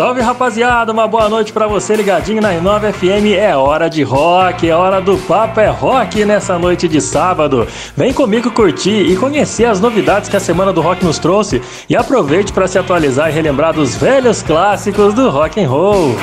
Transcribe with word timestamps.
Salve 0.00 0.22
rapaziada, 0.22 0.92
uma 0.92 1.06
boa 1.06 1.28
noite 1.28 1.52
para 1.52 1.66
você 1.66 1.94
ligadinho 1.94 2.40
na 2.40 2.54
Inova 2.54 2.90
FM. 2.90 3.36
É 3.36 3.54
hora 3.54 3.86
de 3.86 4.02
rock, 4.02 4.66
é 4.66 4.74
hora 4.74 4.98
do 4.98 5.18
Papo 5.18 5.60
é 5.60 5.68
Rock 5.68 6.24
nessa 6.24 6.58
noite 6.58 6.88
de 6.88 7.02
sábado. 7.02 7.68
Vem 7.94 8.10
comigo 8.10 8.50
curtir 8.50 9.12
e 9.12 9.14
conhecer 9.14 9.66
as 9.66 9.78
novidades 9.78 10.30
que 10.30 10.36
a 10.38 10.40
Semana 10.40 10.72
do 10.72 10.80
Rock 10.80 11.04
nos 11.04 11.18
trouxe 11.18 11.60
e 11.86 11.94
aproveite 11.94 12.50
para 12.50 12.66
se 12.66 12.78
atualizar 12.78 13.28
e 13.28 13.32
relembrar 13.34 13.74
dos 13.74 13.94
velhos 13.94 14.42
clássicos 14.42 15.12
do 15.12 15.28
rock 15.28 15.62
and 15.62 15.68
roll. 15.68 16.16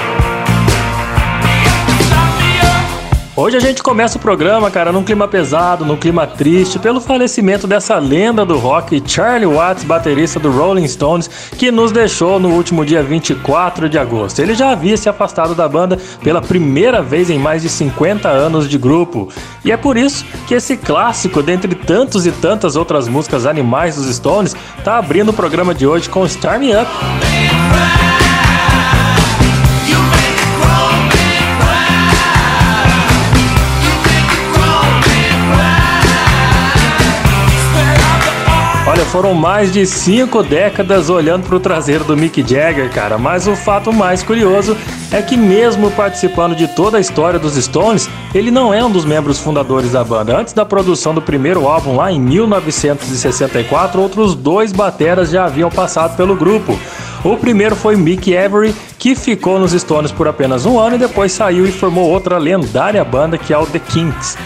Hoje 3.39 3.55
a 3.55 3.59
gente 3.59 3.83
começa 3.83 4.17
o 4.17 4.19
programa, 4.19 4.71
cara, 4.71 4.91
num 4.91 5.03
clima 5.03 5.27
pesado, 5.27 5.85
num 5.85 5.95
clima 5.95 6.25
triste, 6.25 6.79
pelo 6.79 6.99
falecimento 6.99 7.67
dessa 7.67 7.99
lenda 7.99 8.43
do 8.43 8.57
rock, 8.57 9.03
Charlie 9.05 9.45
Watts, 9.45 9.83
baterista 9.83 10.39
do 10.39 10.49
Rolling 10.49 10.87
Stones, 10.87 11.29
que 11.55 11.69
nos 11.69 11.91
deixou 11.91 12.39
no 12.39 12.49
último 12.49 12.83
dia 12.83 13.03
24 13.03 13.87
de 13.87 13.99
agosto. 13.99 14.39
Ele 14.39 14.55
já 14.55 14.71
havia 14.71 14.97
se 14.97 15.07
afastado 15.07 15.53
da 15.53 15.69
banda 15.69 15.99
pela 16.23 16.41
primeira 16.41 16.99
vez 17.03 17.29
em 17.29 17.37
mais 17.37 17.61
de 17.61 17.69
50 17.69 18.27
anos 18.27 18.67
de 18.67 18.75
grupo. 18.75 19.29
E 19.63 19.71
é 19.71 19.77
por 19.77 19.97
isso 19.97 20.25
que 20.47 20.55
esse 20.55 20.75
clássico, 20.75 21.43
dentre 21.43 21.75
tantos 21.75 22.25
e 22.25 22.31
tantas 22.31 22.75
outras 22.75 23.07
músicas 23.07 23.45
animais 23.45 23.97
dos 23.97 24.07
Stones, 24.15 24.55
tá 24.83 24.97
abrindo 24.97 25.29
o 25.29 25.33
programa 25.33 25.75
de 25.75 25.85
hoje 25.85 26.09
com 26.09 26.25
Start 26.25 26.59
Me 26.59 26.75
Up. 26.75 26.89
Foram 39.07 39.33
mais 39.33 39.71
de 39.71 39.85
cinco 39.85 40.43
décadas 40.43 41.09
olhando 41.09 41.47
para 41.47 41.55
o 41.55 41.59
traseiro 41.59 42.03
do 42.03 42.15
Mick 42.15 42.41
Jagger, 42.41 42.91
cara. 42.91 43.17
Mas 43.17 43.47
o 43.47 43.55
fato 43.55 43.91
mais 43.91 44.21
curioso 44.21 44.75
é 45.11 45.21
que, 45.21 45.37
mesmo 45.37 45.89
participando 45.91 46.55
de 46.55 46.67
toda 46.67 46.97
a 46.97 47.01
história 47.01 47.39
dos 47.39 47.55
Stones, 47.55 48.09
ele 48.33 48.51
não 48.51 48.73
é 48.73 48.83
um 48.83 48.91
dos 48.91 49.05
membros 49.05 49.39
fundadores 49.39 49.93
da 49.93 50.03
banda. 50.03 50.37
Antes 50.37 50.53
da 50.53 50.65
produção 50.65 51.13
do 51.13 51.21
primeiro 51.21 51.67
álbum, 51.67 51.95
lá 51.95 52.11
em 52.11 52.19
1964, 52.19 54.01
outros 54.01 54.35
dois 54.35 54.71
bateras 54.71 55.29
já 55.29 55.45
haviam 55.45 55.69
passado 55.69 56.15
pelo 56.17 56.35
grupo. 56.35 56.77
O 57.23 57.37
primeiro 57.37 57.75
foi 57.75 57.95
Mick 57.95 58.35
Avery, 58.37 58.75
que 58.99 59.15
ficou 59.15 59.59
nos 59.59 59.71
Stones 59.71 60.11
por 60.11 60.27
apenas 60.27 60.65
um 60.65 60.79
ano 60.79 60.95
e 60.95 60.99
depois 60.99 61.31
saiu 61.31 61.65
e 61.65 61.71
formou 61.71 62.09
outra 62.09 62.37
lendária 62.37 63.03
banda 63.03 63.37
que 63.37 63.53
é 63.53 63.57
o 63.57 63.65
The 63.65 63.79
Kinks. 63.79 64.37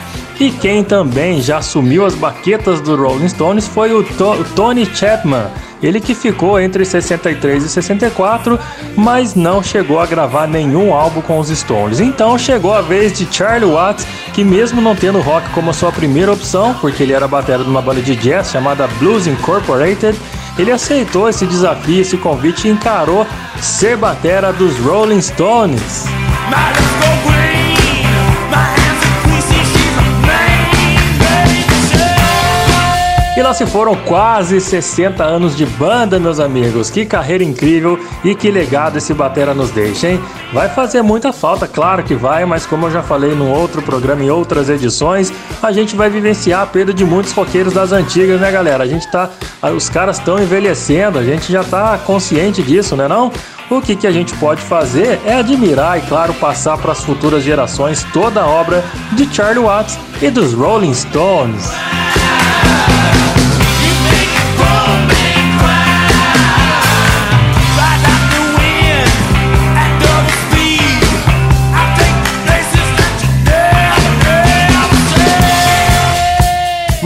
E 0.41 0.49
quem 0.49 0.83
também 0.83 1.39
já 1.39 1.59
assumiu 1.59 2.03
as 2.03 2.15
baquetas 2.15 2.81
do 2.81 2.95
Rolling 2.95 3.29
Stones 3.29 3.67
foi 3.67 3.93
o, 3.93 4.03
to 4.03 4.31
o 4.31 4.43
Tony 4.55 4.87
Chapman. 4.87 5.45
Ele 5.83 6.01
que 6.01 6.15
ficou 6.15 6.59
entre 6.59 6.83
63 6.83 7.63
e 7.63 7.69
64, 7.69 8.59
mas 8.95 9.35
não 9.35 9.61
chegou 9.61 9.99
a 9.99 10.07
gravar 10.07 10.47
nenhum 10.47 10.95
álbum 10.95 11.21
com 11.21 11.37
os 11.37 11.49
Stones. 11.49 11.99
Então 11.99 12.39
chegou 12.39 12.73
a 12.73 12.81
vez 12.81 13.13
de 13.13 13.31
Charlie 13.31 13.71
Watts, 13.71 14.07
que 14.33 14.43
mesmo 14.43 14.81
não 14.81 14.95
tendo 14.95 15.21
rock 15.21 15.47
como 15.51 15.71
sua 15.75 15.91
primeira 15.91 16.33
opção, 16.33 16.73
porque 16.81 17.03
ele 17.03 17.13
era 17.13 17.27
batera 17.27 17.63
de 17.63 17.69
uma 17.69 17.79
banda 17.79 18.01
de 18.01 18.15
jazz 18.15 18.49
chamada 18.49 18.87
Blues 18.97 19.27
Incorporated, 19.27 20.19
ele 20.57 20.71
aceitou 20.71 21.29
esse 21.29 21.45
desafio, 21.45 22.01
esse 22.01 22.17
convite 22.17 22.67
e 22.67 22.71
encarou 22.71 23.27
ser 23.59 23.95
batera 23.95 24.51
dos 24.51 24.75
Rolling 24.79 25.21
Stones. 25.21 26.05
E 33.35 33.41
lá 33.41 33.53
se 33.53 33.65
foram 33.65 33.95
quase 33.95 34.59
60 34.59 35.23
anos 35.23 35.55
de 35.55 35.65
banda, 35.65 36.19
meus 36.19 36.37
amigos. 36.37 36.89
Que 36.89 37.05
carreira 37.05 37.41
incrível 37.41 37.97
e 38.25 38.35
que 38.35 38.51
legado 38.51 38.97
esse 38.97 39.13
batera 39.13 39.53
nos 39.53 39.71
deixa, 39.71 40.09
hein? 40.09 40.21
Vai 40.51 40.67
fazer 40.67 41.01
muita 41.01 41.31
falta, 41.31 41.65
claro 41.65 42.03
que 42.03 42.13
vai, 42.13 42.43
mas 42.43 42.65
como 42.65 42.87
eu 42.87 42.91
já 42.91 43.01
falei 43.01 43.33
num 43.33 43.49
outro 43.49 43.81
programa 43.81 44.21
em 44.21 44.29
outras 44.29 44.69
edições, 44.69 45.31
a 45.63 45.71
gente 45.71 45.95
vai 45.95 46.09
vivenciar 46.09 46.63
a 46.63 46.65
perda 46.65 46.93
de 46.93 47.05
muitos 47.05 47.31
roqueiros 47.31 47.73
das 47.73 47.93
antigas, 47.93 48.41
né, 48.41 48.51
galera? 48.51 48.83
A 48.83 48.87
gente 48.87 49.09
tá, 49.09 49.29
os 49.73 49.87
caras 49.87 50.17
estão 50.17 50.37
envelhecendo, 50.37 51.17
a 51.17 51.23
gente 51.23 51.49
já 51.49 51.63
tá 51.63 51.97
consciente 52.05 52.61
disso, 52.61 52.97
né, 52.97 53.07
não? 53.07 53.31
O 53.69 53.81
que, 53.81 53.95
que 53.95 54.07
a 54.07 54.11
gente 54.11 54.35
pode 54.35 54.61
fazer 54.61 55.21
é 55.25 55.35
admirar 55.35 55.97
e, 55.97 56.01
claro, 56.01 56.33
passar 56.33 56.77
para 56.77 56.91
as 56.91 57.01
futuras 57.01 57.41
gerações 57.41 58.05
toda 58.11 58.41
a 58.41 58.45
obra 58.45 58.83
de 59.13 59.33
Charlie 59.33 59.63
Watts 59.63 59.97
e 60.21 60.29
dos 60.29 60.51
Rolling 60.51 60.93
Stones. 60.93 61.71
Oh 64.83 65.05
man 65.07 65.30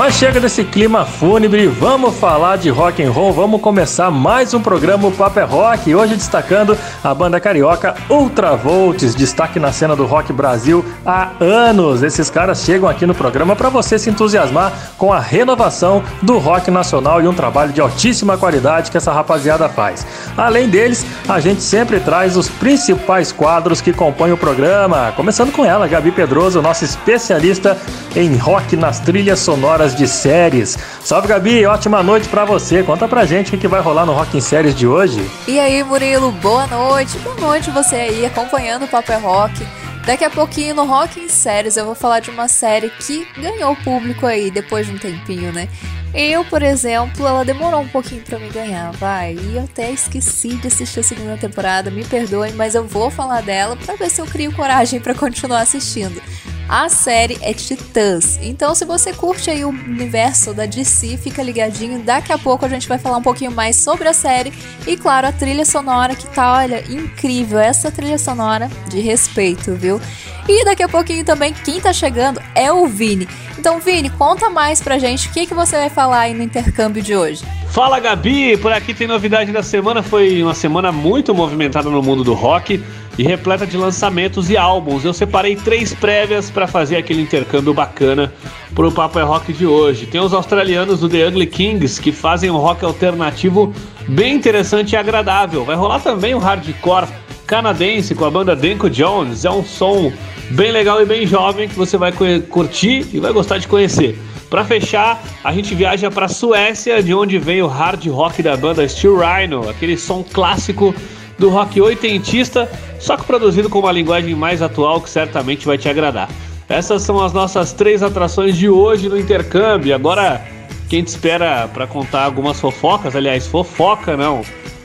Mas 0.05 0.17
chega 0.17 0.39
desse 0.39 0.63
clima 0.63 1.03
fúnebre, 1.03 1.65
vamos 1.65 2.15
falar 2.19 2.57
de 2.57 2.69
rock 2.69 3.01
and 3.01 3.09
roll, 3.09 3.33
vamos 3.33 3.59
começar 3.59 4.11
mais 4.11 4.53
um 4.53 4.61
programa 4.61 5.07
o 5.07 5.11
Papo 5.11 5.39
é 5.39 5.43
Rock, 5.43 5.95
hoje 5.95 6.15
destacando 6.15 6.77
a 7.03 7.11
banda 7.11 7.39
carioca 7.39 7.95
Ultravolts, 8.07 9.15
destaque 9.15 9.59
na 9.59 9.71
cena 9.71 9.95
do 9.95 10.05
rock 10.05 10.31
Brasil 10.31 10.85
há 11.03 11.31
anos. 11.39 12.03
Esses 12.03 12.29
caras 12.29 12.59
chegam 12.59 12.87
aqui 12.87 13.03
no 13.07 13.15
programa 13.15 13.55
para 13.55 13.67
você 13.67 13.97
se 13.97 14.11
entusiasmar 14.11 14.71
com 14.95 15.11
a 15.11 15.19
renovação 15.19 16.03
do 16.21 16.37
rock 16.37 16.69
nacional 16.69 17.19
e 17.19 17.27
um 17.27 17.33
trabalho 17.33 17.73
de 17.73 17.81
altíssima 17.81 18.37
qualidade 18.37 18.91
que 18.91 18.97
essa 18.97 19.11
rapaziada 19.11 19.67
faz. 19.67 20.05
Além 20.37 20.69
deles, 20.69 21.03
a 21.27 21.39
gente 21.39 21.63
sempre 21.63 21.99
traz 21.99 22.37
os 22.37 22.47
principais 22.47 23.31
quadros 23.31 23.81
que 23.81 23.91
compõem 23.91 24.33
o 24.33 24.37
programa, 24.37 25.11
começando 25.15 25.51
com 25.51 25.65
ela, 25.65 25.87
Gabi 25.87 26.11
Pedroso, 26.11 26.61
nossa 26.61 26.85
especialista 26.85 27.75
em 28.15 28.37
rock 28.37 28.77
nas 28.77 28.99
trilhas 28.99 29.39
sonoras 29.39 29.94
de 29.95 30.07
séries. 30.07 30.77
Salve 31.01 31.27
Gabi, 31.27 31.65
ótima 31.65 32.03
noite 32.03 32.27
para 32.27 32.45
você. 32.45 32.83
Conta 32.83 33.07
pra 33.07 33.25
gente 33.25 33.55
o 33.55 33.57
que 33.57 33.67
vai 33.67 33.81
rolar 33.81 34.05
no 34.05 34.13
Rock 34.13 34.37
em 34.37 34.41
Séries 34.41 34.75
de 34.75 34.85
hoje. 34.85 35.25
E 35.47 35.59
aí, 35.59 35.83
Murilo, 35.83 36.31
boa 36.33 36.67
noite. 36.67 37.17
Boa 37.19 37.35
noite 37.35 37.71
você 37.71 37.95
aí 37.95 38.25
acompanhando 38.25 38.85
o 38.85 38.87
Papo 38.87 39.11
é 39.11 39.17
Rock. 39.17 39.65
Daqui 40.05 40.23
a 40.23 40.29
pouquinho 40.29 40.75
no 40.75 40.85
Rock 40.85 41.19
em 41.19 41.27
Séries 41.27 41.77
eu 41.77 41.85
vou 41.85 41.95
falar 41.95 42.19
de 42.19 42.29
uma 42.29 42.47
série 42.47 42.91
que 42.91 43.27
ganhou 43.41 43.75
público 43.77 44.27
aí 44.27 44.51
depois 44.51 44.85
de 44.85 44.93
um 44.93 44.99
tempinho, 44.99 45.51
né? 45.51 45.67
Eu, 46.13 46.45
por 46.45 46.61
exemplo, 46.61 47.27
ela 47.27 47.43
demorou 47.43 47.81
um 47.81 47.87
pouquinho 47.87 48.21
para 48.21 48.39
me 48.39 48.47
ganhar, 48.49 48.91
vai. 48.91 49.33
E 49.33 49.57
eu 49.57 49.63
até 49.63 49.91
esqueci 49.91 50.55
de 50.55 50.67
assistir 50.67 50.99
a 50.99 51.03
segunda 51.03 51.35
temporada, 51.35 51.89
me 51.89 52.05
perdoem, 52.05 52.53
mas 52.53 52.75
eu 52.75 52.87
vou 52.87 53.09
falar 53.09 53.41
dela 53.41 53.75
para 53.75 53.95
ver 53.95 54.09
se 54.09 54.21
eu 54.21 54.25
crio 54.25 54.53
coragem 54.53 54.99
para 55.01 55.13
continuar 55.13 55.61
assistindo. 55.61 56.21
A 56.67 56.89
série 56.89 57.37
é 57.41 57.53
Titãs. 57.53 58.39
Então, 58.41 58.73
se 58.73 58.85
você 58.85 59.13
curte 59.13 59.51
aí 59.51 59.63
o 59.63 59.69
universo 59.69 60.51
da 60.51 60.65
DC, 60.65 61.15
fica 61.17 61.43
ligadinho. 61.43 61.99
Daqui 61.99 62.33
a 62.33 62.39
pouco 62.39 62.65
a 62.65 62.69
gente 62.69 62.87
vai 62.87 62.97
falar 62.97 63.17
um 63.17 63.21
pouquinho 63.21 63.51
mais 63.51 63.75
sobre 63.75 64.07
a 64.07 64.13
série 64.13 64.51
e, 64.87 64.97
claro, 64.97 65.27
a 65.27 65.31
trilha 65.31 65.63
sonora 65.63 66.15
que 66.15 66.25
tá, 66.27 66.53
olha, 66.53 66.83
incrível. 66.89 67.59
Essa 67.59 67.91
trilha 67.91 68.17
sonora 68.17 68.67
de 68.89 68.99
respeito, 68.99 69.75
viu? 69.75 70.01
E 70.49 70.65
daqui 70.65 70.81
a 70.81 70.89
pouquinho 70.89 71.23
também 71.23 71.53
quem 71.53 71.79
tá 71.79 71.93
chegando 71.93 72.41
é 72.55 72.71
o 72.71 72.87
Vini. 72.87 73.27
Então, 73.59 73.79
Vini, 73.79 74.09
conta 74.09 74.49
mais 74.49 74.81
pra 74.81 74.97
gente 74.97 75.27
o 75.27 75.31
que, 75.31 75.45
que 75.45 75.53
você 75.53 75.75
vai 75.75 75.89
falar 75.89 76.21
aí 76.21 76.33
no 76.33 76.43
intercâmbio 76.43 77.01
de 77.01 77.15
hoje. 77.15 77.43
Fala 77.69 77.99
Gabi, 77.99 78.57
por 78.57 78.71
aqui 78.71 78.93
tem 78.93 79.07
novidade 79.07 79.51
da 79.51 79.61
semana. 79.61 80.01
Foi 80.01 80.41
uma 80.41 80.53
semana 80.53 80.91
muito 80.91 81.33
movimentada 81.33 81.89
no 81.89 82.01
mundo 82.01 82.23
do 82.23 82.33
rock 82.33 82.81
e 83.17 83.23
repleta 83.23 83.65
de 83.65 83.77
lançamentos 83.77 84.49
e 84.49 84.57
álbuns. 84.57 85.05
Eu 85.05 85.13
separei 85.13 85.55
três 85.55 85.93
prévias 85.93 86.49
para 86.49 86.67
fazer 86.67 86.97
aquele 86.97 87.21
intercâmbio 87.21 87.73
bacana 87.73 88.33
pro 88.73 88.91
Papo 88.91 89.19
é 89.19 89.23
Rock 89.23 89.53
de 89.53 89.65
hoje. 89.65 90.05
Tem 90.05 90.19
os 90.19 90.33
australianos 90.33 90.99
do 90.99 91.09
The 91.09 91.27
Ugly 91.27 91.47
Kings 91.47 92.01
que 92.01 92.11
fazem 92.11 92.49
um 92.49 92.57
rock 92.57 92.83
alternativo 92.83 93.73
bem 94.07 94.35
interessante 94.35 94.93
e 94.93 94.97
agradável. 94.97 95.63
Vai 95.63 95.75
rolar 95.75 95.99
também 95.99 96.33
o 96.33 96.37
um 96.37 96.41
hardcore 96.41 97.07
canadense 97.47 98.13
com 98.15 98.25
a 98.25 98.31
banda 98.31 98.55
Denko 98.55 98.89
Jones. 98.89 99.45
É 99.45 99.51
um 99.51 99.63
som 99.63 100.11
bem 100.51 100.71
legal 100.71 101.01
e 101.01 101.05
bem 101.05 101.25
jovem 101.25 101.67
que 101.67 101.75
você 101.75 101.97
vai 101.97 102.11
curtir 102.49 103.05
e 103.13 103.19
vai 103.19 103.31
gostar 103.31 103.57
de 103.57 103.67
conhecer. 103.67 104.19
Para 104.49 104.63
fechar, 104.63 105.21
a 105.43 105.51
gente 105.51 105.73
viaja 105.73 106.11
para 106.11 106.27
Suécia, 106.27 107.01
de 107.01 107.13
onde 107.13 107.39
vem 107.39 107.61
o 107.61 107.67
hard 107.67 108.05
rock 108.07 108.43
da 108.43 108.55
banda 108.55 108.87
Steel 108.87 109.17
Rhino, 109.17 109.67
aquele 109.67 109.97
som 109.97 110.23
clássico 110.23 110.93
do 111.37 111.49
rock 111.49 111.79
oitentista, 111.81 112.69
só 112.99 113.17
que 113.17 113.25
produzido 113.25 113.69
com 113.69 113.79
uma 113.79 113.91
linguagem 113.91 114.35
mais 114.35 114.61
atual 114.61 115.01
que 115.01 115.09
certamente 115.09 115.65
vai 115.65 115.77
te 115.77 115.89
agradar. 115.89 116.29
Essas 116.67 117.03
são 117.03 117.23
as 117.23 117.31
nossas 117.33 117.73
três 117.73 118.01
atrações 118.01 118.57
de 118.57 118.67
hoje 118.69 119.07
no 119.07 119.19
intercâmbio. 119.19 119.93
Agora, 119.93 120.41
quem 120.89 121.03
te 121.03 121.09
espera 121.09 121.69
para 121.71 121.85
contar 121.85 122.23
algumas 122.23 122.59
fofocas, 122.59 123.15
aliás, 123.15 123.45
fofoca 123.47 124.17
não, 124.17 124.41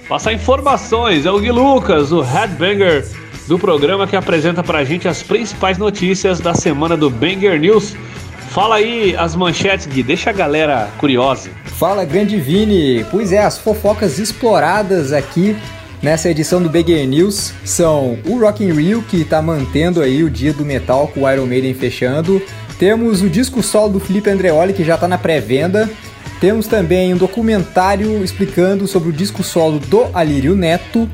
passar 0.09 0.33
informações. 0.33 1.25
É 1.25 1.31
o 1.31 1.39
Gui 1.39 1.51
Lucas, 1.51 2.13
o 2.13 2.21
headbanger 2.21 3.07
do 3.47 3.59
programa 3.59 4.07
que 4.07 4.15
apresenta 4.15 4.63
pra 4.63 4.85
gente 4.85 5.09
as 5.09 5.23
principais 5.23 5.79
notícias 5.79 6.39
da 6.39 6.55
semana 6.55 6.97
do 6.97 7.09
Banger 7.09 7.59
News. 7.59 7.97
Fala 8.51 8.77
aí 8.77 9.15
as 9.17 9.35
manchetes, 9.35 9.87
Gui, 9.87 10.03
deixa 10.03 10.31
a 10.31 10.33
galera 10.33 10.89
curiosa. 10.99 11.51
Fala, 11.65 12.05
grande 12.05 12.37
Vini. 12.37 13.07
Pois 13.11 13.33
é, 13.33 13.39
as 13.39 13.59
fofocas 13.59 14.19
exploradas 14.19 15.13
aqui 15.13 15.57
nessa 16.03 16.31
edição 16.31 16.63
do 16.63 16.69
Banger 16.69 17.07
News 17.07 17.53
são 17.65 18.19
o 18.25 18.39
Rock 18.39 18.65
in 18.65 18.73
Rio, 18.73 19.03
que 19.03 19.25
tá 19.25 19.41
mantendo 19.41 20.01
aí 20.01 20.23
o 20.23 20.31
dia 20.31 20.53
do 20.53 20.65
metal 20.65 21.09
com 21.09 21.23
o 21.23 21.31
Iron 21.31 21.47
Maiden 21.47 21.75
fechando. 21.75 22.41
Temos 22.79 23.23
o 23.23 23.29
disco 23.29 23.63
solo 23.63 23.95
do 23.95 24.01
Felipe 24.01 24.31
Andreoli, 24.31 24.73
que 24.73 24.85
já 24.85 24.97
tá 24.97 25.07
na 25.07 25.19
pré-venda. 25.19 25.89
Temos 26.41 26.67
também 26.67 27.13
um 27.13 27.17
documentário 27.17 28.25
explicando 28.25 28.87
sobre 28.87 29.11
o 29.11 29.13
disco 29.13 29.43
solo 29.43 29.79
do 29.79 30.07
Alírio 30.15 30.55
Neto. 30.55 31.09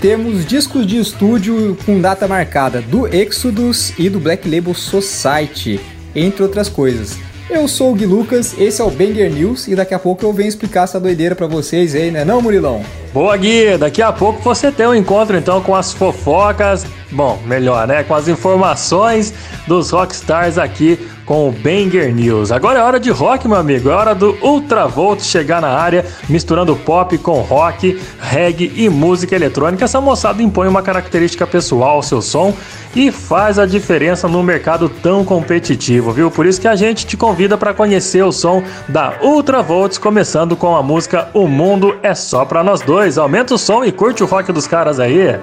Temos 0.00 0.44
discos 0.44 0.84
de 0.84 0.98
estúdio 0.98 1.76
com 1.86 2.00
data 2.00 2.26
marcada 2.26 2.80
do 2.80 3.06
Exodus 3.06 3.96
e 3.96 4.08
do 4.08 4.18
Black 4.18 4.48
Label 4.48 4.74
Society, 4.74 5.78
entre 6.14 6.42
outras 6.42 6.68
coisas. 6.68 7.16
Eu 7.52 7.68
sou 7.68 7.92
o 7.92 7.94
Gui 7.94 8.06
Lucas, 8.06 8.58
esse 8.58 8.80
é 8.80 8.84
o 8.84 8.90
Banger 8.90 9.30
News 9.30 9.68
e 9.68 9.74
daqui 9.76 9.92
a 9.92 9.98
pouco 9.98 10.24
eu 10.24 10.32
venho 10.32 10.48
explicar 10.48 10.84
essa 10.84 10.98
doideira 10.98 11.36
para 11.36 11.46
vocês 11.46 11.94
aí, 11.94 12.10
né 12.10 12.24
não, 12.24 12.40
Murilão? 12.40 12.82
Boa, 13.12 13.36
Gui! 13.36 13.76
Daqui 13.76 14.00
a 14.00 14.10
pouco 14.10 14.40
você 14.40 14.72
tem 14.72 14.86
um 14.86 14.94
encontro 14.94 15.36
então 15.36 15.60
com 15.60 15.76
as 15.76 15.92
fofocas, 15.92 16.86
bom, 17.10 17.38
melhor, 17.44 17.86
né? 17.86 18.04
Com 18.04 18.14
as 18.14 18.26
informações 18.26 19.34
dos 19.66 19.90
rockstars 19.90 20.56
aqui 20.56 20.98
com 21.32 21.48
o 21.48 21.50
Banger 21.50 22.14
News. 22.14 22.52
Agora 22.52 22.78
é 22.78 22.82
hora 22.82 23.00
de 23.00 23.08
rock, 23.10 23.48
meu 23.48 23.56
amigo. 23.56 23.88
É 23.88 23.94
hora 23.94 24.14
do 24.14 24.36
Ultravolt 24.42 25.22
chegar 25.22 25.62
na 25.62 25.70
área, 25.70 26.04
misturando 26.28 26.76
pop 26.76 27.16
com 27.16 27.40
rock, 27.40 27.98
reggae 28.20 28.70
e 28.76 28.86
música 28.90 29.34
eletrônica. 29.34 29.82
Essa 29.82 29.98
moçada 29.98 30.42
impõe 30.42 30.68
uma 30.68 30.82
característica 30.82 31.46
pessoal 31.46 31.96
ao 31.96 32.02
seu 32.02 32.20
som 32.20 32.54
e 32.94 33.10
faz 33.10 33.58
a 33.58 33.64
diferença 33.64 34.28
num 34.28 34.42
mercado 34.42 34.90
tão 34.90 35.24
competitivo, 35.24 36.12
viu? 36.12 36.30
Por 36.30 36.44
isso 36.44 36.60
que 36.60 36.68
a 36.68 36.76
gente 36.76 37.06
te 37.06 37.16
convida 37.16 37.56
para 37.56 37.72
conhecer 37.72 38.22
o 38.22 38.30
som 38.30 38.62
da 38.86 39.14
Ultravolts, 39.22 39.96
começando 39.96 40.54
com 40.54 40.76
a 40.76 40.82
música 40.82 41.30
O 41.32 41.48
Mundo 41.48 41.96
é 42.02 42.14
Só 42.14 42.44
Pra 42.44 42.62
Nós 42.62 42.82
Dois. 42.82 43.16
Aumenta 43.16 43.54
o 43.54 43.58
som 43.58 43.82
e 43.82 43.90
curte 43.90 44.22
o 44.22 44.26
rock 44.26 44.52
dos 44.52 44.66
caras 44.66 45.00
aí. 45.00 45.38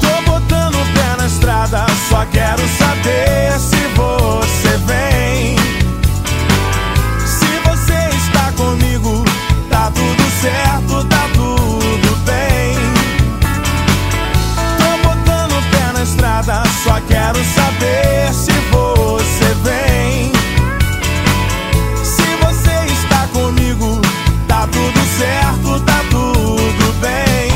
Tô 0.00 0.32
botando 0.32 0.76
o 0.76 0.94
pé 0.94 1.16
na 1.18 1.26
estrada, 1.26 1.84
só 2.08 2.24
quero 2.32 2.60
saber 2.78 2.83
se 3.58 3.86
você 3.94 4.78
vem. 4.86 5.56
Se 7.26 7.58
você 7.68 8.16
está 8.16 8.50
comigo, 8.52 9.22
tá 9.68 9.90
tudo 9.90 10.22
certo, 10.40 11.04
tá 11.04 11.28
tudo 11.34 12.16
bem. 12.24 12.76
Tô 14.78 15.08
botando 15.08 15.52
o 15.52 15.70
pé 15.70 15.92
na 15.92 16.02
estrada, 16.02 16.62
só 16.82 16.98
quero 17.06 17.38
saber 17.44 18.32
se 18.32 18.52
você 18.70 19.54
vem. 19.62 20.32
Se 22.02 22.36
você 22.42 22.92
está 22.92 23.26
comigo, 23.34 24.00
tá 24.48 24.66
tudo 24.66 25.00
certo, 25.18 25.80
tá 25.84 26.00
tudo 26.10 26.92
bem. 27.00 27.52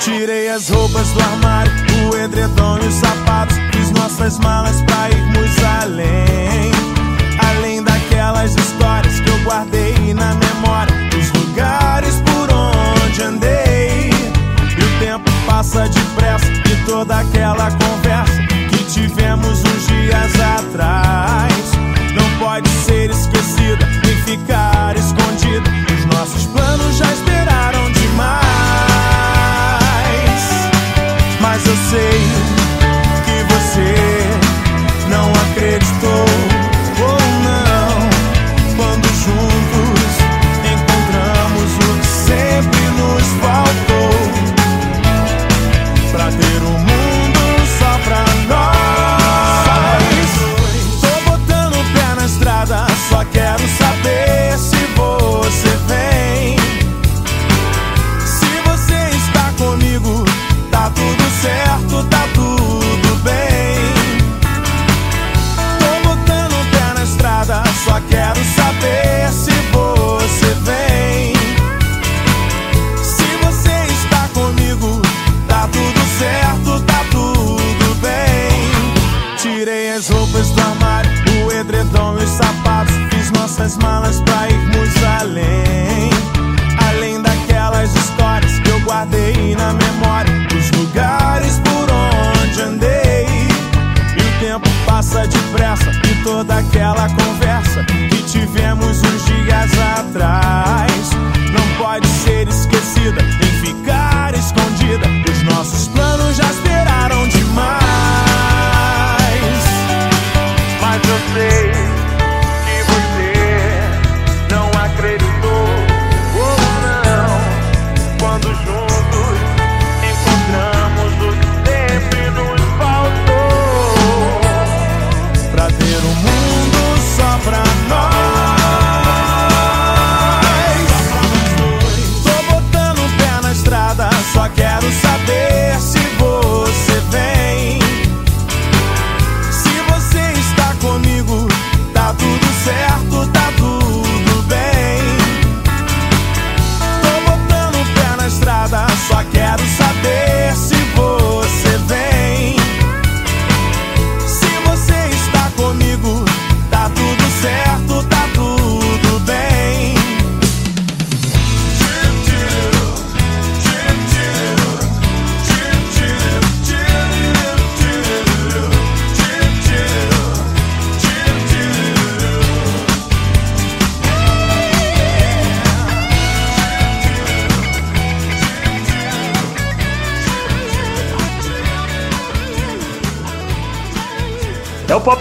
Tirei 0.00 0.48
as 0.48 0.68
roupas 0.70 1.08
do 1.10 1.20
armário, 1.20 1.72
o 2.10 2.16
edredom 2.16 2.78
e 2.82 2.88
os 2.88 2.94
sapatos. 2.94 3.75
Nossas 4.06 4.38
malas 4.38 4.80
pra 4.82 5.10
irmos 5.10 5.64
além. 5.82 6.70
Além 7.44 7.82
daquelas 7.82 8.54
histórias 8.54 9.18
que 9.18 9.28
eu 9.28 9.36
guardei 9.42 10.14
na 10.14 10.32
memória. 10.32 10.94
Os 11.18 11.32
lugares 11.32 12.14
por 12.20 12.48
onde 12.54 13.20
andei. 13.20 14.10
E 14.78 14.84
o 14.84 14.98
tempo 15.00 15.28
passa 15.44 15.88
depressa. 15.88 16.46
E 16.46 16.86
toda 16.86 17.18
aquela 17.18 17.68
conversa 17.72 18.46
que 18.70 18.84
tivemos 18.84 19.64
uns 19.64 19.86
dias 19.88 20.40
atrás. 20.40 20.95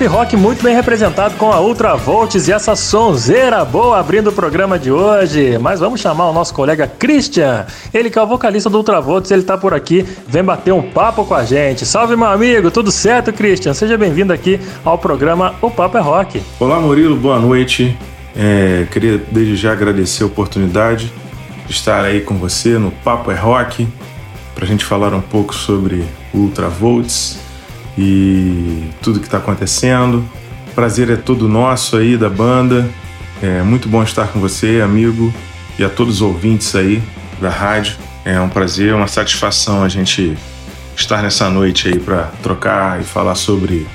Rock 0.07 0.35
muito 0.37 0.63
bem 0.63 0.75
representado 0.75 1.35
com 1.35 1.51
a 1.51 1.59
Ultravolts 1.59 2.47
e 2.47 2.51
essa 2.51 2.75
sonzeira 2.75 3.65
boa 3.65 3.99
abrindo 3.99 4.29
o 4.29 4.31
programa 4.31 4.77
de 4.77 4.91
hoje. 4.91 5.57
Mas 5.57 5.79
vamos 5.79 5.99
chamar 5.99 6.29
o 6.29 6.33
nosso 6.33 6.53
colega 6.53 6.87
Christian. 6.87 7.65
Ele 7.93 8.09
que 8.09 8.19
é 8.19 8.21
o 8.21 8.27
vocalista 8.27 8.69
do 8.69 8.77
Ultravolts, 8.77 9.31
ele 9.31 9.43
tá 9.43 9.57
por 9.57 9.73
aqui, 9.73 10.05
vem 10.27 10.43
bater 10.43 10.73
um 10.73 10.81
papo 10.91 11.25
com 11.25 11.33
a 11.33 11.43
gente. 11.43 11.85
Salve 11.85 12.15
meu 12.15 12.27
amigo, 12.27 12.69
tudo 12.69 12.91
certo, 12.91 13.33
Christian? 13.33 13.73
Seja 13.73 13.97
bem-vindo 13.97 14.31
aqui 14.31 14.59
ao 14.83 14.97
programa 14.97 15.55
O 15.61 15.71
Papo 15.71 15.97
é 15.97 16.01
Rock. 16.01 16.41
Olá, 16.59 16.79
Murilo, 16.79 17.15
boa 17.15 17.39
noite. 17.39 17.97
É, 18.35 18.85
queria 18.91 19.17
desde 19.31 19.55
já 19.55 19.71
agradecer 19.71 20.23
a 20.23 20.27
oportunidade 20.27 21.11
de 21.65 21.71
estar 21.71 22.03
aí 22.03 22.21
com 22.21 22.35
você 22.35 22.77
no 22.77 22.91
Papo 22.91 23.31
é 23.31 23.35
Rock, 23.35 23.87
para 24.53 24.65
a 24.65 24.67
gente 24.67 24.85
falar 24.85 25.13
um 25.13 25.21
pouco 25.21 25.55
sobre 25.55 26.05
Ultravolts 26.33 27.44
e 27.97 28.89
tudo 29.01 29.19
que 29.19 29.25
está 29.25 29.37
acontecendo. 29.37 30.23
Prazer 30.73 31.09
é 31.09 31.15
todo 31.15 31.47
nosso 31.47 31.97
aí 31.97 32.17
da 32.17 32.29
banda. 32.29 32.89
É 33.41 33.61
muito 33.61 33.87
bom 33.87 34.03
estar 34.03 34.27
com 34.27 34.39
você, 34.39 34.81
amigo, 34.83 35.33
e 35.77 35.83
a 35.83 35.89
todos 35.89 36.15
os 36.15 36.21
ouvintes 36.21 36.75
aí 36.75 37.01
da 37.39 37.49
rádio. 37.49 37.97
É 38.23 38.39
um 38.39 38.49
prazer, 38.49 38.93
uma 38.93 39.07
satisfação 39.07 39.83
a 39.83 39.89
gente 39.89 40.37
estar 40.95 41.21
nessa 41.21 41.49
noite 41.49 41.87
aí 41.87 41.99
para 41.99 42.31
trocar 42.41 42.99
e 42.99 43.03
falar 43.03 43.35
sobre 43.35 43.85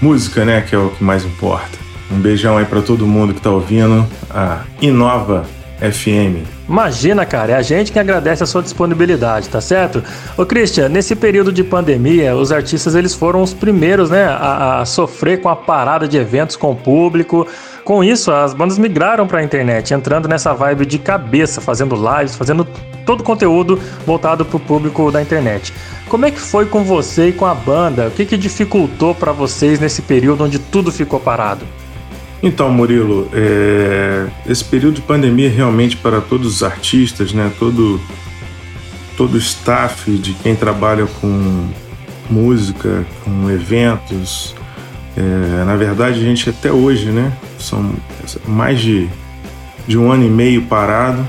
música, 0.00 0.44
né, 0.44 0.60
que 0.60 0.74
é 0.74 0.78
o 0.78 0.90
que 0.90 1.02
mais 1.02 1.24
importa. 1.24 1.78
Um 2.10 2.18
beijão 2.18 2.56
aí 2.56 2.64
para 2.64 2.80
todo 2.80 3.06
mundo 3.06 3.34
que 3.34 3.40
está 3.40 3.50
ouvindo 3.50 4.06
a 4.30 4.62
Inova 4.80 5.46
FM. 5.80 6.44
Imagina, 6.68 7.24
cara, 7.24 7.52
é 7.52 7.54
a 7.56 7.62
gente 7.62 7.92
que 7.92 7.98
agradece 7.98 8.42
a 8.42 8.46
sua 8.46 8.62
disponibilidade, 8.62 9.48
tá 9.48 9.60
certo? 9.60 10.02
Ô 10.36 10.44
Christian, 10.44 10.88
nesse 10.88 11.16
período 11.16 11.52
de 11.52 11.64
pandemia, 11.64 12.36
os 12.36 12.52
artistas 12.52 12.94
eles 12.94 13.14
foram 13.14 13.42
os 13.42 13.54
primeiros, 13.54 14.10
né, 14.10 14.24
a, 14.24 14.80
a 14.80 14.84
sofrer 14.84 15.40
com 15.40 15.48
a 15.48 15.56
parada 15.56 16.06
de 16.06 16.16
eventos 16.16 16.56
com 16.56 16.72
o 16.72 16.76
público. 16.76 17.46
Com 17.84 18.04
isso, 18.04 18.30
as 18.30 18.52
bandas 18.52 18.76
migraram 18.76 19.26
para 19.26 19.38
a 19.38 19.42
internet, 19.42 19.94
entrando 19.94 20.28
nessa 20.28 20.52
vibe 20.52 20.84
de 20.84 20.98
cabeça, 20.98 21.60
fazendo 21.60 21.94
lives, 21.94 22.36
fazendo 22.36 22.66
todo 23.06 23.20
o 23.20 23.24
conteúdo 23.24 23.80
voltado 24.04 24.44
para 24.44 24.56
o 24.56 24.60
público 24.60 25.10
da 25.10 25.22
internet. 25.22 25.72
Como 26.08 26.26
é 26.26 26.30
que 26.30 26.40
foi 26.40 26.66
com 26.66 26.84
você 26.84 27.28
e 27.28 27.32
com 27.32 27.46
a 27.46 27.54
banda? 27.54 28.08
O 28.08 28.10
que, 28.10 28.26
que 28.26 28.36
dificultou 28.36 29.14
para 29.14 29.32
vocês 29.32 29.80
nesse 29.80 30.02
período 30.02 30.44
onde 30.44 30.58
tudo 30.58 30.92
ficou 30.92 31.18
parado? 31.18 31.64
Então, 32.42 32.70
Murilo, 32.70 33.28
é... 33.32 34.26
esse 34.48 34.64
período 34.64 34.96
de 34.96 35.02
pandemia 35.02 35.50
realmente 35.50 35.96
para 35.96 36.20
todos 36.20 36.56
os 36.56 36.62
artistas, 36.62 37.32
né, 37.32 37.50
todo 37.58 38.00
todo 39.16 39.34
o 39.34 39.38
staff 39.38 40.16
de 40.16 40.32
quem 40.34 40.54
trabalha 40.54 41.04
com 41.20 41.68
música, 42.30 43.04
com 43.24 43.50
eventos, 43.50 44.54
é... 45.16 45.64
na 45.64 45.74
verdade 45.74 46.20
a 46.20 46.22
gente 46.22 46.48
até 46.48 46.70
hoje, 46.70 47.06
né, 47.06 47.32
são 47.58 47.92
mais 48.46 48.80
de, 48.80 49.08
de 49.86 49.98
um 49.98 50.12
ano 50.12 50.24
e 50.24 50.30
meio 50.30 50.62
parado, 50.62 51.28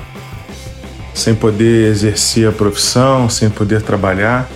sem 1.12 1.34
poder 1.34 1.90
exercer 1.90 2.48
a 2.48 2.52
profissão, 2.52 3.28
sem 3.28 3.50
poder 3.50 3.82
trabalhar. 3.82 4.48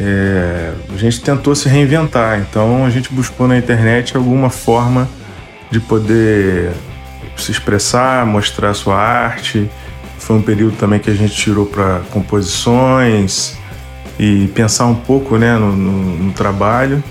É... 0.00 0.72
a 0.94 0.96
gente 0.96 1.20
tentou 1.20 1.54
se 1.54 1.68
reinventar, 1.68 2.40
então 2.40 2.86
a 2.86 2.90
gente 2.90 3.12
buscou 3.12 3.46
na 3.46 3.58
internet 3.58 4.16
alguma 4.16 4.48
forma 4.48 5.06
de 5.70 5.80
poder 5.80 6.72
se 7.36 7.50
expressar, 7.50 8.24
mostrar 8.26 8.74
sua 8.74 8.96
arte. 8.96 9.68
Foi 10.18 10.36
um 10.36 10.42
período 10.42 10.76
também 10.76 10.98
que 10.98 11.10
a 11.10 11.14
gente 11.14 11.34
tirou 11.34 11.66
para 11.66 12.00
composições 12.10 13.56
e 14.18 14.46
pensar 14.48 14.86
um 14.86 14.94
pouco 14.94 15.36
né, 15.36 15.56
no, 15.56 15.74
no, 15.74 16.16
no 16.24 16.32
trabalho. 16.32 17.02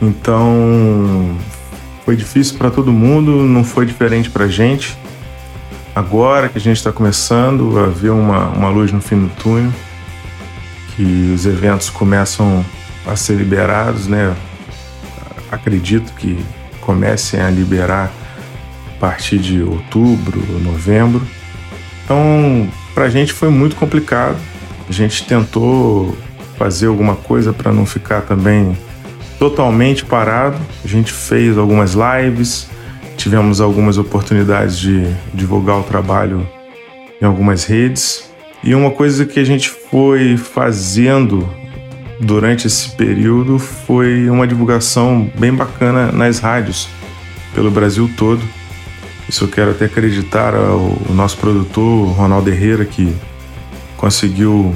Então 0.00 1.36
foi 2.04 2.16
difícil 2.16 2.56
para 2.56 2.70
todo 2.70 2.92
mundo, 2.92 3.30
não 3.30 3.62
foi 3.62 3.84
diferente 3.84 4.30
para 4.30 4.44
a 4.44 4.48
gente. 4.48 4.96
Agora 5.94 6.48
que 6.48 6.58
a 6.58 6.60
gente 6.60 6.76
está 6.76 6.92
começando 6.92 7.78
a 7.78 7.86
ver 7.86 8.10
uma, 8.10 8.48
uma 8.48 8.68
luz 8.68 8.92
no 8.92 9.00
fim 9.00 9.18
do 9.20 9.28
túnel, 9.42 9.72
que 10.94 11.32
os 11.34 11.44
eventos 11.44 11.90
começam 11.90 12.64
a 13.06 13.16
ser 13.16 13.34
liberados, 13.34 14.06
né? 14.06 14.34
Acredito 15.50 16.12
que 16.14 16.38
comecem 16.88 17.38
a 17.38 17.50
liberar 17.50 18.10
a 18.96 18.98
partir 18.98 19.36
de 19.36 19.62
outubro, 19.62 20.40
novembro. 20.64 21.20
Então, 22.02 22.66
para 22.94 23.04
a 23.04 23.10
gente 23.10 23.30
foi 23.30 23.50
muito 23.50 23.76
complicado. 23.76 24.38
A 24.88 24.92
gente 24.92 25.26
tentou 25.26 26.16
fazer 26.56 26.86
alguma 26.86 27.14
coisa 27.14 27.52
para 27.52 27.70
não 27.72 27.84
ficar 27.84 28.22
também 28.22 28.74
totalmente 29.38 30.02
parado. 30.02 30.56
A 30.82 30.88
gente 30.88 31.12
fez 31.12 31.58
algumas 31.58 31.92
lives, 31.92 32.70
tivemos 33.18 33.60
algumas 33.60 33.98
oportunidades 33.98 34.78
de 34.78 35.14
divulgar 35.34 35.76
o 35.76 35.82
trabalho 35.82 36.48
em 37.20 37.26
algumas 37.26 37.66
redes. 37.66 38.30
E 38.64 38.74
uma 38.74 38.92
coisa 38.92 39.26
que 39.26 39.38
a 39.38 39.44
gente 39.44 39.68
foi 39.68 40.38
fazendo 40.38 41.46
durante 42.20 42.66
esse 42.66 42.90
período 42.90 43.58
foi 43.58 44.28
uma 44.28 44.46
divulgação 44.46 45.30
bem 45.38 45.54
bacana 45.54 46.10
nas 46.12 46.40
rádios 46.40 46.88
pelo 47.54 47.70
Brasil 47.70 48.10
todo. 48.16 48.42
Isso 49.28 49.44
eu 49.44 49.48
quero 49.48 49.72
até 49.72 49.84
acreditar 49.84 50.54
ao 50.54 50.96
nosso 51.10 51.36
produtor 51.36 52.08
Ronaldo 52.12 52.50
Herrera 52.50 52.84
que 52.84 53.14
conseguiu 53.96 54.74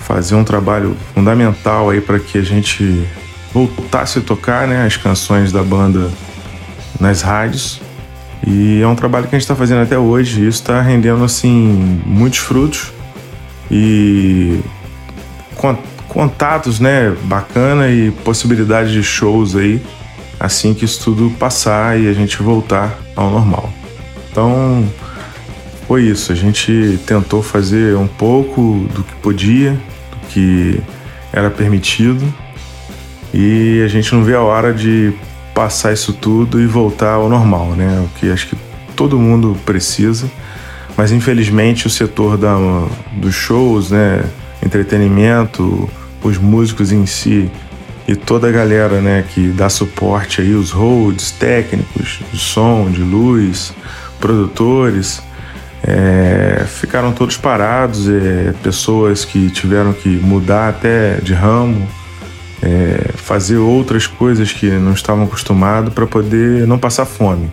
fazer 0.00 0.34
um 0.34 0.44
trabalho 0.44 0.96
fundamental 1.14 1.90
aí 1.90 2.00
para 2.00 2.18
que 2.18 2.38
a 2.38 2.42
gente 2.42 3.06
voltasse 3.52 4.18
a 4.18 4.22
tocar 4.22 4.66
né, 4.66 4.84
as 4.84 4.96
canções 4.96 5.52
da 5.52 5.62
banda 5.62 6.10
nas 6.98 7.22
rádios. 7.22 7.80
E 8.46 8.80
é 8.80 8.86
um 8.86 8.94
trabalho 8.94 9.26
que 9.26 9.34
a 9.34 9.38
gente 9.38 9.44
está 9.44 9.54
fazendo 9.54 9.82
até 9.82 9.98
hoje. 9.98 10.40
E 10.40 10.48
isso 10.48 10.60
está 10.60 10.80
rendendo 10.80 11.24
assim 11.24 12.02
muitos 12.04 12.38
frutos 12.38 12.92
e 13.70 14.60
contatos, 16.10 16.78
né, 16.78 17.16
bacana 17.22 17.88
e 17.88 18.10
possibilidade 18.10 18.92
de 18.92 19.02
shows 19.02 19.56
aí 19.56 19.82
assim 20.40 20.72
que 20.72 20.86
isso 20.86 21.04
tudo 21.04 21.30
passar 21.38 22.00
e 22.00 22.08
a 22.08 22.14
gente 22.14 22.42
voltar 22.42 22.98
ao 23.14 23.30
normal. 23.30 23.70
Então, 24.30 24.88
foi 25.86 26.04
isso. 26.04 26.32
A 26.32 26.34
gente 26.34 26.98
tentou 27.06 27.42
fazer 27.42 27.94
um 27.94 28.06
pouco 28.06 28.88
do 28.94 29.04
que 29.04 29.14
podia, 29.16 29.72
do 29.72 30.28
que 30.30 30.80
era 31.30 31.50
permitido, 31.50 32.24
e 33.34 33.82
a 33.84 33.88
gente 33.88 34.12
não 34.14 34.24
vê 34.24 34.34
a 34.34 34.40
hora 34.40 34.72
de 34.72 35.12
passar 35.54 35.92
isso 35.92 36.14
tudo 36.14 36.60
e 36.60 36.66
voltar 36.66 37.14
ao 37.14 37.28
normal, 37.28 37.72
né? 37.72 38.02
O 38.06 38.18
que 38.18 38.32
acho 38.32 38.48
que 38.48 38.56
todo 38.96 39.18
mundo 39.18 39.56
precisa, 39.66 40.30
mas 40.96 41.12
infelizmente 41.12 41.86
o 41.86 41.90
setor 41.90 42.36
da, 42.38 42.56
dos 43.12 43.34
shows, 43.34 43.90
né, 43.90 44.24
entretenimento, 44.64 45.88
os 46.22 46.38
músicos 46.38 46.92
em 46.92 47.06
si 47.06 47.50
e 48.06 48.16
toda 48.16 48.48
a 48.48 48.50
galera 48.50 49.00
né, 49.00 49.24
que 49.32 49.48
dá 49.48 49.68
suporte 49.68 50.40
aí, 50.40 50.54
os 50.54 50.70
holds, 50.70 51.30
técnicos 51.30 52.20
de 52.32 52.38
som, 52.38 52.90
de 52.90 53.02
luz, 53.02 53.72
produtores, 54.18 55.22
é, 55.82 56.64
ficaram 56.66 57.12
todos 57.12 57.36
parados, 57.36 58.08
é, 58.08 58.52
pessoas 58.62 59.24
que 59.24 59.48
tiveram 59.50 59.92
que 59.92 60.08
mudar 60.08 60.68
até 60.68 61.16
de 61.22 61.32
ramo, 61.32 61.88
é, 62.62 63.12
fazer 63.14 63.56
outras 63.56 64.06
coisas 64.06 64.52
que 64.52 64.70
não 64.70 64.92
estavam 64.92 65.24
acostumados 65.24 65.94
para 65.94 66.06
poder 66.06 66.66
não 66.66 66.78
passar 66.78 67.06
fome. 67.06 67.50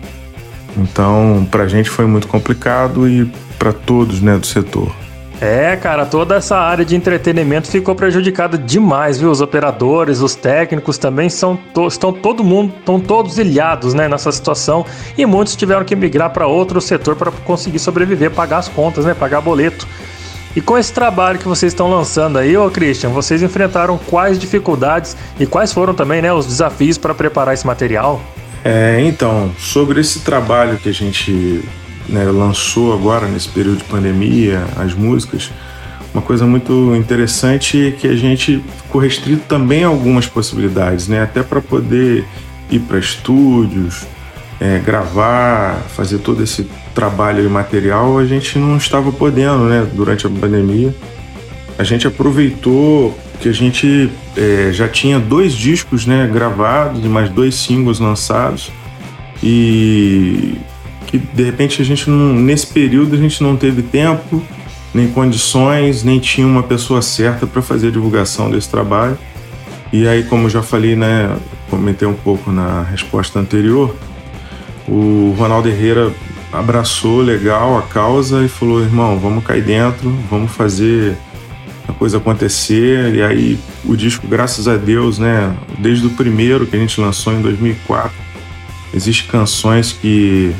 Então, 0.75 1.47
para 1.49 1.63
a 1.63 1.67
gente 1.67 1.89
foi 1.89 2.05
muito 2.05 2.27
complicado 2.27 3.07
e 3.07 3.31
para 3.57 3.71
todos 3.71 4.21
né, 4.21 4.37
do 4.37 4.45
setor. 4.45 4.91
É, 5.39 5.75
cara, 5.75 6.03
toda 6.03 6.35
essa 6.35 6.57
área 6.57 6.83
de 6.83 6.95
entretenimento 6.95 7.67
ficou 7.67 7.93
prejudicada 7.93 8.57
demais, 8.57 9.19
viu? 9.19 9.29
Os 9.29 9.39
operadores, 9.39 10.19
os 10.19 10.33
técnicos 10.33 10.97
também 10.97 11.29
são 11.29 11.55
to 11.55 11.87
estão 11.87 12.11
todo 12.11 12.43
mundo, 12.43 12.73
estão 12.79 12.99
todos 12.99 13.37
ilhados, 13.37 13.93
né, 13.93 14.07
nessa 14.07 14.31
situação 14.31 14.83
e 15.15 15.25
muitos 15.27 15.55
tiveram 15.55 15.85
que 15.85 15.95
migrar 15.95 16.31
para 16.31 16.47
outro 16.47 16.81
setor 16.81 17.15
para 17.15 17.31
conseguir 17.31 17.77
sobreviver, 17.77 18.31
pagar 18.31 18.57
as 18.57 18.67
contas, 18.67 19.05
né, 19.05 19.13
pagar 19.13 19.41
boleto. 19.41 19.87
E 20.55 20.61
com 20.61 20.75
esse 20.75 20.91
trabalho 20.91 21.37
que 21.37 21.47
vocês 21.47 21.71
estão 21.71 21.87
lançando 21.87 22.39
aí, 22.39 22.57
ô 22.57 22.67
Christian, 22.71 23.09
vocês 23.09 23.43
enfrentaram 23.43 23.95
quais 23.95 24.39
dificuldades 24.39 25.15
e 25.39 25.45
quais 25.45 25.71
foram 25.71 25.93
também, 25.93 26.19
né, 26.19 26.33
os 26.33 26.47
desafios 26.47 26.97
para 26.97 27.13
preparar 27.13 27.53
esse 27.53 27.67
material? 27.67 28.19
É, 28.65 28.99
então, 29.01 29.51
sobre 29.59 30.01
esse 30.01 30.21
trabalho 30.21 30.77
que 30.77 30.89
a 30.89 30.93
gente 30.93 31.63
né, 32.09 32.23
lançou 32.25 32.93
agora 32.93 33.27
nesse 33.27 33.49
período 33.49 33.77
de 33.77 33.83
pandemia 33.85 34.65
as 34.77 34.93
músicas, 34.93 35.51
uma 36.13 36.21
coisa 36.23 36.45
muito 36.45 36.95
interessante 36.95 37.87
é 37.87 37.91
que 37.91 38.07
a 38.07 38.15
gente 38.15 38.63
ficou 38.83 38.99
restrito 38.99 39.43
também 39.47 39.83
a 39.83 39.87
algumas 39.87 40.25
possibilidades, 40.25 41.07
né? 41.07 41.21
Até 41.21 41.43
para 41.43 41.61
poder 41.61 42.25
ir 42.71 42.79
para 42.79 42.97
estúdios, 42.97 44.07
é, 44.59 44.79
gravar, 44.79 45.75
fazer 45.95 46.17
todo 46.19 46.41
esse 46.41 46.67
trabalho 46.95 47.45
e 47.45 47.47
material, 47.47 48.17
a 48.17 48.25
gente 48.25 48.57
não 48.57 48.77
estava 48.77 49.11
podendo, 49.11 49.65
né? 49.65 49.87
Durante 49.93 50.25
a 50.25 50.29
pandemia. 50.29 50.95
A 51.77 51.83
gente 51.83 52.07
aproveitou 52.07 53.15
que 53.39 53.47
a 53.47 53.53
gente 53.53 54.09
é, 54.35 54.71
já 54.73 54.87
tinha 54.87 55.19
dois 55.19 55.53
discos 55.53 56.07
né, 56.07 56.27
gravados 56.33 57.05
e 57.05 57.07
mais 57.07 57.29
dois 57.29 57.53
singles 57.53 57.99
lançados 57.99 58.71
e 59.43 60.55
que 61.07 61.17
de 61.17 61.43
repente 61.43 61.81
a 61.81 61.85
gente 61.85 62.09
não, 62.09 62.33
nesse 62.33 62.67
período 62.67 63.15
a 63.15 63.17
gente 63.17 63.41
não 63.41 63.55
teve 63.55 63.81
tempo 63.81 64.41
nem 64.93 65.07
condições 65.07 66.03
nem 66.03 66.19
tinha 66.19 66.45
uma 66.45 66.63
pessoa 66.63 67.01
certa 67.01 67.47
para 67.47 67.61
fazer 67.61 67.87
a 67.87 67.91
divulgação 67.91 68.51
desse 68.51 68.69
trabalho 68.69 69.17
e 69.91 70.07
aí 70.07 70.23
como 70.23 70.49
já 70.49 70.61
falei 70.61 70.95
né 70.95 71.35
comentei 71.69 72.07
um 72.07 72.13
pouco 72.13 72.51
na 72.51 72.83
resposta 72.83 73.39
anterior 73.39 73.95
o 74.87 75.35
Ronaldo 75.37 75.67
Herrera 75.67 76.13
abraçou 76.51 77.21
legal 77.21 77.77
a 77.77 77.81
causa 77.81 78.43
e 78.43 78.47
falou 78.47 78.81
irmão 78.81 79.17
vamos 79.17 79.43
cair 79.43 79.63
dentro 79.63 80.09
vamos 80.29 80.51
fazer 80.51 81.17
a 81.87 81.93
coisa 81.93 82.17
acontecer. 82.17 83.15
E 83.15 83.23
aí 83.23 83.59
o 83.85 83.95
disco, 83.95 84.27
graças 84.27 84.67
a 84.67 84.75
Deus, 84.75 85.17
né, 85.17 85.55
desde 85.79 86.05
o 86.05 86.09
primeiro 86.11 86.65
que 86.65 86.75
a 86.75 86.79
gente 86.79 86.99
lançou 86.99 87.33
em 87.33 87.41
2004, 87.41 88.11
existem 88.93 89.27
canções 89.27 89.93
que 89.93 90.53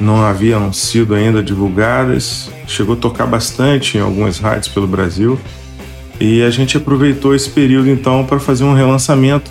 não 0.00 0.22
haviam 0.22 0.72
sido 0.72 1.14
ainda 1.14 1.42
divulgadas, 1.42 2.50
chegou 2.66 2.94
a 2.94 2.98
tocar 2.98 3.26
bastante 3.26 3.98
em 3.98 4.00
algumas 4.00 4.38
rádios 4.38 4.68
pelo 4.68 4.86
Brasil. 4.86 5.38
E 6.20 6.42
a 6.42 6.50
gente 6.50 6.76
aproveitou 6.76 7.34
esse 7.34 7.50
período 7.50 7.88
então 7.88 8.24
para 8.24 8.38
fazer 8.38 8.64
um 8.64 8.74
relançamento. 8.74 9.50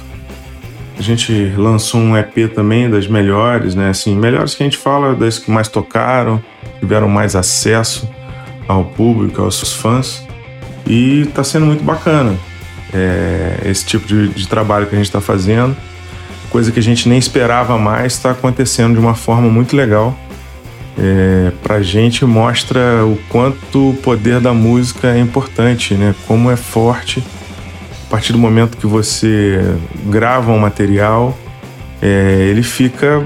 A 0.98 1.02
gente 1.02 1.54
lançou 1.58 2.00
um 2.00 2.18
EP 2.18 2.52
também 2.54 2.90
das 2.90 3.08
melhores, 3.08 3.76
né? 3.76 3.90
Assim, 3.90 4.16
melhores 4.16 4.56
que 4.56 4.64
a 4.64 4.66
gente 4.66 4.78
fala 4.78 5.14
das 5.14 5.38
que 5.38 5.52
mais 5.52 5.68
tocaram, 5.68 6.42
tiveram 6.80 7.08
mais 7.08 7.36
acesso 7.36 8.10
ao 8.68 8.86
público, 8.86 9.42
aos 9.42 9.74
fãs. 9.74 10.26
E 10.88 11.22
está 11.22 11.44
sendo 11.44 11.66
muito 11.66 11.84
bacana 11.84 12.36
é, 12.94 13.60
esse 13.66 13.86
tipo 13.86 14.08
de, 14.08 14.30
de, 14.30 14.48
trabalho 14.48 14.88
que 14.88 14.96
a 14.96 14.98
gente 14.98 15.08
está 15.08 15.20
fazendo. 15.20 15.76
Coisa 16.50 16.72
que 16.72 16.80
a 16.80 16.84
gente 16.84 17.10
nem 17.10 17.18
esperava 17.18 17.78
mais 17.78 18.14
está 18.14 18.32
acontecendo 18.32 18.94
de 18.94 19.00
uma 19.00 19.16
forma 19.16 19.50
muito 19.50 19.76
legal. 19.76 20.18
É, 20.98 21.52
a 21.68 21.82
gente 21.82 22.24
mostra 22.26 23.06
o 23.06 23.18
quanto 23.30 23.90
o 23.90 23.94
poder 23.96 24.40
da 24.40 24.54
música 24.54 25.10
é 25.10 25.20
importante, 25.20 25.94
né? 25.94 26.16
como 26.28 26.50
é 26.50 26.56
forte. 26.56 27.24
A 28.08 28.10
partir 28.10 28.32
do 28.32 28.40
momento 28.40 28.78
que 28.78 28.88
você 28.88 29.60
grava 30.06 30.52
um 30.52 30.60
material, 30.60 31.38
é, 32.02 32.48
ele 32.50 32.64
fica 32.64 33.24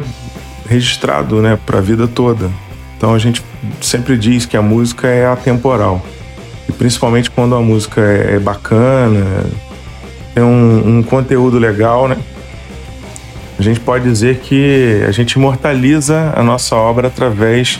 registrado 0.67 1.41
né, 1.41 1.59
para 1.65 1.79
a 1.79 1.81
vida 1.81 2.07
toda. 2.07 2.49
Então 2.97 3.13
a 3.13 3.19
gente 3.19 3.43
sempre 3.81 4.17
diz 4.17 4.45
que 4.45 4.57
a 4.57 4.61
música 4.61 5.07
é 5.07 5.27
atemporal. 5.27 6.03
E 6.67 6.71
principalmente 6.71 7.29
quando 7.29 7.55
a 7.55 7.61
música 7.61 8.01
é, 8.01 8.35
é 8.35 8.39
bacana, 8.39 9.45
tem 10.33 10.43
um, 10.43 10.97
um 10.97 11.03
conteúdo 11.03 11.57
legal, 11.59 12.07
né? 12.07 12.17
A 13.59 13.61
gente 13.61 13.81
pode 13.81 14.05
dizer 14.05 14.37
que 14.37 15.03
a 15.05 15.11
gente 15.11 15.33
imortaliza 15.33 16.33
a 16.33 16.41
nossa 16.41 16.77
obra 16.77 17.09
através 17.09 17.77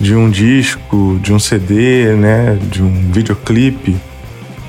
de 0.00 0.14
um 0.14 0.30
disco, 0.30 1.20
de 1.22 1.34
um 1.34 1.38
CD, 1.38 2.14
né, 2.14 2.58
de 2.70 2.82
um 2.82 3.12
videoclipe. 3.12 3.94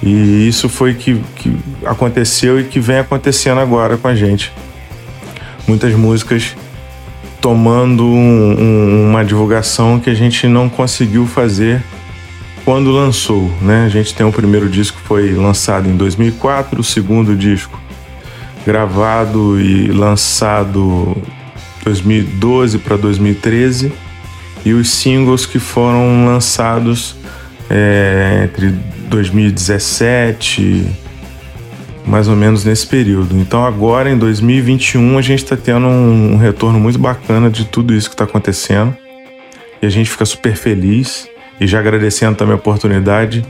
E 0.04 0.46
isso 0.46 0.68
foi 0.68 0.96
que, 0.96 1.16
que 1.38 1.58
aconteceu 1.86 2.60
e 2.60 2.66
que 2.66 2.78
vem 2.78 2.98
acontecendo 2.98 3.62
agora 3.62 3.96
com 3.96 4.10
a 4.10 4.16
gente. 4.16 4.52
Muitas 5.66 5.94
músicas 5.94 6.58
tomando 7.40 8.04
um, 8.04 8.60
um, 8.60 9.10
uma 9.12 9.24
divulgação 9.24 9.98
que 9.98 10.10
a 10.10 10.14
gente 10.14 10.46
não 10.46 10.68
conseguiu 10.68 11.26
fazer 11.26 11.82
quando 12.66 12.92
lançou, 12.92 13.50
né? 13.62 13.86
A 13.86 13.90
gente 13.90 14.14
tem 14.14 14.26
o 14.26 14.32
primeiro 14.32 14.68
disco 14.68 14.98
que 15.00 15.08
foi 15.08 15.34
lançado 15.34 15.90
em 15.90 15.96
2004, 15.96 16.82
o 16.82 16.84
segundo 16.84 17.34
disco 17.34 17.83
gravado 18.66 19.60
e 19.60 19.88
lançado 19.88 21.16
2012 21.84 22.80
para 22.80 22.96
2013 22.98 23.92
e 24.66 24.74
os 24.74 24.90
singles 24.90 25.46
que 25.46 25.60
foram 25.60 26.26
lançados 26.26 27.16
é, 27.70 28.44
entre 28.46 28.70
2017 29.10 30.86
mais 32.06 32.28
ou 32.28 32.36
menos 32.36 32.66
nesse 32.66 32.86
período. 32.86 33.38
Então 33.38 33.66
agora 33.66 34.10
em 34.10 34.18
2021 34.18 35.18
a 35.18 35.22
gente 35.22 35.44
está 35.44 35.56
tendo 35.56 35.88
um, 35.88 36.38
retorno 36.38 36.80
muito 36.80 37.00
bacana 37.00 37.50
de 37.50 37.66
tudo 37.66 37.94
isso 37.94 38.10
que 38.10 38.14
está 38.14 38.26
acontecendo. 38.26 38.96
E 39.82 39.86
a 39.86 39.90
gente 39.90 40.10
fica 40.10 40.26
super 40.26 40.56
feliz. 40.56 41.30
E 41.60 41.68
já 41.68 41.80
agradecendo 41.80 42.36
também 42.36 42.54
a 42.54 42.58
oportunidade 42.58 43.46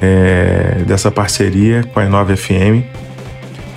é, 0.00 0.82
dessa 0.86 1.10
parceria 1.10 1.84
com 1.92 2.00
a 2.00 2.04
Inova 2.04 2.34
FM 2.36 3.07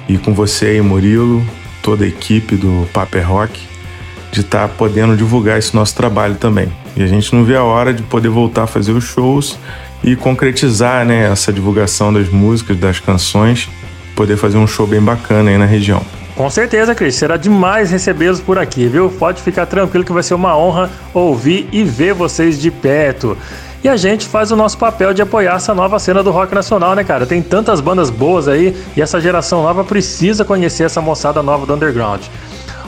e 0.07 0.17
com 0.17 0.33
você 0.33 0.67
aí, 0.67 0.81
Murilo, 0.81 1.45
toda 1.81 2.03
a 2.03 2.07
equipe 2.07 2.55
do 2.55 2.87
Paper 2.93 3.27
Rock, 3.27 3.59
de 4.31 4.41
estar 4.41 4.67
tá 4.67 4.73
podendo 4.73 5.15
divulgar 5.15 5.57
esse 5.57 5.75
nosso 5.75 5.95
trabalho 5.95 6.35
também. 6.35 6.71
E 6.95 7.03
a 7.03 7.07
gente 7.07 7.33
não 7.33 7.43
vê 7.43 7.55
a 7.55 7.63
hora 7.63 7.93
de 7.93 8.03
poder 8.03 8.29
voltar 8.29 8.63
a 8.63 8.67
fazer 8.67 8.91
os 8.91 9.03
shows 9.03 9.57
e 10.03 10.15
concretizar 10.15 11.05
né, 11.05 11.31
essa 11.31 11.51
divulgação 11.51 12.11
das 12.11 12.29
músicas, 12.29 12.77
das 12.77 12.99
canções, 12.99 13.69
poder 14.15 14.37
fazer 14.37 14.57
um 14.57 14.67
show 14.67 14.87
bem 14.87 15.01
bacana 15.01 15.49
aí 15.49 15.57
na 15.57 15.65
região. 15.65 16.01
Com 16.35 16.49
certeza, 16.49 16.95
Cris. 16.95 17.15
Será 17.15 17.37
demais 17.37 17.91
recebê-los 17.91 18.39
por 18.39 18.57
aqui, 18.57 18.87
viu? 18.87 19.09
Pode 19.09 19.41
ficar 19.41 19.65
tranquilo 19.65 20.03
que 20.03 20.13
vai 20.13 20.23
ser 20.23 20.33
uma 20.33 20.57
honra 20.57 20.89
ouvir 21.13 21.67
e 21.71 21.83
ver 21.83 22.13
vocês 22.13 22.59
de 22.59 22.71
perto. 22.71 23.37
E 23.83 23.89
a 23.89 23.97
gente 23.97 24.27
faz 24.27 24.51
o 24.51 24.55
nosso 24.55 24.77
papel 24.77 25.11
de 25.11 25.23
apoiar 25.23 25.55
essa 25.55 25.73
nova 25.73 25.97
cena 25.97 26.21
do 26.21 26.29
rock 26.29 26.53
nacional, 26.53 26.93
né, 26.93 27.03
cara? 27.03 27.25
Tem 27.25 27.41
tantas 27.41 27.81
bandas 27.81 28.11
boas 28.11 28.47
aí 28.47 28.75
e 28.95 29.01
essa 29.01 29.19
geração 29.19 29.63
nova 29.63 29.83
precisa 29.83 30.45
conhecer 30.45 30.83
essa 30.83 31.01
moçada 31.01 31.41
nova 31.41 31.65
do 31.65 31.73
underground. 31.73 32.21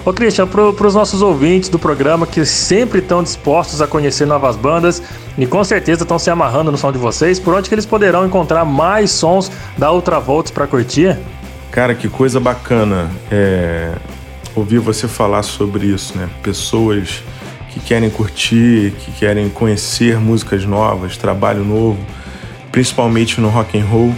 Ô 0.05 0.13
Christian, 0.13 0.45
para 0.45 0.85
os 0.85 0.93
nossos 0.93 1.23
ouvintes 1.23 1.69
do 1.69 1.79
programa 1.79 2.27
que 2.27 2.45
sempre 2.45 2.99
estão 2.99 3.23
dispostos 3.23 3.81
a 3.81 3.87
conhecer 3.87 4.25
novas 4.25 4.55
bandas 4.55 5.01
e 5.35 5.47
com 5.47 5.63
certeza 5.63 6.03
estão 6.03 6.19
se 6.19 6.29
amarrando 6.29 6.71
no 6.71 6.77
som 6.77 6.91
de 6.91 6.99
vocês, 6.99 7.39
por 7.39 7.55
onde 7.55 7.69
que 7.69 7.73
eles 7.73 7.85
poderão 7.87 8.23
encontrar 8.25 8.63
mais 8.63 9.09
sons 9.09 9.49
da 9.75 9.91
Ultravolts 9.91 10.51
para 10.51 10.67
curtir? 10.67 11.17
Cara, 11.71 11.95
que 11.95 12.07
coisa 12.07 12.39
bacana 12.39 13.09
é, 13.31 13.93
ouvir 14.53 14.77
você 14.77 15.07
falar 15.07 15.41
sobre 15.41 15.87
isso, 15.87 16.15
né? 16.15 16.29
Pessoas 16.43 17.23
que 17.73 17.79
querem 17.79 18.09
curtir, 18.09 18.93
que 18.99 19.11
querem 19.13 19.49
conhecer 19.49 20.19
músicas 20.19 20.63
novas, 20.63 21.17
trabalho 21.17 21.65
novo, 21.65 21.97
principalmente 22.71 23.41
no 23.41 23.49
rock 23.49 23.77
and 23.77 23.85
roll. 23.85 24.13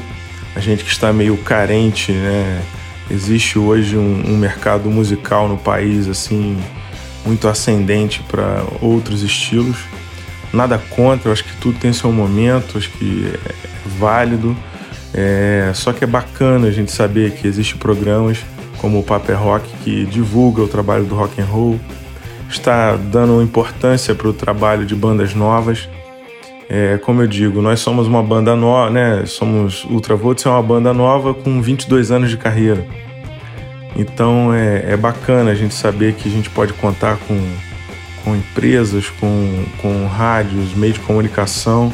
A 0.56 0.60
gente 0.60 0.84
que 0.84 0.92
está 0.92 1.14
meio 1.14 1.38
carente, 1.38 2.12
né? 2.12 2.62
Existe 3.10 3.58
hoje 3.58 3.96
um, 3.96 4.24
um 4.28 4.38
mercado 4.38 4.90
musical 4.90 5.48
no 5.48 5.58
país 5.58 6.08
assim 6.08 6.58
muito 7.26 7.48
ascendente 7.48 8.22
para 8.28 8.64
outros 8.82 9.24
estilos. 9.24 9.78
Nada 10.52 10.78
contra, 10.78 11.30
eu 11.30 11.34
acho 11.34 11.44
que 11.44 11.56
tudo 11.58 11.80
tem 11.80 11.94
seu 11.94 12.12
momento, 12.12 12.78
acho 12.78 12.90
que 12.92 13.32
é 13.34 13.56
válido. 13.98 14.56
É, 15.14 15.72
só 15.74 15.94
que 15.94 16.04
é 16.04 16.08
bacana 16.08 16.68
a 16.68 16.72
gente 16.72 16.92
saber 16.92 17.32
que 17.32 17.48
existem 17.48 17.78
programas 17.78 18.40
como 18.78 19.00
o 19.00 19.04
Paper 19.04 19.42
Rock 19.42 19.70
que 19.84 20.06
divulga 20.06 20.62
o 20.62 20.68
trabalho 20.68 21.06
do 21.06 21.16
rock 21.16 21.42
and 21.42 21.46
roll, 21.46 21.80
está 22.58 22.96
dando 22.96 23.42
importância 23.42 24.14
para 24.16 24.28
o 24.28 24.34
trabalho 24.34 24.86
de 24.86 24.96
bandas 24.96 25.34
novas. 25.34 25.90
É, 26.68 26.98
como 26.98 27.22
eu 27.22 27.28
digo, 27.28 27.62
nós 27.62 27.80
somos 27.80 28.08
uma 28.08 28.24
banda 28.24 28.56
nova, 28.56 28.90
né? 28.90 29.24
Somos 29.26 29.84
Ultravolts 29.86 30.46
é 30.46 30.50
uma 30.50 30.64
banda 30.64 30.94
nova 30.94 31.34
com 31.34 31.62
22 31.62 32.12
anos 32.12 32.30
de 32.30 32.38
carreira. 32.38 32.86
Então 33.96 34.54
é, 34.54 34.94
é, 34.94 34.98
bacana 34.98 35.52
a 35.52 35.56
gente 35.56 35.74
saber 35.74 36.14
que 36.14 36.28
a 36.28 36.32
gente 36.32 36.50
pode 36.50 36.74
contar 36.74 37.18
com, 37.28 37.40
com 38.24 38.36
empresas, 38.36 39.10
com, 39.10 39.64
com 39.82 40.06
rádios, 40.08 40.74
meios 40.74 40.96
de 40.96 41.02
comunicação 41.02 41.94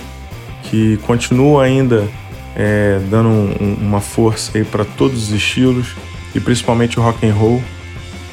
que 0.64 0.98
continuam 1.06 1.60
ainda 1.60 2.08
é, 2.56 3.00
dando 3.10 3.30
um, 3.30 3.78
uma 3.82 4.00
força 4.00 4.58
aí 4.58 4.64
para 4.64 4.86
todos 4.86 5.24
os 5.24 5.32
estilos 5.32 5.96
e 6.34 6.40
principalmente 6.40 7.00
o 7.00 7.04
rock 7.04 7.28
and 7.28 7.34
roll. 7.34 7.62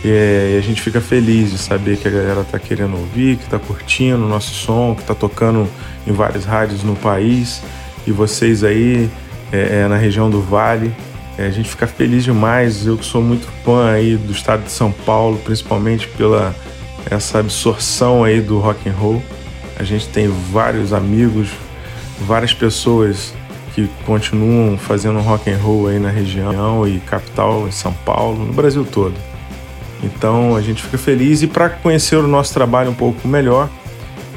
É, 0.04 0.52
e 0.54 0.58
a 0.58 0.60
gente 0.60 0.80
fica 0.80 1.00
feliz 1.00 1.50
de 1.50 1.58
saber 1.58 1.96
que 1.96 2.06
a 2.06 2.10
galera 2.10 2.44
tá 2.44 2.58
querendo 2.58 2.96
ouvir, 2.96 3.36
que 3.36 3.48
tá 3.48 3.58
curtindo 3.58 4.24
o 4.24 4.28
nosso 4.28 4.54
som, 4.54 4.94
que 4.94 5.02
tá 5.02 5.14
tocando 5.14 5.68
em 6.06 6.12
várias 6.12 6.44
rádios 6.44 6.82
no 6.82 6.94
país. 6.94 7.62
E 8.06 8.12
vocês 8.12 8.62
aí 8.62 9.10
é, 9.52 9.80
é, 9.82 9.88
na 9.88 9.96
região 9.96 10.30
do 10.30 10.40
Vale, 10.40 10.92
é, 11.36 11.46
a 11.46 11.50
gente 11.50 11.68
fica 11.68 11.86
feliz 11.86 12.24
demais. 12.24 12.86
Eu 12.86 12.96
que 12.96 13.04
sou 13.04 13.22
muito 13.22 13.48
fã 13.64 13.90
aí 13.90 14.16
do 14.16 14.32
estado 14.32 14.64
de 14.64 14.70
São 14.70 14.92
Paulo, 14.92 15.38
principalmente 15.38 16.06
pela 16.08 16.54
essa 17.10 17.38
absorção 17.38 18.22
aí 18.22 18.40
do 18.40 18.58
rock 18.58 18.88
and 18.88 18.92
roll. 18.92 19.22
A 19.78 19.82
gente 19.82 20.08
tem 20.08 20.28
vários 20.28 20.92
amigos, 20.92 21.48
várias 22.20 22.52
pessoas 22.52 23.32
que 23.74 23.88
continuam 24.04 24.76
fazendo 24.76 25.20
rock 25.20 25.48
and 25.50 25.56
roll 25.56 25.88
aí 25.88 25.98
na 25.98 26.10
região 26.10 26.86
e 26.86 26.98
capital, 27.00 27.66
em 27.68 27.70
São 27.70 27.92
Paulo, 27.92 28.44
no 28.44 28.52
Brasil 28.52 28.84
todo. 28.84 29.14
Então 30.02 30.54
a 30.54 30.60
gente 30.60 30.82
fica 30.82 30.98
feliz 30.98 31.42
e 31.42 31.46
para 31.46 31.68
conhecer 31.70 32.16
o 32.16 32.26
nosso 32.26 32.54
trabalho 32.54 32.90
um 32.90 32.94
pouco 32.94 33.26
melhor, 33.26 33.68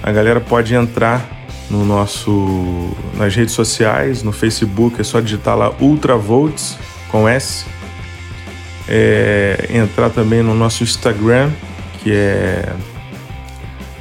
a 0.02 0.12
galera 0.12 0.40
pode 0.40 0.74
entrar 0.74 1.42
no 1.70 1.86
nosso 1.86 2.90
nas 3.16 3.36
redes 3.36 3.54
sociais, 3.54 4.24
no 4.24 4.32
Facebook 4.32 5.00
é 5.00 5.04
só 5.04 5.20
digitar 5.20 5.56
lá 5.56 5.72
Ultravolts 5.80 6.78
com 7.10 7.28
S. 7.28 7.66
É, 8.88 9.70
entrar 9.70 10.10
também 10.10 10.42
no 10.42 10.54
nosso 10.54 10.84
Instagram, 10.84 11.50
que 12.02 12.12
é 12.12 12.74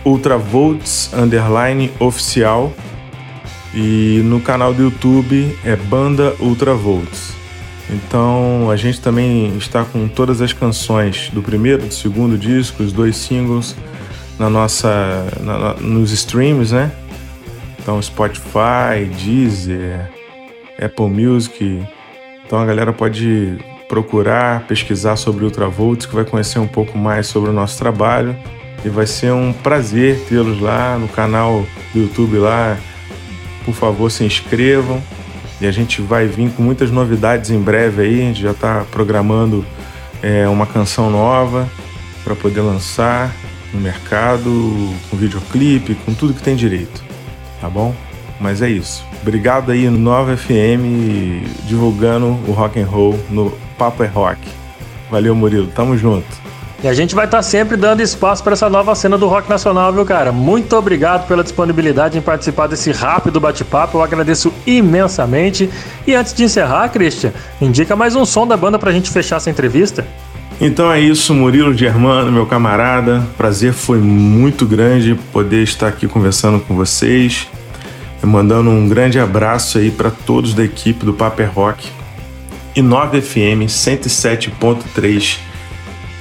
Ultravolts 0.05 1.13
underline 1.13 1.93
oficial 2.01 2.73
e 3.75 4.21
no 4.25 4.41
canal 4.41 4.75
do 4.75 4.83
YouTube 4.83 5.57
é 5.65 5.77
Banda 5.77 6.35
Ultravolts. 6.41 7.40
Então 7.93 8.71
a 8.71 8.77
gente 8.77 9.01
também 9.01 9.57
está 9.57 9.85
com 9.85 10.07
todas 10.07 10.41
as 10.41 10.53
canções 10.53 11.31
do 11.33 11.43
primeiro, 11.43 11.83
do 11.83 11.93
segundo 11.93 12.39
disco, 12.39 12.83
os 12.83 12.93
dois 12.93 13.17
singles 13.17 13.77
na 14.39 14.49
nossa 14.49 15.27
na, 15.41 15.75
nos 15.75 16.13
streams, 16.13 16.73
né? 16.73 16.93
Então 17.79 18.01
Spotify, 18.01 19.05
Deezer, 19.19 20.09
Apple 20.81 21.09
Music. 21.09 21.85
Então 22.47 22.59
a 22.61 22.65
galera 22.65 22.93
pode 22.93 23.59
procurar, 23.89 24.67
pesquisar 24.69 25.17
sobre 25.17 25.45
Ultravolts, 25.45 26.07
que 26.07 26.15
vai 26.15 26.25
conhecer 26.25 26.61
um 26.61 26.69
pouco 26.69 26.97
mais 26.97 27.27
sobre 27.27 27.51
o 27.51 27.53
nosso 27.53 27.77
trabalho 27.77 28.37
e 28.85 28.89
vai 28.89 29.07
ser 29.07 29.33
um 29.33 29.53
prazer 29.53 30.25
tê-los 30.29 30.61
lá 30.61 30.97
no 30.97 31.09
canal 31.09 31.67
do 31.93 32.01
YouTube 32.01 32.39
lá. 32.39 32.79
Por 33.65 33.75
favor, 33.75 34.11
se 34.11 34.25
inscrevam 34.25 35.03
e 35.61 35.67
a 35.67 35.71
gente 35.71 36.01
vai 36.01 36.27
vir 36.27 36.51
com 36.53 36.63
muitas 36.63 36.91
novidades 36.91 37.51
em 37.51 37.61
breve 37.61 38.03
aí. 38.03 38.21
A 38.21 38.25
gente 38.25 38.43
já 38.43 38.53
está 38.53 38.85
programando 38.91 39.65
é, 40.23 40.49
uma 40.49 40.67
canção 40.67 41.11
nova 41.11 41.69
para 42.25 42.35
poder 42.35 42.61
lançar 42.61 43.35
no 43.73 43.81
mercado, 43.81 44.51
com 45.09 45.17
videoclipe, 45.17 45.95
com 45.95 46.13
tudo 46.15 46.35
que 46.35 46.43
tem 46.43 46.57
direito, 46.57 47.03
tá 47.61 47.69
bom? 47.69 47.95
Mas 48.41 48.63
é 48.63 48.69
isso. 48.69 49.05
Obrigado 49.23 49.71
aí 49.71 49.89
Nova 49.91 50.37
FM 50.37 51.45
divulgando 51.67 52.27
o 52.49 52.53
rock 52.53 52.81
and 52.81 52.87
roll 52.87 53.19
no 53.29 53.51
Papo 53.77 54.03
é 54.03 54.07
Rock. 54.07 54.41
Valeu, 55.11 55.35
Murilo. 55.35 55.67
Tamo 55.69 55.97
junto. 55.97 56.27
E 56.83 56.89
a 56.89 56.95
gente 56.95 57.15
vai 57.15 57.27
estar 57.27 57.39
tá 57.39 57.43
sempre 57.43 57.77
dando 57.77 58.01
espaço 58.01 58.43
para 58.43 58.55
essa 58.55 58.71
nova 58.71 58.95
cena 58.95 59.19
do 59.19 59.29
rock 59.29 59.51
nacional, 59.51 59.93
viu, 59.93 60.05
cara? 60.07 60.33
Muito 60.33 60.75
obrigado 60.75 61.29
pela 61.29 61.43
disponibilidade 61.43 62.17
em 62.17 62.23
participar 62.23 62.69
desse 62.69 62.91
rápido 62.91 63.39
bate-papo. 63.39 63.99
Eu 63.99 64.03
agradeço 64.03 64.51
imensamente. 64.67 65.69
E 66.07 66.15
antes 66.15 66.33
de 66.33 66.45
encerrar, 66.45 66.89
Christian, 66.89 67.33
indica 67.61 67.95
mais 67.95 68.17
um 68.17 68.25
som 68.25 68.47
da 68.47 68.57
banda 68.57 68.79
para 68.79 68.89
a 68.89 68.93
gente 68.95 69.11
fechar 69.11 69.37
essa 69.37 69.51
entrevista. 69.51 70.07
Então 70.59 70.91
é 70.91 70.99
isso, 70.99 71.35
Murilo 71.35 71.75
Germano, 71.75 72.33
meu 72.33 72.47
camarada. 72.47 73.27
Prazer 73.37 73.75
foi 73.75 73.99
muito 73.99 74.65
grande 74.65 75.15
poder 75.33 75.63
estar 75.63 75.89
aqui 75.89 76.09
conversando 76.09 76.61
com 76.61 76.75
vocês. 76.75 77.47
Mandando 78.23 78.71
um 78.71 78.89
grande 78.89 79.19
abraço 79.19 79.77
aí 79.77 79.91
para 79.91 80.11
todos 80.11 80.55
da 80.55 80.65
equipe 80.65 81.05
do 81.05 81.13
Paper 81.13 81.51
Rock 81.53 81.89
e 82.75 82.81
9 82.81 83.21
FM 83.21 83.69
107.3. 83.69 85.50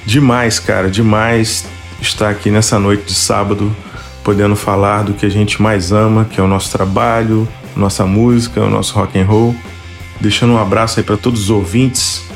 Demais, 0.09 0.57
cara, 0.57 0.89
demais 0.89 1.67
estar 2.01 2.31
aqui 2.31 2.49
nessa 2.49 2.79
noite 2.79 3.03
de 3.03 3.13
sábado 3.13 3.71
podendo 4.23 4.55
falar 4.55 5.03
do 5.03 5.13
que 5.13 5.23
a 5.23 5.29
gente 5.29 5.61
mais 5.61 5.91
ama, 5.91 6.25
que 6.25 6.39
é 6.39 6.43
o 6.43 6.47
nosso 6.47 6.71
trabalho, 6.71 7.47
nossa 7.75 8.07
música, 8.07 8.59
o 8.59 8.71
nosso 8.71 8.95
rock 8.95 9.19
and 9.19 9.25
roll. 9.25 9.55
Deixando 10.19 10.53
um 10.53 10.57
abraço 10.57 10.99
aí 10.99 11.05
para 11.05 11.15
todos 11.15 11.43
os 11.43 11.49
ouvintes 11.51 12.27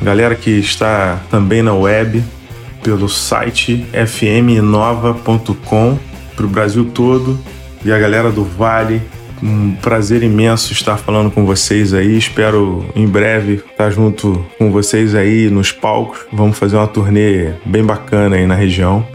Galera 0.00 0.36
que 0.36 0.50
está 0.50 1.20
também 1.28 1.62
na 1.62 1.74
web, 1.74 2.22
pelo 2.80 3.08
site 3.08 3.84
fmnova.com 4.06 5.98
para 6.36 6.46
o 6.46 6.48
Brasil 6.48 6.84
todo 6.94 7.36
e 7.84 7.90
a 7.90 7.98
galera 7.98 8.30
do 8.30 8.44
Vale. 8.44 9.02
Um 9.42 9.74
prazer 9.74 10.22
imenso 10.22 10.72
estar 10.72 10.96
falando 10.96 11.30
com 11.30 11.44
vocês 11.44 11.92
aí. 11.92 12.16
Espero 12.16 12.86
em 12.94 13.06
breve 13.06 13.62
estar 13.70 13.90
junto 13.90 14.44
com 14.58 14.70
vocês 14.70 15.14
aí 15.14 15.50
nos 15.50 15.72
palcos. 15.72 16.20
Vamos 16.32 16.58
fazer 16.58 16.76
uma 16.76 16.86
turnê 16.86 17.52
bem 17.64 17.84
bacana 17.84 18.36
aí 18.36 18.46
na 18.46 18.54
região. 18.54 19.06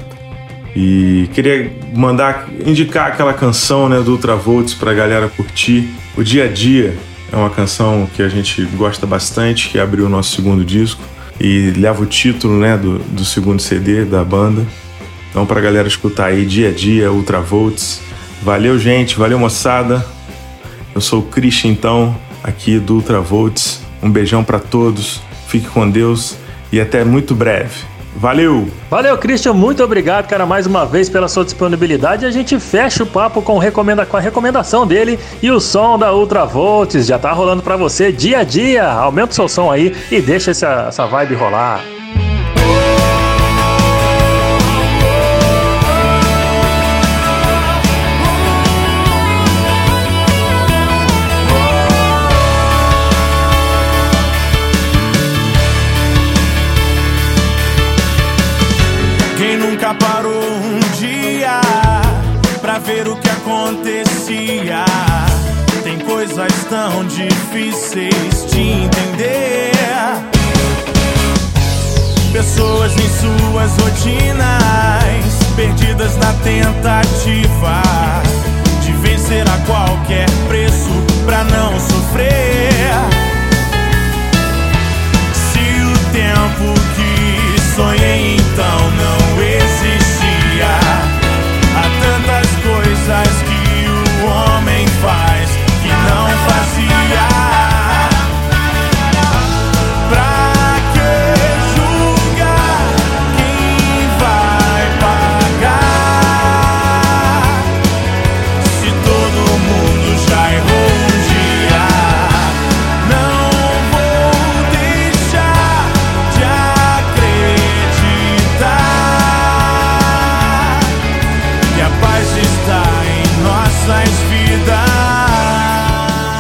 E 0.76 1.30
queria 1.34 1.72
mandar 1.94 2.48
indicar 2.66 3.08
aquela 3.08 3.34
canção 3.34 3.90
né, 3.90 4.00
do 4.00 4.12
Ultravolts 4.12 4.74
para 4.74 4.92
a 4.92 4.94
galera 4.94 5.28
curtir. 5.28 5.90
O 6.16 6.24
dia 6.24 6.46
a 6.46 6.48
dia 6.48 6.96
é 7.32 7.36
uma 7.36 7.50
canção 7.50 8.08
que 8.16 8.22
a 8.22 8.30
gente 8.30 8.64
gosta 8.76 9.08
bastante, 9.08 9.70
que 9.70 9.80
abriu 9.80 10.06
o 10.06 10.10
nosso 10.10 10.36
segundo 10.36 10.64
disco 10.64 11.02
e 11.40 11.72
leva 11.72 12.04
o 12.04 12.06
título 12.06 12.60
né, 12.60 12.78
do, 12.78 13.00
do 13.00 13.26
segundo 13.26 13.62
CD 13.62 14.06
da 14.06 14.24
banda. 14.24 14.66
Então, 15.30 15.46
para 15.46 15.60
a 15.60 15.64
galera 15.64 15.88
escutar 15.88 16.28
aí 16.28 16.46
dia 16.46 16.70
a 16.70 16.72
dia, 16.72 17.12
Ultravolts. 17.12 18.02
Valeu, 18.42 18.78
gente, 18.80 19.18
valeu, 19.18 19.38
moçada. 19.38 20.04
Eu 20.96 21.00
sou 21.00 21.20
o 21.20 21.24
Christian, 21.24 21.70
então, 21.70 22.16
aqui 22.44 22.80
do 22.80 22.96
Ultravolts. 22.96 23.82
Um 24.02 24.10
beijão 24.10 24.44
para 24.44 24.60
todos, 24.60 25.22
fique 25.48 25.68
com 25.68 25.88
Deus 25.88 26.38
e 26.72 26.82
até 26.82 27.04
muito 27.04 27.36
breve. 27.36 27.92
Valeu! 28.16 28.68
Valeu, 28.90 29.16
Christian. 29.18 29.54
Muito 29.54 29.84
obrigado, 29.84 30.28
cara, 30.28 30.46
mais 30.46 30.66
uma 30.66 30.86
vez 30.86 31.08
pela 31.08 31.28
sua 31.28 31.46
disponibilidade. 31.46 32.26
A 32.26 32.32
gente 32.32 32.60
fecha 32.60 33.04
o 33.04 33.06
papo 33.06 33.44
com, 33.44 33.60
recomenda 33.60 34.06
com 34.08 34.18
a 34.18 34.20
recomendação 34.20 34.88
dele 34.88 35.20
e 35.42 35.52
o 35.52 35.60
som 35.60 35.98
da 35.98 36.12
Ultravolts 36.14 37.06
já 37.06 37.20
tá 37.20 37.32
rolando 37.32 37.62
para 37.62 37.78
você 37.78 38.12
dia 38.12 38.40
a 38.40 38.44
dia. 38.44 38.86
Aumenta 38.86 39.32
o 39.32 39.36
seu 39.36 39.48
som 39.48 39.72
aí 39.72 39.96
e 40.12 40.20
deixa 40.20 40.50
essa, 40.50 40.88
essa 40.90 41.06
vibe 41.06 41.36
rolar. 41.36 42.01
Difíceis 67.52 68.46
de 68.50 68.62
entender. 68.62 69.72
Pessoas 72.32 72.94
em 72.94 73.10
suas 73.20 73.72
rotinas, 73.78 74.46
perdidas 75.56 76.16
na 76.16 76.34
tentativa 76.44 77.82
de 78.82 78.94
vencer 78.94 79.46
a 79.50 79.58
qualquer 79.66 80.30
preço 80.48 80.90
pra 81.26 81.44
não 81.44 81.78
sofrer. 81.78 82.51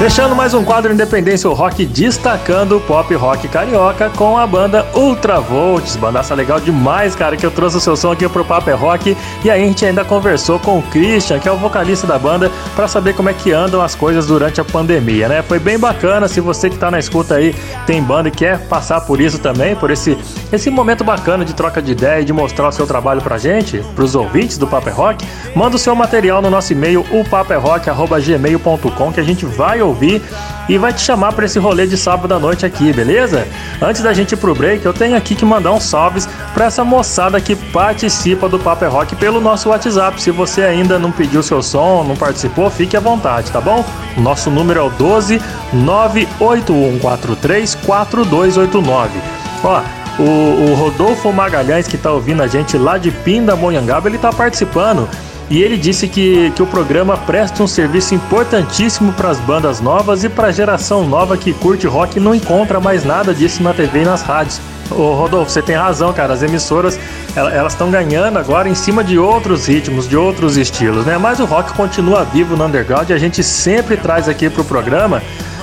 Fechando 0.01 0.35
mais 0.35 0.55
um 0.55 0.63
quadro 0.63 0.91
Independência 0.91 1.47
o 1.47 1.53
Rock, 1.53 1.85
destacando 1.85 2.77
o 2.77 2.81
pop 2.81 3.13
rock 3.13 3.47
carioca 3.47 4.09
com 4.09 4.35
a 4.35 4.47
banda 4.47 4.83
Ultravolts. 4.95 5.95
Bandaça 5.95 6.33
legal 6.33 6.59
demais, 6.59 7.15
cara, 7.15 7.37
que 7.37 7.45
eu 7.45 7.51
trouxe 7.51 7.77
o 7.77 7.79
seu 7.79 7.95
som 7.95 8.11
aqui 8.11 8.27
pro 8.27 8.43
Papo 8.43 8.71
é 8.71 8.73
Rock. 8.73 9.15
E 9.45 9.51
aí 9.51 9.61
a 9.61 9.65
gente 9.65 9.85
ainda 9.85 10.03
conversou 10.03 10.57
com 10.57 10.79
o 10.79 10.81
Christian, 10.81 11.37
que 11.37 11.47
é 11.47 11.51
o 11.51 11.55
vocalista 11.55 12.07
da 12.07 12.17
banda, 12.17 12.49
para 12.75 12.87
saber 12.87 13.13
como 13.13 13.29
é 13.29 13.33
que 13.33 13.51
andam 13.51 13.79
as 13.79 13.93
coisas 13.93 14.25
durante 14.25 14.59
a 14.59 14.65
pandemia, 14.65 15.29
né? 15.29 15.43
Foi 15.43 15.59
bem 15.59 15.77
bacana. 15.77 16.27
Se 16.27 16.41
você 16.41 16.67
que 16.67 16.79
tá 16.79 16.89
na 16.89 16.97
escuta 16.97 17.35
aí 17.35 17.55
tem 17.85 18.01
banda 18.01 18.29
e 18.29 18.31
quer 18.31 18.57
passar 18.67 19.01
por 19.01 19.21
isso 19.21 19.37
também, 19.37 19.75
por 19.75 19.91
esse, 19.91 20.17
esse 20.51 20.71
momento 20.71 21.03
bacana 21.03 21.45
de 21.45 21.53
troca 21.53 21.79
de 21.79 21.91
ideia 21.91 22.21
e 22.21 22.25
de 22.25 22.33
mostrar 22.33 22.69
o 22.69 22.71
seu 22.71 22.87
trabalho 22.87 23.21
pra 23.21 23.37
gente, 23.37 23.85
pros 23.95 24.15
ouvintes 24.15 24.57
do 24.57 24.65
Papo 24.65 24.89
é 24.89 24.91
Rock, 24.91 25.23
manda 25.55 25.75
o 25.75 25.79
seu 25.79 25.93
material 25.93 26.41
no 26.41 26.49
nosso 26.49 26.73
e-mail, 26.73 27.05
upaperrock.gmail.com, 27.11 29.13
que 29.13 29.19
a 29.19 29.23
gente 29.23 29.45
vai 29.45 29.79
ouvir 29.79 29.90
e 30.69 30.77
vai 30.77 30.93
te 30.93 31.01
chamar 31.01 31.33
para 31.33 31.45
esse 31.45 31.59
rolê 31.59 31.87
de 31.87 31.97
sábado 31.97 32.33
à 32.33 32.39
noite 32.39 32.65
aqui, 32.65 32.93
beleza? 32.93 33.45
Antes 33.81 34.01
da 34.01 34.13
gente 34.13 34.31
ir 34.33 34.37
pro 34.37 34.55
break, 34.55 34.85
eu 34.85 34.93
tenho 34.93 35.17
aqui 35.17 35.35
que 35.35 35.43
mandar 35.43 35.73
uns 35.73 35.83
salves 35.83 36.29
para 36.53 36.65
essa 36.65 36.83
moçada 36.83 37.41
que 37.41 37.55
participa 37.55 38.47
do 38.47 38.59
Paper 38.59 38.87
é 38.87 38.91
Rock 38.91 39.15
pelo 39.15 39.41
nosso 39.41 39.69
WhatsApp. 39.69 40.21
Se 40.21 40.31
você 40.31 40.63
ainda 40.63 40.97
não 40.97 41.11
pediu 41.11 41.43
seu 41.43 41.61
som, 41.61 42.03
não 42.03 42.15
participou, 42.15 42.69
fique 42.69 42.95
à 42.95 42.99
vontade, 42.99 43.51
tá 43.51 43.59
bom? 43.59 43.83
Nosso 44.17 44.49
número 44.49 44.79
é 44.79 44.83
o 44.83 44.89
12 44.89 45.41
98143 45.73 47.75
4289. 47.75 49.19
Ó, 49.63 49.81
o, 50.19 50.23
o, 50.23 50.75
Rodolfo 50.75 51.31
Magalhães, 51.31 51.87
que 51.87 51.95
está 51.95 52.11
ouvindo 52.11 52.43
a 52.43 52.47
gente 52.47 52.77
lá 52.77 52.97
de 52.97 53.11
Pindamonhangaba, 53.11 54.09
ele 54.09 54.17
está 54.17 54.31
participando. 54.31 55.07
E 55.51 55.61
ele 55.61 55.75
disse 55.75 56.07
que, 56.07 56.49
que 56.51 56.63
o 56.63 56.65
programa 56.65 57.17
presta 57.17 57.61
um 57.61 57.67
serviço 57.67 58.15
importantíssimo 58.15 59.11
para 59.11 59.29
as 59.29 59.37
bandas 59.37 59.81
novas 59.81 60.23
e 60.23 60.29
para 60.29 60.47
a 60.47 60.51
geração 60.51 61.05
nova 61.05 61.35
que 61.35 61.51
curte 61.51 61.85
rock 61.85 62.15
e 62.15 62.21
não 62.21 62.33
encontra 62.33 62.79
mais 62.79 63.03
nada 63.03 63.33
disso 63.33 63.61
na 63.61 63.73
TV 63.73 64.03
e 64.03 64.05
nas 64.05 64.21
rádios. 64.21 64.61
Ô 64.89 65.13
Rodolfo, 65.13 65.51
você 65.51 65.61
tem 65.61 65.75
razão, 65.75 66.13
cara. 66.13 66.33
As 66.33 66.41
emissoras 66.41 66.97
elas 67.35 67.73
estão 67.73 67.91
ganhando 67.91 68.39
agora 68.39 68.69
em 68.69 68.75
cima 68.75 69.03
de 69.03 69.19
outros 69.19 69.67
ritmos, 69.67 70.07
de 70.07 70.15
outros 70.15 70.55
estilos, 70.55 71.05
né? 71.05 71.17
Mas 71.17 71.41
o 71.41 71.45
rock 71.45 71.73
continua 71.73 72.23
vivo 72.23 72.55
no 72.55 72.65
underground 72.65 73.09
e 73.09 73.13
a 73.13 73.17
gente 73.17 73.43
sempre 73.43 73.97
traz 73.97 74.29
aqui 74.29 74.49
pro 74.49 74.63
programa 74.63 75.21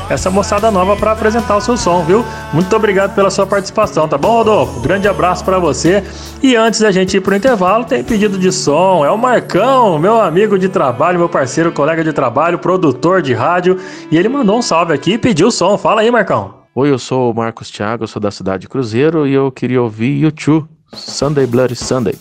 essa 0.09 0.31
moçada 0.31 0.71
nova 0.71 0.97
para 0.97 1.13
apresentar 1.13 1.57
o 1.57 1.61
seu 1.61 1.77
som, 1.77 2.03
viu? 2.03 2.25
Muito 2.53 2.75
obrigado 2.75 3.15
pela 3.15 3.31
sua 3.31 3.47
participação, 3.47 4.09
tá 4.09 4.17
bom, 4.17 4.33
Rodolfo? 4.33 4.81
Grande 4.81 5.07
abraço 5.07 5.45
para 5.45 5.59
você. 5.59 6.03
E 6.43 6.57
antes 6.57 6.81
da 6.81 6.91
gente 6.91 7.17
ir 7.17 7.21
pro 7.21 7.35
intervalo, 7.35 7.85
tem 7.85 8.03
pedido 8.03 8.39
de 8.39 8.51
som. 8.51 9.05
É 9.05 9.11
o 9.11 9.19
Marcão, 9.19 9.99
meu 9.99 10.21
amigo 10.21 10.59
de 10.59 10.69
trabalho, 10.69 11.19
meu 11.19 11.29
parceiro, 11.29 11.73
colega 11.73 12.03
de 12.03 12.13
trabalho, 12.13 12.59
produtor 12.59 13.21
de 13.23 13.35
rádio. 13.35 13.79
E 14.11 14.17
ele 14.17 14.29
mandou 14.29 14.59
um 14.59 14.63
salve 14.63 14.93
aqui 14.93 15.13
e 15.13 15.19
pediu 15.19 15.51
som. 15.51 15.77
Fala 15.77 16.01
aí, 16.01 16.11
Marcão. 16.11 16.55
Oi, 16.75 16.91
eu 16.91 16.99
sou 16.99 17.33
o 17.33 17.35
Marcos 17.35 17.71
Thiago, 17.71 18.07
sou 18.07 18.21
da 18.21 18.31
cidade 18.31 18.63
de 18.63 18.69
Cruzeiro 18.69 19.27
e 19.27 19.35
eu 19.35 19.51
queria 19.51 19.83
ouvir 19.83 20.21
YouTube 20.21 20.69
Sunday 20.93 21.47
Bloody 21.47 21.75
Sunday. 21.75 22.15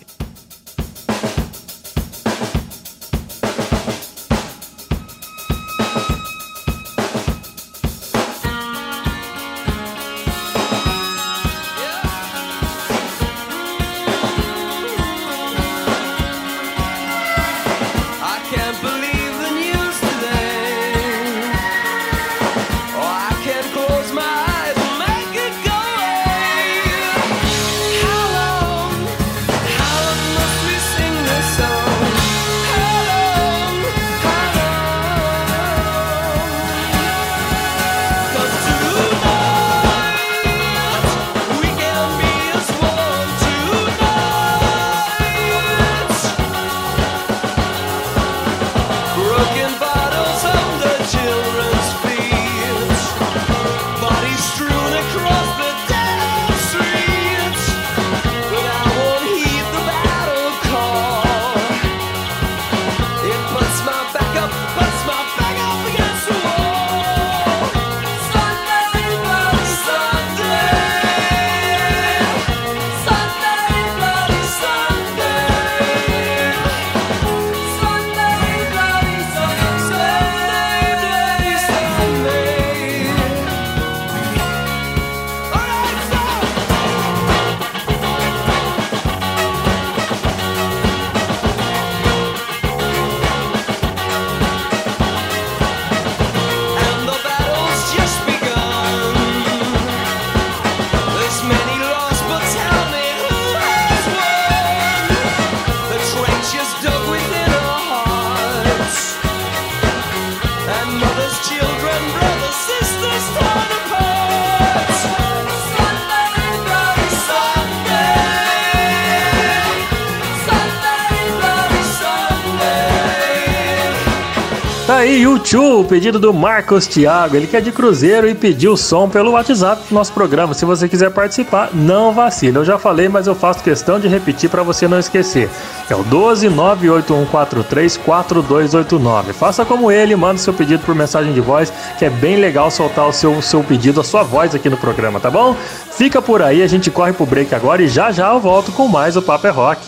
YouTube, 125.78 125.88
pedido 125.90 126.20
do 126.20 126.34
Marcos 126.34 126.88
Thiago. 126.88 127.36
Ele 127.36 127.48
que 127.48 127.56
é 127.56 127.62
de 127.62 127.72
Cruzeiro 127.72 128.28
e 128.28 128.34
pediu 128.34 128.74
o 128.74 128.78
som 128.78 129.10
pelo 129.10 129.32
WhatsApp 129.32 129.84
do 129.88 129.94
nosso 129.94 130.12
programa. 130.14 130.54
Se 130.54 130.66
você 130.66 130.88
quiser 130.88 131.12
participar, 131.12 131.70
não 131.74 132.14
vacile. 132.14 132.58
Eu 132.58 132.66
já 132.66 132.78
falei, 132.78 133.08
mas 133.08 133.28
eu 133.28 133.36
faço 133.36 133.64
questão 133.64 134.00
de 134.00 134.08
repetir 134.08 134.50
para 134.50 134.64
você 134.64 134.88
não 134.88 135.00
esquecer. 135.00 135.50
É 135.90 135.96
o 135.96 136.04
12 136.04 136.50
98143 136.50 137.98
4289. 137.98 139.34
Faça 139.34 139.66
como 139.66 139.92
ele, 139.92 140.16
manda 140.16 140.38
seu 140.38 140.54
pedido 140.54 140.84
por 140.84 140.96
mensagem 140.96 141.34
de 141.34 141.42
voz, 141.42 141.72
que 141.98 142.06
é 142.06 142.10
bem 142.10 142.38
legal 142.38 142.72
soltar 142.72 143.08
o 143.08 143.14
seu, 143.14 143.34
o 143.34 143.42
seu 143.42 143.64
pedido, 143.64 144.02
a 144.02 144.04
sua 144.04 144.24
voz 144.24 144.56
aqui 144.56 144.70
no 144.70 144.78
programa, 144.78 145.20
tá 145.20 145.30
bom? 145.30 145.56
Fica 145.92 146.22
por 146.22 146.42
aí, 146.42 146.62
a 146.64 146.68
gente 146.68 146.90
corre 146.90 147.14
pro 147.14 147.26
break 147.26 147.54
agora 147.54 147.82
e 147.82 147.88
já 147.88 148.12
já 148.12 148.34
eu 148.34 148.40
volto 148.40 148.72
com 148.72 148.88
mais 148.88 149.16
o 149.16 149.22
Papo 149.22 149.48
é 149.48 149.50
Rock. 149.50 149.82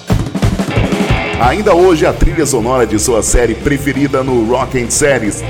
Ainda 1.39 1.73
hoje 1.73 2.05
a 2.05 2.11
trilha 2.11 2.45
sonora 2.45 2.85
de 2.85 2.99
sua 2.99 3.23
série 3.23 3.55
preferida 3.55 4.21
no 4.21 4.43
Rock 4.45 4.81
and 4.81 4.89
Series. 4.89 5.41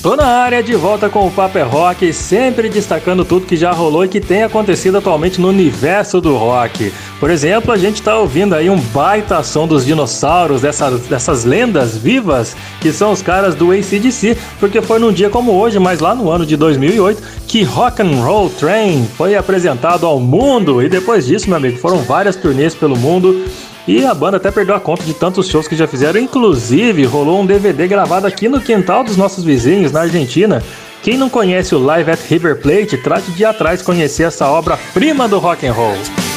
Tô 0.00 0.14
na 0.14 0.26
área 0.26 0.62
de 0.62 0.76
volta 0.76 1.08
com 1.08 1.26
o 1.26 1.30
Paper 1.30 1.62
é 1.62 1.64
Rock, 1.64 2.12
sempre 2.12 2.68
destacando 2.68 3.24
tudo 3.24 3.46
que 3.46 3.56
já 3.56 3.72
rolou 3.72 4.04
e 4.04 4.08
que 4.08 4.20
tem 4.20 4.44
acontecido 4.44 4.98
atualmente 4.98 5.40
no 5.40 5.48
universo 5.48 6.20
do 6.20 6.36
rock. 6.36 6.92
Por 7.18 7.28
exemplo, 7.30 7.72
a 7.72 7.76
gente 7.76 8.00
tá 8.00 8.16
ouvindo 8.16 8.54
aí 8.54 8.70
um 8.70 8.78
baita 8.78 9.42
som 9.42 9.66
dos 9.66 9.84
dinossauros, 9.84 10.62
dessas, 10.62 11.00
dessas 11.08 11.44
lendas 11.44 11.96
vivas, 11.96 12.56
que 12.80 12.92
são 12.92 13.10
os 13.10 13.22
caras 13.22 13.56
do 13.56 13.72
ACDC, 13.72 14.38
porque 14.60 14.80
foi 14.80 15.00
num 15.00 15.12
dia 15.12 15.30
como 15.30 15.50
hoje, 15.50 15.80
mas 15.80 15.98
lá 15.98 16.14
no 16.14 16.30
ano 16.30 16.46
de 16.46 16.56
2008, 16.56 17.20
que 17.48 17.64
Rock 17.64 18.00
and 18.00 18.22
Roll 18.22 18.50
Train 18.50 19.04
foi 19.16 19.34
apresentado 19.34 20.06
ao 20.06 20.20
mundo. 20.20 20.80
E 20.80 20.88
depois 20.88 21.26
disso, 21.26 21.48
meu 21.48 21.56
amigo, 21.56 21.76
foram 21.76 21.98
várias 21.98 22.36
turnês 22.36 22.72
pelo 22.72 22.96
mundo 22.96 23.44
e 23.88 24.04
a 24.04 24.12
banda 24.12 24.36
até 24.36 24.50
perdeu 24.50 24.74
a 24.74 24.80
conta 24.80 25.02
de 25.02 25.14
tantos 25.14 25.48
shows 25.48 25.66
que 25.66 25.74
já 25.74 25.88
fizeram. 25.88 26.20
Inclusive, 26.20 27.04
rolou 27.06 27.40
um 27.40 27.46
DVD 27.46 27.88
gravado 27.88 28.26
aqui 28.26 28.46
no 28.46 28.60
quintal 28.60 29.02
dos 29.02 29.16
nossos 29.16 29.42
vizinhos, 29.42 29.90
na 29.90 30.02
Argentina. 30.02 30.62
Quem 31.02 31.16
não 31.16 31.30
conhece 31.30 31.74
o 31.74 31.78
Live 31.78 32.10
at 32.10 32.20
River 32.28 32.60
Plate, 32.60 32.98
trate 32.98 33.30
de 33.30 33.42
ir 33.42 33.46
atrás 33.46 33.80
conhecer 33.80 34.24
essa 34.24 34.46
obra-prima 34.46 35.26
do 35.26 35.38
rock 35.38 35.66
and 35.66 35.72
roll. 35.72 36.27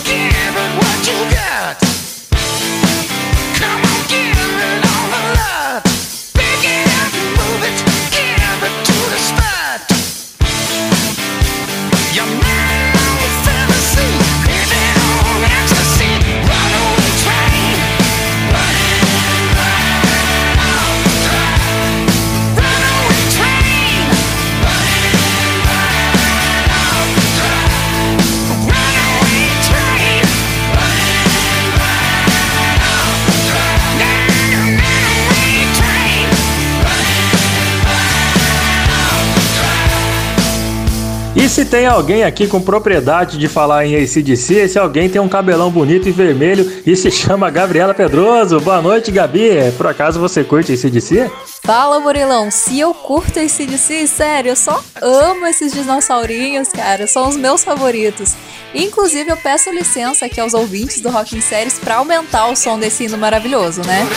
Se 41.50 41.66
tem 41.66 41.88
alguém 41.88 42.24
aqui 42.24 42.46
com 42.46 42.62
propriedade 42.62 43.38
de 43.38 43.48
falar 43.48 43.86
em 43.86 43.96
ACDC, 43.96 44.54
esse 44.54 44.78
alguém 44.78 45.10
tem 45.10 45.20
um 45.20 45.28
cabelão 45.28 45.72
bonito 45.72 46.08
e 46.08 46.12
vermelho 46.12 46.72
e 46.86 46.96
se 46.96 47.10
chama 47.10 47.50
Gabriela 47.50 47.94
Pedroso. 47.94 48.60
Boa 48.60 48.82
noite, 48.82 49.12
Gabi. 49.12 49.72
Por 49.76 49.88
acaso 49.88 50.20
você 50.20 50.44
curte 50.44 50.74
ACDC? 50.74 51.32
Fala, 51.64 52.00
Murilão. 52.00 52.52
Se 52.52 52.80
eu 52.80 52.94
curto 52.94 53.40
ACDC, 53.40 54.08
sério, 54.08 54.50
eu 54.50 54.56
só 54.56 54.84
amo 55.02 55.48
esses 55.48 55.72
dinossaurinhos, 55.74 56.68
cara. 56.70 57.08
São 57.08 57.28
os 57.28 57.36
meus 57.36 57.64
favoritos. 57.64 58.34
Inclusive, 58.74 59.32
eu 59.32 59.38
peço 59.38 59.72
licença 59.72 60.26
aqui 60.26 60.40
aos 60.40 60.54
ouvintes 60.54 61.02
do 61.02 61.10
Rock 61.10 61.36
in 61.36 61.42
Series 61.42 61.80
para 61.80 61.96
aumentar 61.96 62.48
o 62.48 62.56
som 62.56 62.78
desse 62.78 63.06
hino 63.06 63.18
maravilhoso, 63.18 63.82
né? 63.82 64.08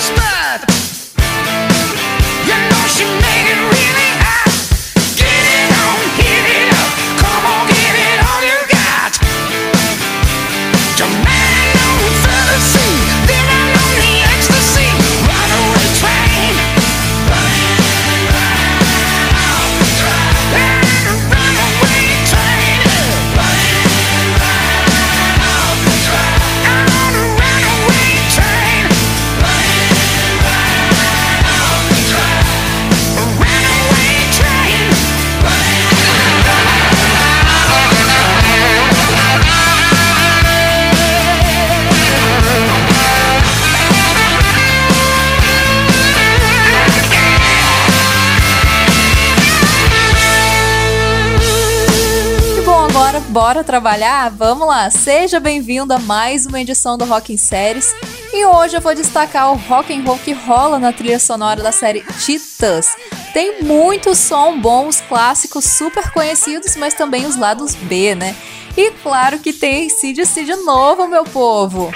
Bora 53.35 53.65
trabalhar? 53.65 54.31
Vamos 54.31 54.69
lá! 54.69 54.89
Seja 54.91 55.41
bem-vindo 55.41 55.93
a 55.93 55.99
mais 55.99 56.47
uma 56.47 56.61
edição 56.61 56.97
do 56.97 57.05
Rock 57.05 57.33
em 57.33 57.37
Séries. 57.37 57.93
E 58.33 58.47
hoje 58.47 58.77
eu 58.77 58.81
vou 58.81 58.95
destacar 58.95 59.51
o 59.51 59.57
rock 59.57 59.93
and 59.93 60.05
roll 60.05 60.21
que 60.21 60.31
rola 60.31 60.79
na 60.79 60.93
trilha 60.93 61.19
sonora 61.19 61.61
da 61.61 61.73
série 61.73 62.05
Titãs. 62.25 62.95
Tem 63.33 63.61
muitos 63.65 64.19
som 64.19 64.57
bons, 64.61 65.01
clássicos, 65.01 65.65
super 65.65 66.13
conhecidos, 66.13 66.77
mas 66.77 66.95
também 66.95 67.27
os 67.27 67.35
lados 67.35 67.75
B, 67.75 68.15
né? 68.15 68.37
E 68.77 68.93
claro 69.03 69.41
que 69.41 69.53
tem 69.53 69.89
CDC 69.89 70.45
de 70.45 70.55
novo, 70.55 71.09
meu 71.09 71.25
povo! 71.25 71.91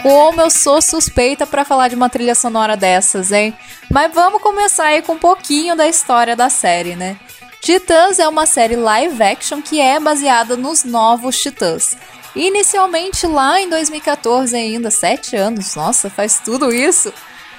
Como 0.00 0.40
eu 0.40 0.50
sou 0.50 0.80
suspeita 0.80 1.44
para 1.44 1.64
falar 1.64 1.88
de 1.88 1.94
uma 1.94 2.08
trilha 2.08 2.36
sonora 2.36 2.76
dessas, 2.76 3.30
hein? 3.32 3.52
Mas 3.92 4.10
vamos 4.14 4.40
começar 4.40 4.86
aí 4.86 5.02
com 5.02 5.12
um 5.12 5.18
pouquinho 5.18 5.76
da 5.76 5.86
história 5.86 6.34
da 6.34 6.48
série, 6.48 6.96
né? 6.96 7.18
Titãs 7.60 8.18
é 8.18 8.26
uma 8.26 8.46
série 8.46 8.74
live 8.74 9.22
action 9.22 9.60
que 9.60 9.78
é 9.82 10.00
baseada 10.00 10.56
nos 10.56 10.82
novos 10.82 11.38
Titãs. 11.38 11.94
Inicialmente 12.34 13.26
lá 13.26 13.60
em 13.60 13.68
2014 13.68 14.56
ainda, 14.56 14.90
sete 14.90 15.36
anos, 15.36 15.74
nossa, 15.74 16.08
faz 16.08 16.40
tudo 16.42 16.72
isso. 16.72 17.12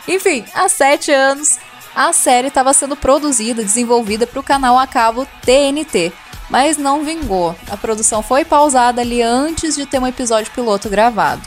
Enfim, 0.07 0.43
há 0.55 0.67
sete 0.67 1.11
anos, 1.11 1.59
a 1.93 2.11
série 2.11 2.47
estava 2.47 2.73
sendo 2.73 2.95
produzida, 2.95 3.63
desenvolvida 3.63 4.25
para 4.25 4.39
o 4.39 4.43
canal 4.43 4.79
a 4.79 4.87
cabo 4.87 5.27
TNT, 5.45 6.11
mas 6.49 6.77
não 6.77 7.03
vingou. 7.03 7.55
A 7.69 7.77
produção 7.77 8.23
foi 8.23 8.43
pausada 8.43 9.01
ali 9.01 9.21
antes 9.21 9.75
de 9.75 9.85
ter 9.85 9.99
um 9.99 10.07
episódio 10.07 10.51
piloto 10.51 10.89
gravado. 10.89 11.43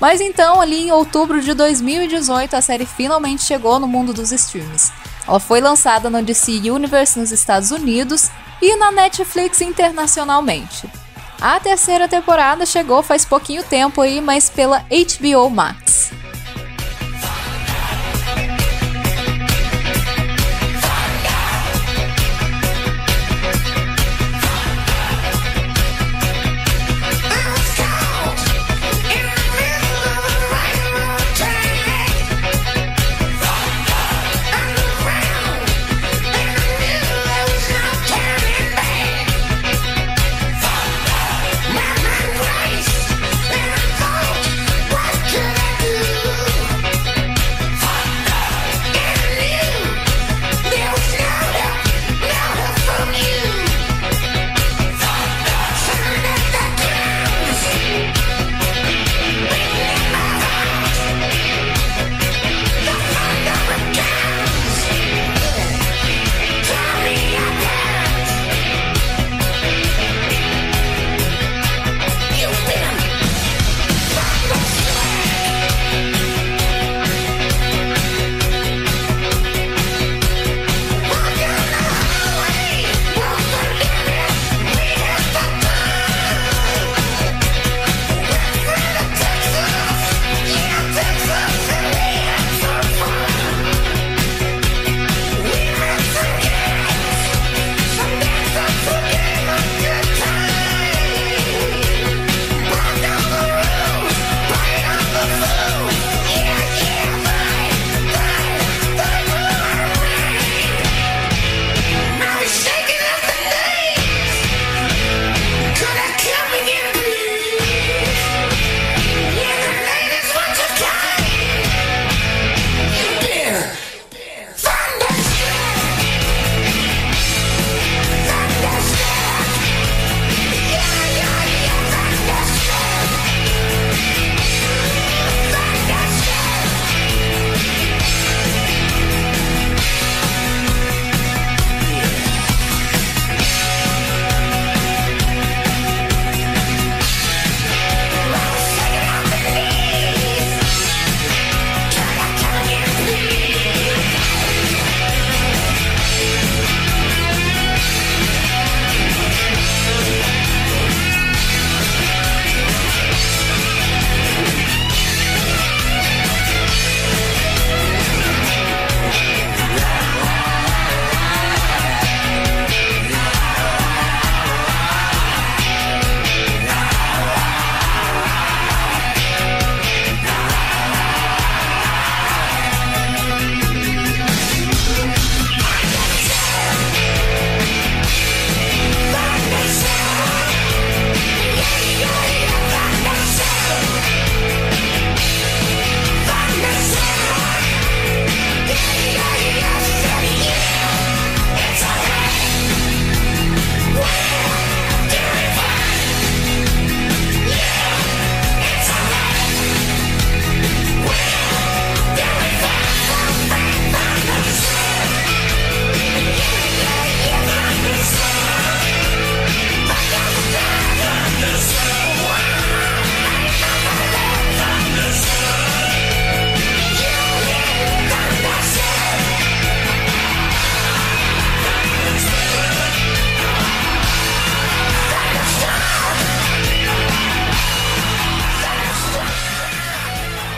Mas 0.00 0.20
então, 0.20 0.60
ali 0.60 0.84
em 0.84 0.92
outubro 0.92 1.40
de 1.40 1.54
2018, 1.54 2.54
a 2.54 2.60
série 2.60 2.84
finalmente 2.86 3.42
chegou 3.42 3.78
no 3.78 3.88
mundo 3.88 4.12
dos 4.12 4.32
streams. 4.32 4.92
Ela 5.26 5.40
foi 5.40 5.60
lançada 5.60 6.10
no 6.10 6.22
DC 6.22 6.52
Universe 6.70 7.18
nos 7.18 7.32
Estados 7.32 7.70
Unidos 7.70 8.30
e 8.60 8.76
na 8.76 8.92
Netflix 8.92 9.60
internacionalmente. 9.60 10.88
A 11.40 11.60
terceira 11.60 12.08
temporada 12.08 12.64
chegou 12.64 13.02
faz 13.02 13.24
pouquinho 13.24 13.62
tempo 13.62 14.00
aí, 14.00 14.20
mas 14.20 14.48
pela 14.48 14.80
HBO 14.80 15.50
Max. 15.50 16.10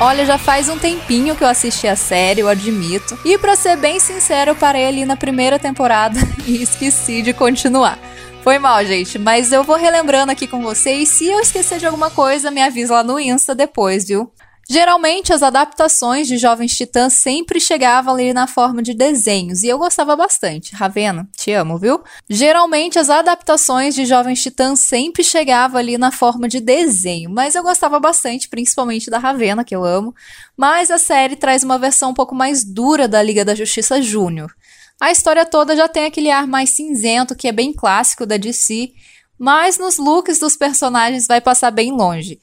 Olha, 0.00 0.24
já 0.24 0.38
faz 0.38 0.68
um 0.68 0.78
tempinho 0.78 1.34
que 1.34 1.42
eu 1.42 1.48
assisti 1.48 1.88
a 1.88 1.96
série, 1.96 2.40
eu 2.40 2.48
admito. 2.48 3.18
E 3.24 3.36
para 3.36 3.56
ser 3.56 3.76
bem 3.76 3.98
sincero, 3.98 4.52
eu 4.52 4.54
parei 4.54 4.86
ali 4.86 5.04
na 5.04 5.16
primeira 5.16 5.58
temporada 5.58 6.20
e 6.46 6.62
esqueci 6.62 7.20
de 7.20 7.32
continuar. 7.32 7.98
Foi 8.44 8.60
mal, 8.60 8.84
gente, 8.84 9.18
mas 9.18 9.50
eu 9.50 9.64
vou 9.64 9.74
relembrando 9.74 10.30
aqui 10.30 10.46
com 10.46 10.62
vocês. 10.62 11.08
Se 11.08 11.26
eu 11.26 11.40
esquecer 11.40 11.80
de 11.80 11.86
alguma 11.86 12.10
coisa, 12.10 12.48
me 12.48 12.62
avisa 12.62 12.94
lá 12.94 13.02
no 13.02 13.18
Insta 13.18 13.56
depois, 13.56 14.06
viu? 14.06 14.30
Geralmente 14.70 15.32
as 15.32 15.42
adaptações 15.42 16.28
de 16.28 16.36
Jovens 16.36 16.76
Titãs 16.76 17.14
sempre 17.14 17.58
chegavam 17.58 18.12
ali 18.12 18.34
na 18.34 18.46
forma 18.46 18.82
de 18.82 18.92
desenhos, 18.92 19.62
e 19.62 19.68
eu 19.68 19.78
gostava 19.78 20.14
bastante. 20.14 20.74
Ravena, 20.74 21.26
te 21.34 21.52
amo, 21.52 21.78
viu? 21.78 22.02
Geralmente 22.28 22.98
as 22.98 23.08
adaptações 23.08 23.94
de 23.94 24.04
Jovens 24.04 24.42
Titãs 24.42 24.80
sempre 24.80 25.24
chegavam 25.24 25.78
ali 25.78 25.96
na 25.96 26.12
forma 26.12 26.46
de 26.46 26.60
desenho, 26.60 27.30
mas 27.30 27.54
eu 27.54 27.62
gostava 27.62 27.98
bastante, 27.98 28.46
principalmente 28.46 29.08
da 29.08 29.16
Ravena, 29.16 29.64
que 29.64 29.74
eu 29.74 29.82
amo. 29.82 30.14
Mas 30.54 30.90
a 30.90 30.98
série 30.98 31.34
traz 31.34 31.64
uma 31.64 31.78
versão 31.78 32.10
um 32.10 32.14
pouco 32.14 32.34
mais 32.34 32.62
dura 32.62 33.08
da 33.08 33.22
Liga 33.22 33.46
da 33.46 33.54
Justiça 33.54 34.02
Júnior. 34.02 34.54
A 35.00 35.10
história 35.10 35.46
toda 35.46 35.74
já 35.74 35.88
tem 35.88 36.04
aquele 36.04 36.30
ar 36.30 36.46
mais 36.46 36.70
cinzento, 36.70 37.34
que 37.34 37.48
é 37.48 37.52
bem 37.52 37.72
clássico 37.72 38.26
da 38.26 38.36
DC, 38.36 38.92
mas 39.38 39.78
nos 39.78 39.96
looks 39.96 40.38
dos 40.38 40.56
personagens 40.56 41.26
vai 41.26 41.40
passar 41.40 41.70
bem 41.70 41.90
longe. 41.90 42.38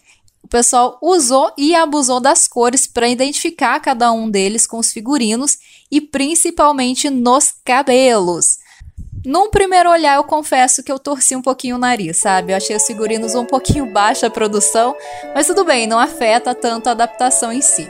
O 0.46 0.48
pessoal 0.48 1.00
usou 1.02 1.52
e 1.58 1.74
abusou 1.74 2.20
das 2.20 2.48
cores 2.48 2.86
para 2.86 3.10
identificar 3.10 3.80
cada 3.80 4.12
um 4.12 4.30
deles 4.30 4.68
com 4.68 4.78
os 4.78 4.94
figurinos 4.94 5.58
e 5.90 6.00
principalmente 6.00 7.10
nos 7.10 7.52
cabelos. 7.66 8.60
Num 9.26 9.50
primeiro 9.50 9.90
olhar, 9.90 10.18
eu 10.18 10.24
confesso 10.24 10.84
que 10.84 10.92
eu 10.92 11.00
torci 11.00 11.36
um 11.36 11.42
pouquinho 11.42 11.78
o 11.78 11.80
nariz, 11.80 12.20
sabe? 12.20 12.54
Eu 12.54 12.58
achei 12.58 12.76
os 12.76 12.86
figurinos 12.86 13.34
um 13.34 13.44
pouquinho 13.44 13.92
baixa 13.92 14.28
a 14.28 14.30
produção, 14.30 14.96
mas 15.34 15.48
tudo 15.48 15.66
bem, 15.66 15.88
não 15.88 15.98
afeta 15.98 16.54
tanto 16.54 16.90
a 16.90 16.92
adaptação 16.92 17.52
em 17.52 17.62
si. 17.62 17.90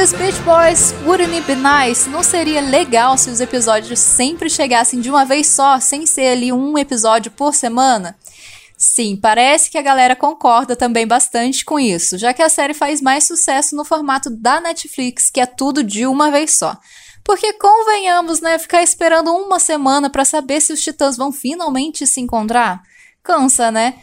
Diz 0.00 0.12
Beach 0.12 0.40
Boys, 0.42 0.94
wouldn't 1.04 1.34
it 1.34 1.44
be 1.44 1.56
nice? 1.56 2.08
Não 2.08 2.22
seria 2.22 2.60
legal 2.60 3.18
se 3.18 3.30
os 3.30 3.40
episódios 3.40 3.98
sempre 3.98 4.48
chegassem 4.48 5.00
de 5.00 5.10
uma 5.10 5.24
vez 5.24 5.48
só, 5.48 5.80
sem 5.80 6.06
ser 6.06 6.28
ali 6.28 6.52
um 6.52 6.78
episódio 6.78 7.32
por 7.32 7.52
semana? 7.52 8.16
Sim, 8.76 9.16
parece 9.16 9.68
que 9.68 9.76
a 9.76 9.82
galera 9.82 10.14
concorda 10.14 10.76
também 10.76 11.04
bastante 11.04 11.64
com 11.64 11.80
isso, 11.80 12.16
já 12.16 12.32
que 12.32 12.40
a 12.40 12.48
série 12.48 12.74
faz 12.74 13.02
mais 13.02 13.26
sucesso 13.26 13.74
no 13.74 13.84
formato 13.84 14.30
da 14.30 14.60
Netflix, 14.60 15.30
que 15.30 15.40
é 15.40 15.46
tudo 15.46 15.82
de 15.82 16.06
uma 16.06 16.30
vez 16.30 16.56
só. 16.56 16.76
Porque 17.24 17.54
convenhamos, 17.54 18.40
né, 18.40 18.56
ficar 18.56 18.84
esperando 18.84 19.34
uma 19.34 19.58
semana 19.58 20.08
para 20.08 20.24
saber 20.24 20.60
se 20.60 20.72
os 20.72 20.80
titãs 20.80 21.16
vão 21.16 21.32
finalmente 21.32 22.06
se 22.06 22.20
encontrar? 22.20 22.82
Cansa, 23.20 23.72
né? 23.72 23.94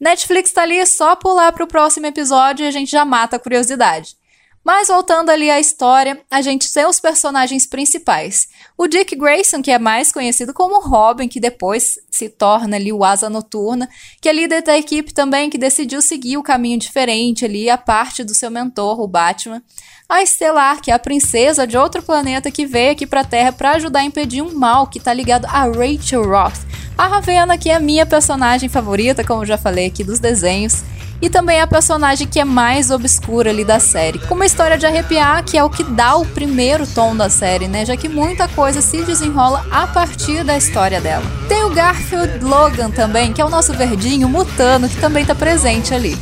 Netflix 0.00 0.50
tá 0.50 0.62
ali 0.62 0.84
só 0.84 1.14
pular 1.14 1.52
pro 1.52 1.68
próximo 1.68 2.06
episódio 2.06 2.64
e 2.64 2.66
a 2.66 2.72
gente 2.72 2.90
já 2.90 3.04
mata 3.04 3.36
a 3.36 3.38
curiosidade. 3.38 4.16
Mas 4.64 4.88
voltando 4.88 5.28
ali 5.28 5.50
à 5.50 5.60
história, 5.60 6.18
a 6.30 6.40
gente 6.40 6.72
tem 6.72 6.86
os 6.86 6.98
personagens 6.98 7.66
principais. 7.66 8.48
O 8.78 8.88
Dick 8.88 9.14
Grayson, 9.14 9.60
que 9.60 9.70
é 9.70 9.78
mais 9.78 10.10
conhecido 10.10 10.54
como 10.54 10.80
Robin, 10.80 11.28
que 11.28 11.38
depois 11.38 11.98
se 12.10 12.30
torna 12.30 12.76
ali 12.76 12.90
o 12.90 13.04
Asa 13.04 13.28
Noturna, 13.28 13.86
que 14.22 14.28
é 14.28 14.32
líder 14.32 14.62
da 14.62 14.78
equipe 14.78 15.12
também, 15.12 15.50
que 15.50 15.58
decidiu 15.58 16.00
seguir 16.00 16.38
o 16.38 16.42
caminho 16.42 16.78
diferente 16.78 17.44
ali, 17.44 17.68
a 17.68 17.76
parte 17.76 18.24
do 18.24 18.34
seu 18.34 18.50
mentor, 18.50 19.00
o 19.00 19.06
Batman. 19.06 19.62
A 20.08 20.22
Estelar, 20.22 20.80
que 20.80 20.90
é 20.90 20.94
a 20.94 20.98
princesa 20.98 21.66
de 21.66 21.76
outro 21.76 22.02
planeta 22.02 22.50
que 22.50 22.64
veio 22.64 22.92
aqui 22.92 23.06
pra 23.06 23.22
Terra 23.22 23.52
para 23.52 23.72
ajudar 23.72 24.00
a 24.00 24.04
impedir 24.04 24.40
um 24.40 24.54
mal 24.54 24.86
que 24.86 25.00
tá 25.00 25.12
ligado 25.12 25.44
a 25.44 25.64
Rachel 25.64 26.24
Roth. 26.26 26.60
A 26.96 27.06
Ravena, 27.06 27.58
que 27.58 27.68
é 27.68 27.74
a 27.74 27.80
minha 27.80 28.06
personagem 28.06 28.68
favorita, 28.68 29.24
como 29.24 29.44
já 29.44 29.58
falei 29.58 29.86
aqui 29.86 30.04
dos 30.04 30.20
desenhos 30.20 30.84
e 31.20 31.30
também 31.30 31.60
a 31.60 31.66
personagem 31.66 32.26
que 32.26 32.40
é 32.40 32.44
mais 32.44 32.90
obscura 32.90 33.50
ali 33.50 33.64
da 33.64 33.78
série. 33.78 34.18
Com 34.20 34.34
uma 34.34 34.46
história 34.46 34.76
de 34.76 34.86
arrepiar, 34.86 35.44
que 35.44 35.56
é 35.56 35.64
o 35.64 35.70
que 35.70 35.82
dá 35.82 36.16
o 36.16 36.26
primeiro 36.26 36.86
tom 36.86 37.16
da 37.16 37.28
série, 37.28 37.68
né? 37.68 37.84
Já 37.84 37.96
que 37.96 38.08
muita 38.08 38.48
coisa 38.48 38.80
se 38.80 39.02
desenrola 39.02 39.64
a 39.70 39.86
partir 39.86 40.44
da 40.44 40.56
história 40.56 41.00
dela. 41.00 41.24
Tem 41.48 41.64
o 41.64 41.70
Garfield 41.70 42.44
Logan 42.44 42.90
também, 42.90 43.32
que 43.32 43.40
é 43.40 43.44
o 43.44 43.50
nosso 43.50 43.72
verdinho 43.72 44.28
mutano, 44.28 44.88
que 44.88 44.96
também 44.96 45.24
tá 45.24 45.34
presente 45.34 45.94
ali. 45.94 46.16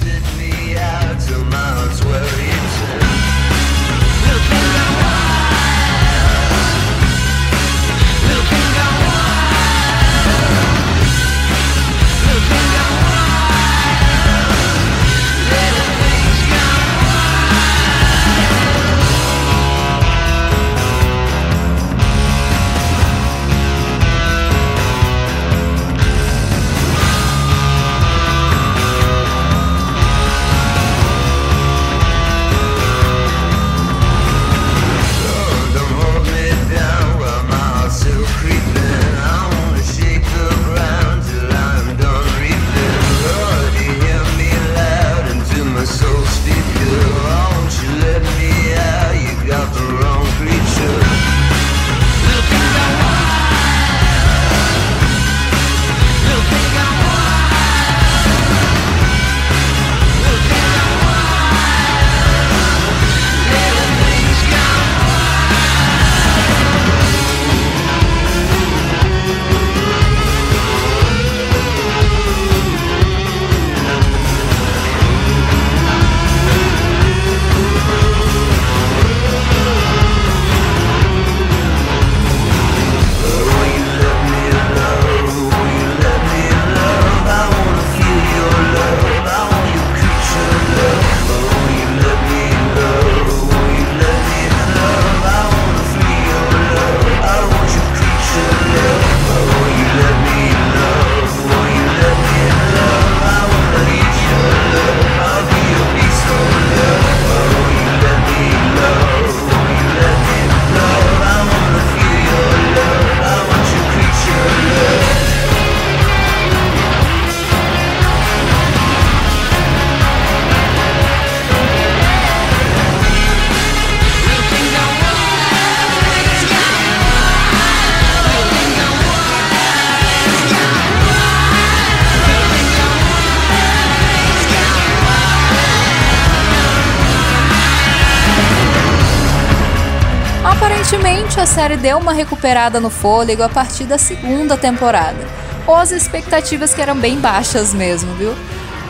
Série 141.73 141.77
deu 141.77 141.99
uma 141.99 142.13
recuperada 142.13 142.81
no 142.81 142.91
fôlego 142.91 143.43
a 143.43 143.49
partir 143.49 143.85
da 143.85 143.97
segunda 143.97 144.57
temporada, 144.57 145.27
ou 145.67 145.75
as 145.75 145.91
expectativas 145.91 146.75
que 146.75 146.83
eram 146.83 146.97
bem 146.97 147.19
baixas 147.19 147.73
mesmo, 147.73 148.13
viu? 148.15 148.35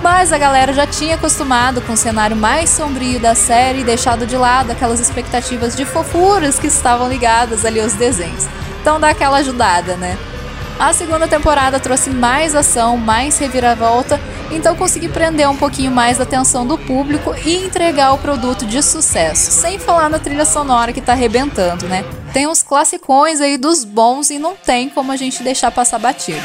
Mas 0.02 0.32
a 0.32 0.38
galera 0.38 0.72
já 0.72 0.84
tinha 0.84 1.14
acostumado 1.14 1.80
com 1.82 1.92
o 1.92 1.96
cenário 1.96 2.36
mais 2.36 2.70
sombrio 2.70 3.20
da 3.20 3.36
série 3.36 3.80
e 3.80 3.84
deixado 3.84 4.26
de 4.26 4.36
lado 4.36 4.72
aquelas 4.72 4.98
expectativas 4.98 5.76
de 5.76 5.84
fofuras 5.84 6.58
que 6.58 6.66
estavam 6.66 7.08
ligadas 7.08 7.64
ali 7.64 7.80
aos 7.80 7.92
desenhos. 7.92 8.48
Então 8.80 8.98
dá 8.98 9.10
aquela 9.10 9.38
ajudada, 9.38 9.94
né? 9.96 10.18
A 10.78 10.92
segunda 10.92 11.28
temporada 11.28 11.78
trouxe 11.78 12.10
mais 12.10 12.56
ação, 12.56 12.96
mais 12.96 13.38
reviravolta, 13.38 14.20
então 14.50 14.74
consegui 14.74 15.08
prender 15.08 15.48
um 15.48 15.56
pouquinho 15.56 15.92
mais 15.92 16.18
a 16.18 16.24
atenção 16.24 16.66
do 16.66 16.76
público 16.76 17.32
e 17.44 17.64
entregar 17.64 18.12
o 18.12 18.18
produto 18.18 18.66
de 18.66 18.82
sucesso, 18.82 19.52
sem 19.52 19.78
falar 19.78 20.08
na 20.08 20.18
trilha 20.18 20.44
sonora 20.44 20.92
que 20.92 21.00
tá 21.00 21.12
arrebentando, 21.12 21.86
né? 21.86 22.04
Tem 22.32 22.46
uns 22.46 22.62
classicões 22.62 23.40
aí 23.40 23.58
dos 23.58 23.84
bons 23.84 24.30
e 24.30 24.38
não 24.38 24.56
tem 24.56 24.88
como 24.88 25.12
a 25.12 25.16
gente 25.16 25.42
deixar 25.42 25.70
passar 25.70 25.98
batido. 25.98 26.40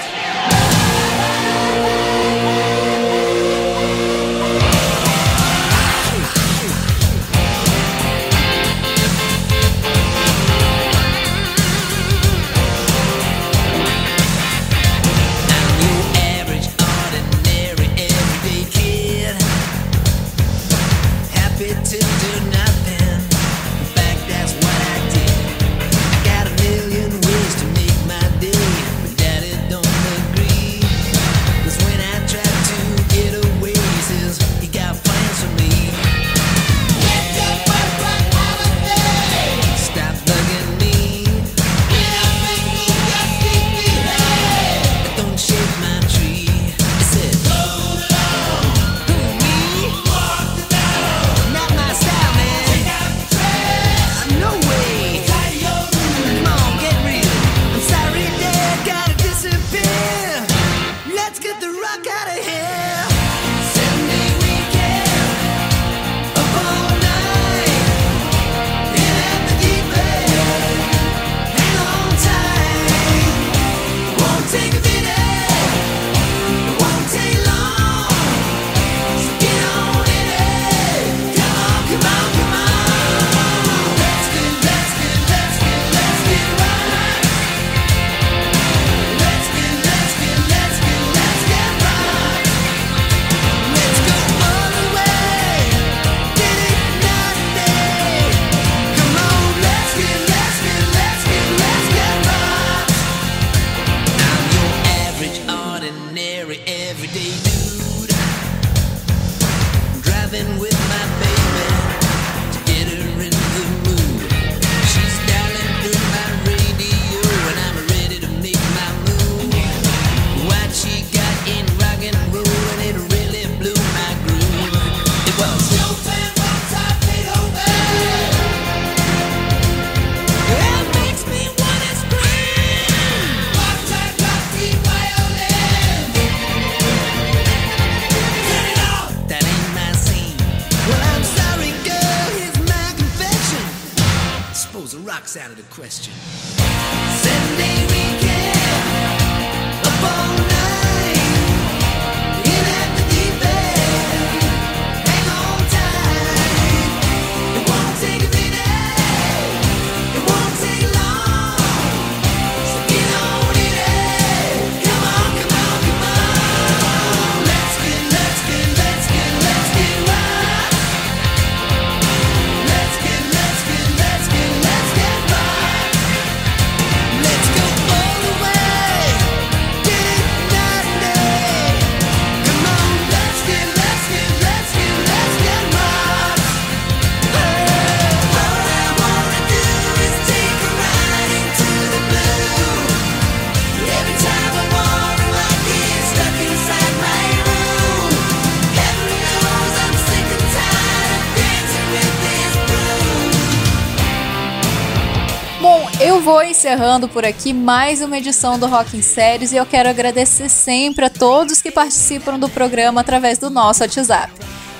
Vou 206.21 206.43
encerrando 206.43 207.07
por 207.07 207.25
aqui 207.25 207.53
mais 207.53 208.01
uma 208.01 208.17
edição 208.17 208.57
do 208.57 208.65
Rock 208.65 208.97
em 208.97 209.01
Séries 209.01 209.51
e 209.51 209.57
eu 209.57 209.65
quero 209.65 209.89
agradecer 209.89 210.49
sempre 210.49 211.05
a 211.05 211.09
todos 211.09 211.61
que 211.61 211.71
participam 211.71 212.39
do 212.39 212.49
programa 212.49 213.01
através 213.01 213.37
do 213.37 213.49
nosso 213.49 213.83
WhatsApp. 213.83 214.31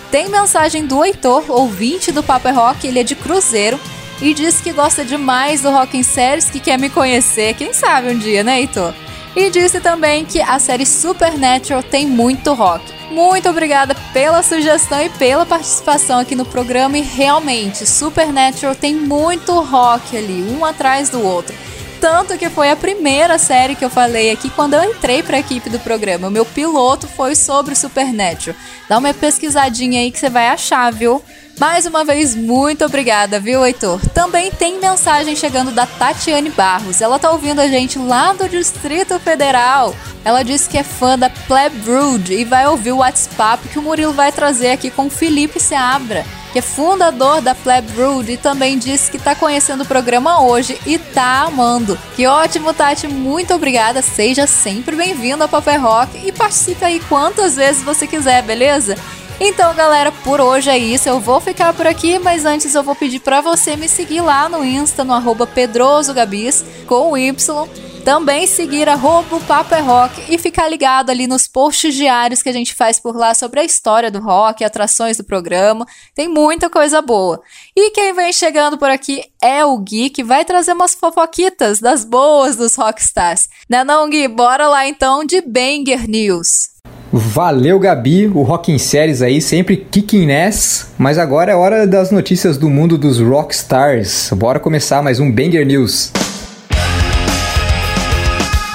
Tem 0.10 0.30
mensagem 0.30 0.86
do 0.86 1.04
Heitor, 1.04 1.44
ouvinte 1.50 2.12
do 2.12 2.24
Papo 2.24 2.48
é 2.48 2.52
Rock, 2.52 2.88
ele 2.88 3.00
é 3.00 3.04
de 3.04 3.16
Cruzeiro 3.16 3.80
e 4.22 4.34
diz 4.34 4.60
que 4.62 4.72
gosta 4.72 5.06
demais 5.06 5.62
do 5.62 5.70
Rock 5.70 5.98
em 5.98 6.04
Séries, 6.04 6.50
que 6.50 6.60
quer 6.60 6.80
me 6.80 6.90
conhecer, 6.90 7.54
quem 7.54 7.74
sabe 7.74 8.10
um 8.10 8.18
dia, 8.18 8.44
né, 8.44 8.60
Heitor? 8.60 8.94
E 9.38 9.52
disse 9.52 9.80
também 9.80 10.26
que 10.26 10.42
a 10.42 10.58
série 10.58 10.84
Supernatural 10.84 11.84
tem 11.84 12.08
muito 12.08 12.56
rock. 12.56 12.84
Muito 13.12 13.48
obrigada 13.48 13.94
pela 14.12 14.42
sugestão 14.42 15.00
e 15.00 15.12
pela 15.12 15.46
participação 15.46 16.18
aqui 16.18 16.34
no 16.34 16.44
programa. 16.44 16.98
E 16.98 17.04
realmente, 17.04 17.86
Supernatural 17.86 18.74
tem 18.74 18.96
muito 18.96 19.52
rock 19.60 20.18
ali, 20.18 20.42
um 20.42 20.66
atrás 20.66 21.12
do 21.12 21.24
outro. 21.24 21.56
Tanto 22.02 22.36
que 22.36 22.50
foi 22.50 22.72
a 22.72 22.76
primeira 22.76 23.38
série 23.38 23.76
que 23.76 23.86
eu 23.86 23.92
falei 23.92 24.32
aqui 24.32 24.50
quando 24.50 24.74
eu 24.74 24.84
entrei 24.84 25.22
para 25.22 25.38
a 25.38 25.40
equipe 25.40 25.70
do 25.70 25.78
programa. 25.78 26.30
O 26.30 26.32
meu 26.32 26.44
piloto 26.44 27.08
foi 27.08 27.36
sobre 27.36 27.76
Supernatural. 27.76 28.56
Dá 28.90 28.98
uma 28.98 29.14
pesquisadinha 29.14 30.00
aí 30.00 30.10
que 30.10 30.18
você 30.18 30.32
vai 30.32 30.48
achar, 30.48 30.92
viu? 30.92 31.22
Mais 31.60 31.88
uma 31.88 32.05
vez, 32.05 32.36
muito 32.36 32.86
obrigada, 32.86 33.39
viu, 33.39 33.66
Heitor? 33.66 33.99
Também 34.14 34.51
tem 34.51 34.80
mensagem 34.80 35.36
chegando 35.36 35.72
da 35.72 35.88
Tatiane 35.88 36.51
Barros. 36.51 37.01
Ela 37.01 37.18
tá 37.18 37.32
ouvindo 37.32 37.60
a 37.60 37.68
gente 37.68 37.97
lá 37.97 38.32
do 38.32 38.47
Distrito 38.47 39.20
Federal. 39.20 39.95
Ela 40.24 40.43
disse 40.43 40.70
que 40.70 40.78
é 40.78 40.84
fã 40.84 41.18
da 41.18 41.32
Pleb 41.32 41.76
Brood 41.80 42.32
e 42.32 42.43
vai 42.43 42.68
ouvir 42.68 42.91
o 42.91 42.97
WhatsApp 42.97 43.68
que 43.70 43.80
o 43.80 43.82
Murilo 43.82 44.14
vai 44.14 44.32
trazer 44.32 44.70
aqui 44.70 44.91
com 44.91 45.08
o 45.08 45.10
Felipe 45.10 45.60
Seabra 45.60 46.24
que 46.58 46.60
é 46.60 46.62
fundador 46.62 47.41
da 47.41 47.53
Pleb 47.53 47.91
Brood 47.91 48.32
e 48.32 48.38
também 48.38 48.80
disse 48.80 49.12
que 49.12 49.20
tá 49.20 49.36
conhecendo 49.36 49.84
o 49.84 49.86
programa 49.86 50.41
hoje 50.41 50.80
e 50.86 50.97
tá 50.97 51.41
amando. 51.41 51.95
Que 52.16 52.26
ótimo, 52.26 52.74
Tati, 52.74 53.08
muito 53.08 53.53
obrigada. 53.53 54.01
Seja 54.01 54.47
sempre 54.47 54.95
bem-vindo 54.95 55.43
ao 55.43 55.49
Paper 55.49 55.80
Rock 55.80 56.26
e 56.26 56.32
participe 56.32 56.84
aí 56.84 56.99
quantas 57.01 57.55
vezes 57.55 57.84
você 57.84 58.08
quiser, 58.08 58.41
beleza? 58.41 58.97
Então, 59.40 59.74
galera, 59.76 60.12
por 60.24 60.42
hoje 60.42 60.70
é 60.70 60.78
isso. 60.78 61.08
Eu 61.08 61.20
vou 61.20 61.40
ficar 61.40 61.72
por 61.74 61.86
aqui, 61.86 62.18
mas 62.18 62.44
antes 62.44 62.74
eu 62.74 62.82
vou 62.82 62.96
pedir 62.96 63.20
para 63.20 63.40
você 63.40 63.76
me 63.76 63.88
seguir 63.88 64.22
lá 64.22 64.50
no 64.50 64.66
Insta, 64.66 65.04
no 65.04 65.48
pedrosogabis, 65.48 66.66
com 66.88 67.12
o 67.12 67.18
Y. 67.18 67.68
Também 68.04 68.48
seguir 68.48 68.88
arroba 68.88 69.36
o 69.36 69.42
Papo 69.42 69.76
é 69.76 69.82
Rock 69.82 70.34
e 70.34 70.38
ficar 70.38 70.70
ligado 70.70 71.10
ali 71.10 71.28
nos 71.28 71.46
posts 71.46 71.94
diários 71.94 72.42
que 72.42 72.48
a 72.48 72.54
gente 72.54 72.74
faz 72.74 73.02
por 73.02 73.14
lá 73.14 73.34
sobre 73.34 73.60
a 73.60 73.66
história 73.66 74.10
do 74.10 74.22
rock, 74.22 74.64
atrações 74.64 75.18
do 75.18 75.26
programa. 75.26 75.86
Tem 76.16 76.30
muita 76.30 76.70
coisa 76.70 77.02
boa. 77.02 77.42
E 77.76 77.92
quem 77.92 78.14
vem 78.14 78.32
chegando 78.32 78.78
por 78.78 78.90
aqui 78.90 79.26
é 79.42 79.66
o 79.66 79.78
Gui, 79.78 80.10
que 80.10 80.24
vai 80.24 80.46
trazer 80.46 80.72
umas 80.72 80.96
fofoquitas 80.96 81.82
das 81.82 82.06
boas 82.06 82.56
dos 82.56 82.76
rockstars. 82.76 83.50
Não 83.70 83.80
é 83.80 83.84
não, 83.84 84.10
Gui? 84.10 84.26
Bora 84.30 84.70
lá 84.70 84.88
então 84.88 85.26
de 85.26 85.42
Banger 85.42 86.10
News. 86.10 86.76
Valeu, 87.12 87.80
Gabi. 87.80 88.28
O 88.28 88.41
Rock 88.41 88.72
em 88.72 88.78
Séries 88.78 89.22
aí, 89.22 89.41
sempre 89.41 89.78
kicking 89.78 90.32
ass. 90.32 90.88
Mas 90.97 91.18
agora 91.18 91.51
é 91.51 91.55
hora 91.55 91.88
das 91.88 92.12
notícias 92.12 92.58
do 92.58 92.70
mundo 92.70 92.97
dos 92.97 93.20
rockstars. 93.20 94.30
Bora 94.36 94.60
começar 94.60 95.01
mais 95.01 95.20
um 95.20 95.32
Banger 95.32 95.66
News. 95.66 96.12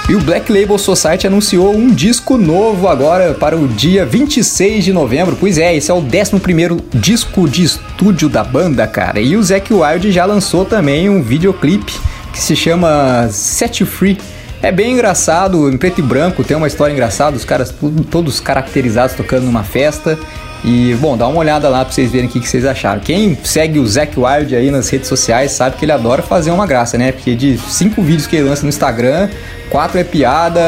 E 0.08 0.14
o 0.14 0.20
Black 0.20 0.52
Label 0.52 0.76
Society 0.78 1.26
anunciou 1.26 1.74
um 1.74 1.88
disco 1.88 2.36
novo 2.36 2.88
agora 2.88 3.34
para 3.34 3.56
o 3.56 3.68
dia 3.68 4.04
26 4.04 4.84
de 4.84 4.92
novembro. 4.92 5.36
Pois 5.38 5.58
é, 5.58 5.74
esse 5.76 5.90
é 5.90 5.94
o 5.94 5.98
11 5.98 6.82
disco 6.94 7.48
de 7.48 7.62
estúdio 7.62 8.28
da 8.28 8.42
banda, 8.42 8.86
cara. 8.86 9.20
E 9.20 9.36
o 9.36 9.42
Zack 9.42 9.72
Wild 9.72 10.10
já 10.10 10.24
lançou 10.24 10.64
também 10.64 11.08
um 11.08 11.22
videoclipe 11.22 11.92
que 12.32 12.40
se 12.40 12.56
chama 12.56 13.28
Set 13.30 13.84
Free 13.84 14.18
é 14.62 14.70
bem 14.70 14.92
engraçado, 14.92 15.68
em 15.68 15.76
preto 15.76 15.98
e 15.98 16.02
branco, 16.02 16.44
tem 16.44 16.56
uma 16.56 16.68
história 16.68 16.92
engraçada, 16.92 17.36
os 17.36 17.44
caras 17.44 17.74
todos 18.10 18.38
caracterizados 18.38 19.16
tocando 19.16 19.44
numa 19.44 19.64
festa. 19.64 20.18
E, 20.64 20.94
bom, 21.00 21.16
dá 21.16 21.26
uma 21.26 21.40
olhada 21.40 21.68
lá 21.68 21.84
pra 21.84 21.92
vocês 21.92 22.12
verem 22.12 22.28
o 22.28 22.30
que, 22.30 22.38
vocês 22.38 22.64
acharam. 22.64 23.00
Quem 23.00 23.36
segue 23.42 23.80
o 23.80 23.86
Zack 23.86 24.14
Wild 24.16 24.54
aí 24.54 24.70
nas 24.70 24.88
redes 24.88 25.08
sociais 25.08 25.50
sabe 25.50 25.76
que 25.76 25.84
ele 25.84 25.90
adora 25.90 26.22
fazer 26.22 26.52
uma 26.52 26.66
graça, 26.66 26.96
né? 26.96 27.10
Porque 27.10 27.34
de 27.34 27.58
cinco 27.58 28.00
vídeos 28.00 28.28
que 28.28 28.36
ele 28.36 28.48
lança 28.48 28.62
no 28.62 28.68
Instagram, 28.68 29.28
quatro 29.68 29.98
é 29.98 30.04
piada, 30.04 30.60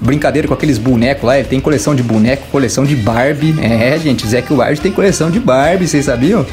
brincadeira 0.00 0.46
com 0.46 0.54
aqueles 0.54 0.78
bonecos 0.78 1.24
lá. 1.24 1.36
Ele 1.36 1.48
tem 1.48 1.58
coleção 1.58 1.92
de 1.92 2.04
boneco, 2.04 2.46
coleção 2.52 2.84
de 2.84 2.94
Barbie. 2.94 3.56
É, 3.60 3.98
gente, 3.98 4.24
Zack 4.28 4.52
Wild 4.52 4.80
tem 4.80 4.92
coleção 4.92 5.28
de 5.28 5.40
Barbie, 5.40 5.88
vocês 5.88 6.04
sabiam? 6.04 6.46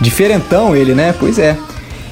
Diferentão 0.00 0.74
ele, 0.74 0.94
né? 0.94 1.14
Pois 1.18 1.38
é. 1.38 1.54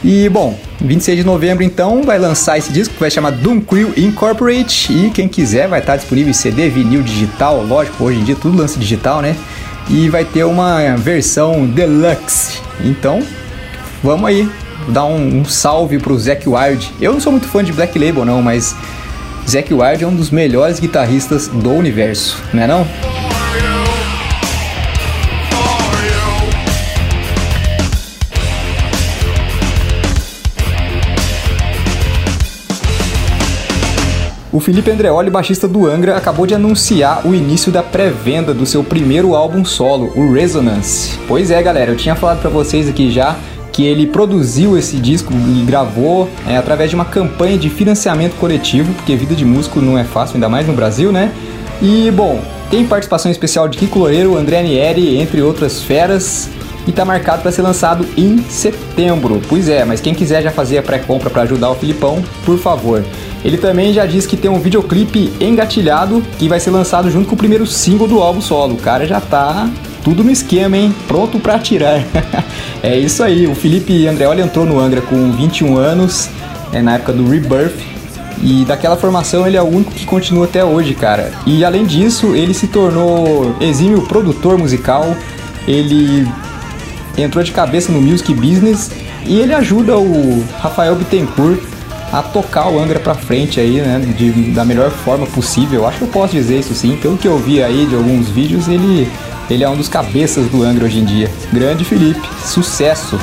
E 0.03 0.29
bom, 0.29 0.57
26 0.81 1.19
de 1.19 1.25
novembro 1.25 1.65
então 1.65 2.03
vai 2.03 2.19
lançar 2.19 2.57
esse 2.57 2.73
disco 2.73 2.95
que 2.95 3.01
vai 3.01 3.11
chamar 3.11 3.33
Doom 3.33 3.61
Crew 3.61 3.93
Incorporate 3.97 4.93
e 4.93 5.11
quem 5.11 5.27
quiser 5.27 5.67
vai 5.67 5.81
estar 5.81 5.97
disponível 5.97 6.31
em 6.31 6.35
CD, 6.35 6.69
vinil 6.69 7.03
digital, 7.03 7.65
lógico, 7.65 8.05
hoje 8.05 8.21
em 8.21 8.25
dia 8.25 8.37
tudo 8.37 8.57
lança 8.57 8.79
digital, 8.79 9.21
né? 9.21 9.37
E 9.91 10.09
vai 10.09 10.25
ter 10.25 10.45
uma 10.45 10.97
versão 10.97 11.67
deluxe. 11.67 12.61
Então, 12.85 13.23
vamos 14.03 14.29
aí 14.29 14.49
dar 14.89 15.05
um, 15.05 15.41
um 15.41 15.45
salve 15.45 15.99
pro 15.99 16.17
Zack 16.17 16.49
Wild. 16.49 16.93
Eu 17.01 17.13
não 17.13 17.21
sou 17.21 17.33
muito 17.33 17.49
fã 17.49 17.65
de 17.65 17.73
Black 17.73 17.99
Label 17.99 18.25
não, 18.25 18.41
mas 18.41 18.77
Zack 19.49 19.73
Wild 19.73 20.05
é 20.05 20.07
um 20.07 20.15
dos 20.15 20.31
melhores 20.31 20.79
guitarristas 20.79 21.49
do 21.49 21.71
universo, 21.71 22.41
não 22.53 22.63
é 22.63 22.67
não? 22.67 22.87
O 34.51 34.61
Felipe 34.61 34.91
Andreoli, 34.91 35.29
baixista 35.29 35.69
do 35.69 35.87
Angra, 35.87 36.17
acabou 36.17 36.47
de 36.47 36.55
anunciar 36.55 37.27
o 37.27 37.35
início 37.35 37.71
da 37.71 37.83
pré-venda 37.83 38.55
do 38.55 38.65
seu 38.65 38.83
primeiro 38.83 39.35
álbum 39.35 39.63
solo, 39.63 40.11
o 40.17 40.33
Resonance. 40.33 41.19
Pois 41.29 41.51
é, 41.51 41.63
galera, 41.63 41.91
eu 41.91 41.97
tinha 41.97 42.15
falado 42.15 42.41
para 42.41 42.49
vocês 42.49 42.89
aqui 42.89 43.11
já 43.11 43.37
que 43.71 43.85
ele 43.85 44.07
produziu 44.07 44.79
esse 44.79 44.97
disco 44.97 45.35
e 45.35 45.63
gravou 45.67 46.31
é, 46.49 46.57
através 46.57 46.89
de 46.89 46.97
uma 46.97 47.05
campanha 47.05 47.59
de 47.59 47.69
financiamento 47.69 48.37
coletivo, 48.37 48.93
porque 48.95 49.15
vida 49.15 49.35
de 49.35 49.45
músico 49.45 49.83
não 49.83 49.99
é 49.99 50.03
fácil, 50.05 50.37
ainda 50.37 50.49
mais 50.49 50.67
no 50.67 50.73
Brasil, 50.73 51.13
né? 51.13 51.31
E, 51.83 52.11
bom, 52.11 52.43
tem 52.71 52.87
participação 52.87 53.31
especial 53.31 53.69
de 53.69 53.77
Kiko 53.77 53.99
Loureiro, 53.99 54.35
André 54.35 54.63
Nieri, 54.63 55.19
entre 55.19 55.43
outras 55.43 55.83
feras, 55.83 56.49
e 56.87 56.91
está 56.91 57.05
marcado 57.05 57.43
para 57.43 57.53
ser 57.53 57.61
lançado 57.61 58.07
em 58.17 58.39
setembro. 58.49 59.43
Pois 59.47 59.69
é, 59.69 59.85
mas 59.85 60.01
quem 60.01 60.15
quiser 60.15 60.43
já 60.43 60.51
fazer 60.51 60.79
a 60.79 60.83
pré-compra 60.83 61.29
para 61.29 61.43
ajudar 61.43 61.71
o 61.71 61.75
Filipão, 61.75 62.25
por 62.47 62.59
favor. 62.59 63.05
Ele 63.45 63.57
também 63.57 63.93
já 63.93 64.05
disse 64.05 64.27
que 64.27 64.37
tem 64.37 64.51
um 64.51 64.59
videoclipe 64.59 65.33
engatilhado 65.41 66.23
que 66.39 66.49
vai 66.49 66.59
ser 66.59 66.71
lançado 66.71 67.11
junto 67.11 67.29
com 67.29 67.35
o 67.35 67.39
primeiro 67.39 67.67
single 67.67 68.09
do 68.09 68.21
álbum 68.21 68.41
solo. 68.41 68.75
O 68.75 68.79
cara 68.79 69.07
já 69.07 69.21
tá 69.21 69.69
tudo 70.03 70.25
no 70.25 70.31
esquema, 70.31 70.77
hein? 70.77 70.95
Pronto 71.07 71.39
para 71.39 71.55
atirar. 71.55 72.03
é 72.83 72.99
isso 72.99 73.23
aí. 73.23 73.47
O 73.47 73.55
Felipe 73.55 74.07
Andreoli 74.07 74.43
entrou 74.43 74.67
no 74.67 74.79
Angra 74.79 75.01
com 75.01 75.31
21 75.33 75.77
anos, 75.77 76.29
é, 76.73 76.83
na 76.83 76.95
época 76.95 77.13
do 77.13 77.29
Rebirth. 77.29 77.77
E 78.43 78.65
daquela 78.65 78.97
formação 78.97 79.47
ele 79.47 79.57
é 79.57 79.63
o 79.63 79.67
único 79.67 79.91
que 79.91 80.07
continua 80.07 80.45
até 80.45 80.65
hoje, 80.65 80.95
cara. 80.95 81.33
E 81.45 81.65
além 81.65 81.85
disso, 81.85 82.35
ele 82.35 82.55
se 82.55 82.69
tornou 82.69 83.55
exímio 83.61 84.03
produtor 84.03 84.57
musical. 84.57 85.17
Ele 85.67 86.27
entrou 87.17 87.43
de 87.43 87.51
cabeça 87.51 87.91
no 87.91 88.01
music 88.01 88.33
business 88.33 88.91
e 89.27 89.39
ele 89.41 89.53
ajuda 89.53 89.99
o 89.99 90.45
Rafael 90.61 90.95
Bittencourt 90.95 91.61
a 92.13 92.23
tocar 92.23 92.69
o 92.69 92.79
Angra 92.79 92.99
pra 92.99 93.15
frente 93.15 93.61
aí, 93.61 93.81
né, 93.81 93.99
de, 94.17 94.31
da 94.53 94.65
melhor 94.65 94.91
forma 94.91 95.27
possível. 95.27 95.87
Acho 95.87 95.99
que 95.99 96.05
eu 96.05 96.09
posso 96.09 96.33
dizer 96.33 96.59
isso 96.59 96.75
sim. 96.75 96.97
Pelo 96.97 97.17
que 97.17 97.29
eu 97.29 97.39
vi 97.39 97.63
aí 97.63 97.87
de 97.87 97.95
alguns 97.95 98.29
vídeos, 98.29 98.69
ele, 98.69 99.11
ele 99.51 99.65
é 99.65 99.69
um 99.69 99.77
dos 99.77 99.89
cabeças 99.89 100.47
do 100.49 100.63
Angra 100.63 100.85
hoje 100.85 100.99
em 100.99 101.05
dia. 101.05 101.31
Grande 101.53 101.85
Felipe, 101.85 102.27
sucesso! 102.45 103.19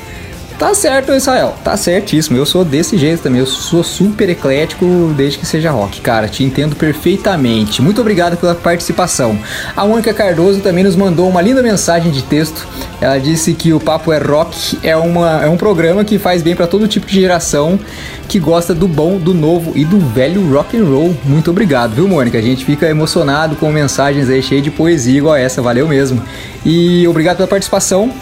Tá 0.62 0.76
certo, 0.76 1.12
Israel. 1.12 1.55
Tá 1.64 1.76
certíssimo. 1.76 2.38
Eu 2.38 2.45
sou 2.45 2.64
desse 2.64 2.95
jeito 2.95 3.24
também. 3.24 3.39
Eu 3.39 3.47
sou 3.47 3.84
super 3.84 4.30
eclético 4.30 4.86
desde 5.18 5.39
que 5.39 5.45
seja 5.47 5.72
rock. 5.72 5.99
Cara, 6.01 6.28
te 6.28 6.43
entendo 6.43 6.76
perfeitamente. 6.76 7.82
Muito 7.82 7.99
obrigado 7.99 8.38
pela 8.38 8.53
participação. 8.53 9.39
A 9.76 9.88
Mônica 9.88 10.14
Cardoso 10.14 10.62
também 10.62 10.84
nos 10.84 10.95
mandou 10.95 11.28
uma 11.28 11.41
linda 11.41 11.64
mensagem 11.64 12.12
de 12.12 12.22
texto. 12.22 12.68
Ela 13.01 13.18
disse 13.18 13.55
que 13.55 13.74
o 13.74 13.80
Papo 13.80 14.14
é 14.14 14.20
Rock 14.20 14.78
é, 14.84 14.95
uma, 14.95 15.43
é 15.43 15.49
um 15.49 15.57
programa 15.57 16.05
que 16.05 16.20
faz 16.20 16.43
bem 16.43 16.55
para 16.55 16.68
todo 16.68 16.88
tipo 16.88 17.07
de 17.07 17.20
geração 17.20 17.80
que 18.28 18.38
gosta 18.38 18.72
do 18.72 18.88
bom, 18.88 19.18
do 19.18 19.34
novo 19.34 19.72
e 19.76 19.84
do 19.84 19.99
velho 19.99 20.47
rock 20.53 20.78
and 20.78 20.86
roll. 20.86 21.18
Muito 21.26 21.49
obrigado, 21.49 21.95
viu, 21.95 22.07
Mônica? 22.07 22.38
A 22.38 22.41
gente 22.41 22.64
fica 22.64 22.88
emocionado 22.88 23.55
com 23.55 23.72
mensagens 23.72 24.30
aí 24.30 24.43
cheias 24.43 24.64
de 24.64 24.70
poesia 24.70 25.18
igual 25.18 25.36
essa. 25.36 25.59
Valeu 25.59 25.88
mesmo. 25.88 26.22
E 26.64 27.07
obrigado 27.07 27.38
pela 27.38 27.47
participação. 27.47 28.14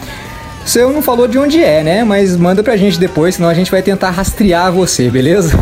Você 0.64 0.84
não 0.84 1.02
falou 1.02 1.26
de 1.26 1.38
onde 1.38 1.62
é, 1.62 1.82
né? 1.82 2.04
Mas 2.04 2.36
manda 2.36 2.62
pra 2.62 2.76
gente 2.76 2.98
depois, 2.98 3.34
senão 3.34 3.48
a 3.48 3.54
gente 3.54 3.70
vai 3.70 3.82
tentar 3.82 4.10
rastrear 4.10 4.72
você, 4.72 5.10
beleza? 5.10 5.58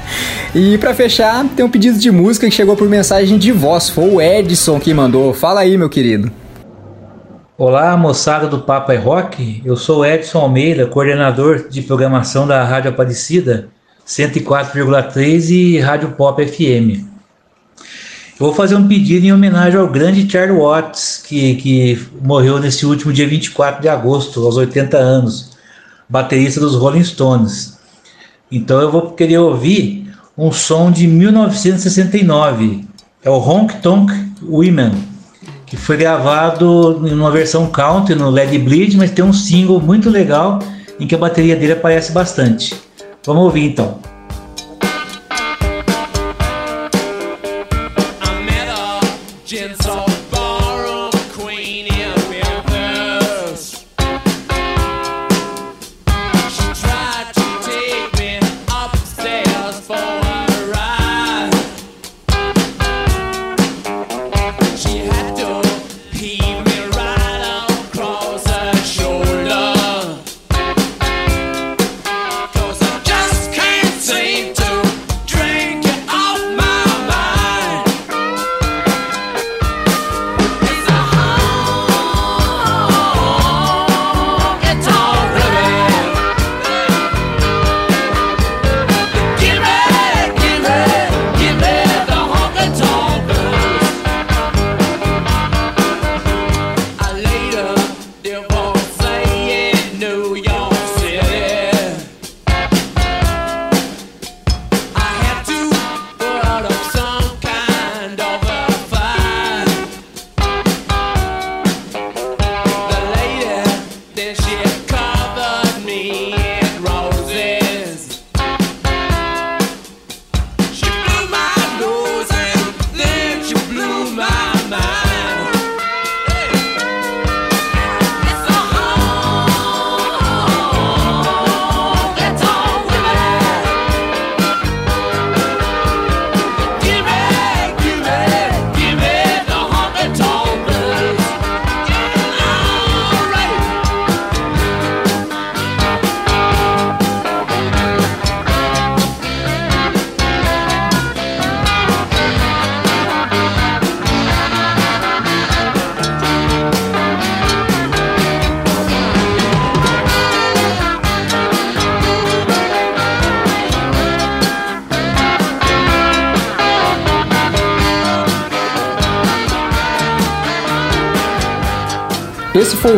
e 0.54 0.76
para 0.78 0.94
fechar, 0.94 1.44
tem 1.56 1.64
um 1.64 1.70
pedido 1.70 1.98
de 1.98 2.10
música 2.10 2.46
que 2.48 2.54
chegou 2.54 2.76
por 2.76 2.88
mensagem 2.88 3.38
de 3.38 3.52
voz. 3.52 3.88
Foi 3.88 4.08
o 4.08 4.20
Edson 4.20 4.80
que 4.80 4.92
mandou. 4.92 5.32
Fala 5.32 5.60
aí, 5.60 5.76
meu 5.76 5.88
querido. 5.88 6.30
Olá, 7.56 7.96
moçada 7.96 8.46
do 8.46 8.60
Papa 8.60 8.94
é 8.94 8.96
Rock. 8.96 9.62
Eu 9.64 9.76
sou 9.76 10.06
Edson 10.06 10.38
Almeida, 10.38 10.86
coordenador 10.86 11.68
de 11.68 11.82
programação 11.82 12.46
da 12.46 12.62
Rádio 12.64 12.90
Aparecida 12.90 13.68
104,3 14.06 15.50
e 15.50 15.78
Rádio 15.78 16.12
Pop 16.12 16.44
FM. 16.44 17.07
Vou 18.38 18.54
fazer 18.54 18.76
um 18.76 18.86
pedido 18.86 19.26
em 19.26 19.32
homenagem 19.32 19.80
ao 19.80 19.88
grande 19.88 20.30
Charlie 20.30 20.56
Watts, 20.56 21.24
que, 21.26 21.56
que 21.56 22.06
morreu 22.22 22.60
nesse 22.60 22.86
último 22.86 23.12
dia 23.12 23.26
24 23.26 23.82
de 23.82 23.88
agosto, 23.88 24.46
aos 24.46 24.56
80 24.56 24.96
anos, 24.96 25.56
baterista 26.08 26.60
dos 26.60 26.76
Rolling 26.76 27.02
Stones. 27.02 27.76
Então 28.50 28.80
eu 28.80 28.92
vou 28.92 29.10
querer 29.10 29.38
ouvir 29.38 30.08
um 30.36 30.52
som 30.52 30.88
de 30.88 31.08
1969, 31.08 32.84
é 33.24 33.28
o 33.28 33.38
Honk 33.38 33.82
Tonk 33.82 34.12
Women, 34.40 34.92
que 35.66 35.76
foi 35.76 35.96
gravado 35.96 37.02
em 37.08 37.12
uma 37.12 37.32
versão 37.32 37.66
country 37.66 38.14
no 38.14 38.30
Led 38.30 38.56
Bleed, 38.56 38.96
mas 38.96 39.10
tem 39.10 39.24
um 39.24 39.32
single 39.32 39.80
muito 39.80 40.08
legal 40.08 40.60
em 41.00 41.08
que 41.08 41.14
a 41.16 41.18
bateria 41.18 41.56
dele 41.56 41.72
aparece 41.72 42.12
bastante. 42.12 42.76
Vamos 43.26 43.42
ouvir 43.42 43.64
então. 43.64 43.98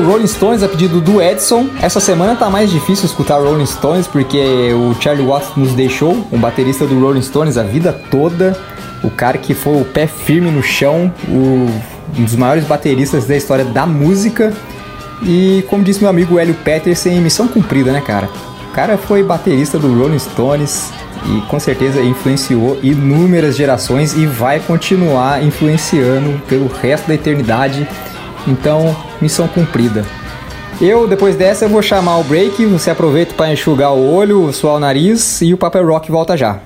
O 0.01 0.07
Rolling 0.07 0.27
Stones 0.27 0.63
a 0.63 0.69
pedido 0.69 1.01
do 1.01 1.21
Edson. 1.21 1.69
Essa 1.81 2.01
semana 2.01 2.35
tá 2.35 2.49
mais 2.49 2.71
difícil 2.71 3.05
escutar 3.05 3.39
Rolling 3.39 3.67
Stones 3.67 4.07
porque 4.07 4.73
o 4.73 4.95
Charlie 5.01 5.27
Watts 5.27 5.51
nos 5.57 5.75
deixou, 5.75 6.27
um 6.33 6.39
baterista 6.39 6.87
do 6.87 6.99
Rolling 6.99 7.21
Stones 7.21 7.59
a 7.59 7.63
vida 7.63 7.93
toda, 8.11 8.59
o 9.05 9.11
cara 9.11 9.37
que 9.37 9.53
foi 9.53 9.81
o 9.81 9.85
pé 9.85 10.07
firme 10.07 10.51
no 10.51 10.63
chão, 10.63 11.13
o, 11.29 11.69
um 12.19 12.25
dos 12.25 12.35
maiores 12.35 12.65
bateristas 12.65 13.27
da 13.27 13.37
história 13.37 13.65
da 13.65 13.87
música. 13.87 14.53
E 15.23 15.65
como 15.69 15.85
disse 15.85 16.01
meu 16.01 16.09
amigo 16.09 16.39
Hélio 16.39 16.55
Peterson, 16.55 17.11
missão 17.21 17.47
cumprida, 17.47 17.93
né, 17.93 18.01
cara? 18.01 18.29
O 18.71 18.73
cara 18.73 18.97
foi 18.97 19.23
baterista 19.23 19.79
do 19.79 19.93
Rolling 19.93 20.19
Stones 20.19 20.91
e 21.27 21.43
com 21.43 21.61
certeza 21.61 22.01
influenciou 22.01 22.79
inúmeras 22.83 23.55
gerações 23.55 24.15
e 24.15 24.25
vai 24.25 24.61
continuar 24.61 25.45
influenciando 25.45 26.41
pelo 26.49 26.69
resto 26.69 27.09
da 27.09 27.15
eternidade. 27.15 27.87
Então, 28.47 28.97
missão 29.21 29.47
cumprida. 29.49 30.05
Eu, 30.81 31.07
depois 31.07 31.37
dessa, 31.37 31.67
eu 31.67 31.69
vou 31.69 31.83
chamar 31.83 32.19
o 32.19 32.25
break. 32.25 32.65
Você 32.67 32.91
aproveita 32.91 33.35
para 33.35 33.53
enxugar 33.53 33.93
o 33.93 34.15
olho, 34.15 34.53
suar 34.53 34.77
o 34.77 34.81
nariz 34.81 35.43
e 35.43 35.53
o 35.53 35.59
Papel 35.59 35.87
Rock 35.87 36.11
volta 36.11 36.37
já. 36.37 36.61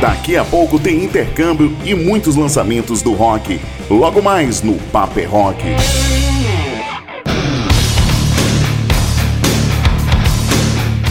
Daqui 0.00 0.34
a 0.34 0.44
pouco 0.44 0.78
tem 0.78 1.04
intercâmbio 1.04 1.76
e 1.84 1.94
muitos 1.94 2.36
lançamentos 2.36 3.02
do 3.02 3.12
rock. 3.12 3.60
Logo 3.90 4.22
mais 4.22 4.62
no 4.62 4.76
Paper 4.90 5.30
Rock. 5.30 5.62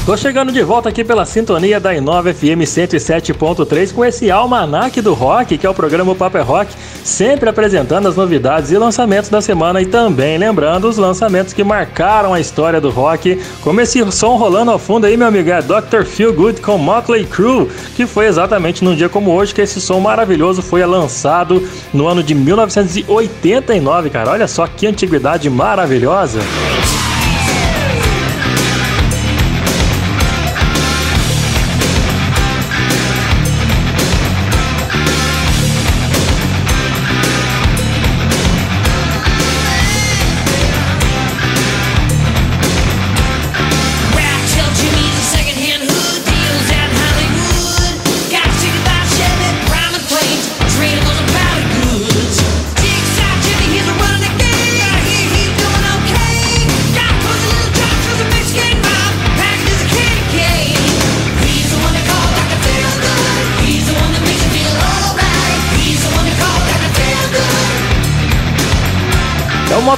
Tô 0.10 0.18
chegando 0.18 0.52
de 0.52 0.64
volta 0.64 0.90
aqui 0.90 1.04
pela 1.04 1.24
sintonia 1.24 1.80
da 1.80 1.94
Inova 1.94 2.34
FM 2.34 2.66
107.3 2.66 3.94
com 3.94 4.04
esse 4.04 4.32
almanac 4.32 5.00
do 5.02 5.14
rock, 5.14 5.56
que 5.56 5.68
é 5.68 5.70
o 5.70 5.74
programa 5.76 6.16
Paper 6.16 6.44
Rock, 6.44 6.74
sempre 7.04 7.50
apresentando 7.50 8.08
as 8.08 8.16
novidades 8.16 8.72
e 8.72 8.78
lançamentos 8.78 9.30
da 9.30 9.42
semana 9.42 9.82
e 9.82 9.86
também 9.86 10.38
lembrando 10.38 10.88
os 10.88 10.98
lançamentos 10.98 11.54
que 11.54 11.64
marcaram 11.64 12.34
a 12.34 12.40
história 12.40 12.80
do 12.80 12.90
rock, 12.90 13.42
como 13.62 13.82
esse 13.82 14.00
som 14.12 14.36
rolando 14.36 14.72
ao 14.72 14.80
fundo 14.80 15.06
aí, 15.06 15.18
meu 15.18 15.28
amigo, 15.28 15.50
é 15.50 15.62
Dr. 15.62 16.04
Feel 16.06 16.34
Good 16.34 16.62
com 16.62 16.78
Motley 16.78 17.26
Crue, 17.26 17.68
que 17.96 18.06
foi 18.06 18.28
exatamente 18.28 18.84
num 18.84 18.96
dia 18.96 19.10
como 19.10 19.32
hoje 19.32 19.54
que 19.54 19.62
esse 19.62 19.80
som 19.82 20.00
maravilhoso 20.00 20.62
foi 20.62 20.86
lançado 20.86 21.68
no 21.94 22.08
ano 22.08 22.24
de 22.24 22.34
1989, 22.36 24.10
cara. 24.10 24.32
Olha 24.32 24.48
só 24.48 24.68
que 24.68 24.88
antiguidade 24.88 25.50
maravilhosa. 25.50 26.40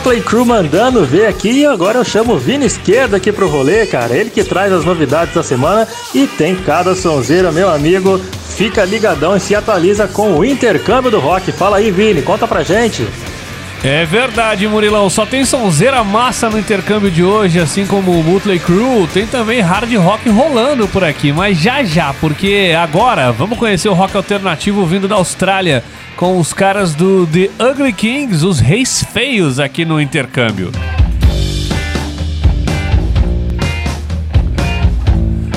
Motley 0.02 0.22
Crue 0.24 0.46
mandando 0.46 1.06
ver 1.06 1.28
aqui 1.28 1.60
e 1.60 1.66
agora 1.66 2.00
eu 2.00 2.04
chamo 2.04 2.34
o 2.34 2.38
Vini 2.40 2.66
Esquerda 2.66 3.18
aqui 3.18 3.32
pro 3.32 3.48
rolê, 3.48 3.86
cara. 3.86 4.16
Ele 4.16 4.32
que 4.32 4.44
traz 4.44 4.74
as 4.74 4.84
novidades 4.84 5.36
da 5.36 5.44
semana 5.44 5.88
e 6.12 6.26
tem 6.26 6.56
cada 6.56 6.96
sonzeira, 6.96 7.52
meu 7.52 7.70
amigo. 7.70 8.18
Fica 8.18 8.84
ligadão 8.84 9.38
e 9.38 9.40
se 9.40 9.54
atualiza 9.54 10.08
com 10.08 10.34
o 10.34 10.44
intercâmbio 10.44 11.12
do 11.12 11.20
rock. 11.20 11.52
Fala 11.52 11.78
aí, 11.78 11.92
Vini, 11.92 12.24
conta 12.24 12.48
pra 12.48 12.64
gente. 12.64 13.08
É 13.84 14.06
verdade, 14.06 14.68
Murilão. 14.68 15.10
Só 15.10 15.26
tem 15.26 15.44
sonzeira 15.44 16.04
massa 16.04 16.52
no 16.52 16.60
intercâmbio 16.60 17.10
de 17.10 17.24
hoje, 17.24 17.60
assim 17.60 17.88
como 17.88 18.12
o 18.12 18.24
Mutley 18.24 18.60
Crew. 18.60 19.10
Tem 19.12 19.26
também 19.26 19.60
hard 19.60 19.92
rock 19.96 20.30
rolando 20.30 20.88
por 20.88 21.04
aqui, 21.04 21.34
mas 21.34 21.58
já 21.58 21.84
já, 21.84 22.14
porque 22.14 22.76
agora 22.80 23.32
vamos 23.32 23.58
conhecer 23.58 23.90
o 23.90 23.94
rock 23.94 24.16
alternativo 24.16 24.86
vindo 24.86 25.08
da 25.08 25.16
Austrália 25.16 25.84
com 26.16 26.38
os 26.38 26.54
caras 26.54 26.94
do 26.94 27.26
The 27.26 27.50
Ugly 27.72 27.94
Kings, 27.94 28.46
os 28.46 28.60
Reis 28.60 29.04
Feios, 29.12 29.60
aqui 29.60 29.84
no 29.84 30.00
intercâmbio. 30.00 30.72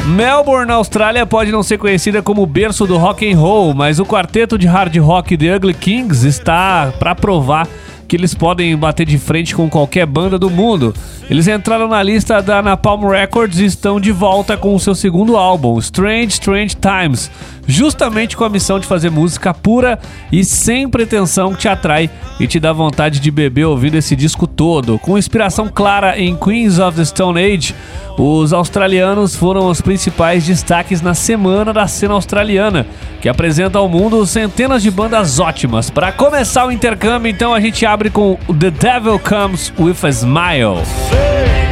Melbourne, 0.07 0.72
Austrália, 0.72 1.27
pode 1.27 1.53
não 1.53 1.62
ser 1.62 1.77
conhecida 1.77 2.22
como 2.22 2.47
berço 2.47 2.87
do 2.87 2.97
rock 2.97 3.31
and 3.31 3.37
roll, 3.37 3.75
mas 3.75 3.99
o 3.99 4.07
quarteto 4.07 4.57
de 4.57 4.66
hard 4.66 4.97
rock 4.97 5.37
The 5.37 5.57
Ugly 5.57 5.75
Kings 5.75 6.27
está 6.27 6.93
para 6.99 7.14
provar 7.14 7.66
que 8.07 8.17
eles 8.17 8.35
podem 8.35 8.77
bater 8.77 9.07
de 9.07 9.19
frente 9.19 9.55
com 9.55 9.69
qualquer 9.69 10.07
banda 10.07 10.39
do 10.39 10.51
mundo. 10.51 10.95
Eles 11.29 11.49
entraram 11.49 11.89
na 11.89 12.03
lista 12.03 12.41
da 12.43 12.63
Napalm 12.63 13.09
Records 13.09 13.59
e 13.59 13.65
estão 13.65 14.01
de 14.01 14.13
volta 14.13 14.57
com 14.57 14.75
o 14.75 14.81
seu 14.81 14.95
segundo 14.95 15.37
álbum, 15.37 15.79
Strange 15.79 16.35
Strange 16.35 16.77
Times, 16.77 17.31
justamente 17.67 18.37
com 18.37 18.45
a 18.45 18.49
missão 18.49 18.79
de 18.79 18.87
fazer 18.87 19.11
música 19.11 19.53
pura 19.53 19.99
e 20.31 20.45
sem 20.45 20.89
pretensão 20.89 21.53
que 21.53 21.61
te 21.61 21.69
atrai 21.69 22.11
e 22.39 22.47
te 22.47 22.59
dá 22.59 22.73
vontade 22.73 23.21
de 23.21 23.31
beber 23.31 23.65
ouvindo 23.65 23.97
esse 23.97 24.15
disco 24.17 24.47
todo. 24.47 24.99
Com 24.99 25.19
inspiração 25.19 25.69
clara 25.69 26.19
em 26.19 26.37
Queens 26.37 26.79
of 26.79 26.97
the 26.97 27.05
Stone 27.05 27.41
Age, 27.41 27.75
os 28.19 28.53
australianos 28.53 29.35
foram 29.35 29.67
os 29.67 29.81
principais 29.81 30.45
destaques 30.45 31.01
na 31.01 31.15
semana 31.15 31.73
da 31.73 31.87
cena 31.87 32.15
australiana, 32.15 32.87
que 33.21 33.29
apresenta 33.29 33.79
ao 33.79 33.89
mundo 33.89 34.25
centenas 34.27 34.83
de 34.83 34.91
bandas 34.91 35.39
ótimas. 35.39 35.91
Para 35.91 36.12
começar 36.12 36.67
o 36.67 36.73
intercâmbio, 36.73 37.31
então 37.31 37.53
a 37.53 37.61
gente 37.61 37.85
abre 37.85 38.11
com 38.11 38.39
The 38.59 38.71
Devil 38.71 39.19
Comes 39.19 39.73
with 39.79 39.97
a 40.03 40.11
Smile. 40.11 41.64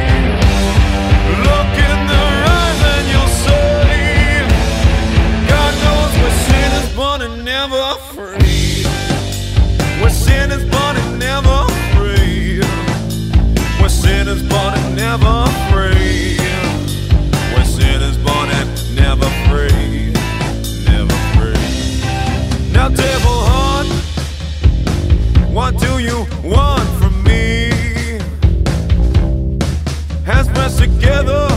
Never 15.17 15.45
free. 15.71 16.37
Born 18.23 18.49
and 18.49 18.95
never 18.95 19.29
free. 19.47 20.11
Never 20.85 21.17
free. 21.35 22.71
Now, 22.71 22.89
devil 22.89 23.43
what 25.53 25.77
do 25.77 25.99
you 25.99 26.25
want 26.43 26.89
from 26.99 27.23
me? 27.23 27.69
Hands 30.25 30.47
pressed 30.49 30.79
together, 30.79 31.47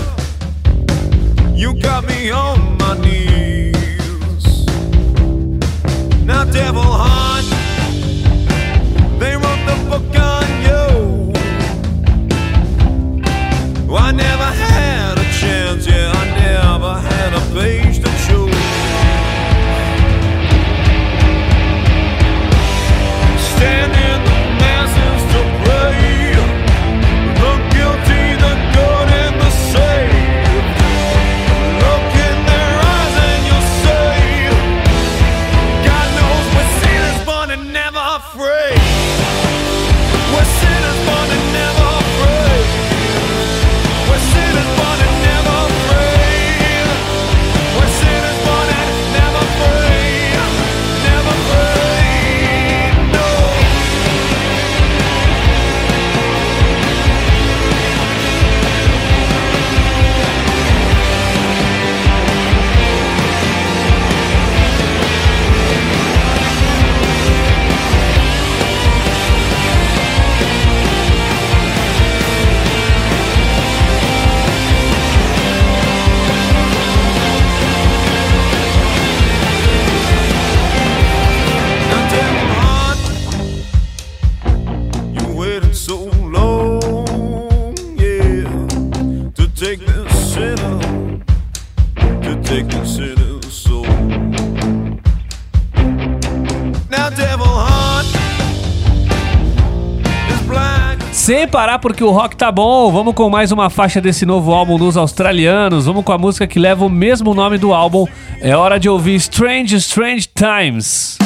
you 1.55 1.81
got 1.81 2.07
me 2.07 2.31
on 2.31 2.77
my 2.77 2.99
knees. 2.99 3.26
Sem 101.27 101.49
parar 101.49 101.81
porque 101.81 102.05
o 102.05 102.13
rock 102.13 102.37
tá 102.37 102.53
bom, 102.53 102.89
vamos 102.93 103.13
com 103.13 103.29
mais 103.29 103.51
uma 103.51 103.69
faixa 103.69 104.01
desse 104.01 104.25
novo 104.25 104.55
álbum 104.55 104.79
dos 104.79 104.97
australianos. 104.97 105.87
Vamos 105.87 106.05
com 106.05 106.13
a 106.13 106.19
música 106.19 106.47
que 106.47 106.57
leva 106.57 106.85
o 106.85 106.89
mesmo 106.89 107.35
nome 107.35 107.59
do 107.59 107.75
álbum. 107.75 108.07
É 108.41 108.57
hora 108.57 108.79
de 108.79 108.89
ouvir 108.89 109.17
Strange 109.17 109.75
Strange 109.75 110.29
Times. 110.33 111.19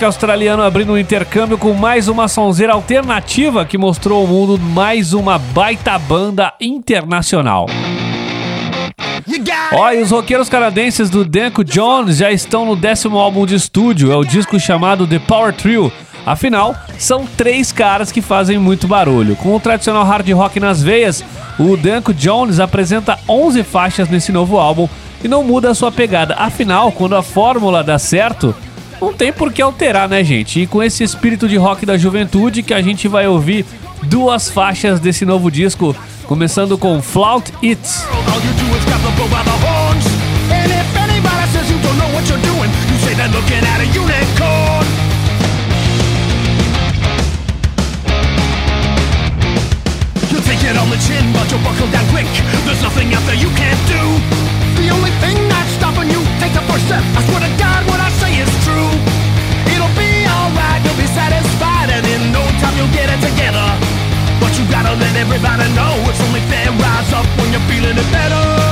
Rock 0.00 0.04
australiano 0.06 0.62
abrindo 0.62 0.94
um 0.94 0.98
intercâmbio 0.98 1.58
com 1.58 1.74
mais 1.74 2.08
uma 2.08 2.26
sonzeira 2.26 2.72
alternativa 2.72 3.66
que 3.66 3.76
mostrou 3.76 4.22
ao 4.22 4.26
mundo 4.26 4.58
mais 4.58 5.12
uma 5.12 5.38
baita 5.38 5.98
banda 5.98 6.54
internacional. 6.58 7.66
Ó, 9.72 9.92
e 9.92 10.00
os 10.00 10.10
roqueiros 10.10 10.48
canadenses 10.48 11.10
do 11.10 11.22
Danko 11.22 11.62
Jones 11.62 12.16
já 12.16 12.32
estão 12.32 12.64
no 12.64 12.74
décimo 12.74 13.18
álbum 13.18 13.44
de 13.44 13.54
estúdio, 13.54 14.10
é 14.10 14.16
o 14.16 14.24
disco 14.24 14.58
chamado 14.58 15.06
The 15.06 15.18
Power 15.18 15.52
Trio. 15.52 15.92
Afinal, 16.24 16.74
são 16.98 17.26
três 17.26 17.70
caras 17.70 18.10
que 18.10 18.22
fazem 18.22 18.58
muito 18.58 18.88
barulho. 18.88 19.36
Com 19.36 19.54
o 19.54 19.60
tradicional 19.60 20.04
hard 20.04 20.30
rock 20.30 20.58
nas 20.58 20.82
veias, 20.82 21.22
o 21.58 21.76
Danko 21.76 22.14
Jones 22.14 22.58
apresenta 22.58 23.18
11 23.28 23.62
faixas 23.64 24.08
nesse 24.08 24.32
novo 24.32 24.58
álbum 24.58 24.88
e 25.22 25.28
não 25.28 25.44
muda 25.44 25.70
a 25.70 25.74
sua 25.74 25.92
pegada. 25.92 26.34
Afinal, 26.36 26.90
quando 26.90 27.16
a 27.16 27.22
fórmula 27.22 27.84
dá 27.84 27.98
certo, 27.98 28.54
não 29.00 29.12
tem 29.12 29.32
por 29.32 29.52
que 29.52 29.62
alterar, 29.62 30.08
né, 30.08 30.22
gente? 30.22 30.60
E 30.60 30.66
com 30.66 30.82
esse 30.82 31.02
espírito 31.02 31.48
de 31.48 31.56
rock 31.56 31.86
da 31.86 31.96
juventude 31.96 32.62
que 32.62 32.74
a 32.74 32.82
gente 32.82 33.08
vai 33.08 33.26
ouvir 33.26 33.64
duas 34.04 34.50
faixas 34.50 35.00
desse 35.00 35.24
novo 35.24 35.50
disco, 35.50 35.96
começando 36.26 36.76
com 36.76 37.00
Flout 37.00 37.52
It. 37.62 37.80
On 50.80 50.88
the 50.88 50.96
chin, 50.98 51.32
but 51.32 51.50
you'll 51.50 51.60
buckle 51.60 51.90
down 51.90 52.06
quick. 52.08 52.24
There's 52.64 52.80
nothing 52.80 53.12
out 53.12 53.22
there 53.26 53.34
you 53.34 53.50
can't 53.58 53.80
do. 53.90 54.02
The 54.80 54.88
only 54.90 55.10
thing 55.20 55.36
that's 55.48 55.70
stopping 55.72 56.08
you, 56.08 56.22
take 56.38 56.54
the 56.54 56.62
first 56.70 56.86
step. 56.86 57.02
I 57.18 57.20
swear 57.26 57.40
to 57.40 57.50
God, 57.58 57.86
what 57.90 58.00
I 58.00 58.08
say 58.22 58.38
is 58.38 58.64
true. 58.64 58.69
In 62.20 62.32
no 62.32 62.42
time 62.60 62.76
you'll 62.76 62.92
get 62.92 63.08
it 63.08 63.20
together. 63.20 63.66
But 64.40 64.52
you 64.58 64.64
gotta 64.70 64.94
let 64.96 65.14
everybody 65.16 65.66
know 65.74 65.92
it's 66.08 66.20
only 66.20 66.40
fair. 66.52 66.70
Rise 66.70 67.12
up 67.12 67.26
when 67.38 67.52
you're 67.52 67.66
feeling 67.68 67.96
it 67.96 68.12
better. 68.12 68.69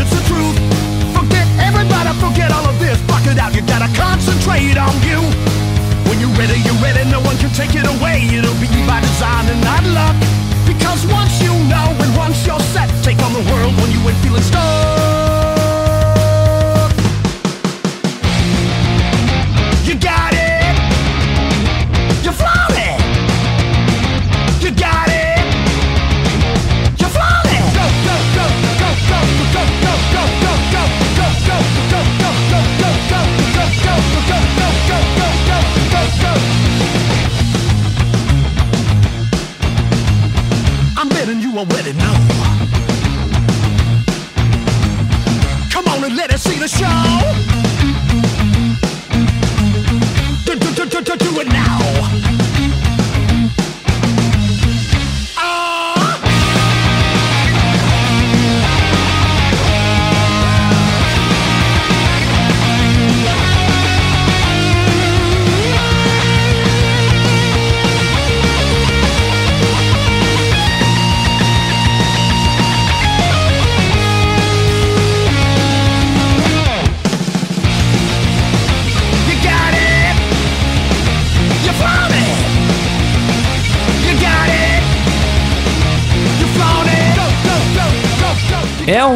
it's 0.00 0.10
the 0.16 0.22
truth. 0.24 0.56
Forget 1.12 1.46
everybody, 1.60 2.10
forget 2.16 2.48
all 2.50 2.64
of 2.64 2.76
this. 2.80 2.96
Block 3.04 3.24
it 3.28 3.38
out, 3.38 3.54
you 3.54 3.62
gotta 3.62 3.90
concentrate 3.92 4.76
on 4.80 4.94
you. 5.04 5.20
When 6.08 6.18
you're 6.18 6.34
ready, 6.40 6.58
you're 6.64 6.80
ready, 6.80 7.04
no 7.10 7.20
one 7.20 7.36
can 7.36 7.52
take 7.52 7.74
it 7.76 7.84
away. 7.84 8.24
It'll 8.32 8.56
be 8.56 8.68
by 8.88 9.00
design 9.00 9.46
and 9.52 9.60
not 9.60 9.84
luck. 9.92 10.16
Because 10.66 11.04
once 11.06 11.42
you 11.42 11.52
know 11.68 11.88
and 12.00 12.10
once 12.16 12.46
you're 12.46 12.64
set, 12.72 12.88
take 13.04 13.20
on 13.22 13.32
the 13.32 13.44
world 13.52 13.76
when 13.80 13.92
you 13.92 14.00
ain't 14.08 14.18
feeling 14.24 14.42
stuck. 14.42 14.60
You 19.84 19.94
got 19.98 20.19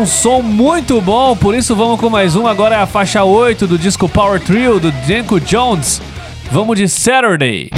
um 0.04 0.06
som 0.06 0.42
muito 0.42 1.00
bom, 1.00 1.34
por 1.34 1.54
isso 1.54 1.74
vamos 1.74 1.98
com 1.98 2.10
mais 2.10 2.36
um. 2.36 2.46
Agora 2.46 2.74
é 2.74 2.78
a 2.78 2.86
faixa 2.86 3.24
8 3.24 3.66
do 3.66 3.78
disco 3.78 4.06
Power 4.06 4.38
Trio 4.38 4.78
do 4.78 4.92
Jenko 5.06 5.40
Jones. 5.40 6.02
Vamos 6.52 6.76
de 6.76 6.86
Saturday. 6.90 7.70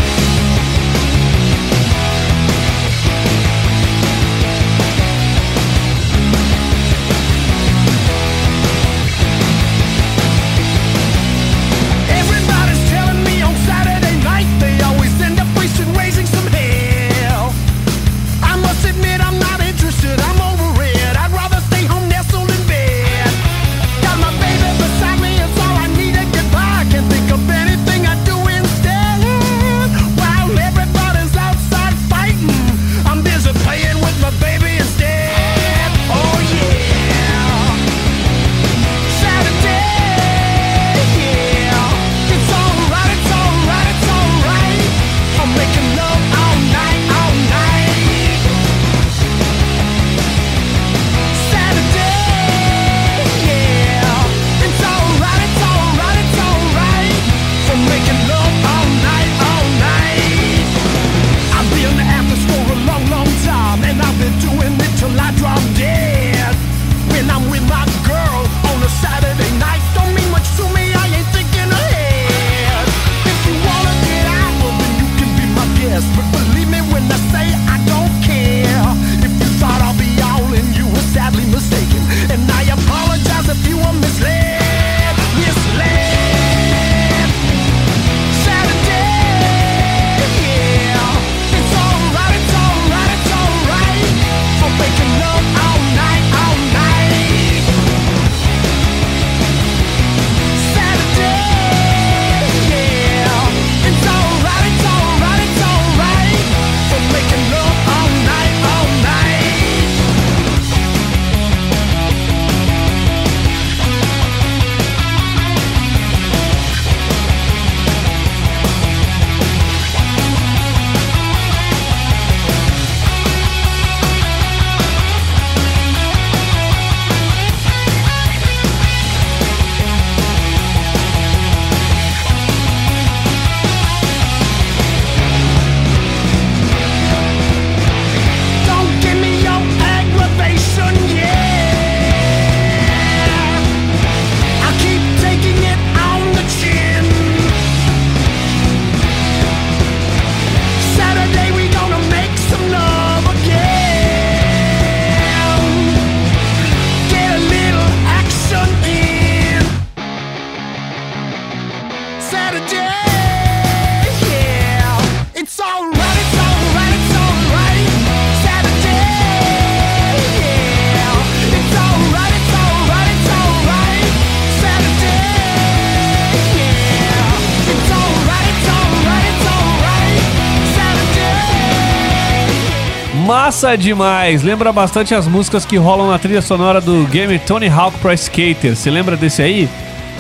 Massa 183.56 183.74
demais! 183.74 184.42
Lembra 184.42 184.70
bastante 184.70 185.14
as 185.14 185.26
músicas 185.26 185.64
que 185.64 185.78
rolam 185.78 186.08
na 186.08 186.18
trilha 186.18 186.42
sonora 186.42 186.78
do 186.78 187.06
game 187.06 187.38
Tony 187.38 187.68
Hawk 187.68 187.98
Pro 188.00 188.12
Skater. 188.12 188.76
Se 188.76 188.90
lembra 188.90 189.16
desse 189.16 189.40
aí? 189.40 189.66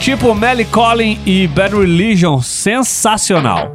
Tipo 0.00 0.34
Melly 0.34 0.64
Collin 0.64 1.20
e 1.26 1.46
Bad 1.46 1.76
Religion, 1.76 2.40
sensacional! 2.40 3.70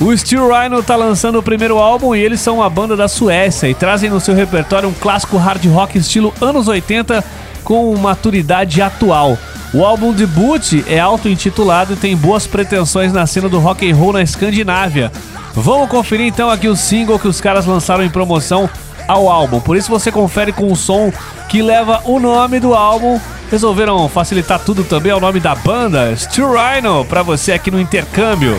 O 0.00 0.16
Steel 0.16 0.48
Rhino 0.48 0.82
tá 0.82 0.96
lançando 0.96 1.38
o 1.38 1.42
primeiro 1.42 1.76
álbum 1.76 2.14
e 2.14 2.22
eles 2.22 2.40
são 2.40 2.56
uma 2.56 2.70
banda 2.70 2.96
da 2.96 3.06
Suécia 3.06 3.68
e 3.68 3.74
trazem 3.74 4.08
no 4.08 4.18
seu 4.18 4.34
repertório 4.34 4.88
um 4.88 4.94
clássico 4.94 5.36
hard 5.36 5.62
rock 5.66 5.98
estilo 5.98 6.32
anos 6.40 6.68
80 6.68 7.22
com 7.62 7.94
maturidade 7.96 8.82
atual. 8.82 9.38
O 9.72 9.84
álbum 9.84 10.12
debut 10.12 10.82
é 10.88 10.98
auto-intitulado 10.98 11.92
e 11.92 11.96
tem 11.96 12.16
boas 12.16 12.46
pretensões 12.46 13.12
na 13.12 13.26
cena 13.26 13.48
do 13.48 13.60
rock 13.60 13.88
and 13.88 13.94
roll 13.94 14.12
na 14.12 14.22
Escandinávia. 14.22 15.12
Vamos 15.54 15.88
conferir 15.88 16.26
então 16.26 16.50
aqui 16.50 16.68
o 16.68 16.76
single 16.76 17.18
que 17.18 17.28
os 17.28 17.40
caras 17.40 17.66
lançaram 17.66 18.04
em 18.04 18.10
promoção 18.10 18.68
ao 19.06 19.28
álbum. 19.28 19.60
Por 19.60 19.76
isso 19.76 19.90
você 19.90 20.10
confere 20.10 20.52
com 20.52 20.70
o 20.70 20.76
som 20.76 21.12
que 21.48 21.62
leva 21.62 22.02
o 22.04 22.18
nome 22.18 22.60
do 22.60 22.74
álbum. 22.74 23.20
Resolveram 23.50 24.08
facilitar 24.08 24.60
tudo 24.60 24.84
também 24.84 25.10
é 25.10 25.12
ao 25.12 25.20
nome 25.20 25.40
da 25.40 25.54
banda, 25.54 26.14
Stu 26.16 26.46
Rhino, 26.52 27.04
para 27.04 27.22
você 27.22 27.52
aqui 27.52 27.70
no 27.70 27.80
intercâmbio. 27.80 28.56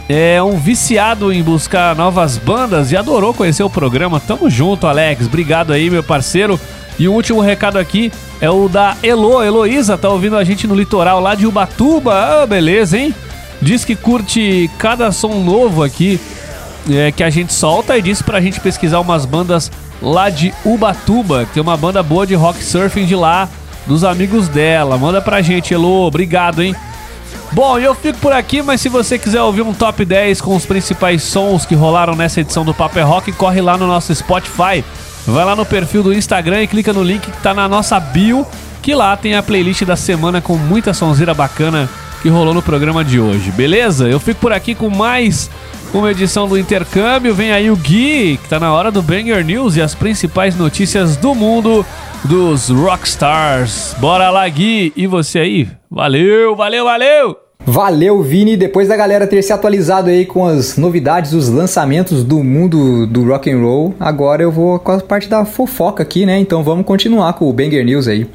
é 0.07 0.39
um 0.43 0.59
viciado 0.59 1.33
em 1.33 1.41
buscar 1.41 1.95
novas 1.95 2.37
bandas 2.37 2.91
e 2.91 2.95
adorou 2.95 3.33
conhecer 3.33 3.63
o 3.63 3.69
programa. 3.71 4.19
Tamo 4.19 4.51
junto, 4.51 4.85
Alex. 4.85 5.25
Obrigado 5.25 5.73
aí, 5.73 5.89
meu 5.89 6.03
parceiro. 6.03 6.59
E 6.99 7.07
o 7.07 7.13
último 7.13 7.41
recado 7.41 7.79
aqui 7.79 8.11
é 8.39 8.51
o 8.51 8.69
da 8.69 8.95
Elo. 9.01 9.43
Heloísa 9.43 9.97
tá 9.97 10.09
ouvindo 10.09 10.37
a 10.37 10.43
gente 10.43 10.67
no 10.67 10.75
litoral 10.75 11.19
lá 11.19 11.33
de 11.33 11.47
Ubatuba. 11.47 12.13
Ah, 12.13 12.45
beleza, 12.45 12.99
hein? 12.99 13.15
Diz 13.59 13.83
que 13.83 13.95
curte 13.95 14.69
cada 14.77 15.11
som 15.11 15.39
novo 15.39 15.81
aqui 15.81 16.19
é, 16.89 17.11
que 17.11 17.23
a 17.23 17.29
gente 17.29 17.53
solta 17.53 17.97
e 17.97 18.01
disse 18.01 18.23
pra 18.23 18.41
gente 18.41 18.59
pesquisar 18.59 18.99
umas 18.99 19.25
bandas 19.25 19.71
lá 20.01 20.29
de 20.29 20.53
Ubatuba, 20.63 21.45
que 21.45 21.53
tem 21.53 21.63
uma 21.63 21.77
banda 21.77 22.01
boa 22.03 22.25
de 22.25 22.35
rock 22.35 22.63
surfing 22.63 23.05
de 23.05 23.15
lá, 23.15 23.49
dos 23.85 24.03
amigos 24.03 24.47
dela. 24.47 24.97
Manda 24.97 25.21
pra 25.21 25.41
gente, 25.41 25.73
Elo, 25.73 26.05
obrigado, 26.05 26.61
hein? 26.61 26.75
Bom, 27.51 27.79
eu 27.79 27.95
fico 27.95 28.19
por 28.19 28.33
aqui, 28.33 28.61
mas 28.61 28.81
se 28.81 28.89
você 28.89 29.17
quiser 29.17 29.41
ouvir 29.41 29.61
um 29.61 29.73
top 29.73 30.03
10 30.03 30.41
com 30.41 30.55
os 30.55 30.65
principais 30.65 31.23
sons 31.23 31.65
que 31.65 31.75
rolaram 31.75 32.15
nessa 32.15 32.41
edição 32.41 32.65
do 32.65 32.73
Paper 32.73 33.07
Rock, 33.07 33.31
corre 33.31 33.61
lá 33.61 33.77
no 33.77 33.87
nosso 33.87 34.13
Spotify. 34.13 34.83
Vai 35.25 35.45
lá 35.45 35.55
no 35.55 35.65
perfil 35.65 36.03
do 36.03 36.13
Instagram 36.13 36.63
e 36.63 36.67
clica 36.67 36.93
no 36.93 37.03
link 37.03 37.21
que 37.21 37.41
tá 37.41 37.53
na 37.53 37.67
nossa 37.67 37.99
bio, 37.99 38.45
que 38.81 38.93
lá 38.93 39.15
tem 39.15 39.35
a 39.35 39.43
playlist 39.43 39.83
da 39.83 39.95
semana 39.95 40.41
com 40.41 40.55
muita 40.55 40.93
sonzeira 40.93 41.33
bacana 41.33 41.89
que 42.21 42.29
rolou 42.29 42.53
no 42.53 42.61
programa 42.61 43.03
de 43.03 43.19
hoje, 43.19 43.51
beleza? 43.51 44.07
Eu 44.07 44.19
fico 44.19 44.39
por 44.41 44.51
aqui 44.51 44.73
com 44.73 44.89
mais 44.89 45.49
uma 45.93 46.11
edição 46.11 46.47
do 46.47 46.57
Intercâmbio. 46.57 47.33
Vem 47.33 47.51
aí 47.51 47.69
o 47.69 47.75
Gui, 47.75 48.39
que 48.41 48.49
tá 48.49 48.59
na 48.59 48.73
hora 48.73 48.91
do 48.91 49.01
Banger 49.01 49.43
News 49.43 49.75
e 49.75 49.81
as 49.81 49.95
principais 49.95 50.55
notícias 50.55 51.15
do 51.15 51.33
mundo 51.33 51.85
dos 52.23 52.69
Rockstars. 52.69 53.95
Bora 53.99 54.29
lá, 54.29 54.47
Gui! 54.47 54.93
E 54.95 55.07
você 55.07 55.39
aí? 55.39 55.67
Valeu, 55.89 56.55
valeu, 56.55 56.85
valeu! 56.85 57.37
Valeu, 57.65 58.23
Vini. 58.23 58.55
Depois 58.55 58.87
da 58.87 58.95
galera 58.95 59.27
ter 59.27 59.41
se 59.41 59.51
atualizado 59.51 60.09
aí 60.09 60.25
com 60.25 60.45
as 60.45 60.77
novidades, 60.77 61.33
os 61.33 61.49
lançamentos 61.49 62.23
do 62.23 62.41
mundo 62.41 63.05
do 63.05 63.25
rock 63.25 63.51
and 63.51 63.59
roll, 63.59 63.93
agora 63.99 64.41
eu 64.41 64.51
vou 64.51 64.79
com 64.79 64.93
a 64.93 65.01
parte 65.01 65.27
da 65.27 65.43
fofoca 65.43 66.01
aqui, 66.01 66.25
né? 66.25 66.39
Então 66.39 66.63
vamos 66.63 66.85
continuar 66.85 67.33
com 67.33 67.49
o 67.49 67.53
Banger 67.53 67.83
News 67.83 68.07
aí. 68.07 68.25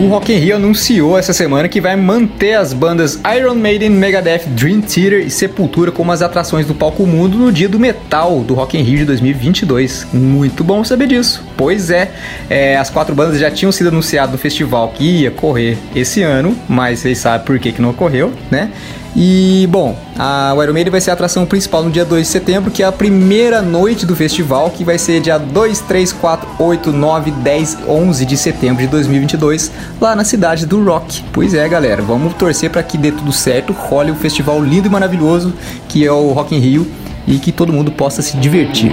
O 0.00 0.06
Rock 0.06 0.32
in 0.32 0.38
Rio 0.38 0.56
anunciou 0.56 1.18
essa 1.18 1.34
semana 1.34 1.68
que 1.68 1.78
vai 1.78 1.94
manter 1.94 2.54
as 2.54 2.72
bandas 2.72 3.20
Iron 3.36 3.54
Maiden, 3.54 3.90
Megadeth, 3.90 4.46
Dream 4.46 4.80
Theater 4.80 5.26
e 5.26 5.30
Sepultura 5.30 5.92
como 5.92 6.10
as 6.10 6.22
atrações 6.22 6.64
do 6.64 6.74
palco 6.74 7.06
mundo 7.06 7.36
no 7.36 7.52
dia 7.52 7.68
do 7.68 7.78
metal 7.78 8.40
do 8.40 8.54
Rock 8.54 8.78
in 8.78 8.82
Rio 8.82 8.96
de 8.96 9.04
2022. 9.04 10.06
Muito 10.10 10.64
bom 10.64 10.82
saber 10.84 11.06
disso. 11.06 11.44
Pois 11.54 11.90
é, 11.90 12.12
é 12.48 12.78
as 12.78 12.88
quatro 12.88 13.14
bandas 13.14 13.38
já 13.38 13.50
tinham 13.50 13.70
sido 13.70 13.88
anunciadas 13.88 14.32
no 14.32 14.38
festival 14.38 14.88
que 14.88 15.04
ia 15.04 15.30
correr 15.30 15.76
esse 15.94 16.22
ano, 16.22 16.56
mas 16.66 17.00
vocês 17.00 17.18
sabem 17.18 17.44
por 17.44 17.58
que, 17.58 17.70
que 17.70 17.82
não 17.82 17.90
ocorreu, 17.90 18.32
né? 18.50 18.70
E, 19.14 19.66
bom, 19.70 19.96
a, 20.16 20.54
o 20.56 20.62
Iron 20.62 20.72
Maiden 20.72 20.90
vai 20.90 21.00
ser 21.00 21.10
a 21.10 21.14
atração 21.14 21.44
principal 21.44 21.82
no 21.82 21.90
dia 21.90 22.04
2 22.04 22.26
de 22.26 22.32
setembro, 22.32 22.70
que 22.70 22.82
é 22.82 22.86
a 22.86 22.92
primeira 22.92 23.60
noite 23.60 24.06
do 24.06 24.14
festival, 24.14 24.70
que 24.70 24.84
vai 24.84 24.98
ser 24.98 25.20
dia 25.20 25.38
2, 25.38 25.80
3, 25.80 26.12
4, 26.12 26.48
8, 26.58 26.92
9, 26.92 27.30
10, 27.30 27.78
11 27.88 28.24
de 28.24 28.36
setembro 28.36 28.82
de 28.82 28.88
2022, 28.88 29.70
lá 30.00 30.14
na 30.14 30.24
cidade 30.24 30.64
do 30.64 30.82
Rock. 30.84 31.24
Pois 31.32 31.54
é, 31.54 31.68
galera, 31.68 32.02
vamos 32.02 32.34
torcer 32.34 32.70
para 32.70 32.82
que 32.82 32.96
dê 32.96 33.10
tudo 33.10 33.32
certo, 33.32 33.72
role 33.72 34.12
um 34.12 34.16
festival 34.16 34.62
lindo 34.62 34.86
e 34.86 34.90
maravilhoso, 34.90 35.52
que 35.88 36.06
é 36.06 36.12
o 36.12 36.32
Rock 36.32 36.54
in 36.54 36.60
Rio, 36.60 36.86
e 37.26 37.38
que 37.38 37.52
todo 37.52 37.72
mundo 37.72 37.90
possa 37.90 38.22
se 38.22 38.36
divertir. 38.36 38.92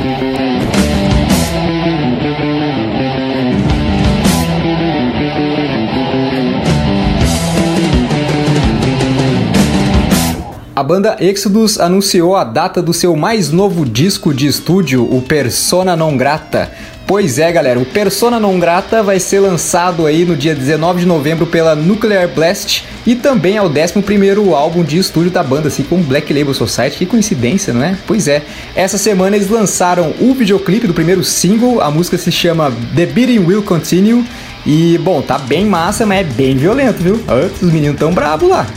A 10.77 10.83
banda 10.83 11.17
Exodus 11.19 11.79
anunciou 11.79 12.35
a 12.35 12.43
data 12.43 12.83
do 12.83 12.93
seu 12.93 13.15
mais 13.15 13.49
novo 13.49 13.83
disco 13.83 14.31
de 14.31 14.45
estúdio, 14.45 15.11
o 15.11 15.23
Persona 15.23 15.95
Non 15.95 16.15
Grata. 16.15 16.71
Pois 17.07 17.39
é, 17.39 17.51
galera, 17.51 17.79
o 17.79 17.85
Persona 17.85 18.39
Non 18.39 18.59
Grata 18.59 19.01
vai 19.01 19.19
ser 19.19 19.39
lançado 19.39 20.05
aí 20.05 20.23
no 20.23 20.35
dia 20.35 20.53
19 20.53 20.99
de 20.99 21.07
novembro 21.07 21.47
pela 21.47 21.75
Nuclear 21.75 22.27
Blast 22.27 22.85
e 23.07 23.15
também 23.15 23.57
é 23.57 23.61
o 23.63 23.65
11 23.65 24.53
álbum 24.53 24.83
de 24.83 24.99
estúdio 24.99 25.31
da 25.31 25.41
banda, 25.41 25.67
assim 25.67 25.81
como 25.81 26.03
Black 26.03 26.31
Label 26.31 26.53
Society. 26.53 26.97
Que 26.97 27.05
coincidência, 27.07 27.73
não 27.73 27.83
é? 27.83 27.97
Pois 28.05 28.27
é. 28.27 28.43
Essa 28.75 28.99
semana 28.99 29.35
eles 29.35 29.49
lançaram 29.49 30.13
o 30.19 30.35
videoclipe 30.35 30.85
do 30.85 30.93
primeiro 30.93 31.23
single, 31.23 31.81
a 31.81 31.89
música 31.89 32.19
se 32.19 32.31
chama 32.31 32.71
The 32.95 33.07
Beating 33.07 33.39
Will 33.39 33.63
Continue. 33.63 34.23
E, 34.63 34.99
bom, 34.99 35.23
tá 35.23 35.39
bem 35.39 35.65
massa, 35.65 36.05
mas 36.05 36.19
é 36.19 36.23
bem 36.23 36.55
violento, 36.55 37.01
viu? 37.01 37.19
Os 37.63 37.73
meninos 37.73 37.97
tão 37.97 38.13
bravos 38.13 38.47
lá. 38.47 38.67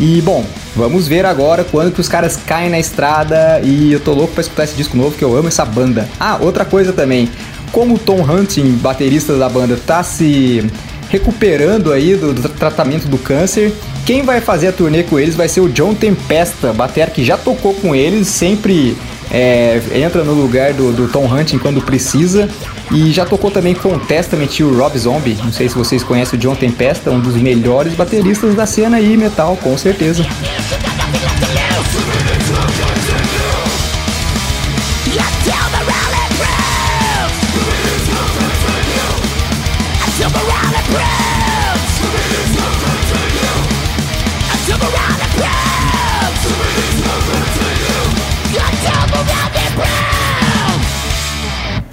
E, 0.00 0.20
bom, 0.22 0.44
Vamos 0.76 1.06
ver 1.06 1.24
agora 1.24 1.64
quando 1.64 1.92
que 1.92 2.00
os 2.00 2.08
caras 2.08 2.36
caem 2.36 2.68
na 2.68 2.78
estrada 2.78 3.60
e 3.62 3.92
eu 3.92 4.00
tô 4.00 4.12
louco 4.12 4.34
pra 4.34 4.40
escutar 4.40 4.64
esse 4.64 4.74
disco 4.74 4.96
novo 4.96 5.16
que 5.16 5.24
eu 5.24 5.36
amo 5.36 5.48
essa 5.48 5.64
banda. 5.64 6.08
Ah, 6.18 6.38
outra 6.40 6.64
coisa 6.64 6.92
também. 6.92 7.28
como 7.70 7.94
o 7.94 7.98
Tom 7.98 8.22
Hunting, 8.22 8.72
baterista 8.76 9.36
da 9.36 9.48
banda, 9.48 9.76
tá 9.84 10.02
se 10.02 10.64
recuperando 11.08 11.92
aí 11.92 12.16
do, 12.16 12.32
do 12.32 12.48
tratamento 12.48 13.08
do 13.08 13.18
câncer, 13.18 13.72
quem 14.04 14.22
vai 14.22 14.40
fazer 14.40 14.68
a 14.68 14.72
turnê 14.72 15.02
com 15.02 15.18
eles 15.18 15.34
vai 15.34 15.48
ser 15.48 15.60
o 15.60 15.68
John 15.68 15.94
Tempesta, 15.94 16.72
bater 16.72 17.10
que 17.10 17.24
já 17.24 17.36
tocou 17.36 17.74
com 17.74 17.94
eles, 17.94 18.28
sempre 18.28 18.96
é, 19.30 19.80
entra 19.94 20.22
no 20.22 20.32
lugar 20.32 20.72
do, 20.72 20.92
do, 20.92 21.08
Tom 21.08 21.26
Hunting 21.26 21.58
quando 21.58 21.80
precisa. 21.82 22.48
E 22.92 23.10
já 23.10 23.24
tocou 23.24 23.50
também 23.50 23.74
com 23.74 23.94
o 23.94 23.98
Testament 23.98 24.58
e 24.58 24.64
o 24.64 24.76
Rob 24.76 24.98
Zombie. 24.98 25.36
Não 25.42 25.52
sei 25.52 25.68
se 25.68 25.74
vocês 25.74 26.02
conhecem 26.02 26.38
o 26.38 26.40
John 26.40 26.54
Tempesta, 26.54 27.10
um 27.10 27.20
dos 27.20 27.34
melhores 27.36 27.94
bateristas 27.94 28.54
da 28.54 28.66
cena 28.66 28.98
aí 28.98 29.16
metal, 29.16 29.56
com 29.62 29.76
certeza. 29.78 30.24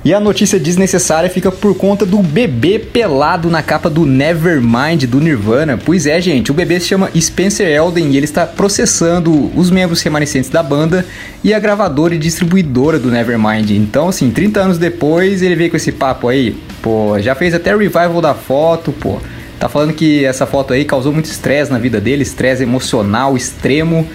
E 0.03 0.15
a 0.15 0.19
notícia 0.19 0.59
desnecessária 0.59 1.29
fica 1.29 1.51
por 1.51 1.77
conta 1.77 2.07
do 2.07 2.17
bebê 2.23 2.79
pelado 2.79 3.51
na 3.51 3.61
capa 3.61 3.87
do 3.87 4.03
Nevermind 4.03 5.03
do 5.05 5.19
Nirvana. 5.19 5.77
Pois 5.77 6.07
é, 6.07 6.19
gente, 6.19 6.49
o 6.49 6.55
bebê 6.55 6.79
se 6.79 6.87
chama 6.87 7.11
Spencer 7.15 7.67
Elden 7.67 8.09
e 8.09 8.17
ele 8.17 8.25
está 8.25 8.47
processando 8.47 9.51
os 9.55 9.69
membros 9.69 10.01
remanescentes 10.01 10.49
da 10.49 10.63
banda 10.63 11.05
e 11.43 11.53
a 11.53 11.59
gravadora 11.59 12.15
e 12.15 12.17
distribuidora 12.17 12.97
do 12.97 13.11
Nevermind. 13.11 13.69
Então, 13.69 14.09
assim, 14.09 14.31
30 14.31 14.59
anos 14.59 14.77
depois 14.79 15.43
ele 15.43 15.55
veio 15.55 15.69
com 15.69 15.77
esse 15.77 15.91
papo 15.91 16.27
aí. 16.27 16.57
Pô, 16.81 17.19
já 17.19 17.35
fez 17.35 17.53
até 17.53 17.69
revival 17.69 18.21
da 18.21 18.33
foto, 18.33 18.91
pô. 18.91 19.19
Tá 19.59 19.69
falando 19.69 19.93
que 19.93 20.25
essa 20.25 20.47
foto 20.47 20.73
aí 20.73 20.83
causou 20.83 21.13
muito 21.13 21.25
estresse 21.25 21.71
na 21.71 21.77
vida 21.77 22.01
dele, 22.01 22.23
estresse 22.23 22.63
emocional 22.63 23.37
extremo 23.37 24.07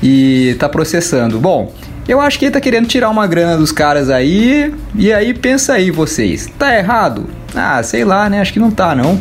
e 0.00 0.54
tá 0.60 0.68
processando. 0.68 1.40
Bom, 1.40 1.74
eu 2.06 2.20
acho 2.20 2.38
que 2.38 2.46
ele 2.46 2.52
tá 2.52 2.60
querendo 2.60 2.86
tirar 2.86 3.10
uma 3.10 3.26
grana 3.26 3.56
dos 3.56 3.72
caras 3.72 4.10
aí. 4.10 4.74
E 4.94 5.12
aí 5.12 5.32
pensa 5.34 5.74
aí 5.74 5.90
vocês, 5.90 6.48
tá 6.58 6.76
errado? 6.76 7.28
Ah, 7.54 7.82
sei 7.82 8.04
lá, 8.04 8.28
né? 8.28 8.40
Acho 8.40 8.52
que 8.52 8.58
não 8.58 8.70
tá 8.70 8.94
não. 8.94 9.20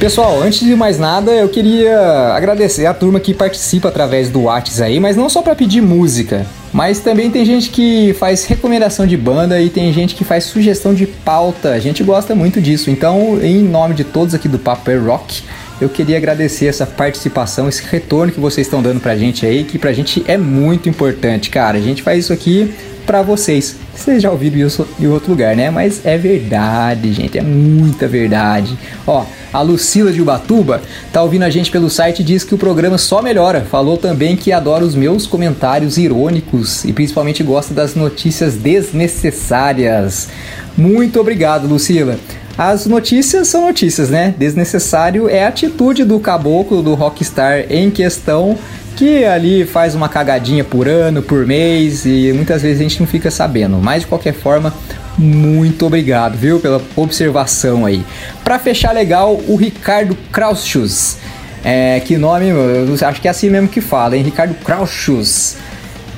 Pessoal, 0.00 0.42
antes 0.42 0.60
de 0.60 0.74
mais 0.74 0.98
nada, 0.98 1.30
eu 1.30 1.46
queria 1.46 2.32
agradecer 2.34 2.86
a 2.86 2.94
turma 2.94 3.20
que 3.20 3.34
participa 3.34 3.88
através 3.88 4.30
do 4.30 4.44
Whats 4.44 4.80
aí, 4.80 4.98
mas 4.98 5.14
não 5.14 5.28
só 5.28 5.42
para 5.42 5.54
pedir 5.54 5.82
música, 5.82 6.46
mas 6.72 7.00
também 7.00 7.30
tem 7.30 7.44
gente 7.44 7.68
que 7.68 8.14
faz 8.14 8.46
recomendação 8.46 9.06
de 9.06 9.14
banda 9.14 9.60
e 9.60 9.68
tem 9.68 9.92
gente 9.92 10.14
que 10.14 10.24
faz 10.24 10.44
sugestão 10.44 10.94
de 10.94 11.06
pauta. 11.06 11.72
A 11.72 11.78
gente 11.78 12.02
gosta 12.02 12.34
muito 12.34 12.62
disso. 12.62 12.90
Então, 12.90 13.38
em 13.42 13.62
nome 13.62 13.94
de 13.94 14.02
todos 14.02 14.34
aqui 14.34 14.48
do 14.48 14.58
Paper 14.58 15.04
Rock, 15.04 15.42
eu 15.78 15.90
queria 15.90 16.16
agradecer 16.16 16.64
essa 16.64 16.86
participação, 16.86 17.68
esse 17.68 17.82
retorno 17.82 18.32
que 18.32 18.40
vocês 18.40 18.66
estão 18.66 18.80
dando 18.80 19.00
pra 19.00 19.14
gente 19.16 19.44
aí, 19.44 19.64
que 19.64 19.78
pra 19.78 19.92
gente 19.92 20.24
é 20.26 20.38
muito 20.38 20.88
importante, 20.88 21.50
cara. 21.50 21.76
A 21.76 21.80
gente 21.80 22.02
faz 22.02 22.24
isso 22.24 22.32
aqui 22.32 22.72
para 23.06 23.22
vocês. 23.22 23.76
Vocês 23.94 24.22
já 24.22 24.30
ouviram 24.30 24.66
isso 24.66 24.86
em 24.98 25.06
outro 25.06 25.30
lugar, 25.30 25.54
né? 25.56 25.70
Mas 25.70 26.04
é 26.04 26.16
verdade, 26.16 27.12
gente, 27.12 27.38
é 27.38 27.42
muita 27.42 28.06
verdade. 28.08 28.78
Ó, 29.06 29.24
a 29.52 29.60
Lucila 29.62 30.12
de 30.12 30.22
Ubatuba 30.22 30.80
tá 31.12 31.22
ouvindo 31.22 31.42
a 31.42 31.50
gente 31.50 31.70
pelo 31.70 31.90
site 31.90 32.20
e 32.20 32.24
diz 32.24 32.44
que 32.44 32.54
o 32.54 32.58
programa 32.58 32.96
só 32.98 33.20
melhora. 33.20 33.62
Falou 33.62 33.96
também 33.98 34.36
que 34.36 34.52
adora 34.52 34.84
os 34.84 34.94
meus 34.94 35.26
comentários 35.26 35.98
irônicos 35.98 36.84
e 36.84 36.92
principalmente 36.92 37.42
gosta 37.42 37.74
das 37.74 37.94
notícias 37.94 38.54
desnecessárias. 38.54 40.28
Muito 40.76 41.20
obrigado, 41.20 41.66
Lucila. 41.66 42.18
As 42.56 42.84
notícias 42.84 43.48
são 43.48 43.66
notícias, 43.66 44.10
né? 44.10 44.34
Desnecessário 44.36 45.28
é 45.28 45.44
a 45.44 45.48
atitude 45.48 46.04
do 46.04 46.20
caboclo 46.20 46.82
do 46.82 46.94
rockstar 46.94 47.64
em 47.70 47.90
questão 47.90 48.58
que 49.00 49.24
ali 49.24 49.64
faz 49.64 49.94
uma 49.94 50.10
cagadinha 50.10 50.62
por 50.62 50.86
ano, 50.86 51.22
por 51.22 51.46
mês 51.46 52.04
e 52.04 52.34
muitas 52.34 52.60
vezes 52.60 52.80
a 52.80 52.82
gente 52.82 53.00
não 53.00 53.06
fica 53.06 53.30
sabendo. 53.30 53.78
Mas 53.78 54.02
de 54.02 54.06
qualquer 54.06 54.34
forma, 54.34 54.74
muito 55.16 55.86
obrigado, 55.86 56.36
viu, 56.36 56.60
pela 56.60 56.82
observação 56.94 57.86
aí. 57.86 58.04
Para 58.44 58.58
fechar 58.58 58.92
legal, 58.92 59.40
o 59.48 59.56
Ricardo 59.56 60.14
Krauschus. 60.30 61.16
É, 61.64 61.98
que 62.00 62.18
nome, 62.18 62.48
eu 62.48 62.94
acho 63.08 63.22
que 63.22 63.26
é 63.26 63.30
assim 63.30 63.48
mesmo 63.48 63.68
que 63.68 63.80
fala, 63.80 64.18
hein? 64.18 64.22
Ricardo 64.22 64.52
Krauschus. 64.62 65.56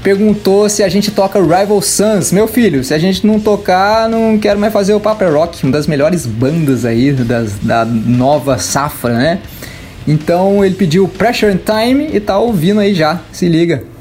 Perguntou 0.03 0.69
se 0.69 0.83
a 0.83 0.89
gente 0.89 1.13
toca 1.13 1.39
Rival 1.41 1.81
Sons. 1.81 2.33
Meu 2.33 2.49
filho, 2.49 2.83
se 2.83 2.93
a 2.93 2.99
gente 2.99 3.25
não 3.25 3.39
tocar, 3.39 4.09
não 4.09 4.37
quero 4.41 4.59
mais 4.59 4.73
fazer 4.73 4.93
o 4.93 4.99
Paper 4.99 5.33
Rock, 5.33 5.63
uma 5.63 5.71
das 5.71 5.87
melhores 5.87 6.27
bandas 6.27 6.85
aí 6.85 7.13
das, 7.13 7.53
da 7.63 7.85
nova 7.85 8.59
safra, 8.59 9.15
né? 9.15 9.39
Então 10.07 10.65
ele 10.65 10.75
pediu 10.75 11.07
Pressure 11.09 11.53
and 11.53 11.59
Time 11.59 12.09
e 12.13 12.21
tá 12.21 12.39
ouvindo 12.39 12.81
aí 12.81 12.95
já. 12.95 13.21
Se 13.33 13.49
liga. 13.49 13.92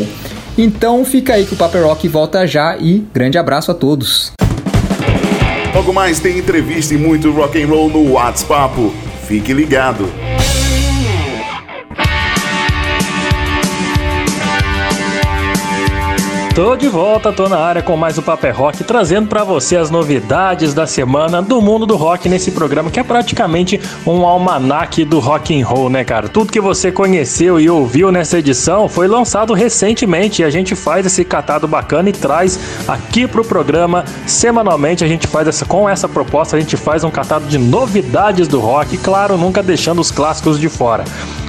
Então 0.58 1.04
fica 1.04 1.34
aí 1.34 1.46
que 1.46 1.54
o 1.54 1.56
Papo 1.56 1.76
é 1.76 1.82
Rock 1.82 2.08
volta 2.08 2.46
já 2.46 2.76
e 2.76 3.04
grande 3.12 3.38
abraço 3.38 3.70
a 3.70 3.74
todos. 3.74 4.32
Logo 5.74 5.92
mais 5.92 6.20
tem 6.20 6.38
entrevista 6.38 6.94
e 6.94 6.96
muito 6.96 7.32
rock 7.32 7.60
and 7.60 7.66
roll 7.66 7.90
no 7.90 8.12
WhatsApp. 8.12 8.92
Fique 9.26 9.52
ligado. 9.52 10.08
Tô 16.54 16.76
de 16.76 16.86
volta, 16.86 17.32
tô 17.32 17.48
na 17.48 17.58
área 17.58 17.82
com 17.82 17.96
mais 17.96 18.16
o 18.16 18.22
Paper 18.22 18.56
Rock, 18.56 18.84
trazendo 18.84 19.26
para 19.26 19.42
você 19.42 19.76
as 19.76 19.90
novidades 19.90 20.72
da 20.72 20.86
semana 20.86 21.42
do 21.42 21.60
mundo 21.60 21.84
do 21.84 21.96
rock 21.96 22.28
nesse 22.28 22.52
programa 22.52 22.92
que 22.92 23.00
é 23.00 23.02
praticamente 23.02 23.80
um 24.06 24.24
almanaque 24.24 25.04
do 25.04 25.18
rock 25.18 25.60
and 25.60 25.66
roll, 25.66 25.90
né, 25.90 26.04
cara? 26.04 26.28
Tudo 26.28 26.52
que 26.52 26.60
você 26.60 26.92
conheceu 26.92 27.58
e 27.58 27.68
ouviu 27.68 28.12
nessa 28.12 28.38
edição 28.38 28.88
foi 28.88 29.08
lançado 29.08 29.52
recentemente 29.52 30.42
e 30.42 30.44
a 30.44 30.50
gente 30.50 30.76
faz 30.76 31.04
esse 31.04 31.24
catado 31.24 31.66
bacana 31.66 32.10
e 32.10 32.12
traz 32.12 32.56
aqui 32.86 33.26
pro 33.26 33.44
programa 33.44 34.04
semanalmente. 34.24 35.02
A 35.02 35.08
gente 35.08 35.26
faz 35.26 35.48
essa 35.48 35.64
com 35.64 35.88
essa 35.88 36.08
proposta, 36.08 36.56
a 36.56 36.60
gente 36.60 36.76
faz 36.76 37.02
um 37.02 37.10
catado 37.10 37.46
de 37.46 37.58
novidades 37.58 38.46
do 38.46 38.60
rock, 38.60 38.96
claro, 38.98 39.36
nunca 39.36 39.60
deixando 39.60 40.00
os 40.00 40.12
clássicos 40.12 40.60
de 40.60 40.68
fora. 40.68 41.02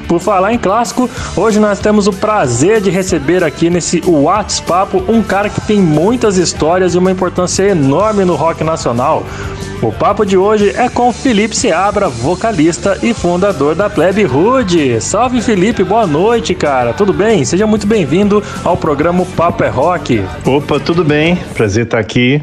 Por 0.07 0.19
falar 0.19 0.53
em 0.53 0.57
clássico, 0.57 1.09
hoje 1.35 1.59
nós 1.59 1.79
temos 1.79 2.07
o 2.07 2.13
prazer 2.13 2.79
de 2.81 2.89
receber 2.89 3.43
aqui 3.43 3.69
nesse 3.69 4.01
WhatsApp 4.05 5.03
um 5.07 5.21
cara 5.21 5.49
que 5.49 5.61
tem 5.61 5.79
muitas 5.79 6.37
histórias 6.37 6.93
e 6.93 6.97
uma 6.97 7.11
importância 7.11 7.63
enorme 7.63 8.23
no 8.23 8.35
rock 8.35 8.63
nacional. 8.63 9.23
O 9.81 9.91
papo 9.91 10.25
de 10.25 10.37
hoje 10.37 10.71
é 10.75 10.89
com 10.89 11.11
Felipe 11.11 11.55
Seabra, 11.55 12.07
vocalista 12.07 12.97
e 13.03 13.13
fundador 13.13 13.75
da 13.75 13.89
Plebe 13.89 14.25
Hood. 14.25 15.01
Salve 15.01 15.41
Felipe, 15.41 15.83
boa 15.83 16.07
noite, 16.07 16.55
cara. 16.55 16.93
Tudo 16.93 17.13
bem? 17.13 17.43
Seja 17.43 17.67
muito 17.67 17.85
bem-vindo 17.85 18.41
ao 18.63 18.77
programa 18.77 19.25
Papo 19.35 19.63
é 19.63 19.69
Rock. 19.69 20.23
Opa, 20.45 20.79
tudo 20.79 21.03
bem? 21.03 21.35
Prazer 21.53 21.85
estar 21.85 21.99
aqui, 21.99 22.41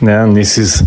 né, 0.00 0.26
nesses 0.26 0.84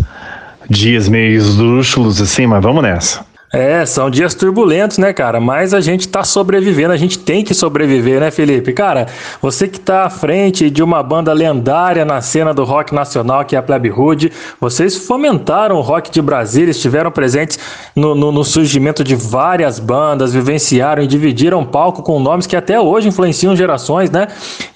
dias 0.68 1.08
meio 1.08 1.32
esdrúxulos 1.32 2.20
assim, 2.20 2.46
mas 2.46 2.62
vamos 2.62 2.82
nessa. 2.82 3.25
É, 3.52 3.86
são 3.86 4.10
dias 4.10 4.34
turbulentos, 4.34 4.98
né, 4.98 5.12
cara? 5.12 5.40
Mas 5.40 5.72
a 5.72 5.80
gente 5.80 6.08
tá 6.08 6.24
sobrevivendo, 6.24 6.92
a 6.92 6.96
gente 6.96 7.18
tem 7.18 7.44
que 7.44 7.54
sobreviver, 7.54 8.18
né, 8.18 8.30
Felipe? 8.30 8.72
Cara, 8.72 9.06
você 9.40 9.68
que 9.68 9.78
tá 9.78 10.04
à 10.04 10.10
frente 10.10 10.68
de 10.68 10.82
uma 10.82 11.00
banda 11.00 11.32
lendária 11.32 12.04
na 12.04 12.20
cena 12.20 12.52
do 12.52 12.64
rock 12.64 12.92
nacional, 12.92 13.44
que 13.44 13.54
é 13.54 13.58
a 13.58 13.62
Plebe 13.62 13.90
Hood, 13.90 14.32
vocês 14.60 14.96
fomentaram 14.96 15.76
o 15.76 15.80
rock 15.80 16.10
de 16.10 16.20
Brasília, 16.20 16.72
estiveram 16.72 17.10
presentes 17.10 17.58
no, 17.94 18.16
no, 18.16 18.32
no 18.32 18.44
surgimento 18.44 19.04
de 19.04 19.14
várias 19.14 19.78
bandas, 19.78 20.34
vivenciaram 20.34 21.02
e 21.02 21.06
dividiram 21.06 21.64
palco 21.64 22.02
com 22.02 22.18
nomes 22.18 22.48
que 22.48 22.56
até 22.56 22.80
hoje 22.80 23.08
influenciam 23.08 23.54
gerações, 23.54 24.10
né? 24.10 24.26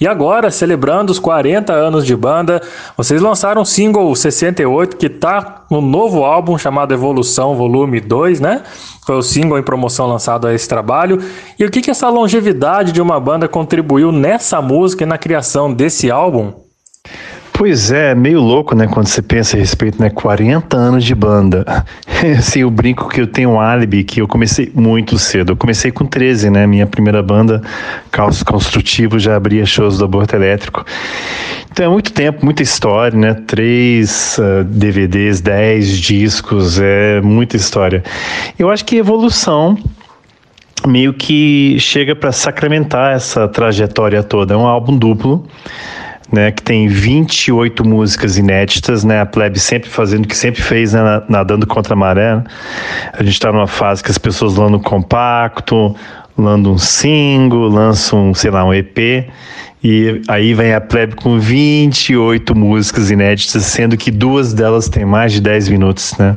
E 0.00 0.06
agora, 0.06 0.48
celebrando 0.48 1.10
os 1.10 1.18
40 1.18 1.72
anos 1.72 2.06
de 2.06 2.14
banda, 2.14 2.62
vocês 2.96 3.20
lançaram 3.20 3.62
o 3.62 3.66
single 3.66 4.14
68, 4.14 4.96
que 4.96 5.08
tá 5.08 5.64
no 5.68 5.80
novo 5.80 6.24
álbum 6.24 6.56
chamado 6.56 6.94
Evolução 6.94 7.54
Volume 7.56 8.00
2, 8.00 8.40
né? 8.40 8.59
Foi 9.06 9.16
o 9.16 9.22
single 9.22 9.58
em 9.58 9.62
promoção 9.62 10.06
lançado 10.06 10.46
a 10.46 10.54
esse 10.54 10.68
trabalho. 10.68 11.18
E 11.58 11.64
o 11.64 11.70
que, 11.70 11.80
que 11.80 11.90
essa 11.90 12.08
longevidade 12.08 12.92
de 12.92 13.00
uma 13.00 13.18
banda 13.18 13.48
contribuiu 13.48 14.12
nessa 14.12 14.60
música 14.60 15.04
e 15.04 15.06
na 15.06 15.18
criação 15.18 15.72
desse 15.72 16.10
álbum? 16.10 16.52
Pois 17.60 17.92
é, 17.92 18.14
meio 18.14 18.40
louco, 18.40 18.74
né, 18.74 18.86
quando 18.86 19.06
você 19.06 19.20
pensa 19.20 19.54
a 19.54 19.60
respeito, 19.60 20.00
né, 20.00 20.08
40 20.08 20.78
anos 20.78 21.04
de 21.04 21.14
banda. 21.14 21.84
assim, 22.38 22.60
eu 22.60 22.70
brinco 22.70 23.06
que 23.10 23.20
eu 23.20 23.26
tenho 23.26 23.50
um 23.50 23.60
álibi 23.60 24.02
que 24.02 24.22
eu 24.22 24.26
comecei 24.26 24.72
muito 24.74 25.18
cedo. 25.18 25.52
Eu 25.52 25.56
comecei 25.58 25.90
com 25.90 26.06
13, 26.06 26.48
né, 26.48 26.66
minha 26.66 26.86
primeira 26.86 27.22
banda, 27.22 27.60
Caos 28.10 28.42
Construtivo, 28.42 29.18
já 29.18 29.36
abria 29.36 29.66
shows 29.66 29.98
do 29.98 30.06
Aborto 30.06 30.34
Elétrico. 30.34 30.86
Então 31.70 31.84
é 31.84 31.88
muito 31.90 32.14
tempo, 32.14 32.42
muita 32.46 32.62
história, 32.62 33.18
né, 33.18 33.34
três 33.46 34.38
uh, 34.38 34.64
DVDs, 34.64 35.42
dez 35.42 35.98
discos, 35.98 36.80
é 36.80 37.20
muita 37.20 37.58
história. 37.58 38.02
Eu 38.58 38.70
acho 38.70 38.86
que 38.86 38.96
evolução 38.96 39.76
meio 40.86 41.12
que 41.12 41.76
chega 41.78 42.16
para 42.16 42.32
sacramentar 42.32 43.14
essa 43.14 43.46
trajetória 43.46 44.22
toda. 44.22 44.54
É 44.54 44.56
um 44.56 44.66
álbum 44.66 44.96
duplo 44.96 45.46
né, 46.32 46.50
que 46.50 46.62
tem 46.62 46.88
28 46.88 47.86
músicas 47.86 48.38
inéditas, 48.38 49.04
né, 49.04 49.20
a 49.20 49.26
Plebe 49.26 49.58
sempre 49.58 49.88
fazendo 49.88 50.24
o 50.24 50.28
que 50.28 50.36
sempre 50.36 50.62
fez, 50.62 50.92
né, 50.92 51.22
nadando 51.28 51.66
contra 51.66 51.94
a 51.94 51.96
maré. 51.96 52.36
Né? 52.36 52.44
A 53.12 53.22
gente 53.22 53.34
está 53.34 53.50
numa 53.50 53.66
fase 53.66 54.02
que 54.02 54.10
as 54.10 54.18
pessoas 54.18 54.56
lançam 54.56 54.78
compacto, 54.80 55.94
lançam 56.36 56.72
um 56.72 56.78
single, 56.78 57.68
lançam, 57.68 58.32
sei 58.34 58.50
lá, 58.50 58.64
um 58.64 58.72
EP, 58.72 59.28
e 59.82 60.20
aí 60.28 60.52
vem 60.52 60.74
a 60.74 60.80
Plebe 60.80 61.14
com 61.14 61.38
28 61.38 62.54
músicas 62.54 63.10
inéditas, 63.10 63.64
sendo 63.64 63.96
que 63.96 64.10
duas 64.10 64.52
delas 64.52 64.88
têm 64.90 65.06
mais 65.06 65.32
de 65.32 65.40
10 65.40 65.70
minutos, 65.70 66.14
né? 66.18 66.36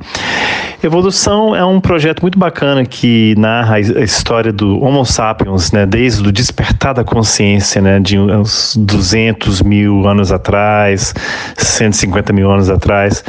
Evolução 0.82 1.56
é 1.56 1.64
um 1.64 1.80
projeto 1.80 2.22
muito 2.22 2.38
bacana 2.38 2.86
que 2.86 3.34
narra 3.38 3.76
a 3.76 3.80
história 3.80 4.52
do 4.52 4.82
Homo 4.82 5.06
sapiens, 5.06 5.72
né? 5.72 5.86
Desde 5.86 6.28
o 6.28 6.32
despertar 6.32 6.94
da 6.94 7.04
consciência, 7.04 7.82
né? 7.82 8.00
De 8.00 8.18
uns 8.18 8.76
200 8.78 9.62
mil 9.62 10.08
anos 10.08 10.32
atrás, 10.32 11.14
150 11.58 12.34
mil 12.34 12.52
anos 12.52 12.70
atrás, 12.70 13.24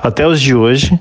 até 0.00 0.26
os 0.26 0.40
de 0.40 0.54
hoje. 0.54 0.98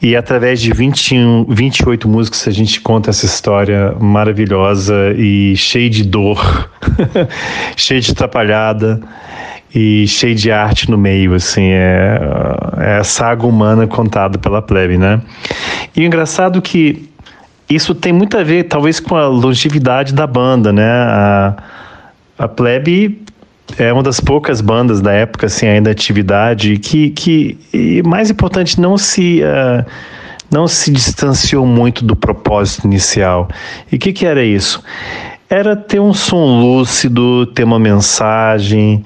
E 0.00 0.16
através 0.16 0.60
de 0.60 0.72
21, 0.72 1.46
28 1.48 2.08
músicas 2.08 2.48
a 2.48 2.50
gente 2.50 2.80
conta 2.80 3.10
essa 3.10 3.24
história 3.26 3.94
maravilhosa 4.00 5.14
e 5.16 5.56
cheia 5.56 5.88
de 5.88 6.04
dor, 6.04 6.70
cheia 7.76 7.93
de 8.00 8.12
atrapalhada 8.12 9.00
e 9.74 10.06
cheia 10.06 10.34
de 10.34 10.52
arte 10.52 10.90
no 10.90 10.96
meio, 10.96 11.34
assim, 11.34 11.70
é, 11.72 12.18
é 12.78 12.96
a 12.96 13.04
saga 13.04 13.46
humana 13.46 13.86
contada 13.86 14.38
pela 14.38 14.62
plebe, 14.62 14.96
né? 14.96 15.20
E 15.96 16.00
o 16.00 16.04
engraçado 16.04 16.62
que 16.62 17.08
isso 17.68 17.94
tem 17.94 18.12
muito 18.12 18.36
a 18.38 18.42
ver, 18.42 18.64
talvez, 18.64 19.00
com 19.00 19.16
a 19.16 19.26
longevidade 19.26 20.14
da 20.14 20.26
banda, 20.26 20.72
né? 20.72 20.88
A, 20.88 21.56
a 22.38 22.48
plebe 22.48 23.20
é 23.76 23.92
uma 23.92 24.02
das 24.02 24.20
poucas 24.20 24.60
bandas 24.60 25.00
da 25.00 25.12
época, 25.12 25.46
assim, 25.46 25.66
ainda 25.66 25.90
atividade, 25.90 26.78
que, 26.78 27.10
que 27.10 27.58
e 27.72 28.02
mais 28.02 28.30
importante, 28.30 28.80
não 28.80 28.96
se... 28.96 29.42
Uh, 29.42 29.84
não 30.50 30.68
se 30.68 30.92
distanciou 30.92 31.66
muito 31.66 32.04
do 32.04 32.14
propósito 32.14 32.86
inicial. 32.86 33.48
E 33.90 33.96
o 33.96 33.98
que, 33.98 34.12
que 34.12 34.24
era 34.24 34.44
isso? 34.44 34.80
Era 35.48 35.76
ter 35.76 36.00
um 36.00 36.14
som 36.14 36.60
lúcido, 36.60 37.46
ter 37.46 37.64
uma 37.64 37.78
mensagem, 37.78 39.04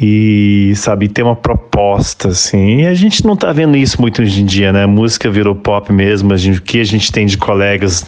e 0.00 0.72
sabe 0.74 1.08
ter 1.08 1.22
uma 1.22 1.36
proposta 1.36 2.28
assim 2.28 2.80
e 2.80 2.86
a 2.86 2.94
gente 2.94 3.24
não 3.24 3.36
tá 3.36 3.52
vendo 3.52 3.76
isso 3.76 4.00
muito 4.00 4.22
hoje 4.22 4.42
em 4.42 4.44
dia 4.44 4.72
né 4.72 4.84
a 4.84 4.88
música 4.88 5.30
virou 5.30 5.54
pop 5.54 5.92
mesmo 5.92 6.32
a 6.32 6.36
gente, 6.36 6.58
o 6.58 6.62
que 6.62 6.80
a 6.80 6.84
gente 6.84 7.12
tem 7.12 7.26
de 7.26 7.38
colegas 7.38 8.04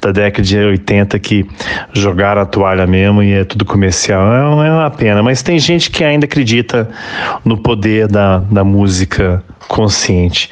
da 0.00 0.12
década 0.12 0.42
de 0.42 0.58
80 0.58 1.18
que 1.18 1.46
jogaram 1.92 2.42
a 2.42 2.46
toalha 2.46 2.86
mesmo 2.86 3.22
e 3.22 3.32
é 3.32 3.44
tudo 3.44 3.64
comercial 3.64 4.62
é, 4.62 4.68
é 4.68 4.72
uma 4.72 4.90
pena 4.90 5.22
mas 5.22 5.42
tem 5.42 5.58
gente 5.58 5.90
que 5.90 6.04
ainda 6.04 6.26
acredita 6.26 6.88
no 7.44 7.56
poder 7.56 8.08
da, 8.08 8.38
da 8.38 8.62
música 8.62 9.42
consciente. 9.68 10.50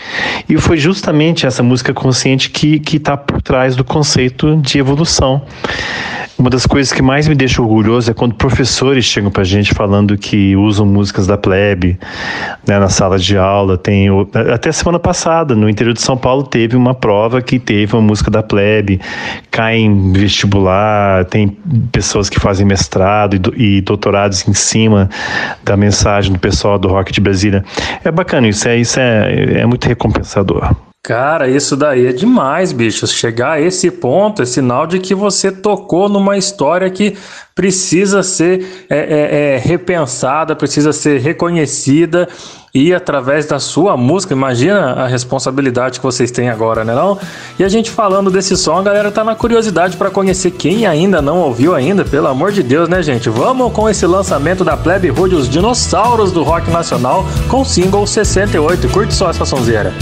E 0.49 0.57
foi 0.57 0.79
justamente 0.79 1.47
essa 1.47 1.63
música 1.63 1.93
consciente 1.93 2.49
que 2.49 2.81
está 2.97 3.17
por 3.17 3.43
trás 3.43 3.77
do 3.77 3.85
conceito 3.85 4.57
de 4.57 4.79
evolução. 4.79 5.43
Uma 6.39 6.49
das 6.49 6.65
coisas 6.65 6.91
que 6.91 7.03
mais 7.03 7.29
me 7.29 7.35
deixa 7.35 7.61
orgulhoso 7.61 8.11
é 8.11 8.15
quando 8.15 8.35
professores 8.35 9.05
chegam 9.05 9.31
para 9.31 9.45
gente 9.45 9.75
falando 9.75 10.17
que 10.17 10.57
usam 10.71 10.87
músicas 10.87 11.27
da 11.27 11.37
plebe 11.37 11.99
né, 12.67 12.79
na 12.79 12.89
sala 12.89 13.19
de 13.19 13.37
aula. 13.37 13.77
Tem 13.77 14.09
até 14.53 14.73
semana 14.73 14.99
passada 14.99 15.55
no 15.55 15.69
interior 15.69 15.93
de 15.93 16.01
São 16.01 16.17
Paulo 16.17 16.45
teve 16.45 16.77
uma 16.77 16.95
prova 16.95 17.43
que 17.43 17.59
teve 17.59 17.95
uma 17.95 18.03
música 18.03 18.31
da 18.31 18.43
plebe, 18.43 19.01
cai 19.51 19.77
em 19.79 20.13
vestibular, 20.13 21.25
tem 21.27 21.49
pessoas 21.93 22.29
que 22.29 22.39
fazem 22.39 22.67
mestrado 22.67 23.53
e, 23.57 23.79
e 23.79 23.81
doutorados 23.81 24.47
em 24.49 24.55
cima 24.55 25.09
da 25.65 25.77
mensagem 25.77 26.33
do 26.33 26.39
pessoal 26.39 26.79
do 26.79 26.89
rock 26.89 27.13
de 27.13 27.21
Brasília. 27.21 27.65
É 28.05 28.11
bacana 28.11 28.49
isso, 28.49 28.69
é 28.69 28.77
isso 28.77 28.99
é, 28.99 29.61
é 29.61 29.67
muito 29.67 29.87
recompensador. 29.87 30.90
Cara, 31.03 31.49
isso 31.49 31.77
daí 31.77 32.07
é 32.07 32.13
demais, 32.13 32.73
bicho. 32.73 33.07
Chegar 33.07 33.53
a 33.53 33.61
esse 33.61 33.91
ponto 33.91 34.43
é 34.43 34.47
sinal 34.47 34.87
de 34.87 34.99
que 34.99 35.15
você 35.15 35.51
tocou 35.51 36.11
numa 36.11 36.37
história 36.37 36.91
que 36.91 37.17
precisa 37.55 38.23
ser 38.23 38.87
é, 38.89 38.99
é, 38.99 39.55
é, 39.55 39.59
repensada, 39.59 40.55
precisa 40.55 40.93
ser 40.93 41.19
reconhecida 41.19 42.29
e 42.75 42.95
através 42.95 43.47
da 43.47 43.59
sua 43.59 43.97
música, 43.97 44.35
imagina 44.35 44.93
a 44.93 45.07
responsabilidade 45.07 45.99
que 45.99 46.05
vocês 46.05 46.31
têm 46.31 46.51
agora, 46.51 46.85
né 46.85 46.95
não? 46.95 47.19
E 47.59 47.65
a 47.65 47.69
gente 47.69 47.91
falando 47.91 48.31
desse 48.31 48.57
som, 48.57 48.77
a 48.77 48.83
galera 48.83 49.11
tá 49.11 49.25
na 49.25 49.35
curiosidade 49.35 49.97
para 49.97 50.11
conhecer 50.11 50.53
quem 50.53 50.87
ainda 50.87 51.21
não 51.23 51.39
ouviu 51.39 51.75
ainda, 51.75 52.05
pelo 52.05 52.29
amor 52.29 52.53
de 52.53 52.63
Deus, 52.63 52.89
né, 52.89 53.03
gente? 53.03 53.29
Vamos 53.29 53.73
com 53.73 53.89
esse 53.89 54.07
lançamento 54.07 54.63
da 54.65 54.77
Plebe 54.77 55.11
Hood, 55.11 55.35
os 55.35 55.49
dinossauros 55.49 56.31
do 56.31 56.43
rock 56.43 56.71
nacional, 56.71 57.25
com 57.49 57.63
o 57.63 57.65
single 57.65 58.07
68. 58.07 58.89
Curte 58.91 59.15
só 59.15 59.31
essa 59.31 59.45
sonzeira. 59.45 59.93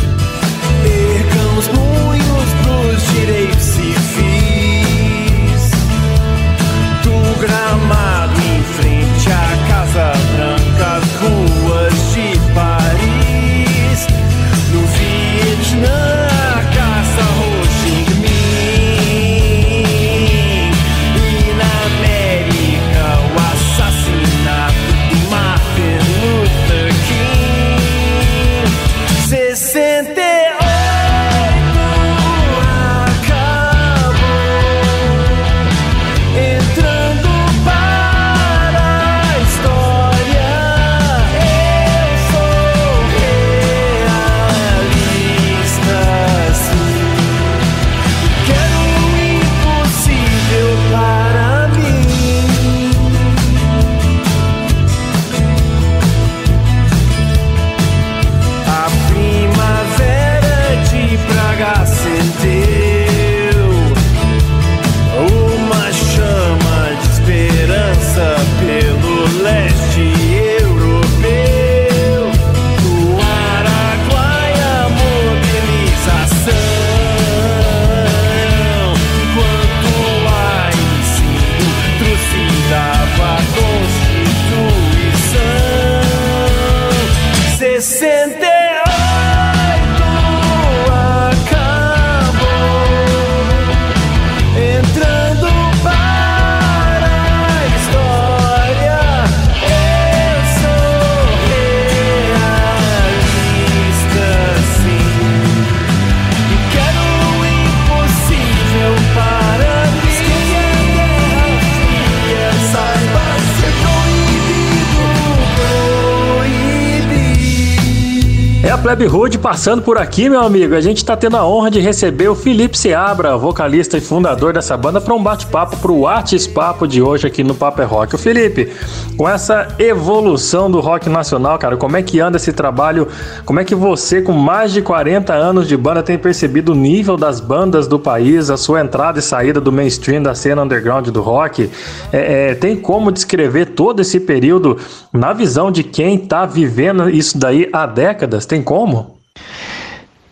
Plebe 118.99 119.15
Hood 119.15 119.39
passando 119.39 119.81
por 119.81 119.97
aqui, 119.97 120.29
meu 120.29 120.41
amigo. 120.41 120.75
A 120.75 120.81
gente 120.81 121.05
tá 121.05 121.17
tendo 121.17 121.37
a 121.37 121.47
honra 121.47 121.71
de 121.71 121.79
receber 121.79 122.27
o 122.27 122.35
Felipe 122.35 122.77
Seabra, 122.77 123.37
vocalista 123.37 123.97
e 123.97 124.01
fundador 124.01 124.53
dessa 124.53 124.77
banda, 124.77 125.01
para 125.01 125.15
um 125.15 125.23
bate-papo 125.23 125.77
pro 125.77 126.05
Artes 126.05 126.49
Papo 126.49 126.85
de 126.85 127.01
hoje 127.01 127.25
aqui 127.25 127.45
no 127.45 127.55
Papo 127.55 127.81
é 127.81 127.85
Rock. 127.85 128.17
O 128.17 128.19
Felipe, 128.19 128.73
com 129.19 129.29
essa 129.29 129.75
evolução 129.81 130.71
do 130.71 130.79
rock 130.79 131.09
nacional, 131.09 131.59
cara, 131.59 131.77
como 131.77 131.97
é 131.97 132.03
que 132.03 132.21
anda 132.21 132.37
esse 132.37 132.53
trabalho? 132.53 133.09
Como 133.45 133.59
é 133.59 133.65
que 133.65 133.75
você, 133.75 134.23
com 134.23 134.31
mais 134.31 134.73
de 134.73 134.81
40 134.81 135.35
anos 135.35 135.67
de 135.67 135.77
banda, 135.77 136.05
tem 136.05 136.17
percebido 136.17 136.71
o 136.71 136.75
nível 136.77 137.17
das 137.17 137.41
bandas 137.41 137.89
do 137.89 137.99
país, 137.99 138.49
a 138.49 138.57
sua 138.57 138.81
entrada 138.81 139.19
e 139.19 139.23
saída 139.23 139.61
do 139.61 139.73
mainstream, 139.73 140.23
da 140.23 140.37
cena 140.37 140.63
underground 140.63 141.09
do 141.09 141.21
rock? 141.21 141.69
É, 142.13 142.51
é, 142.51 142.55
tem 142.55 142.77
como 142.77 143.11
descrever 143.11 143.67
todo 143.67 144.01
esse 144.01 144.21
período 144.21 144.79
na 145.13 145.33
visão 145.33 145.73
de 145.73 145.83
quem 145.83 146.17
tá 146.17 146.47
vivendo 146.47 147.11
isso 147.11 147.37
daí 147.37 147.69
há 147.73 147.87
décadas? 147.87 148.47
Tem 148.47 148.63
como? 148.63 149.19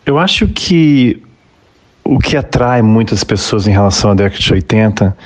Eu 0.05 0.17
acho 0.17 0.47
que 0.47 1.21
o 2.15 2.19
que 2.19 2.35
atrai 2.37 2.81
muitas 2.81 3.23
pessoas 3.23 3.67
em 3.67 3.71
relação 3.71 4.11
à 4.11 4.13
década 4.13 4.39
de 4.41 4.53
80 4.53 5.17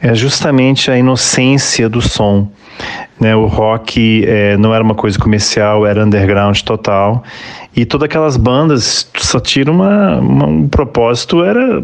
é 0.00 0.14
justamente 0.14 0.90
a 0.90 0.96
inocência 0.98 1.88
do 1.88 2.00
som. 2.00 2.48
Né? 3.20 3.34
O 3.34 3.46
rock 3.46 4.24
eh, 4.26 4.56
não 4.56 4.72
era 4.72 4.82
uma 4.84 4.94
coisa 4.94 5.18
comercial, 5.18 5.84
era 5.86 6.04
underground 6.04 6.60
total. 6.60 7.24
E 7.74 7.84
todas 7.84 8.06
aquelas 8.06 8.36
bandas 8.36 9.08
só 9.16 9.40
tinham 9.40 9.72
uma, 9.74 10.16
uma- 10.18 10.46
um 10.46 10.68
propósito, 10.68 11.42
era 11.44 11.82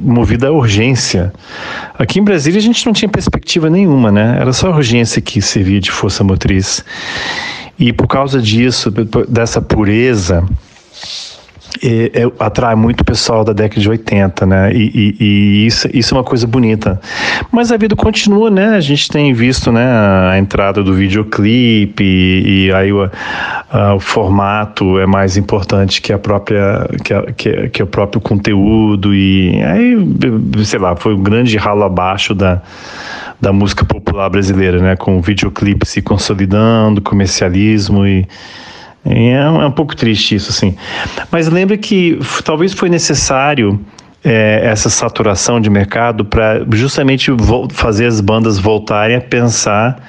movido 0.00 0.46
à 0.46 0.50
urgência. 0.50 1.32
Aqui 1.98 2.18
em 2.18 2.24
Brasília 2.24 2.58
a 2.58 2.62
gente 2.62 2.84
não 2.84 2.92
tinha 2.92 3.08
perspectiva 3.08 3.70
nenhuma, 3.70 4.10
né? 4.10 4.36
Era 4.40 4.52
só 4.52 4.68
a 4.68 4.76
urgência 4.76 5.22
que 5.22 5.40
servia 5.40 5.80
de 5.80 5.90
força 5.90 6.24
motriz. 6.24 6.84
E 7.78 7.92
por 7.92 8.06
causa 8.06 8.40
disso, 8.40 8.90
dessa 9.28 9.60
pureza, 9.62 10.44
é, 11.82 12.10
atrai 12.38 12.74
muito 12.74 13.00
o 13.00 13.04
pessoal 13.04 13.44
da 13.44 13.52
década 13.52 13.80
de 13.80 13.88
80, 13.88 14.44
né? 14.46 14.72
E, 14.72 14.90
e- 14.94 15.16
e 15.24 15.66
isso, 15.66 15.88
isso 15.92 16.14
é 16.14 16.18
uma 16.18 16.24
coisa 16.24 16.46
bonita. 16.46 17.00
Mas 17.50 17.72
a 17.72 17.76
vida 17.76 17.96
continua, 17.96 18.50
né? 18.50 18.68
A 18.76 18.80
gente 18.80 19.08
tem 19.08 19.32
visto 19.32 19.70
né, 19.72 19.84
a 20.30 20.38
entrada 20.38 20.82
do 20.82 20.92
videoclipe 20.94 22.02
e, 22.04 22.72
aí 22.72 22.92
o, 22.92 23.08
a- 23.70 23.94
o 23.94 24.00
formato 24.00 24.98
é 24.98 25.06
mais 25.06 25.36
importante 25.36 26.00
que 26.02 26.12
a 26.12 26.18
própria 26.18 26.88
que, 27.04 27.14
a- 27.14 27.22
que, 27.32 27.68
que 27.68 27.82
o 27.82 27.86
próprio 27.86 28.20
conteúdo 28.20 29.14
e 29.14 29.60
aí 29.62 29.96
sei 30.64 30.78
lá 30.78 30.94
foi 30.96 31.14
um 31.14 31.22
grande 31.22 31.56
ralo 31.56 31.82
abaixo 31.84 32.34
da 32.34 32.60
da 33.40 33.52
música 33.52 33.84
popular 33.84 34.28
brasileira, 34.30 34.78
né? 34.80 34.94
Com 34.94 35.18
o 35.18 35.20
videoclipe 35.20 35.84
se 35.84 36.00
consolidando, 36.00 37.00
comercialismo 37.02 38.06
e 38.06 38.24
É 39.04 39.50
um, 39.50 39.62
é 39.62 39.66
um 39.66 39.72
pouco 39.72 39.96
triste 39.96 40.36
isso, 40.36 40.50
assim. 40.50 40.76
Mas 41.30 41.48
lembre 41.48 41.76
que 41.76 42.18
talvez 42.44 42.72
foi 42.72 42.88
necessário 42.88 43.80
é, 44.24 44.60
essa 44.64 44.88
saturação 44.88 45.60
de 45.60 45.68
mercado 45.68 46.24
para 46.24 46.64
justamente 46.70 47.30
fazer 47.72 48.06
as 48.06 48.20
bandas 48.20 48.58
voltarem 48.58 49.16
a 49.16 49.20
pensar 49.20 50.00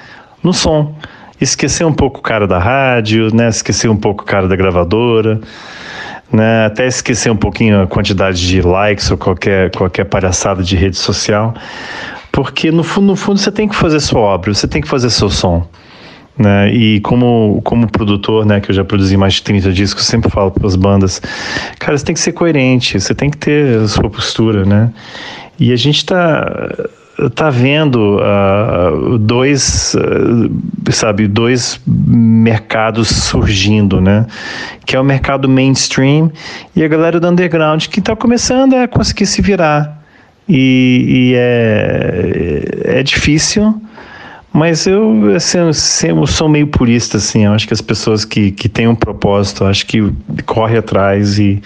no 0.42 0.52
som. 0.52 0.94
Esquecer 1.40 1.84
um 1.84 1.92
pouco 1.92 2.20
o 2.20 2.22
cara 2.22 2.46
da 2.46 2.58
rádio, 2.58 3.34
né? 3.34 3.48
esquecer 3.48 3.90
um 3.90 3.96
pouco 3.96 4.22
o 4.22 4.26
cara 4.26 4.46
da 4.46 4.54
gravadora, 4.54 5.40
né? 6.32 6.66
até 6.66 6.86
esquecer 6.86 7.30
um 7.30 7.36
pouquinho 7.36 7.82
a 7.82 7.86
quantidade 7.88 8.46
de 8.46 8.62
likes 8.62 9.10
ou 9.10 9.18
qualquer, 9.18 9.70
qualquer 9.72 10.04
palhaçada 10.04 10.62
de 10.62 10.76
rede 10.76 10.96
social. 10.96 11.52
Porque 12.30 12.70
no 12.70 12.84
fundo, 12.84 13.08
no 13.08 13.16
fundo 13.16 13.40
você 13.40 13.50
tem 13.50 13.68
que 13.68 13.74
fazer 13.74 13.98
sua 13.98 14.20
obra, 14.20 14.54
você 14.54 14.68
tem 14.68 14.80
que 14.80 14.88
fazer 14.88 15.10
seu 15.10 15.28
som 15.28 15.66
Né? 16.36 16.74
E 16.74 17.00
como, 17.00 17.60
como 17.62 17.86
produtor, 17.90 18.44
né, 18.44 18.60
que 18.60 18.70
eu 18.70 18.74
já 18.74 18.84
produzi 18.84 19.16
mais 19.16 19.34
de 19.34 19.42
30 19.42 19.72
discos, 19.72 20.04
sempre 20.04 20.28
falo 20.30 20.50
para 20.50 20.66
as 20.66 20.74
bandas, 20.74 21.22
cara, 21.78 21.96
você 21.96 22.04
tem 22.04 22.14
que 22.14 22.20
ser 22.20 22.32
coerente, 22.32 22.98
você 22.98 23.14
tem 23.14 23.30
que 23.30 23.36
ter 23.36 23.78
a 23.78 23.86
sua 23.86 24.10
postura, 24.10 24.64
né? 24.64 24.92
E 25.60 25.72
a 25.72 25.76
gente 25.76 25.98
está 25.98 26.88
tá 27.34 27.48
vendo 27.48 28.18
uh, 28.18 29.18
dois, 29.18 29.94
uh, 29.94 30.92
sabe, 30.92 31.28
dois 31.28 31.80
mercados 31.86 33.08
surgindo, 33.08 34.00
né? 34.00 34.26
Que 34.84 34.96
é 34.96 35.00
o 35.00 35.04
mercado 35.04 35.48
mainstream 35.48 36.32
e 36.74 36.82
a 36.82 36.88
galera 36.88 37.20
do 37.20 37.28
underground 37.28 37.86
que 37.86 38.00
está 38.00 38.16
começando 38.16 38.74
a 38.74 38.88
conseguir 38.88 39.26
se 39.26 39.40
virar. 39.40 40.02
E, 40.48 41.04
e 41.08 41.34
é, 41.36 42.98
é 42.98 43.02
difícil, 43.02 43.80
mas 44.54 44.86
eu, 44.86 45.34
assim, 45.34 45.58
eu 45.58 46.26
sou 46.28 46.48
meio 46.48 46.68
purista, 46.68 47.16
assim. 47.16 47.44
Eu 47.44 47.52
acho 47.54 47.66
que 47.66 47.74
as 47.74 47.80
pessoas 47.80 48.24
que, 48.24 48.52
que 48.52 48.68
têm 48.68 48.86
um 48.86 48.94
propósito, 48.94 49.64
acho 49.64 49.84
que 49.84 50.12
corre 50.46 50.78
atrás 50.78 51.40
e, 51.40 51.60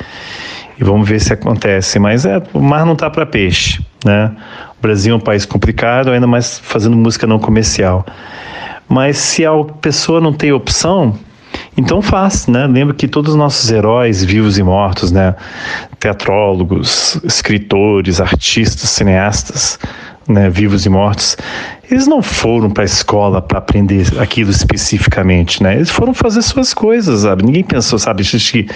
e 0.81 0.83
vamos 0.83 1.07
ver 1.07 1.21
se 1.21 1.31
acontece. 1.31 1.99
Mas 1.99 2.25
é, 2.25 2.43
o 2.55 2.61
mar 2.61 2.87
não 2.87 2.97
tá 2.97 3.11
para 3.11 3.27
peixe, 3.27 3.85
né? 4.03 4.35
O 4.79 4.81
Brasil 4.81 5.13
é 5.13 5.17
um 5.19 5.21
país 5.21 5.45
complicado, 5.45 6.11
ainda 6.11 6.27
mais 6.27 6.59
fazendo 6.61 6.97
música 6.97 7.27
não 7.27 7.39
comercial. 7.39 8.07
Mas 8.89 9.19
se 9.19 9.45
a 9.45 9.53
pessoa 9.83 10.19
não 10.19 10.33
tem 10.33 10.51
opção, 10.51 11.15
então 11.77 12.01
faz, 12.01 12.47
né? 12.47 12.67
Lembra 12.67 12.95
que 12.95 13.07
todos 13.07 13.33
os 13.33 13.37
nossos 13.37 13.71
heróis, 13.71 14.25
vivos 14.25 14.57
e 14.57 14.63
mortos, 14.63 15.13
né? 15.13 15.35
Teatrólogos, 16.01 17.21
escritores, 17.23 18.19
artistas, 18.19 18.89
cineastas, 18.89 19.79
né? 20.29 20.51
Vivos 20.51 20.85
e 20.85 20.89
mortos, 20.89 21.37
eles 21.91 22.07
não 22.07 22.21
foram 22.21 22.71
para 22.71 22.85
a 22.85 22.87
escola 22.87 23.41
para 23.41 23.59
aprender 23.59 24.07
aquilo 24.21 24.51
especificamente, 24.51 25.63
né? 25.63 25.77
Eles 25.77 25.91
foram 25.91 26.13
fazer 26.13 26.43
suas 26.43 26.75
coisas, 26.75 27.21
sabe? 27.21 27.45
Ninguém 27.45 27.65
pensou, 27.65 27.99
sabe, 27.99 28.23
que 28.23 28.69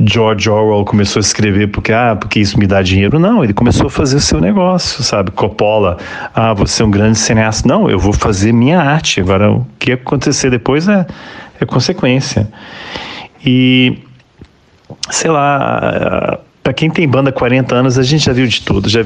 George 0.00 0.50
Orwell 0.50 0.84
começou 0.84 1.20
a 1.20 1.24
escrever 1.24 1.68
porque 1.68 1.92
ah, 1.92 2.16
porque 2.18 2.40
isso 2.40 2.58
me 2.58 2.66
dá 2.66 2.82
dinheiro. 2.82 3.18
Não, 3.18 3.44
ele 3.44 3.54
começou 3.54 3.86
a 3.86 3.90
fazer 3.90 4.16
o 4.16 4.20
seu 4.20 4.40
negócio, 4.40 5.02
sabe? 5.04 5.30
Coppola, 5.30 5.96
ah, 6.34 6.52
você 6.52 6.82
é 6.82 6.86
um 6.86 6.90
grande 6.90 7.18
cineasta. 7.18 7.68
Não, 7.68 7.88
eu 7.88 7.98
vou 7.98 8.12
fazer 8.12 8.52
minha 8.52 8.80
arte. 8.80 9.20
Agora 9.20 9.52
o 9.52 9.66
que 9.78 9.92
acontecer 9.92 10.50
depois 10.50 10.88
é 10.88 11.06
é 11.60 11.64
consequência. 11.64 12.48
E 13.44 13.98
sei 15.10 15.30
lá, 15.30 16.38
para 16.66 16.74
quem 16.74 16.90
tem 16.90 17.06
banda 17.06 17.30
há 17.30 17.32
40 17.32 17.76
anos, 17.76 17.96
a 17.96 18.02
gente 18.02 18.24
já 18.24 18.32
viu 18.32 18.44
de 18.44 18.60
tudo. 18.60 18.88
Já 18.88 19.04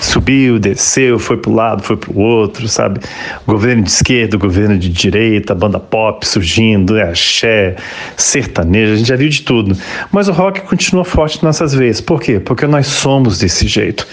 subiu, 0.00 0.58
desceu, 0.58 1.20
foi 1.20 1.36
para 1.36 1.50
o 1.52 1.54
lado, 1.54 1.80
foi 1.80 1.96
para 1.96 2.10
o 2.10 2.18
outro, 2.18 2.66
sabe? 2.66 2.98
Governo 3.46 3.84
de 3.84 3.90
esquerda, 3.90 4.36
governo 4.36 4.76
de 4.76 4.88
direita, 4.88 5.54
banda 5.54 5.78
pop 5.78 6.26
surgindo, 6.26 6.96
é 6.96 7.04
axé, 7.04 7.76
sertanejo, 8.16 8.94
a 8.94 8.96
gente 8.96 9.06
já 9.06 9.14
viu 9.14 9.28
de 9.28 9.42
tudo. 9.42 9.76
Mas 10.10 10.26
o 10.26 10.32
rock 10.32 10.62
continua 10.62 11.04
forte 11.04 11.44
nas 11.44 11.60
vezes. 11.72 12.00
Por 12.00 12.20
quê? 12.20 12.40
Porque 12.40 12.66
nós 12.66 12.88
somos 12.88 13.38
desse 13.38 13.68
jeito. 13.68 14.04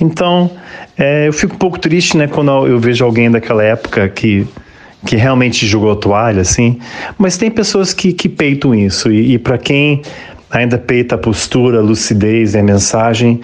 Então, 0.00 0.48
é, 0.96 1.26
eu 1.26 1.32
fico 1.32 1.56
um 1.56 1.58
pouco 1.58 1.76
triste, 1.76 2.16
né, 2.16 2.28
quando 2.28 2.68
eu 2.68 2.78
vejo 2.78 3.04
alguém 3.04 3.32
daquela 3.32 3.64
época 3.64 4.08
que 4.08 4.46
que 5.04 5.16
realmente 5.16 5.66
jogou 5.66 5.96
toalha, 5.96 6.42
assim, 6.42 6.78
mas 7.18 7.36
tem 7.36 7.50
pessoas 7.50 7.92
que, 7.92 8.12
que 8.12 8.28
peitam 8.28 8.72
isso, 8.72 9.10
e, 9.10 9.32
e 9.32 9.38
para 9.38 9.58
quem 9.58 10.00
ainda 10.52 10.76
peita 10.76 11.14
a 11.14 11.18
postura, 11.18 11.78
a 11.78 11.82
lucidez 11.82 12.54
e 12.54 12.58
a 12.58 12.62
mensagem. 12.62 13.40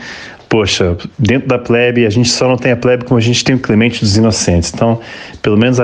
Poxa, 0.49 0.97
dentro 1.19 1.49
da 1.49 1.59
plebe, 1.59 2.07
a 2.07 2.11
gente 2.11 2.29
só 2.29 2.49
não 2.49 2.57
tem 2.57 2.73
a 2.73 2.77
plebe 2.77 3.05
como 3.05 3.19
a 3.19 3.23
gente 3.23 3.43
tem 3.43 3.57
o 3.57 3.59
Clemente 3.59 4.01
dos 4.01 4.17
Inocentes. 4.17 4.73
Então, 4.73 5.01
pelo 5.43 5.57
menos 5.57 5.79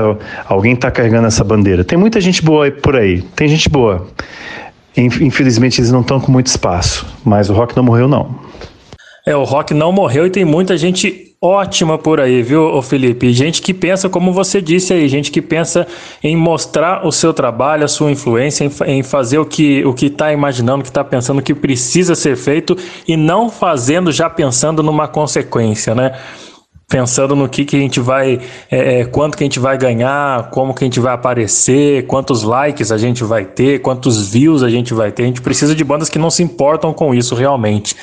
alguém 0.47 0.75
está 0.75 0.91
carregando 0.91 1.27
essa 1.27 1.43
bandeira. 1.43 1.85
Tem 1.85 1.99
muita 1.99 2.21
gente 2.21 2.43
boa 2.43 2.71
por 2.71 2.97
aí, 2.97 3.23
tem 3.35 3.49
gente 3.49 3.69
boa. 3.69 4.07
Infelizmente, 4.97 5.81
eles 5.81 5.91
não 5.91 6.03
estão 6.03 6.21
com 6.21 6.31
muito 6.31 6.47
espaço, 6.47 7.05
mas 7.25 7.51
o 7.51 7.53
rock 7.53 7.77
não 7.77 7.83
morreu, 7.83 8.07
não. 8.07 8.39
É, 9.27 9.35
o 9.35 9.43
rock 9.43 9.75
não 9.75 9.91
morreu 9.91 10.27
e 10.27 10.31
tem 10.31 10.45
muita 10.45 10.77
gente 10.77 11.24
ótima 11.45 11.99
por 11.99 12.21
aí, 12.21 12.43
viu, 12.43 12.81
Felipe? 12.81 13.33
Gente 13.33 13.61
que 13.61 13.75
pensa, 13.75 14.09
como 14.09 14.33
você 14.33 14.63
disse 14.63 14.95
aí, 14.95 15.07
gente 15.09 15.31
que 15.31 15.43
pensa 15.43 15.87
em 16.23 16.35
mostrar 16.35 17.07
o 17.07 17.13
seu 17.13 17.35
trabalho, 17.35 17.85
a 17.85 17.89
sua 17.89 18.11
influência, 18.11 18.71
em, 18.87 19.03
fazer 19.03 19.39
o 19.39 19.45
que 19.45 19.85
o 19.85 19.93
que 19.93 20.07
está 20.07 20.33
imaginando, 20.33 20.81
o 20.81 20.83
que 20.83 20.89
está 20.89 21.05
pensando 21.05 21.43
que 21.43 21.55
precisa 21.55 22.15
ser 22.15 22.37
feito 22.37 22.77
e 23.07 23.17
não 23.17 23.51
fazendo 23.51 24.11
já 24.11 24.31
pensando 24.31 24.83
numa 24.83 25.07
consequência, 25.07 25.95
né? 25.95 26.13
pensando 26.89 27.35
no 27.35 27.49
que, 27.49 27.65
que 27.65 27.77
a 27.77 27.81
gente 27.81 27.99
vai, 27.99 28.41
é, 28.71 29.01
é, 29.01 29.05
quanto 29.05 29.37
que 29.37 29.43
a 29.43 29.47
gente 29.47 29.59
vai 29.59 29.77
ganhar, 29.77 30.51
como 30.51 30.75
que 30.75 30.85
a 30.85 30.87
gente 30.87 31.01
vai 31.01 31.15
aparecer, 31.15 32.07
quantos 32.07 32.43
likes 32.43 32.93
a 32.93 32.99
gente 32.99 33.25
vai 33.25 33.45
ter, 33.45 33.81
quantos 33.81 34.29
views 34.29 34.63
a 34.63 34.69
gente 34.69 34.95
vai 34.95 35.11
ter. 35.11 35.25
A 35.25 35.27
gente 35.27 35.41
precisa 35.43 35.75
de 35.75 35.83
bandas 35.83 36.09
que 36.09 36.19
não 36.19 36.31
se 36.31 36.43
importam 36.43 36.93
com 36.93 37.15
isso 37.15 37.35
realmente. 37.35 37.97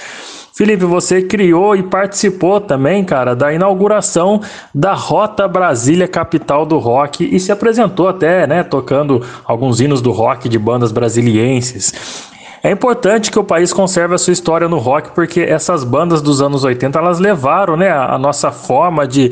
Felipe, 0.54 0.84
você 0.84 1.22
criou 1.22 1.76
e 1.76 1.84
participou 1.84 2.60
também, 2.60 3.06
cara, 3.06 3.34
da 3.34 3.54
inauguração 3.54 4.42
da 4.76 4.94
Rota 4.94 5.48
Brasília, 5.48 6.08
capital 6.08 6.66
do 6.66 6.78
rock, 6.78 7.24
e 7.24 7.40
se 7.40 7.52
apresentou 7.52 8.10
até, 8.10 8.46
né, 8.46 8.62
tocando 8.62 9.26
alguns 9.46 9.80
hinos 9.80 10.02
do 10.02 10.12
rock 10.12 10.50
de 10.50 10.60
bandas 10.60 10.92
brasilienses. 10.92 12.30
É 12.62 12.70
importante 12.70 13.32
que 13.32 13.40
o 13.40 13.44
país 13.44 13.74
conserve 13.74 14.14
a 14.14 14.18
sua 14.18 14.34
história 14.34 14.68
no 14.68 14.78
rock, 14.78 15.12
porque 15.16 15.40
essas 15.40 15.84
bandas 15.84 16.22
dos 16.22 16.42
anos 16.42 16.64
80 16.64 17.00
elas 17.00 17.18
levaram 17.18 17.78
né, 17.78 17.90
a 17.90 18.18
nossa 18.20 18.52
forma 18.52 19.08
de 19.08 19.32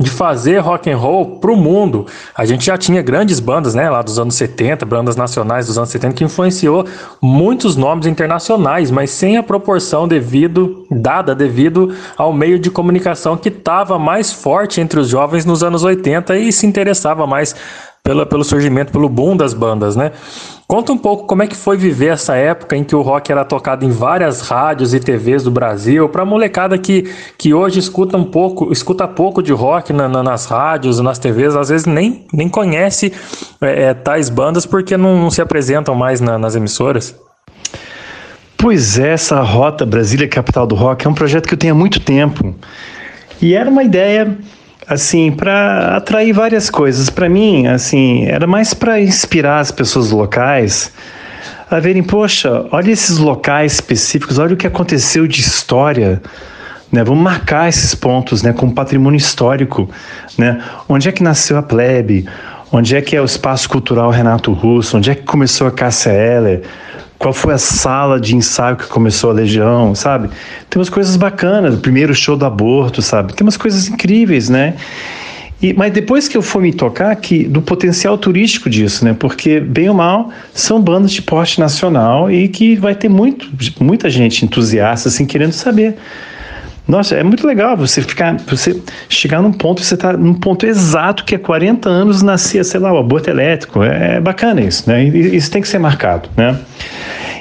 de 0.00 0.10
fazer 0.10 0.58
rock 0.58 0.90
and 0.90 0.96
roll 0.96 1.38
para 1.38 1.52
o 1.52 1.56
mundo. 1.56 2.06
A 2.34 2.44
gente 2.44 2.64
já 2.64 2.78
tinha 2.78 3.02
grandes 3.02 3.38
bandas, 3.38 3.74
né, 3.74 3.90
lá 3.90 4.00
dos 4.00 4.18
anos 4.18 4.34
70, 4.34 4.86
bandas 4.86 5.16
nacionais 5.16 5.66
dos 5.66 5.76
anos 5.76 5.90
70 5.90 6.14
que 6.14 6.24
influenciou 6.24 6.86
muitos 7.20 7.76
nomes 7.76 8.06
internacionais, 8.06 8.90
mas 8.90 9.10
sem 9.10 9.36
a 9.36 9.42
proporção 9.42 10.08
devido 10.08 10.86
dada 10.90 11.34
devido 11.34 11.94
ao 12.16 12.32
meio 12.32 12.58
de 12.58 12.70
comunicação 12.70 13.36
que 13.36 13.48
estava 13.48 13.98
mais 13.98 14.32
forte 14.32 14.80
entre 14.80 14.98
os 14.98 15.08
jovens 15.08 15.44
nos 15.44 15.62
anos 15.62 15.84
80 15.84 16.36
e 16.38 16.50
se 16.52 16.66
interessava 16.66 17.26
mais 17.26 17.54
pela, 18.02 18.26
pelo 18.26 18.42
surgimento, 18.42 18.90
pelo 18.90 19.08
boom 19.08 19.36
das 19.36 19.54
bandas, 19.54 19.94
né? 19.94 20.10
Conta 20.72 20.90
um 20.90 20.96
pouco 20.96 21.26
como 21.26 21.42
é 21.42 21.46
que 21.46 21.54
foi 21.54 21.76
viver 21.76 22.12
essa 22.14 22.34
época 22.34 22.74
em 22.74 22.82
que 22.82 22.96
o 22.96 23.02
rock 23.02 23.30
era 23.30 23.44
tocado 23.44 23.84
em 23.84 23.90
várias 23.90 24.40
rádios 24.40 24.94
e 24.94 25.00
TVs 25.00 25.42
do 25.42 25.50
Brasil, 25.50 26.08
para 26.08 26.24
molecada 26.24 26.78
que, 26.78 27.12
que 27.36 27.52
hoje 27.52 27.78
escuta 27.78 28.16
um 28.16 28.24
pouco, 28.24 28.72
escuta 28.72 29.06
pouco 29.06 29.42
de 29.42 29.52
rock 29.52 29.92
na, 29.92 30.08
na, 30.08 30.22
nas 30.22 30.46
rádios, 30.46 30.98
nas 30.98 31.18
TVs, 31.18 31.54
às 31.56 31.68
vezes 31.68 31.84
nem, 31.84 32.26
nem 32.32 32.48
conhece 32.48 33.12
é, 33.60 33.82
é, 33.82 33.92
tais 33.92 34.30
bandas 34.30 34.64
porque 34.64 34.96
não, 34.96 35.20
não 35.20 35.30
se 35.30 35.42
apresentam 35.42 35.94
mais 35.94 36.22
na, 36.22 36.38
nas 36.38 36.56
emissoras. 36.56 37.14
Pois 38.56 38.98
é, 38.98 39.10
essa 39.10 39.42
Rota 39.42 39.84
Brasília 39.84 40.26
Capital 40.26 40.66
do 40.66 40.74
Rock 40.74 41.06
é 41.06 41.10
um 41.10 41.14
projeto 41.14 41.48
que 41.48 41.52
eu 41.52 41.58
tenho 41.58 41.74
há 41.74 41.76
muito 41.76 42.00
tempo. 42.00 42.54
E 43.42 43.52
era 43.52 43.68
uma 43.68 43.84
ideia 43.84 44.38
assim, 44.92 45.32
para 45.32 45.96
atrair 45.96 46.32
várias 46.32 46.70
coisas. 46.70 47.10
Para 47.10 47.28
mim, 47.28 47.66
assim, 47.66 48.26
era 48.26 48.46
mais 48.46 48.74
para 48.74 49.00
inspirar 49.00 49.60
as 49.60 49.70
pessoas 49.70 50.10
locais 50.10 50.92
a 51.70 51.80
verem, 51.80 52.02
poxa, 52.02 52.66
olha 52.70 52.90
esses 52.90 53.16
locais 53.16 53.74
específicos, 53.74 54.38
olha 54.38 54.52
o 54.52 54.56
que 54.56 54.66
aconteceu 54.66 55.26
de 55.26 55.40
história. 55.40 56.20
Né, 56.90 57.02
vamos 57.02 57.24
marcar 57.24 57.70
esses 57.70 57.94
pontos 57.94 58.42
né, 58.42 58.52
como 58.52 58.74
patrimônio 58.74 59.16
histórico. 59.16 59.88
Né? 60.36 60.62
Onde 60.86 61.08
é 61.08 61.12
que 61.12 61.22
nasceu 61.22 61.56
a 61.56 61.62
plebe? 61.62 62.28
Onde 62.74 62.96
é 62.96 63.02
que 63.02 63.14
é 63.14 63.20
o 63.20 63.24
espaço 63.26 63.68
cultural 63.68 64.10
Renato 64.10 64.50
Russo? 64.50 64.96
Onde 64.96 65.10
é 65.10 65.14
que 65.14 65.24
começou 65.24 65.66
a 65.66 65.70
Cássia 65.70 66.10
Eller? 66.10 66.62
Qual 67.18 67.34
foi 67.34 67.52
a 67.52 67.58
sala 67.58 68.18
de 68.18 68.34
ensaio 68.34 68.76
que 68.76 68.86
começou 68.86 69.30
a 69.30 69.34
Legião, 69.34 69.94
sabe? 69.94 70.30
Tem 70.70 70.80
umas 70.80 70.88
coisas 70.88 71.14
bacanas, 71.16 71.74
o 71.74 71.78
primeiro 71.78 72.14
show 72.14 72.34
do 72.34 72.46
aborto, 72.46 73.02
sabe? 73.02 73.34
Tem 73.34 73.44
umas 73.44 73.58
coisas 73.58 73.88
incríveis, 73.88 74.48
né? 74.48 74.74
E, 75.60 75.74
mas 75.74 75.92
depois 75.92 76.26
que 76.26 76.36
eu 76.36 76.40
fui 76.40 76.62
me 76.62 76.72
tocar 76.72 77.14
que 77.16 77.44
do 77.44 77.60
potencial 77.60 78.16
turístico 78.16 78.70
disso, 78.70 79.04
né? 79.04 79.14
Porque 79.16 79.60
bem 79.60 79.90
ou 79.90 79.94
mal 79.94 80.30
são 80.54 80.80
bandas 80.80 81.12
de 81.12 81.20
porte 81.20 81.60
nacional 81.60 82.30
e 82.30 82.48
que 82.48 82.74
vai 82.74 82.94
ter 82.94 83.10
muito, 83.10 83.50
muita 83.80 84.08
gente 84.08 84.46
entusiasta 84.46 85.10
assim 85.10 85.26
querendo 85.26 85.52
saber. 85.52 85.94
Nossa, 86.86 87.14
é 87.14 87.22
muito 87.22 87.46
legal 87.46 87.76
você 87.76 88.02
ficar, 88.02 88.36
você 88.46 88.80
chegar 89.08 89.40
num 89.40 89.52
ponto, 89.52 89.80
você 89.80 89.94
está 89.94 90.12
num 90.14 90.34
ponto 90.34 90.66
exato 90.66 91.24
que 91.24 91.34
há 91.34 91.38
40 91.38 91.88
anos 91.88 92.22
nascia, 92.22 92.64
sei 92.64 92.80
lá, 92.80 92.92
o 92.92 92.98
aborto 92.98 93.30
elétrico. 93.30 93.82
É 93.82 94.20
bacana 94.20 94.60
isso, 94.60 94.88
né? 94.90 95.04
Isso 95.04 95.50
tem 95.50 95.62
que 95.62 95.68
ser 95.68 95.78
marcado, 95.78 96.28
né? 96.36 96.58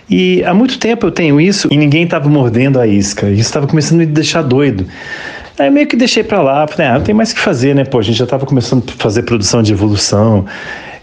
E 0.09 0.43
há 0.43 0.53
muito 0.53 0.77
tempo 0.77 1.07
eu 1.07 1.11
tenho 1.11 1.39
isso 1.39 1.69
e 1.71 1.77
ninguém 1.77 2.03
estava 2.03 2.29
mordendo 2.29 2.79
a 2.79 2.85
isca. 2.85 3.29
Isso 3.29 3.41
estava 3.41 3.65
começando 3.65 4.01
a 4.01 4.05
me 4.05 4.05
deixar 4.05 4.41
doido. 4.41 4.85
Aí 5.57 5.69
meio 5.69 5.87
que 5.87 5.95
deixei 5.95 6.23
para 6.23 6.41
lá, 6.41 6.67
falei, 6.67 6.87
ah, 6.87 6.93
não 6.95 7.01
tem 7.01 7.15
mais 7.15 7.31
o 7.31 7.35
que 7.35 7.41
fazer, 7.41 7.73
né? 7.73 7.83
Pô, 7.83 7.99
a 7.99 8.01
gente 8.01 8.17
já 8.17 8.25
estava 8.25 8.45
começando 8.45 8.83
a 8.87 9.01
fazer 9.01 9.23
produção 9.23 9.63
de 9.63 9.71
evolução. 9.71 10.45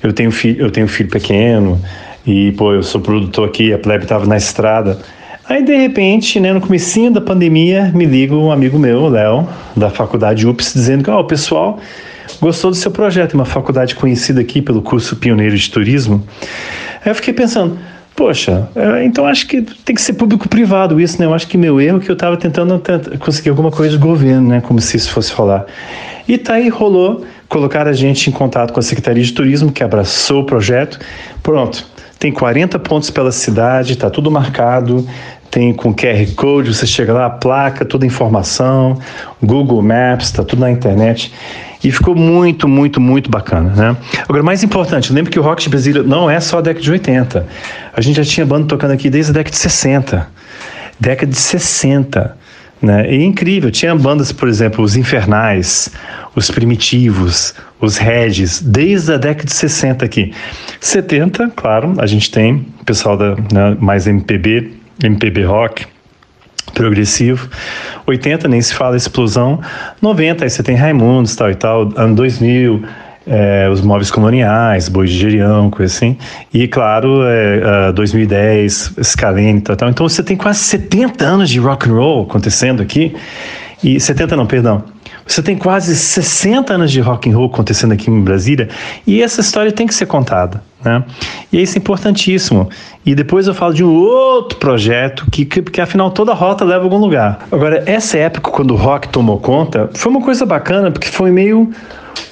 Eu 0.02 0.12
tenho 0.12 0.30
filho, 0.30 0.60
eu 0.60 0.70
tenho 0.70 0.86
filho 0.86 1.08
pequeno 1.08 1.80
e 2.26 2.52
pô, 2.52 2.72
eu 2.72 2.82
sou 2.82 3.00
produtor 3.00 3.48
aqui, 3.48 3.72
a 3.72 3.78
plebe 3.78 4.04
estava 4.04 4.26
na 4.26 4.36
estrada. 4.36 4.98
Aí 5.48 5.64
de 5.64 5.74
repente, 5.74 6.38
né, 6.38 6.52
no 6.52 6.60
comecinho 6.60 7.10
da 7.10 7.22
pandemia, 7.22 7.90
me 7.94 8.04
liga 8.04 8.34
um 8.34 8.52
amigo 8.52 8.78
meu, 8.78 9.08
Léo, 9.08 9.48
da 9.74 9.88
faculdade 9.88 10.46
UPS, 10.46 10.74
dizendo 10.74 11.02
que 11.02 11.10
oh, 11.10 11.20
o 11.20 11.24
pessoal 11.24 11.78
gostou 12.38 12.70
do 12.70 12.76
seu 12.76 12.90
projeto, 12.90 13.32
uma 13.32 13.46
faculdade 13.46 13.94
conhecida 13.94 14.42
aqui 14.42 14.60
pelo 14.60 14.82
curso 14.82 15.16
Pioneiro 15.16 15.56
de 15.56 15.70
Turismo. 15.70 16.22
Aí 17.02 17.10
eu 17.10 17.14
fiquei 17.14 17.32
pensando, 17.32 17.78
poxa, 18.14 18.68
é, 18.76 19.02
então 19.04 19.24
acho 19.24 19.46
que 19.46 19.62
tem 19.62 19.96
que 19.96 20.02
ser 20.02 20.12
público-privado 20.12 21.00
isso, 21.00 21.18
né? 21.18 21.24
Eu 21.24 21.32
acho 21.32 21.48
que 21.48 21.56
meu 21.56 21.80
erro 21.80 21.96
é 21.96 22.00
que 22.00 22.10
eu 22.10 22.14
estava 22.14 22.36
tentando 22.36 22.78
conseguir 23.18 23.48
alguma 23.48 23.70
coisa 23.70 23.96
do 23.96 24.06
governo, 24.06 24.48
né? 24.48 24.60
Como 24.60 24.78
se 24.82 24.98
isso 24.98 25.10
fosse 25.10 25.32
rolar. 25.32 25.64
E 26.28 26.36
tá 26.36 26.54
aí, 26.54 26.68
rolou, 26.68 27.24
colocar 27.48 27.88
a 27.88 27.92
gente 27.94 28.28
em 28.28 28.32
contato 28.34 28.74
com 28.74 28.80
a 28.80 28.82
Secretaria 28.82 29.24
de 29.24 29.32
Turismo, 29.32 29.72
que 29.72 29.82
abraçou 29.82 30.42
o 30.42 30.44
projeto. 30.44 30.98
Pronto, 31.42 31.86
tem 32.18 32.32
40 32.32 32.78
pontos 32.80 33.10
pela 33.10 33.30
cidade, 33.30 33.96
tá 33.96 34.10
tudo 34.10 34.28
marcado, 34.30 35.06
tem 35.50 35.72
com 35.72 35.94
QR 35.94 36.34
Code, 36.36 36.74
você 36.74 36.86
chega 36.86 37.12
lá, 37.12 37.30
placa, 37.30 37.84
toda 37.84 38.04
a 38.04 38.06
informação, 38.06 38.98
Google 39.42 39.82
Maps, 39.82 40.30
tá 40.30 40.42
tudo 40.42 40.60
na 40.60 40.70
internet. 40.70 41.32
E 41.82 41.92
ficou 41.92 42.14
muito, 42.14 42.66
muito, 42.66 43.00
muito 43.00 43.30
bacana, 43.30 43.70
né? 43.70 43.96
Agora, 44.28 44.42
mais 44.42 44.64
importante, 44.64 45.12
lembra 45.12 45.30
que 45.30 45.38
o 45.38 45.42
Rock 45.42 45.62
de 45.62 45.68
Brasília 45.68 46.02
não 46.02 46.28
é 46.28 46.40
só 46.40 46.58
a 46.58 46.60
década 46.60 46.82
de 46.82 46.90
80. 46.90 47.46
A 47.94 48.00
gente 48.00 48.16
já 48.16 48.24
tinha 48.24 48.44
banda 48.44 48.66
tocando 48.66 48.92
aqui 48.92 49.08
desde 49.08 49.30
a 49.30 49.34
década 49.34 49.50
de 49.52 49.58
60. 49.58 50.28
Década 50.98 51.30
de 51.30 51.38
60. 51.38 52.36
Né? 52.82 53.12
E 53.12 53.22
é 53.22 53.24
incrível, 53.24 53.70
tinha 53.70 53.94
bandas, 53.94 54.32
por 54.32 54.48
exemplo, 54.48 54.84
os 54.84 54.96
Infernais, 54.96 55.90
os 56.34 56.50
Primitivos, 56.50 57.54
os 57.80 57.96
Regis, 57.96 58.60
desde 58.60 59.12
a 59.12 59.16
década 59.16 59.44
de 59.44 59.52
60 59.52 60.04
aqui. 60.04 60.32
70, 60.80 61.52
claro, 61.56 61.94
a 61.98 62.06
gente 62.06 62.30
tem 62.30 62.66
pessoal 62.84 63.16
da 63.16 63.36
né, 63.52 63.76
mais 63.78 64.06
MPB, 64.06 64.77
MPB 65.02 65.44
rock, 65.44 65.86
progressivo. 66.74 67.48
80 68.06 68.48
nem 68.48 68.60
se 68.60 68.74
fala 68.74 68.96
explosão. 68.96 69.60
90 70.00 70.44
aí 70.44 70.50
você 70.50 70.62
tem 70.62 70.76
Raimundos 70.76 71.34
tal 71.36 71.50
e 71.50 71.54
tal. 71.54 71.92
Ano 71.96 72.14
2000 72.14 72.82
é, 73.28 73.68
os 73.70 73.82
móveis 73.82 74.10
coloniais, 74.10 74.88
boi 74.88 75.06
de 75.06 75.12
gerião, 75.12 75.70
coisa 75.70 75.94
assim. 75.94 76.16
E 76.52 76.66
claro, 76.66 77.22
é, 77.24 77.90
uh, 77.90 77.92
2010 77.92 78.94
Scalene 79.02 79.60
tal, 79.60 79.76
tal. 79.76 79.90
Então 79.90 80.08
você 80.08 80.22
tem 80.22 80.36
quase 80.36 80.60
70 80.60 81.24
anos 81.24 81.50
de 81.50 81.58
rock 81.58 81.88
and 81.88 81.92
roll 81.92 82.22
acontecendo 82.22 82.82
aqui. 82.82 83.14
E 83.84 84.00
70 84.00 84.34
não, 84.34 84.46
perdão. 84.46 84.82
Você 85.28 85.42
tem 85.42 85.58
quase 85.58 85.94
60 85.94 86.72
anos 86.72 86.90
de 86.90 87.00
rock 87.00 87.30
and 87.30 87.36
roll 87.36 87.46
acontecendo 87.46 87.92
aqui 87.92 88.10
em 88.10 88.20
Brasília 88.22 88.70
e 89.06 89.22
essa 89.22 89.42
história 89.42 89.70
tem 89.70 89.86
que 89.86 89.94
ser 89.94 90.06
contada, 90.06 90.62
né? 90.82 91.04
E 91.52 91.60
isso 91.60 91.76
é 91.76 91.78
importantíssimo. 91.78 92.70
E 93.04 93.14
depois 93.14 93.46
eu 93.46 93.52
falo 93.52 93.74
de 93.74 93.84
um 93.84 93.94
outro 93.94 94.58
projeto 94.58 95.26
que, 95.30 95.44
que, 95.44 95.60
que 95.60 95.80
afinal 95.82 96.10
toda 96.10 96.32
rota 96.32 96.64
leva 96.64 96.80
a 96.80 96.84
algum 96.84 96.96
lugar. 96.96 97.46
Agora, 97.52 97.84
essa 97.84 98.16
época 98.16 98.50
quando 98.50 98.70
o 98.70 98.76
rock 98.76 99.08
tomou 99.10 99.38
conta, 99.38 99.90
foi 99.92 100.10
uma 100.10 100.22
coisa 100.22 100.46
bacana 100.46 100.90
porque 100.90 101.08
foi 101.08 101.30
meio 101.30 101.70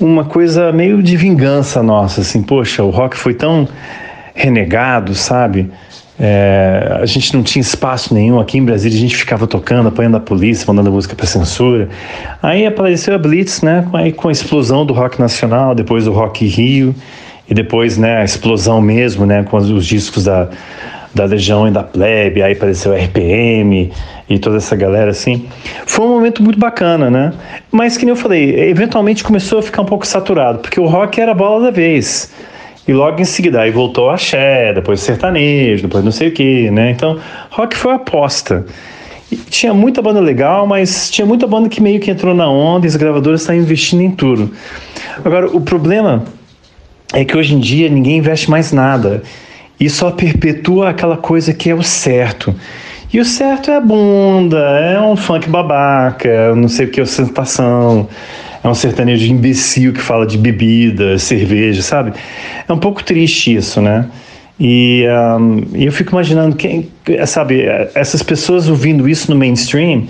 uma 0.01 0.24
coisa 0.24 0.73
meio 0.73 1.02
de 1.02 1.16
vingança 1.16 1.82
nossa, 1.82 2.23
assim, 2.23 2.43
poxa, 2.43 2.82
o 2.82 2.90
rock 2.90 3.16
foi 3.16 3.35
tão 3.35 3.68
renegado, 4.35 5.14
sabe? 5.14 5.70
É, 6.18 6.98
a 7.02 7.06
gente 7.06 7.34
não 7.34 7.43
tinha 7.43 7.60
espaço 7.60 8.14
nenhum 8.14 8.40
aqui 8.40 8.56
em 8.56 8.64
Brasília, 8.64 8.97
a 8.97 9.01
gente 9.01 9.16
ficava 9.16 9.47
tocando, 9.47 9.88
apanhando 9.88 10.16
a 10.16 10.20
polícia, 10.20 10.64
mandando 10.66 10.90
música 10.90 11.14
para 11.14 11.26
censura. 11.26 11.88
Aí 12.43 12.66
apareceu 12.66 13.14
a 13.14 13.18
Blitz, 13.18 13.60
né, 13.60 13.86
aí 13.93 14.12
com 14.12 14.28
a 14.28 14.32
explosão 14.32 14.86
do 14.86 14.94
rock 14.94 15.20
nacional, 15.20 15.74
depois 15.74 16.06
do 16.06 16.12
Rock 16.12 16.47
Rio, 16.47 16.94
e 17.48 17.55
depois 17.55 17.98
né, 17.98 18.16
a 18.16 18.24
explosão 18.24 18.80
mesmo, 18.80 19.26
né, 19.26 19.43
com 19.43 19.59
os 19.59 19.84
discos 19.84 20.24
da, 20.24 20.48
da 21.14 21.24
Legião 21.24 21.68
e 21.68 21.70
da 21.70 21.82
Plebe, 21.82 22.43
aí 22.43 22.52
apareceu 22.52 22.94
RPM 22.94 23.93
e 24.28 24.38
toda 24.38 24.56
essa 24.56 24.74
galera 24.74 25.10
assim. 25.10 25.47
Foi 25.86 26.05
um 26.06 26.10
momento 26.10 26.43
muito 26.43 26.59
bacana, 26.59 27.10
né? 27.10 27.32
Mas 27.70 27.97
que 27.97 28.05
nem 28.05 28.10
eu 28.10 28.16
falei, 28.16 28.68
eventualmente 28.68 29.22
começou 29.22 29.59
a 29.59 29.62
ficar 29.62 29.82
um 29.82 29.86
pouco 29.86 30.06
saturado, 30.06 30.59
porque 30.59 30.80
o 30.80 30.86
rock 30.86 31.20
era 31.20 31.32
a 31.32 31.34
bola 31.34 31.66
da 31.66 31.70
vez. 31.70 32.30
E 32.86 32.92
logo 32.92 33.20
em 33.20 33.24
seguida, 33.24 33.62
aí 33.62 33.70
voltou 33.70 34.10
a 34.10 34.14
axé, 34.14 34.72
depois 34.72 35.00
sertanejo, 35.00 35.82
depois 35.82 36.04
não 36.04 36.12
sei 36.12 36.28
o 36.28 36.32
que, 36.32 36.70
né? 36.70 36.92
Então, 36.92 37.18
rock 37.50 37.76
foi 37.76 37.94
aposta. 37.94 38.64
E 39.30 39.36
tinha 39.36 39.74
muita 39.74 40.00
banda 40.00 40.20
legal, 40.20 40.66
mas 40.68 41.10
tinha 41.10 41.26
muita 41.26 41.48
banda 41.48 41.68
que 41.68 41.82
meio 41.82 41.98
que 41.98 42.10
entrou 42.10 42.32
na 42.32 42.48
onda 42.48 42.86
e 42.86 42.88
as 42.88 42.94
gravadoras 42.94 43.40
estão 43.40 43.56
investindo 43.56 44.02
em 44.02 44.10
tudo. 44.12 44.52
Agora, 45.24 45.48
o 45.48 45.60
problema 45.60 46.22
é 47.12 47.24
que 47.24 47.36
hoje 47.36 47.54
em 47.54 47.58
dia 47.58 47.88
ninguém 47.88 48.18
investe 48.18 48.48
mais 48.48 48.72
nada 48.72 49.22
e 49.80 49.90
só 49.90 50.12
perpetua 50.12 50.90
aquela 50.90 51.16
coisa 51.16 51.52
que 51.52 51.68
é 51.68 51.74
o 51.74 51.82
certo. 51.82 52.54
E 53.12 53.18
o 53.18 53.24
certo 53.24 53.70
é 53.70 53.76
a 53.76 53.80
bunda, 53.80 54.58
é 54.58 55.00
um 55.00 55.16
funk 55.16 55.48
babaca, 55.48 56.54
não 56.54 56.68
sei 56.68 56.86
o 56.86 56.90
que, 56.90 57.00
ostentação 57.00 58.08
é 58.08 58.45
um 58.68 58.74
sertanejo 58.74 59.30
imbecil 59.30 59.93
que 59.93 60.01
fala 60.01 60.26
de 60.26 60.36
bebida, 60.38 61.18
cerveja, 61.18 61.82
sabe? 61.82 62.12
É 62.68 62.72
um 62.72 62.78
pouco 62.78 63.02
triste 63.02 63.55
isso, 63.55 63.80
né? 63.80 64.06
E 64.59 65.05
um, 65.38 65.66
eu 65.74 65.93
fico 65.93 66.12
imaginando, 66.12 66.56
quem, 66.56 66.88
sabe, 67.26 67.64
essas 67.94 68.22
pessoas 68.22 68.68
ouvindo 68.68 69.09
isso 69.09 69.30
no 69.30 69.36
mainstream, 69.36 70.06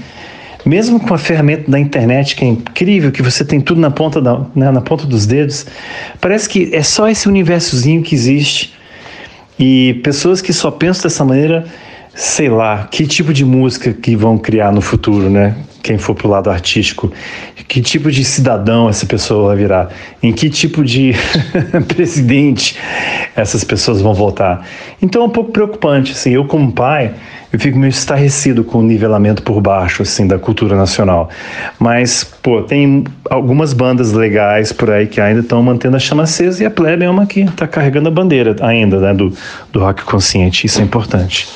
mesmo 0.64 0.98
com 1.00 1.14
a 1.14 1.18
ferramenta 1.18 1.70
da 1.70 1.78
internet 1.78 2.34
que 2.34 2.44
é 2.44 2.48
incrível, 2.48 3.12
que 3.12 3.22
você 3.22 3.44
tem 3.44 3.60
tudo 3.60 3.80
na 3.80 3.90
ponta, 3.90 4.20
da, 4.20 4.40
né, 4.54 4.70
na 4.70 4.80
ponta 4.80 5.06
dos 5.06 5.26
dedos, 5.26 5.66
parece 6.20 6.48
que 6.48 6.74
é 6.74 6.82
só 6.82 7.08
esse 7.08 7.28
universozinho 7.28 8.02
que 8.02 8.14
existe. 8.14 8.74
E 9.58 9.94
pessoas 10.04 10.42
que 10.42 10.52
só 10.52 10.70
pensam 10.70 11.04
dessa 11.04 11.24
maneira, 11.24 11.64
sei 12.14 12.48
lá, 12.48 12.86
que 12.90 13.06
tipo 13.06 13.32
de 13.32 13.44
música 13.44 13.92
que 13.92 14.14
vão 14.14 14.36
criar 14.36 14.70
no 14.70 14.80
futuro, 14.80 15.30
né? 15.30 15.56
Quem 15.86 15.98
for 15.98 16.16
para 16.16 16.26
o 16.26 16.30
lado 16.30 16.50
artístico, 16.50 17.12
que 17.68 17.80
tipo 17.80 18.10
de 18.10 18.24
cidadão 18.24 18.88
essa 18.88 19.06
pessoa 19.06 19.48
vai 19.48 19.56
virar, 19.56 19.88
em 20.20 20.32
que 20.32 20.50
tipo 20.50 20.84
de 20.84 21.12
presidente 21.86 22.76
essas 23.36 23.62
pessoas 23.62 24.00
vão 24.00 24.12
votar. 24.12 24.66
Então 25.00 25.22
é 25.22 25.24
um 25.26 25.30
pouco 25.30 25.52
preocupante, 25.52 26.10
assim, 26.10 26.32
eu 26.32 26.44
como 26.44 26.72
pai, 26.72 27.14
eu 27.52 27.60
fico 27.60 27.78
meio 27.78 27.90
estarrecido 27.90 28.64
com 28.64 28.78
o 28.78 28.82
nivelamento 28.82 29.42
por 29.42 29.60
baixo, 29.60 30.02
assim, 30.02 30.26
da 30.26 30.38
cultura 30.38 30.76
nacional. 30.76 31.30
Mas, 31.78 32.24
pô, 32.24 32.62
tem 32.62 33.04
algumas 33.30 33.72
bandas 33.72 34.12
legais 34.12 34.72
por 34.72 34.90
aí 34.90 35.06
que 35.06 35.20
ainda 35.20 35.40
estão 35.40 35.62
mantendo 35.62 35.96
a 35.96 36.00
chama 36.00 36.24
acesa 36.24 36.64
e 36.64 36.66
a 36.66 36.70
Plebe 36.70 37.04
é 37.04 37.10
uma 37.10 37.26
que 37.26 37.42
está 37.42 37.68
carregando 37.68 38.08
a 38.08 38.10
bandeira 38.10 38.56
ainda, 38.60 38.98
né, 38.98 39.14
do, 39.14 39.32
do 39.72 39.78
rock 39.78 40.02
consciente, 40.04 40.66
isso 40.66 40.80
é 40.80 40.84
importante. 40.84 41.46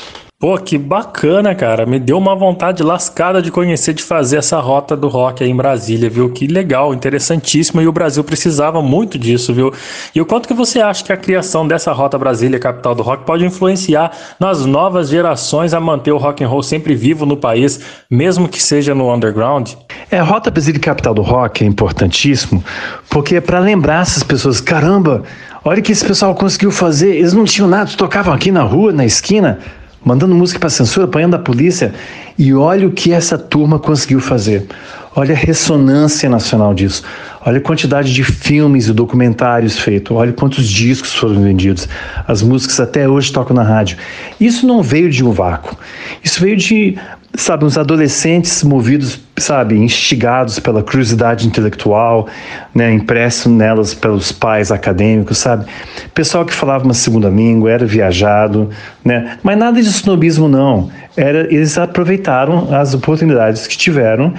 Pô, 0.41 0.57
que 0.57 0.79
bacana, 0.79 1.55
cara. 1.55 1.85
Me 1.85 1.99
deu 1.99 2.17
uma 2.17 2.35
vontade 2.35 2.83
lascada 2.83 3.43
de 3.43 3.51
conhecer, 3.51 3.93
de 3.93 4.03
fazer 4.03 4.39
essa 4.39 4.59
rota 4.59 4.97
do 4.97 5.07
rock 5.07 5.45
aí 5.45 5.51
em 5.51 5.55
Brasília, 5.55 6.09
viu? 6.09 6.31
Que 6.31 6.47
legal, 6.47 6.95
interessantíssimo. 6.95 7.83
E 7.83 7.87
o 7.87 7.93
Brasil 7.93 8.25
precisava 8.25 8.81
muito 8.81 9.19
disso, 9.19 9.53
viu? 9.53 9.71
E 10.15 10.19
o 10.19 10.25
quanto 10.25 10.49
que 10.49 10.55
você 10.55 10.81
acha 10.81 11.05
que 11.05 11.13
a 11.13 11.17
criação 11.19 11.69
dessa 11.69 11.93
rota 11.93 12.17
Brasília, 12.17 12.59
capital 12.59 12.95
do 12.95 13.03
rock, 13.03 13.27
pode 13.27 13.45
influenciar 13.45 14.13
nas 14.41 14.65
novas 14.65 15.11
gerações 15.11 15.75
a 15.75 15.79
manter 15.79 16.13
o 16.13 16.17
rock 16.17 16.43
and 16.43 16.49
roll 16.49 16.63
sempre 16.63 16.95
vivo 16.95 17.27
no 17.27 17.37
país, 17.37 17.79
mesmo 18.11 18.49
que 18.49 18.63
seja 18.63 18.95
no 18.95 19.15
underground? 19.15 19.73
É, 20.11 20.21
a 20.21 20.25
rota 20.25 20.51
Brasília, 20.51 20.81
capital 20.81 21.13
do 21.13 21.21
rock, 21.21 21.63
é 21.63 21.67
importantíssimo, 21.67 22.65
porque 23.11 23.37
é 23.37 23.41
para 23.43 23.59
lembrar 23.59 24.01
essas 24.01 24.23
pessoas, 24.23 24.59
caramba, 24.59 25.23
olha 25.63 25.81
o 25.81 25.83
que 25.83 25.93
esse 25.93 26.05
pessoal 26.07 26.35
conseguiu 26.35 26.71
fazer. 26.71 27.15
Eles 27.15 27.35
não 27.35 27.45
tinham 27.45 27.69
nada, 27.69 27.91
tocavam 27.95 28.33
aqui 28.33 28.51
na 28.51 28.63
rua, 28.63 28.91
na 28.91 29.05
esquina 29.05 29.59
mandando 30.05 30.35
música 30.35 30.59
para 30.59 30.71
censura, 30.71 31.07
apanhando 31.07 31.35
a 31.35 31.39
polícia. 31.39 31.93
E 32.39 32.55
olha 32.55 32.87
o 32.87 32.91
que 32.91 33.13
essa 33.13 33.37
turma 33.37 33.79
conseguiu 33.79 34.21
fazer. 34.21 34.67
Olha 35.15 35.35
a 35.35 35.39
ressonância 35.39 36.29
nacional 36.29 36.73
disso. 36.73 37.03
Olha 37.45 37.59
a 37.59 37.61
quantidade 37.61 38.13
de 38.13 38.23
filmes 38.23 38.87
e 38.87 38.93
documentários 38.93 39.79
feitos. 39.79 40.17
Olha 40.17 40.33
quantos 40.33 40.69
discos 40.69 41.15
foram 41.15 41.43
vendidos. 41.43 41.89
As 42.27 42.43
músicas 42.43 42.79
até 42.79 43.09
hoje 43.09 43.33
tocam 43.33 43.57
na 43.57 43.63
rádio. 43.63 43.99
Isso 44.41 44.67
não 44.67 44.83
veio 44.83 45.11
de 45.11 45.25
um 45.25 45.33
vácuo. 45.33 45.77
Isso 46.23 46.41
veio 46.41 46.57
de 46.57 46.97
sabe, 47.35 47.65
uns 47.65 47.79
adolescentes 47.79 48.63
movidos, 48.63 49.21
sabe, 49.37 49.77
instigados 49.77 50.59
pela 50.59 50.83
curiosidade 50.83 51.47
intelectual, 51.47 52.27
né, 52.75 52.93
impresso 52.93 53.49
nelas 53.49 53.95
pelos 53.95 54.33
pais 54.33 54.73
acadêmicos, 54.73 55.39
sabe? 55.39 55.65
Pessoal 56.13 56.45
que 56.45 56.53
falava 56.53 56.85
uma 56.85 56.95
segunda 56.95 57.29
língua, 57.29 57.71
era 57.71 57.87
viajado, 57.87 58.71
né? 59.05 59.39
Mas 59.43 59.57
nada 59.57 59.81
de 59.81 59.89
snobismo 59.89 60.49
não. 60.49 60.91
Era, 61.17 61.53
eles 61.53 61.79
aproveitaram 61.79 62.75
as 62.75 62.95
oportunidades 62.95 63.67
que 63.67 63.77
tiveram 63.77 64.35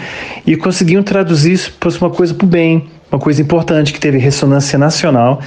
e 0.45 0.55
conseguiam 0.55 1.01
traduzir 1.01 1.53
isso 1.53 1.73
para 1.79 1.89
uma 1.89 2.09
coisa 2.09 2.33
para 2.33 2.45
o 2.45 2.47
bem, 2.47 2.89
uma 3.11 3.19
coisa 3.19 3.41
importante 3.41 3.93
que 3.93 3.99
teve 3.99 4.17
ressonância 4.17 4.77
nacional. 4.77 5.41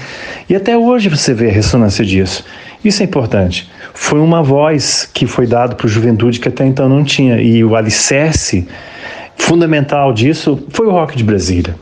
E 0.49 0.57
até 0.57 0.77
hoje 0.77 1.09
você 1.09 1.33
vê 1.35 1.49
a 1.49 1.53
ressonância 1.53 2.05
disso. 2.05 2.45
Isso 2.85 3.03
é 3.03 3.07
importante. 3.07 3.69
Foi 3.95 4.19
uma 4.19 4.43
voz 4.43 5.09
que 5.15 5.27
foi 5.27 5.47
dada 5.47 5.75
para 5.77 5.87
a 5.87 5.91
juventude 5.91 6.41
que 6.41 6.49
até 6.49 6.67
então 6.67 6.89
não 6.89 7.05
tinha. 7.05 7.41
E 7.41 7.65
o 7.65 7.77
alicerce 7.77 8.67
fundamental 9.37 10.13
disso 10.13 10.63
foi 10.71 10.87
o 10.87 10.91
rock 10.91 11.17
de 11.17 11.25
Brasília. 11.25 11.77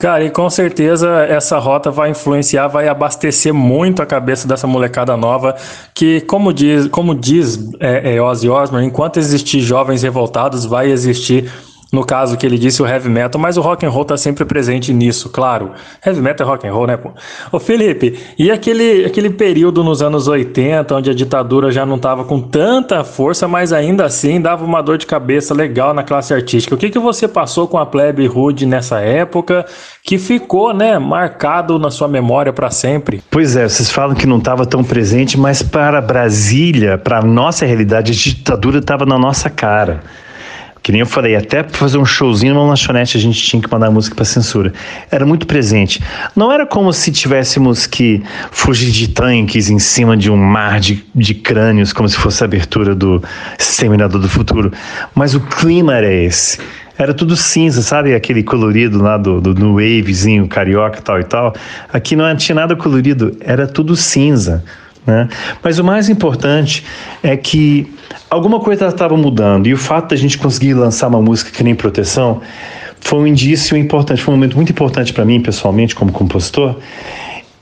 Cara, 0.00 0.24
e 0.24 0.30
com 0.30 0.48
certeza 0.48 1.26
essa 1.28 1.58
rota 1.58 1.90
vai 1.90 2.08
influenciar, 2.08 2.68
vai 2.68 2.88
abastecer 2.88 3.52
muito 3.52 4.00
a 4.00 4.06
cabeça 4.06 4.48
dessa 4.48 4.66
molecada 4.66 5.14
nova, 5.14 5.54
que 5.94 6.22
como 6.22 6.54
diz, 6.54 6.88
como 6.88 7.14
diz 7.14 7.58
é, 7.78 8.14
é 8.14 8.22
Ozzy 8.22 8.48
Osbourne, 8.48 8.86
enquanto 8.86 9.18
existir 9.18 9.60
jovens 9.60 10.02
revoltados, 10.02 10.64
vai 10.64 10.90
existir 10.90 11.52
no 11.92 12.04
caso 12.04 12.36
que 12.36 12.46
ele 12.46 12.58
disse 12.58 12.80
o 12.82 12.86
heavy 12.86 13.08
metal, 13.08 13.40
mas 13.40 13.56
o 13.56 13.60
rock 13.60 13.84
and 13.84 13.90
roll 13.90 14.04
tá 14.04 14.16
sempre 14.16 14.44
presente 14.44 14.92
nisso, 14.92 15.28
claro. 15.28 15.72
Heavy 16.04 16.20
metal 16.20 16.46
é 16.46 16.50
rock 16.50 16.66
and 16.66 16.72
roll, 16.72 16.86
né, 16.86 16.96
pô? 16.96 17.10
Ô 17.50 17.58
Felipe, 17.58 18.18
e 18.38 18.50
aquele, 18.50 19.04
aquele 19.04 19.30
período 19.30 19.82
nos 19.82 20.00
anos 20.00 20.28
80, 20.28 20.94
onde 20.94 21.10
a 21.10 21.14
ditadura 21.14 21.72
já 21.72 21.84
não 21.84 21.98
tava 21.98 22.24
com 22.24 22.40
tanta 22.40 23.02
força, 23.02 23.48
mas 23.48 23.72
ainda 23.72 24.04
assim 24.04 24.40
dava 24.40 24.64
uma 24.64 24.80
dor 24.80 24.98
de 24.98 25.06
cabeça 25.06 25.52
legal 25.52 25.92
na 25.92 26.04
classe 26.04 26.32
artística. 26.32 26.74
O 26.74 26.78
que, 26.78 26.90
que 26.90 26.98
você 26.98 27.26
passou 27.26 27.66
com 27.66 27.78
a 27.78 27.84
plebe 27.84 28.26
rude 28.26 28.66
nessa 28.66 29.00
época 29.00 29.66
que 30.04 30.16
ficou, 30.16 30.72
né, 30.72 30.98
marcado 30.98 31.78
na 31.78 31.90
sua 31.90 32.06
memória 32.06 32.52
para 32.52 32.70
sempre? 32.70 33.20
Pois 33.30 33.56
é, 33.56 33.68
vocês 33.68 33.90
falam 33.90 34.14
que 34.14 34.26
não 34.26 34.38
estava 34.38 34.64
tão 34.64 34.84
presente, 34.84 35.38
mas 35.38 35.60
para 35.60 36.00
Brasília, 36.00 36.96
para 36.96 37.20
nossa 37.20 37.66
realidade, 37.66 38.12
a 38.12 38.14
ditadura 38.14 38.78
estava 38.78 39.04
na 39.04 39.18
nossa 39.18 39.50
cara. 39.50 40.00
Que 40.82 40.92
nem 40.92 41.00
eu 41.00 41.06
falei, 41.06 41.36
até 41.36 41.62
pra 41.62 41.76
fazer 41.76 41.98
um 41.98 42.04
showzinho 42.04 42.54
numa 42.54 42.66
lanchonete 42.66 43.16
a 43.16 43.20
gente 43.20 43.40
tinha 43.42 43.60
que 43.60 43.70
mandar 43.70 43.90
música 43.90 44.14
para 44.14 44.24
censura. 44.24 44.72
Era 45.10 45.26
muito 45.26 45.46
presente. 45.46 46.02
Não 46.34 46.50
era 46.50 46.66
como 46.66 46.92
se 46.92 47.12
tivéssemos 47.12 47.86
que 47.86 48.22
fugir 48.50 48.90
de 48.90 49.08
tanques 49.08 49.68
em 49.68 49.78
cima 49.78 50.16
de 50.16 50.30
um 50.30 50.36
mar 50.36 50.80
de, 50.80 51.04
de 51.14 51.34
crânios, 51.34 51.92
como 51.92 52.08
se 52.08 52.16
fosse 52.16 52.42
a 52.42 52.46
abertura 52.46 52.94
do 52.94 53.22
Exterminador 53.58 54.20
do 54.20 54.28
Futuro. 54.28 54.72
Mas 55.14 55.34
o 55.34 55.40
clima 55.40 55.94
era 55.94 56.10
esse. 56.10 56.58
Era 56.96 57.14
tudo 57.14 57.34
cinza, 57.34 57.80
sabe? 57.80 58.14
Aquele 58.14 58.42
colorido 58.42 59.02
lá 59.02 59.16
do, 59.16 59.40
do 59.40 59.54
no 59.54 59.74
wavezinho 59.74 60.46
carioca 60.46 61.00
tal 61.00 61.18
e 61.18 61.24
tal. 61.24 61.54
Aqui 61.92 62.14
não 62.14 62.34
tinha 62.36 62.54
nada 62.54 62.76
colorido, 62.76 63.36
era 63.40 63.66
tudo 63.66 63.96
cinza. 63.96 64.62
Né? 65.06 65.28
Mas 65.62 65.78
o 65.78 65.84
mais 65.84 66.08
importante 66.08 66.84
é 67.22 67.36
que 67.36 67.92
alguma 68.28 68.60
coisa 68.60 68.88
estava 68.88 69.16
mudando 69.16 69.66
e 69.66 69.72
o 69.72 69.76
fato 69.76 70.10
da 70.10 70.16
gente 70.16 70.36
conseguir 70.38 70.74
lançar 70.74 71.08
uma 71.08 71.20
música 71.20 71.50
que 71.50 71.62
nem 71.62 71.74
Proteção 71.74 72.40
foi 73.00 73.18
um 73.18 73.26
indício 73.26 73.76
importante, 73.76 74.22
foi 74.22 74.34
um 74.34 74.36
momento 74.36 74.56
muito 74.56 74.70
importante 74.70 75.12
para 75.12 75.24
mim 75.24 75.40
pessoalmente 75.40 75.94
como 75.94 76.12
compositor. 76.12 76.76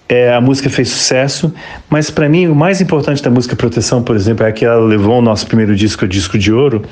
É, 0.09 0.33
a 0.33 0.41
música 0.41 0.71
fez 0.71 0.89
sucesso, 0.89 1.53
mas 1.89 2.11
para 2.11 2.29
mim 2.29 2.47
o 2.47 2.55
mais 2.55 2.81
importante 2.81 3.23
da 3.23 3.31
música 3.31 3.55
Proteção, 3.55 4.03
por 4.03 4.17
exemplo, 4.17 4.45
é 4.45 4.51
que 4.51 4.65
ela 4.65 4.85
levou 4.85 5.19
o 5.19 5.23
nosso 5.23 5.47
primeiro 5.47 5.77
disco 5.77 6.05
ao 6.05 6.09
disco 6.09 6.39
de 6.39 6.53
ouro. 6.53 6.83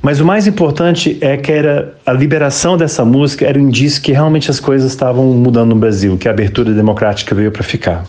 Mas 0.00 0.18
o 0.18 0.24
mais 0.24 0.48
importante 0.48 1.16
é 1.20 1.36
que 1.36 1.52
era 1.52 1.94
a 2.04 2.12
liberação 2.12 2.76
dessa 2.76 3.04
música 3.04 3.46
era 3.46 3.56
um 3.56 3.62
indício 3.68 4.02
que 4.02 4.10
realmente 4.10 4.50
as 4.50 4.58
coisas 4.58 4.90
estavam 4.90 5.24
mudando 5.26 5.68
no 5.68 5.76
Brasil, 5.76 6.18
que 6.18 6.26
a 6.26 6.32
abertura 6.32 6.72
democrática 6.72 7.34
veio 7.34 7.52
para 7.52 7.62
ficar. 7.62 8.04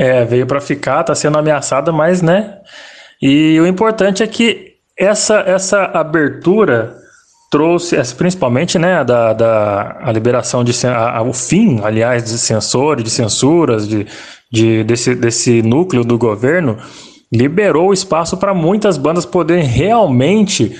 É, 0.00 0.24
veio 0.24 0.46
para 0.46 0.62
ficar, 0.62 1.02
está 1.02 1.14
sendo 1.14 1.36
ameaçada, 1.36 1.92
mas, 1.92 2.22
né? 2.22 2.56
E 3.20 3.60
o 3.60 3.66
importante 3.66 4.22
é 4.22 4.26
que 4.26 4.76
essa, 4.98 5.40
essa 5.40 5.82
abertura 5.84 6.96
trouxe, 7.50 7.96
principalmente, 8.14 8.78
né, 8.78 9.04
da, 9.04 9.34
da 9.34 9.98
a 10.00 10.10
liberação 10.10 10.64
de 10.64 10.72
a, 10.86 11.20
o 11.20 11.34
fim, 11.34 11.82
aliás, 11.84 12.24
de 12.24 12.38
censores, 12.38 13.04
de 13.04 13.10
censuras, 13.10 13.86
de, 13.86 14.06
de 14.50 14.84
desse, 14.84 15.14
desse 15.14 15.60
núcleo 15.60 16.02
do 16.02 16.16
governo, 16.16 16.78
liberou 17.30 17.92
espaço 17.92 18.38
para 18.38 18.54
muitas 18.54 18.96
bandas 18.96 19.26
poderem 19.26 19.64
realmente 19.64 20.78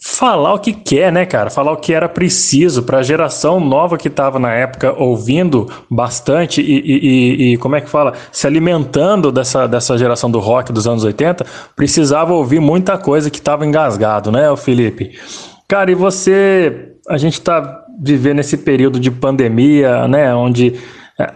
falar 0.00 0.54
o 0.54 0.58
que 0.58 0.72
quer, 0.72 1.12
né, 1.12 1.24
cara? 1.26 1.50
Falar 1.50 1.72
o 1.72 1.76
que 1.76 1.92
era 1.92 2.08
preciso 2.08 2.82
para 2.82 2.98
a 2.98 3.02
geração 3.02 3.60
nova 3.60 3.96
que 3.96 4.08
estava 4.08 4.38
na 4.38 4.52
época 4.52 4.92
ouvindo 4.96 5.68
bastante 5.90 6.60
e, 6.60 6.80
e, 6.80 7.52
e, 7.52 7.56
como 7.58 7.76
é 7.76 7.80
que 7.80 7.88
fala? 7.88 8.14
Se 8.30 8.46
alimentando 8.46 9.32
dessa, 9.32 9.66
dessa 9.66 9.96
geração 9.96 10.30
do 10.30 10.38
rock 10.38 10.72
dos 10.72 10.86
anos 10.86 11.04
80, 11.04 11.44
precisava 11.74 12.32
ouvir 12.32 12.60
muita 12.60 12.98
coisa 12.98 13.30
que 13.30 13.38
estava 13.38 13.66
engasgado, 13.66 14.30
né, 14.30 14.54
Felipe? 14.56 15.18
Cara, 15.66 15.90
e 15.90 15.94
você. 15.94 16.92
A 17.08 17.16
gente 17.16 17.34
está 17.34 17.84
vivendo 18.00 18.40
esse 18.40 18.56
período 18.56 19.00
de 19.00 19.10
pandemia, 19.10 20.06
né, 20.06 20.34
onde 20.34 20.74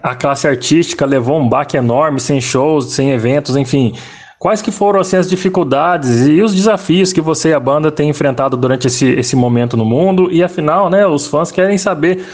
a 0.03 0.15
classe 0.15 0.47
artística 0.47 1.05
levou 1.05 1.41
um 1.41 1.49
baque 1.49 1.77
enorme, 1.77 2.21
sem 2.21 2.41
shows, 2.41 2.93
sem 2.93 3.11
eventos, 3.11 3.57
enfim. 3.57 3.95
Quais 4.43 4.61
que 4.61 4.73
foram 4.73 4.99
assim, 4.99 5.17
as 5.17 5.31
dificuldades 5.31 6.27
e 6.27 6.43
os 6.43 6.53
desafios 6.53 7.13
que 7.13 7.21
você 7.21 7.51
e 7.51 7.55
a 7.55 7.61
banda 7.61 7.93
têm 7.93 8.09
enfrentado 8.09 8.57
durante 8.57 8.89
esse, 8.89 9.07
esse 9.11 9.37
momento 9.37 9.77
no 9.77 9.85
mundo? 9.85 10.33
E 10.33 10.43
afinal, 10.43 10.91
né, 10.91 11.07
os 11.07 11.29
fãs 11.29 11.53
querem 11.53 11.79
saber 11.79 12.27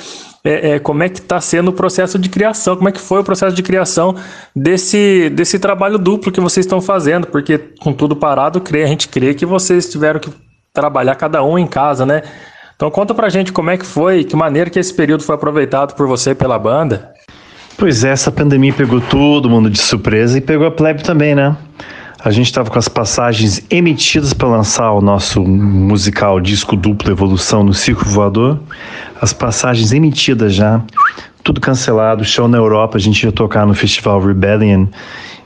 é, 0.43 0.71
é, 0.71 0.79
como 0.79 1.03
é 1.03 1.11
que 1.11 1.19
está 1.19 1.39
sendo 1.39 1.69
o 1.69 1.73
processo 1.75 2.19
de 2.19 2.31
criação, 2.31 2.77
como 2.77 2.89
é 2.89 2.93
que 2.93 2.99
foi 2.99 3.21
o 3.21 3.25
processo 3.25 3.55
de 3.55 3.63
criação 3.63 4.17
desse, 4.57 5.29
desse 5.29 5.59
trabalho 5.59 5.99
duplo 5.99 6.33
que 6.33 6.41
vocês 6.41 6.65
estão 6.65 6.81
fazendo, 6.81 7.27
porque 7.27 7.59
com 7.79 7.93
tudo 7.93 8.17
parado, 8.17 8.63
a 8.67 8.87
gente 8.87 9.07
crê 9.09 9.35
que 9.35 9.45
vocês 9.45 9.87
tiveram 9.91 10.19
que 10.19 10.31
trabalhar 10.73 11.15
cada 11.15 11.45
um 11.45 11.59
em 11.59 11.67
casa, 11.67 12.07
né? 12.07 12.23
Então 12.75 12.91
conta 12.91 13.13
pra 13.13 13.29
gente 13.29 13.53
como 13.53 13.69
é 13.69 13.77
que 13.77 13.85
foi, 13.85 14.25
que 14.25 14.35
maneira 14.35 14.71
que 14.71 14.79
esse 14.79 14.95
período 14.95 15.25
foi 15.25 15.35
aproveitado 15.35 15.95
por 15.95 16.07
você 16.07 16.31
e 16.31 16.35
pela 16.35 16.59
banda. 16.59 17.13
Pois 17.77 18.03
é, 18.03 18.13
essa 18.13 18.33
pandemia 18.33 18.73
pegou 18.73 18.99
todo 18.99 19.51
mundo 19.51 19.69
de 19.69 19.79
surpresa 19.79 20.39
e 20.39 20.41
pegou 20.41 20.67
a 20.67 20.71
plebe 20.71 21.03
também, 21.03 21.35
né? 21.35 21.55
A 22.21 22.33
gente 22.33 22.47
estava 22.47 22.69
com 22.69 22.79
as 22.79 22.89
passagens 22.89 23.65
emitidas 23.71 24.33
para 24.33 24.49
lançar 24.49 24.91
o 24.91 25.01
nosso 25.01 25.41
musical 25.41 26.41
disco 26.41 26.75
duplo 26.75 27.13
Evolução 27.13 27.63
no 27.63 27.73
Circo 27.73 28.05
Voador. 28.05 28.59
As 29.21 29.33
passagens 29.33 29.93
emitidas 29.93 30.53
já, 30.53 30.83
tudo 31.45 31.61
cancelado. 31.61 32.25
Show 32.25 32.49
na 32.49 32.59
Europa, 32.59 32.99
a 32.99 33.01
gente 33.01 33.23
ia 33.23 33.31
tocar 33.31 33.65
no 33.65 33.73
Festival 33.73 34.21
Rebellion 34.21 34.87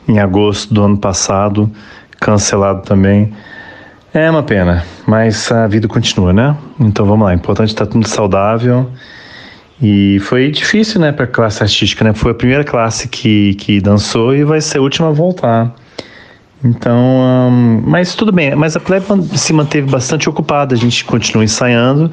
em 0.08 0.18
agosto 0.18 0.72
do 0.72 0.82
ano 0.82 0.96
passado, 0.96 1.70
cancelado 2.18 2.80
também. 2.80 3.34
É 4.14 4.30
uma 4.30 4.42
pena, 4.42 4.82
mas 5.06 5.52
a 5.52 5.66
vida 5.66 5.86
continua, 5.86 6.32
né? 6.32 6.56
Então 6.80 7.04
vamos 7.04 7.26
lá, 7.26 7.34
importante 7.34 7.68
estar 7.68 7.84
tá 7.84 7.92
tudo 7.92 8.08
saudável. 8.08 8.90
E 9.80 10.18
foi 10.20 10.50
difícil, 10.50 11.02
né, 11.02 11.12
para 11.12 11.26
a 11.26 11.28
classe 11.28 11.62
artística, 11.62 12.02
né? 12.02 12.14
Foi 12.14 12.30
a 12.30 12.34
primeira 12.34 12.64
classe 12.64 13.08
que, 13.08 13.54
que 13.56 13.78
dançou 13.78 14.34
e 14.34 14.42
vai 14.42 14.62
ser 14.62 14.78
a 14.78 14.80
última 14.80 15.08
a 15.08 15.12
voltar. 15.12 15.81
Então, 16.64 17.50
mas 17.84 18.14
tudo 18.14 18.30
bem. 18.30 18.54
Mas 18.54 18.76
a 18.76 18.80
Plebe 18.80 19.04
se 19.36 19.52
manteve 19.52 19.90
bastante 19.90 20.28
ocupada. 20.28 20.74
A 20.74 20.78
gente 20.78 21.04
continua 21.04 21.42
ensaiando, 21.42 22.10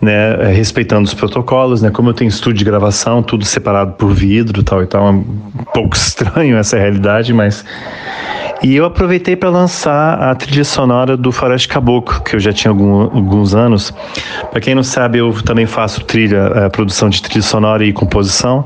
né, 0.00 0.36
respeitando 0.52 1.06
os 1.06 1.14
protocolos, 1.14 1.82
né. 1.82 1.90
Como 1.90 2.08
eu 2.08 2.14
tenho 2.14 2.28
estúdio 2.28 2.58
de 2.58 2.64
gravação, 2.64 3.22
tudo 3.22 3.44
separado 3.44 3.92
por 3.92 4.12
vidro, 4.12 4.62
tal 4.62 4.82
e 4.82 4.86
tal, 4.86 5.08
é 5.08 5.10
um 5.10 5.24
pouco 5.74 5.94
estranho 5.96 6.56
essa 6.56 6.78
realidade, 6.78 7.34
mas 7.34 7.64
e 8.62 8.76
eu 8.76 8.84
aproveitei 8.84 9.34
para 9.34 9.50
lançar 9.50 10.14
a 10.22 10.34
trilha 10.34 10.64
sonora 10.64 11.16
do 11.16 11.32
Faroeste 11.32 11.66
Caboclo, 11.66 12.20
que 12.22 12.36
eu 12.36 12.40
já 12.40 12.52
tinha 12.52 12.70
algum, 12.70 13.02
alguns 13.02 13.54
anos. 13.54 13.92
Para 14.50 14.60
quem 14.60 14.74
não 14.74 14.84
sabe, 14.84 15.18
eu 15.18 15.32
também 15.42 15.66
faço 15.66 16.04
trilha, 16.04 16.66
a 16.66 16.70
produção 16.70 17.10
de 17.10 17.20
trilha 17.20 17.42
sonora 17.42 17.84
e 17.84 17.92
composição. 17.92 18.64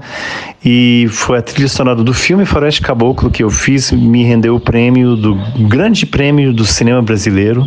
E 0.65 1.07
foi 1.11 1.39
a 1.39 1.43
trilha 1.43 1.69
sonora 1.69 2.03
do 2.03 2.13
filme 2.13 2.45
Faroeste 2.45 2.83
Caboclo 2.83 3.31
que 3.31 3.43
eu 3.43 3.51
fiz, 3.51 3.91
me 3.93 4.25
rendeu 4.25 4.57
o 4.57 4.61
prêmio 4.61 5.17
do 5.17 5.35
grande 5.69 6.05
prêmio 6.05 6.53
do 6.53 6.65
cinema 6.67 7.01
brasileiro 7.01 7.67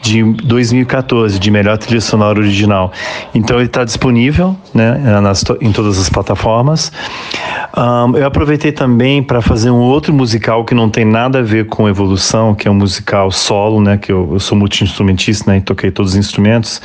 de 0.00 0.22
2014, 0.22 1.38
de 1.38 1.50
melhor 1.50 1.76
trilha 1.78 2.00
sonora 2.00 2.38
original. 2.38 2.92
Então 3.34 3.56
ele 3.56 3.66
está 3.66 3.84
disponível 3.84 4.56
né, 4.72 5.20
nas, 5.20 5.44
em 5.60 5.72
todas 5.72 5.98
as 5.98 6.08
plataformas. 6.08 6.92
Um, 7.76 8.16
eu 8.16 8.26
aproveitei 8.26 8.72
também 8.72 9.22
para 9.22 9.40
fazer 9.40 9.70
um 9.70 9.80
outro 9.80 10.12
musical 10.12 10.64
que 10.64 10.74
não 10.74 10.88
tem 10.88 11.04
nada 11.04 11.40
a 11.40 11.42
ver 11.48 11.66
com 11.66 11.88
evolução, 11.88 12.54
que 12.54 12.68
é 12.68 12.70
um 12.70 12.74
musical 12.74 13.30
solo, 13.30 13.80
né, 13.80 13.96
que 13.96 14.12
eu, 14.12 14.30
eu 14.32 14.40
sou 14.40 14.56
multi-instrumentista 14.56 15.50
né, 15.50 15.58
e 15.58 15.60
toquei 15.60 15.90
todos 15.90 16.12
os 16.12 16.16
instrumentos 16.16 16.80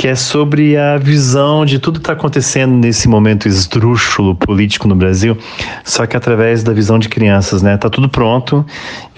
que 0.00 0.08
é 0.08 0.14
sobre 0.14 0.78
a 0.78 0.96
visão 0.96 1.62
de 1.66 1.78
tudo 1.78 2.00
que 2.00 2.04
está 2.04 2.14
acontecendo 2.14 2.72
nesse 2.72 3.06
momento 3.06 3.46
esdrúxulo 3.46 4.34
político 4.34 4.88
no 4.88 4.94
Brasil, 4.94 5.36
só 5.84 6.06
que 6.06 6.16
através 6.16 6.62
da 6.62 6.72
visão 6.72 6.98
de 6.98 7.06
crianças, 7.06 7.60
né? 7.60 7.76
Tá 7.76 7.90
tudo 7.90 8.08
pronto, 8.08 8.64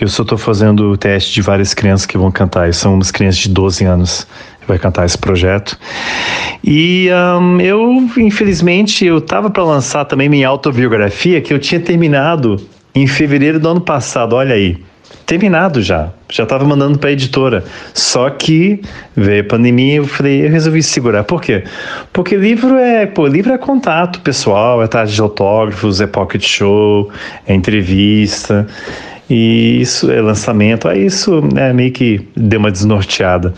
eu 0.00 0.08
só 0.08 0.22
estou 0.22 0.36
fazendo 0.36 0.90
o 0.90 0.96
teste 0.96 1.32
de 1.32 1.40
várias 1.40 1.72
crianças 1.72 2.04
que 2.04 2.18
vão 2.18 2.32
cantar, 2.32 2.68
e 2.68 2.72
são 2.72 2.94
umas 2.94 3.12
crianças 3.12 3.42
de 3.42 3.50
12 3.50 3.84
anos 3.84 4.26
que 4.60 4.66
vai 4.66 4.76
cantar 4.76 5.06
esse 5.06 5.16
projeto. 5.16 5.78
E 6.64 7.08
um, 7.40 7.60
eu, 7.60 8.08
infelizmente, 8.16 9.04
eu 9.04 9.18
estava 9.18 9.50
para 9.50 9.62
lançar 9.62 10.04
também 10.04 10.28
minha 10.28 10.48
autobiografia, 10.48 11.40
que 11.40 11.54
eu 11.54 11.60
tinha 11.60 11.80
terminado 11.80 12.60
em 12.94 13.06
fevereiro 13.06 13.58
do 13.58 13.68
ano 13.68 13.80
passado, 13.80 14.34
olha 14.34 14.54
aí 14.54 14.78
terminado 15.26 15.80
já. 15.80 16.10
Já 16.30 16.42
estava 16.42 16.64
mandando 16.64 16.98
para 16.98 17.10
a 17.10 17.12
editora. 17.12 17.64
Só 17.94 18.28
que 18.30 18.82
veio 19.16 19.42
a 19.42 19.44
pandemia 19.44 19.96
eu 19.96 20.06
falei, 20.06 20.44
eu 20.46 20.50
resolvi 20.50 20.82
segurar. 20.82 21.24
Por 21.24 21.40
quê? 21.40 21.64
Porque 22.12 22.36
livro 22.36 22.76
é, 22.76 23.06
pô, 23.06 23.26
livro 23.26 23.52
é 23.52 23.58
contato 23.58 24.20
pessoal, 24.20 24.82
é 24.82 24.86
tarde 24.86 25.14
de 25.14 25.20
autógrafos, 25.20 26.00
é 26.00 26.06
pocket 26.06 26.44
show, 26.44 27.10
é 27.46 27.54
entrevista. 27.54 28.66
E 29.30 29.80
isso 29.80 30.10
é 30.10 30.20
lançamento, 30.20 30.86
aí 30.86 31.06
isso 31.06 31.42
é 31.56 31.72
meio 31.72 31.90
que 31.90 32.28
deu 32.36 32.58
uma 32.58 32.70
desnorteada. 32.70 33.54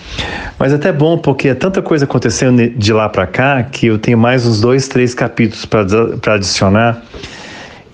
Mas 0.56 0.72
até 0.72 0.92
bom, 0.92 1.18
porque 1.18 1.48
é 1.48 1.54
tanta 1.54 1.82
coisa 1.82 2.04
acontecendo 2.04 2.68
de 2.68 2.92
lá 2.92 3.08
para 3.08 3.26
cá 3.26 3.60
que 3.64 3.86
eu 3.86 3.98
tenho 3.98 4.16
mais 4.16 4.46
uns 4.46 4.60
dois, 4.60 4.86
três 4.86 5.14
capítulos 5.14 5.64
para 5.64 6.34
adicionar. 6.34 7.02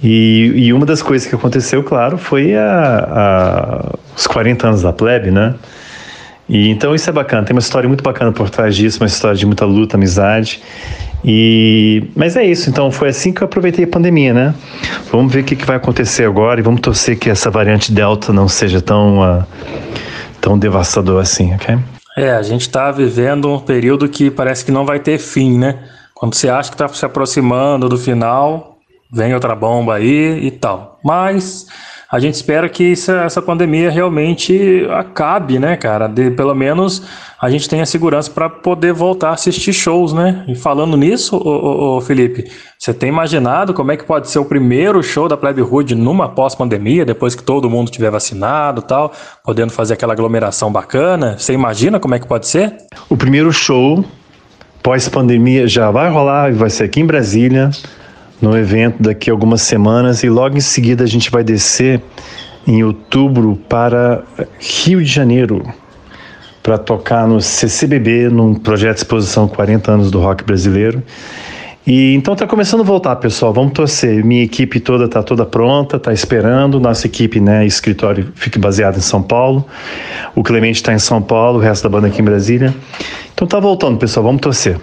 E, 0.03 0.53
e, 0.57 0.73
uma 0.73 0.87
das 0.87 1.03
coisas 1.03 1.29
que 1.29 1.35
aconteceu, 1.35 1.83
claro, 1.83 2.17
foi 2.17 2.55
a, 2.57 3.09
a, 3.11 3.99
os 4.17 4.27
40 4.27 4.69
anos 4.69 4.83
da 4.83 4.93
plebe, 4.93 5.31
né? 5.31 5.55
E 6.49 6.69
então 6.69 6.95
isso 6.95 7.09
é 7.09 7.13
bacana, 7.13 7.47
tem 7.47 7.55
uma 7.55 7.61
história 7.61 7.87
muito 7.87 8.03
bacana 8.03 8.33
por 8.33 8.51
trás 8.51 8.75
disso, 8.75 8.99
uma 9.01 9.07
história 9.07 9.37
de 9.37 9.47
muita 9.47 9.65
luta, 9.65 9.97
amizade. 9.97 10.61
E 11.25 12.11
mas 12.17 12.35
é 12.35 12.45
isso, 12.45 12.69
então 12.71 12.91
foi 12.91 13.11
assim 13.11 13.33
que 13.33 13.43
eu 13.43 13.45
aproveitei 13.45 13.85
a 13.85 13.89
pandemia, 13.89 14.33
né? 14.33 14.55
Vamos 15.13 15.33
ver 15.33 15.41
o 15.41 15.45
que, 15.45 15.55
que 15.55 15.65
vai 15.65 15.77
acontecer 15.77 16.25
agora 16.25 16.59
e 16.59 16.63
vamos 16.63 16.81
torcer 16.81 17.19
que 17.19 17.31
essa 17.31 17.51
variante 17.51 17.93
Delta 17.93 18.33
não 18.33 18.49
seja 18.49 18.81
tão 18.81 19.21
uh, 19.21 19.45
tão 20.41 20.59
devastador 20.59 21.21
assim, 21.21 21.55
ok? 21.55 21.79
É, 22.17 22.33
a 22.33 22.43
gente 22.43 22.63
está 22.63 22.91
vivendo 22.91 23.53
um 23.53 23.61
período 23.61 24.09
que 24.09 24.31
parece 24.31 24.65
que 24.65 24.73
não 24.73 24.85
vai 24.85 24.99
ter 24.99 25.19
fim, 25.19 25.57
né? 25.57 25.79
Quando 26.15 26.35
você 26.35 26.49
acha 26.49 26.69
que 26.69 26.75
está 26.75 26.89
se 26.89 27.05
aproximando 27.05 27.89
do 27.89 27.97
final, 27.97 28.70
vem 29.13 29.35
outra 29.35 29.55
bomba 29.55 29.97
aí 29.97 30.47
e 30.47 30.51
tal. 30.51 30.99
Mas 31.05 31.67
a 32.11 32.19
gente 32.19 32.35
espera 32.35 32.69
que 32.69 32.93
essa, 32.93 33.41
pandemia 33.41 33.89
realmente 33.89 34.85
acabe, 34.91 35.61
né, 35.61 35.77
cara? 35.77 36.09
De, 36.09 36.33
pelo 36.33 36.55
menos 36.57 37.03
a 37.41 37.49
gente 37.49 37.69
tenha 37.69 37.87
segurança 37.87 38.29
para 38.29 38.51
poder 38.51 38.93
voltar 38.93 39.31
a 39.31 39.35
assistir 39.35 39.73
shows, 39.73 40.13
né? 40.13 40.45
E 40.49 40.57
falando 40.57 40.97
nisso, 40.97 41.37
ô, 41.37 41.41
ô, 41.41 41.97
ô, 41.97 42.01
Felipe, 42.01 42.51
você 42.77 42.93
tem 42.93 43.09
imaginado 43.09 43.73
como 43.73 43.93
é 43.93 43.97
que 43.97 44.05
pode 44.05 44.29
ser 44.29 44.41
o 44.41 44.45
primeiro 44.45 45.01
show 45.05 45.29
da 45.29 45.37
Plebe 45.37 45.63
Hood 45.63 45.95
numa 45.95 46.29
pós-pandemia, 46.29 47.05
depois 47.05 47.37
que 47.37 47.45
todo 47.45 47.71
mundo 47.71 47.93
tiver 47.93 48.11
vacinado 48.11 48.83
tal, 48.83 49.13
podendo 49.45 49.73
fazer 49.73 49.95
aquela 49.95 50.13
aglomeração 50.13 50.73
bacana? 50.73 51.39
Você 51.39 51.53
imagina 51.53 52.01
como 52.01 52.17
é 52.17 52.19
que 52.19 52.27
pode 52.27 52.49
ser? 52.49 52.77
O 53.09 53.17
primeiro 53.17 53.53
show 53.53 54.05
pós-pandemia 54.83 55.69
já 55.69 55.93
vai 55.93 56.11
rolar, 56.11 56.53
vai 56.53 56.71
ser 56.71 56.85
aqui 56.85 57.01
em 57.01 57.07
Brasília 57.07 57.71
no 58.41 58.57
evento 58.57 59.03
daqui 59.03 59.31
a 59.31 59.33
algumas 59.33 59.63
semanas 59.63 60.23
e 60.23 60.29
logo 60.29 60.57
em 60.57 60.61
seguida 60.61 61.05
a 61.05 61.07
gente 61.07 61.31
vai 61.31 61.45
descer 61.45 62.01
em 62.67 62.83
outubro 62.83 63.59
para 63.69 64.23
Rio 64.59 65.03
de 65.03 65.11
Janeiro 65.11 65.63
para 66.63 66.77
tocar 66.79 67.27
no 67.27 67.41
CCBB, 67.41 68.29
num 68.29 68.55
projeto 68.55 68.97
de 68.97 69.01
exposição 69.01 69.49
40 69.49 69.93
anos 69.93 70.11
do 70.11 70.21
rock 70.21 70.45
brasileiro. 70.45 71.03
E 71.87 72.15
então 72.15 72.37
tá 72.37 72.47
começando 72.47 72.81
a 72.81 72.85
voltar, 72.85 73.17
pessoal. 73.17 73.53
Vamos 73.53 73.73
torcer. 73.73 74.25
Minha 74.25 74.45
equipe 74.45 74.79
toda 74.79 75.09
tá 75.09 75.23
toda 75.23 75.47
pronta, 75.47 75.99
tá 75.99 76.13
esperando. 76.13 76.79
Nossa 76.79 77.07
equipe, 77.07 77.41
né, 77.41 77.67
escritório 77.67 78.31
fica 78.35 78.59
baseado 78.61 78.99
em 78.99 79.01
São 79.01 79.23
Paulo. 79.23 79.67
O 80.35 80.43
Clemente 80.43 80.77
está 80.77 80.93
em 80.93 80.99
São 80.99 81.23
Paulo, 81.23 81.59
o 81.59 81.61
resto 81.61 81.85
da 81.85 81.89
banda 81.89 82.09
aqui 82.09 82.21
em 82.21 82.25
Brasília. 82.25 82.75
Então 83.35 83.49
tá 83.49 83.59
voltando, 83.59 83.99
pessoal. 83.99 84.25
Vamos 84.25 84.43
torcer. 84.43 84.77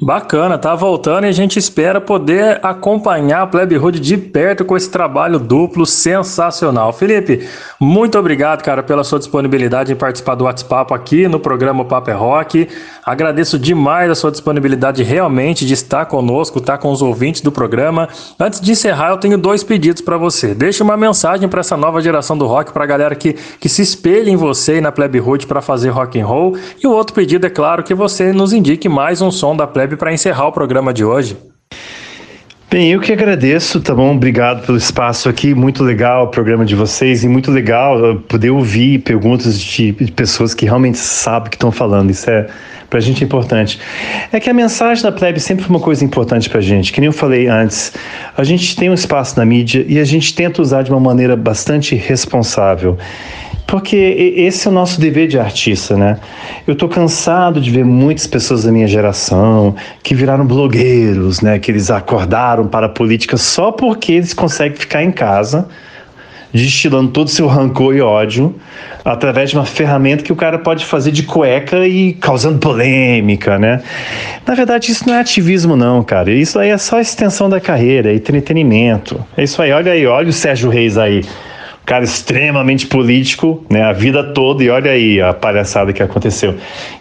Bacana, 0.00 0.58
tá 0.58 0.74
voltando 0.74 1.24
e 1.24 1.28
a 1.28 1.32
gente 1.32 1.58
espera 1.58 2.00
poder 2.00 2.58
acompanhar 2.62 3.42
a 3.42 3.46
Plebe 3.46 3.78
Hood 3.78 4.00
de 4.00 4.16
perto 4.16 4.64
com 4.64 4.76
esse 4.76 4.90
trabalho 4.90 5.38
duplo 5.38 5.86
sensacional. 5.86 6.92
Felipe, 6.92 7.48
muito 7.78 8.18
obrigado, 8.18 8.62
cara, 8.62 8.82
pela 8.82 9.04
sua 9.04 9.18
disponibilidade 9.18 9.92
em 9.92 9.96
participar 9.96 10.34
do 10.34 10.44
WhatsApp 10.44 10.92
aqui 10.92 11.28
no 11.28 11.38
programa 11.38 11.84
Paper 11.84 12.14
é 12.14 12.18
Rock. 12.18 12.68
Agradeço 13.04 13.58
demais 13.58 14.10
a 14.10 14.14
sua 14.14 14.30
disponibilidade 14.30 15.02
realmente 15.02 15.64
de 15.64 15.74
estar 15.74 16.06
conosco, 16.06 16.58
estar 16.58 16.78
com 16.78 16.90
os 16.90 17.00
ouvintes 17.00 17.40
do 17.40 17.52
programa. 17.52 18.08
Antes 18.38 18.60
de 18.60 18.72
encerrar, 18.72 19.10
eu 19.10 19.18
tenho 19.18 19.38
dois 19.38 19.62
pedidos 19.62 20.02
para 20.02 20.16
você. 20.16 20.54
Deixe 20.54 20.82
uma 20.82 20.96
mensagem 20.96 21.48
para 21.48 21.60
essa 21.60 21.76
nova 21.76 22.00
geração 22.00 22.36
do 22.36 22.46
rock, 22.46 22.72
para 22.72 22.84
a 22.84 22.86
galera 22.86 23.14
que, 23.14 23.34
que 23.60 23.68
se 23.68 23.82
espelha 23.82 24.30
em 24.30 24.36
você 24.36 24.78
e 24.78 24.80
na 24.80 24.90
Plebe 24.90 25.20
Hood 25.20 25.46
para 25.46 25.60
fazer 25.60 25.90
rock 25.90 26.18
and 26.18 26.26
roll. 26.26 26.56
E 26.82 26.86
o 26.86 26.90
outro 26.90 27.14
pedido 27.14 27.46
é 27.46 27.50
claro 27.50 27.84
que 27.84 27.94
você 27.94 28.32
nos 28.32 28.52
indique 28.52 28.88
mais 28.88 29.22
um 29.22 29.30
som 29.30 29.54
da 29.54 29.66
Plebe 29.66 29.83
para 29.96 30.12
encerrar 30.12 30.48
o 30.48 30.52
programa 30.52 30.92
de 30.92 31.04
hoje. 31.04 31.36
Bem, 32.74 32.90
eu 32.90 33.00
que 33.00 33.12
agradeço, 33.12 33.80
tá 33.80 33.94
bom? 33.94 34.16
Obrigado 34.16 34.66
pelo 34.66 34.76
espaço 34.76 35.28
aqui, 35.28 35.54
muito 35.54 35.84
legal 35.84 36.24
o 36.24 36.28
programa 36.28 36.64
de 36.64 36.74
vocês 36.74 37.22
e 37.22 37.28
muito 37.28 37.52
legal 37.52 38.16
poder 38.28 38.50
ouvir 38.50 38.98
perguntas 38.98 39.60
de, 39.60 39.92
pessoas 40.16 40.54
que 40.54 40.64
realmente 40.64 40.98
sabem 40.98 41.46
o 41.46 41.50
que 41.50 41.56
estão 41.56 41.70
falando. 41.70 42.10
Isso 42.10 42.28
é 42.28 42.48
pra 42.90 42.98
gente 42.98 43.22
importante. 43.22 43.78
É 44.32 44.40
que 44.40 44.50
a 44.50 44.52
mensagem 44.52 45.04
da 45.04 45.12
plebe 45.12 45.38
sempre 45.38 45.64
foi 45.64 45.74
uma 45.74 45.82
coisa 45.82 46.04
importante 46.04 46.50
pra 46.50 46.60
gente. 46.60 46.92
Que 46.92 47.00
nem 47.00 47.06
eu 47.06 47.12
falei 47.12 47.46
antes, 47.46 47.92
a 48.36 48.42
gente 48.42 48.74
tem 48.74 48.90
um 48.90 48.94
espaço 48.94 49.38
na 49.38 49.44
mídia 49.44 49.84
e 49.86 50.00
a 50.00 50.04
gente 50.04 50.34
tenta 50.34 50.60
usar 50.60 50.82
de 50.82 50.90
uma 50.90 50.98
maneira 51.00 51.36
bastante 51.36 51.94
responsável. 51.94 52.98
Porque 53.66 53.96
esse 54.36 54.68
é 54.68 54.70
o 54.70 54.74
nosso 54.74 55.00
dever 55.00 55.26
de 55.26 55.38
artista, 55.38 55.96
né? 55.96 56.18
Eu 56.66 56.76
tô 56.76 56.88
cansado 56.88 57.60
de 57.60 57.70
ver 57.70 57.84
muitas 57.84 58.26
pessoas 58.26 58.64
da 58.64 58.70
minha 58.70 58.86
geração 58.86 59.74
que 60.02 60.14
viraram 60.14 60.46
blogueiros, 60.46 61.40
né? 61.40 61.58
Que 61.58 61.70
eles 61.70 61.90
acordaram 61.90 62.66
para 62.66 62.86
a 62.86 62.88
política 62.88 63.36
só 63.36 63.72
porque 63.72 64.12
eles 64.12 64.34
conseguem 64.34 64.76
ficar 64.76 65.02
em 65.02 65.10
casa 65.10 65.66
destilando 66.52 67.10
todo 67.10 67.26
o 67.26 67.30
seu 67.30 67.48
rancor 67.48 67.96
e 67.96 68.00
ódio 68.00 68.54
através 69.04 69.50
de 69.50 69.56
uma 69.56 69.64
ferramenta 69.64 70.22
que 70.22 70.32
o 70.32 70.36
cara 70.36 70.56
pode 70.56 70.86
fazer 70.86 71.10
de 71.10 71.24
cueca 71.24 71.84
e 71.84 72.12
causando 72.12 72.58
polêmica, 72.58 73.58
né? 73.58 73.82
Na 74.46 74.54
verdade, 74.54 74.92
isso 74.92 75.04
não 75.08 75.14
é 75.14 75.20
ativismo, 75.20 75.74
não, 75.74 76.04
cara. 76.04 76.30
Isso 76.30 76.58
aí 76.60 76.70
é 76.70 76.78
só 76.78 77.00
extensão 77.00 77.50
da 77.50 77.60
carreira, 77.60 78.12
é 78.12 78.14
entretenimento. 78.14 79.20
É 79.36 79.42
isso 79.42 79.60
aí. 79.60 79.72
Olha 79.72 79.90
aí, 79.90 80.06
olha 80.06 80.28
o 80.28 80.32
Sérgio 80.32 80.70
Reis 80.70 80.96
aí 80.96 81.22
cara 81.84 82.04
extremamente 82.04 82.86
político, 82.86 83.64
né, 83.68 83.82
a 83.82 83.92
vida 83.92 84.22
toda, 84.32 84.64
e 84.64 84.70
olha 84.70 84.90
aí 84.90 85.20
a 85.20 85.34
palhaçada 85.34 85.92
que 85.92 86.02
aconteceu. 86.02 86.54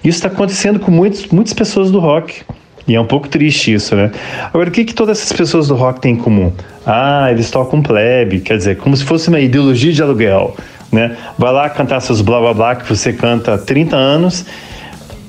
Isso 0.04 0.18
está 0.18 0.28
acontecendo 0.28 0.80
com 0.80 0.92
muitos, 0.92 1.28
muitas 1.28 1.54
pessoas 1.54 1.90
do 1.90 2.00
rock. 2.00 2.42
E 2.86 2.96
é 2.96 3.00
um 3.00 3.06
pouco 3.06 3.30
triste 3.30 3.74
isso, 3.74 3.96
né? 3.96 4.12
Agora, 4.54 4.68
o 4.68 4.72
que, 4.72 4.84
que 4.84 4.94
todas 4.94 5.18
essas 5.18 5.32
pessoas 5.32 5.70
do 5.70 5.76
rock 5.76 6.02
têm 6.02 6.16
em 6.16 6.18
comum? 6.18 6.52
Ah, 6.86 7.28
eles 7.32 7.50
tocam 7.50 7.82
plebe, 7.82 8.42
quer 8.42 8.58
dizer, 8.58 8.78
como 8.78 8.96
se 8.98 9.06
fosse 9.06 9.30
uma 9.30 9.40
ideologia 9.40 9.94
de 9.94 10.02
aluguel, 10.04 10.58
né? 10.92 11.16
Vai 11.38 11.54
lá 11.54 11.70
cantar 11.70 12.02
seus 12.02 12.20
blá 12.20 12.42
blá 12.42 12.54
blá 12.54 12.76
que 12.76 12.88
você 12.88 13.14
canta 13.14 13.54
há 13.54 13.58
30 13.58 13.96
anos, 13.96 14.46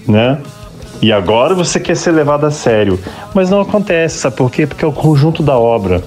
né? 0.08 0.38
E 1.00 1.12
agora 1.12 1.54
você 1.54 1.78
quer 1.78 1.96
ser 1.96 2.10
levado 2.10 2.44
a 2.44 2.50
sério. 2.50 2.98
Mas 3.32 3.50
não 3.50 3.60
acontece, 3.60 4.18
sabe 4.18 4.36
por 4.36 4.50
quê? 4.50 4.66
Porque 4.66 4.84
é 4.84 4.88
o 4.88 4.92
conjunto 4.92 5.40
da 5.40 5.56
obra. 5.56 6.02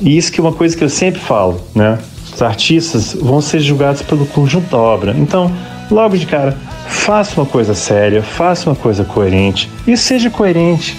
E 0.00 0.16
isso 0.16 0.32
que 0.32 0.40
é 0.40 0.42
uma 0.42 0.52
coisa 0.52 0.76
que 0.76 0.84
eu 0.84 0.88
sempre 0.88 1.20
falo, 1.20 1.60
né? 1.74 1.98
Os 2.38 2.42
artistas 2.42 3.16
vão 3.20 3.40
ser 3.40 3.58
julgados 3.58 4.00
pelo 4.00 4.24
conjunto 4.24 4.70
da 4.70 4.78
obra. 4.78 5.12
Então, 5.18 5.50
logo 5.90 6.16
de 6.16 6.24
cara, 6.24 6.56
faça 6.86 7.34
uma 7.40 7.44
coisa 7.44 7.74
séria, 7.74 8.22
faça 8.22 8.70
uma 8.70 8.76
coisa 8.76 9.02
coerente 9.02 9.68
e 9.84 9.96
seja 9.96 10.30
coerente, 10.30 10.96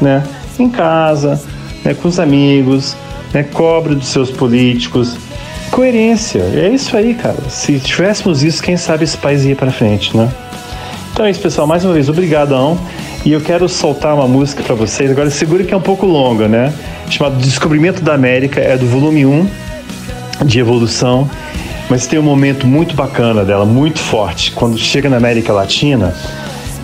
né? 0.00 0.22
Em 0.56 0.70
casa, 0.70 1.42
né? 1.84 1.94
com 1.94 2.06
os 2.06 2.20
amigos, 2.20 2.96
né? 3.34 3.42
cobre 3.42 3.96
dos 3.96 4.06
seus 4.06 4.30
políticos. 4.30 5.16
Coerência, 5.72 6.42
é 6.54 6.68
isso 6.68 6.96
aí, 6.96 7.12
cara. 7.12 7.42
Se 7.48 7.80
tivéssemos 7.80 8.44
isso, 8.44 8.62
quem 8.62 8.76
sabe 8.76 9.02
esse 9.02 9.18
país 9.18 9.44
ia 9.44 9.56
para 9.56 9.72
frente, 9.72 10.16
né? 10.16 10.30
Então 11.12 11.26
é 11.26 11.30
isso, 11.32 11.40
pessoal. 11.40 11.66
Mais 11.66 11.84
uma 11.84 11.92
vez, 11.92 12.08
obrigadão. 12.08 12.78
E 13.24 13.32
eu 13.32 13.40
quero 13.40 13.68
soltar 13.68 14.14
uma 14.14 14.28
música 14.28 14.62
para 14.62 14.76
vocês. 14.76 15.10
Agora, 15.10 15.28
segura 15.28 15.64
que 15.64 15.74
é 15.74 15.76
um 15.76 15.80
pouco 15.82 16.06
longa, 16.06 16.46
né? 16.46 16.72
Chamado 17.10 17.34
Descobrimento 17.38 18.00
da 18.00 18.14
América, 18.14 18.60
é 18.60 18.76
do 18.76 18.86
volume 18.86 19.26
1 19.26 19.67
de 20.44 20.58
evolução, 20.60 21.28
mas 21.88 22.06
tem 22.06 22.18
um 22.18 22.22
momento 22.22 22.66
muito 22.66 22.94
bacana 22.94 23.44
dela, 23.44 23.64
muito 23.64 23.98
forte. 23.98 24.52
Quando 24.52 24.76
chega 24.78 25.08
na 25.08 25.16
América 25.16 25.52
Latina, 25.52 26.14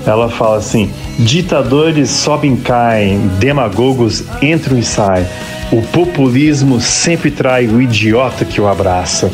ela 0.06 0.28
fala 0.28 0.56
assim: 0.56 0.90
ditadores 1.18 2.10
sobem 2.10 2.54
e 2.54 2.56
caem, 2.58 3.28
demagogos 3.38 4.24
entram 4.42 4.78
e 4.78 4.82
saem. 4.82 5.26
O 5.72 5.82
populismo 5.82 6.80
sempre 6.80 7.30
trai 7.30 7.66
o 7.66 7.80
idiota 7.80 8.44
que 8.44 8.60
o 8.60 8.68
abraça. 8.68 9.30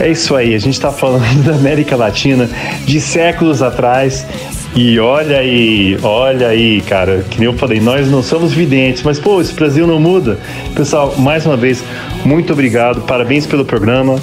É 0.00 0.10
isso 0.10 0.34
aí, 0.34 0.54
a 0.54 0.58
gente 0.58 0.74
está 0.74 0.90
falando 0.90 1.44
da 1.44 1.54
América 1.54 1.94
Latina 1.94 2.48
de 2.84 3.00
séculos 3.00 3.62
atrás. 3.62 4.26
E 4.74 4.98
olha 4.98 5.36
aí, 5.36 5.98
olha 6.02 6.48
aí, 6.48 6.80
cara, 6.80 7.22
que 7.28 7.38
nem 7.38 7.46
eu 7.46 7.52
falei, 7.52 7.78
nós 7.78 8.10
não 8.10 8.22
somos 8.22 8.52
videntes, 8.54 9.02
mas 9.02 9.18
pô, 9.20 9.38
esse 9.38 9.52
Brasil 9.52 9.86
não 9.86 10.00
muda. 10.00 10.38
Pessoal, 10.74 11.14
mais 11.18 11.44
uma 11.44 11.58
vez, 11.58 11.84
muito 12.24 12.54
obrigado, 12.54 13.02
parabéns 13.02 13.46
pelo 13.46 13.66
programa. 13.66 14.16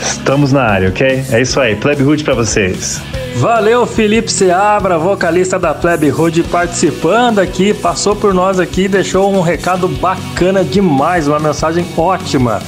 Estamos 0.00 0.52
na 0.52 0.62
área, 0.62 0.88
ok? 0.88 1.22
É 1.30 1.42
isso 1.42 1.60
aí, 1.60 1.76
Pleb 1.76 2.02
Hood 2.02 2.24
pra 2.24 2.32
vocês. 2.32 3.02
Valeu, 3.36 3.86
Felipe 3.86 4.32
Seabra, 4.32 4.98
vocalista 4.98 5.58
da 5.58 5.74
Pleb 5.74 6.10
Hood, 6.10 6.44
participando 6.44 7.38
aqui, 7.38 7.74
passou 7.74 8.16
por 8.16 8.32
nós 8.32 8.58
aqui, 8.58 8.88
deixou 8.88 9.30
um 9.30 9.42
recado 9.42 9.86
bacana 9.86 10.64
demais, 10.64 11.28
uma 11.28 11.38
mensagem 11.38 11.84
ótima. 11.96 12.62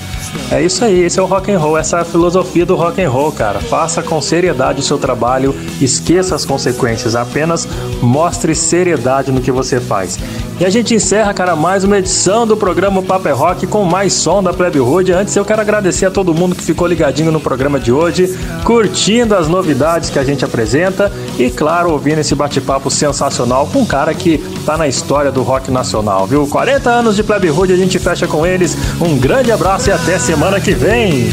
É 0.51 0.63
isso 0.63 0.85
aí, 0.85 1.01
esse 1.01 1.19
é 1.19 1.23
o 1.23 1.27
rock 1.27 1.51
and 1.51 1.59
roll, 1.59 1.77
essa 1.77 1.99
é 1.99 2.01
a 2.01 2.05
filosofia 2.05 2.65
do 2.65 2.75
rock 2.75 3.03
and 3.03 3.11
roll, 3.11 3.33
cara. 3.33 3.61
Faça 3.61 4.03
com 4.03 4.21
seriedade 4.21 4.81
o 4.81 4.83
seu 4.83 4.99
trabalho, 4.99 5.55
esqueça 5.81 6.35
as 6.35 6.45
consequências, 6.45 7.17
apenas 7.17 7.67
mostre 8.01 8.55
seriedade 8.55 9.33
no 9.33 9.41
que 9.41 9.51
você 9.51 9.81
faz. 9.81 10.19
E 10.63 10.65
a 10.65 10.71
gente 10.71 10.95
encerra, 10.95 11.35
cara, 11.35 11.57
mais 11.57 11.83
uma 11.83 11.99
edição 11.99 12.47
do 12.47 12.57
programa 12.57 13.03
Paper 13.03 13.33
é 13.33 13.35
Rock 13.35 13.67
com 13.67 13.83
mais 13.83 14.13
som 14.13 14.41
da 14.41 14.53
Plebe 14.53 14.79
Hood. 14.79 15.13
Antes 15.13 15.35
eu 15.35 15.45
quero 15.45 15.61
agradecer 15.61 16.07
a 16.07 16.11
todo 16.13 16.33
mundo 16.33 16.55
que 16.55 16.63
ficou 16.63 16.87
ligadinho 16.87 17.33
no 17.33 17.41
programa 17.41 17.81
de 17.81 17.91
hoje, 17.91 18.33
curtindo 18.63 19.35
as 19.35 19.49
novidades 19.49 20.09
que 20.09 20.21
a 20.21 20.25
gente 20.25 20.45
apresenta 20.45 21.11
e, 21.37 21.51
claro, 21.51 21.91
ouvindo 21.91 22.21
esse 22.21 22.37
bate-papo 22.37 22.93
sensacional 22.93 23.67
com 23.73 23.81
um 23.81 23.85
cara 23.85 24.15
que 24.15 24.39
tá 24.65 24.77
na 24.77 24.87
história 24.87 25.33
do 25.33 25.43
rock 25.43 25.69
nacional, 25.69 26.29
viu? 26.29 26.47
40 26.47 26.89
anos 26.89 27.17
de 27.17 27.25
Plebe 27.25 27.51
Hood, 27.51 27.73
a 27.73 27.77
gente 27.77 27.99
fecha 27.99 28.29
com 28.29 28.47
eles. 28.47 28.77
Um 29.01 29.19
grande 29.19 29.51
abraço 29.51 29.89
e 29.89 29.93
até 29.93 30.17
semana 30.17 30.61
que 30.61 30.75
vem. 30.75 31.29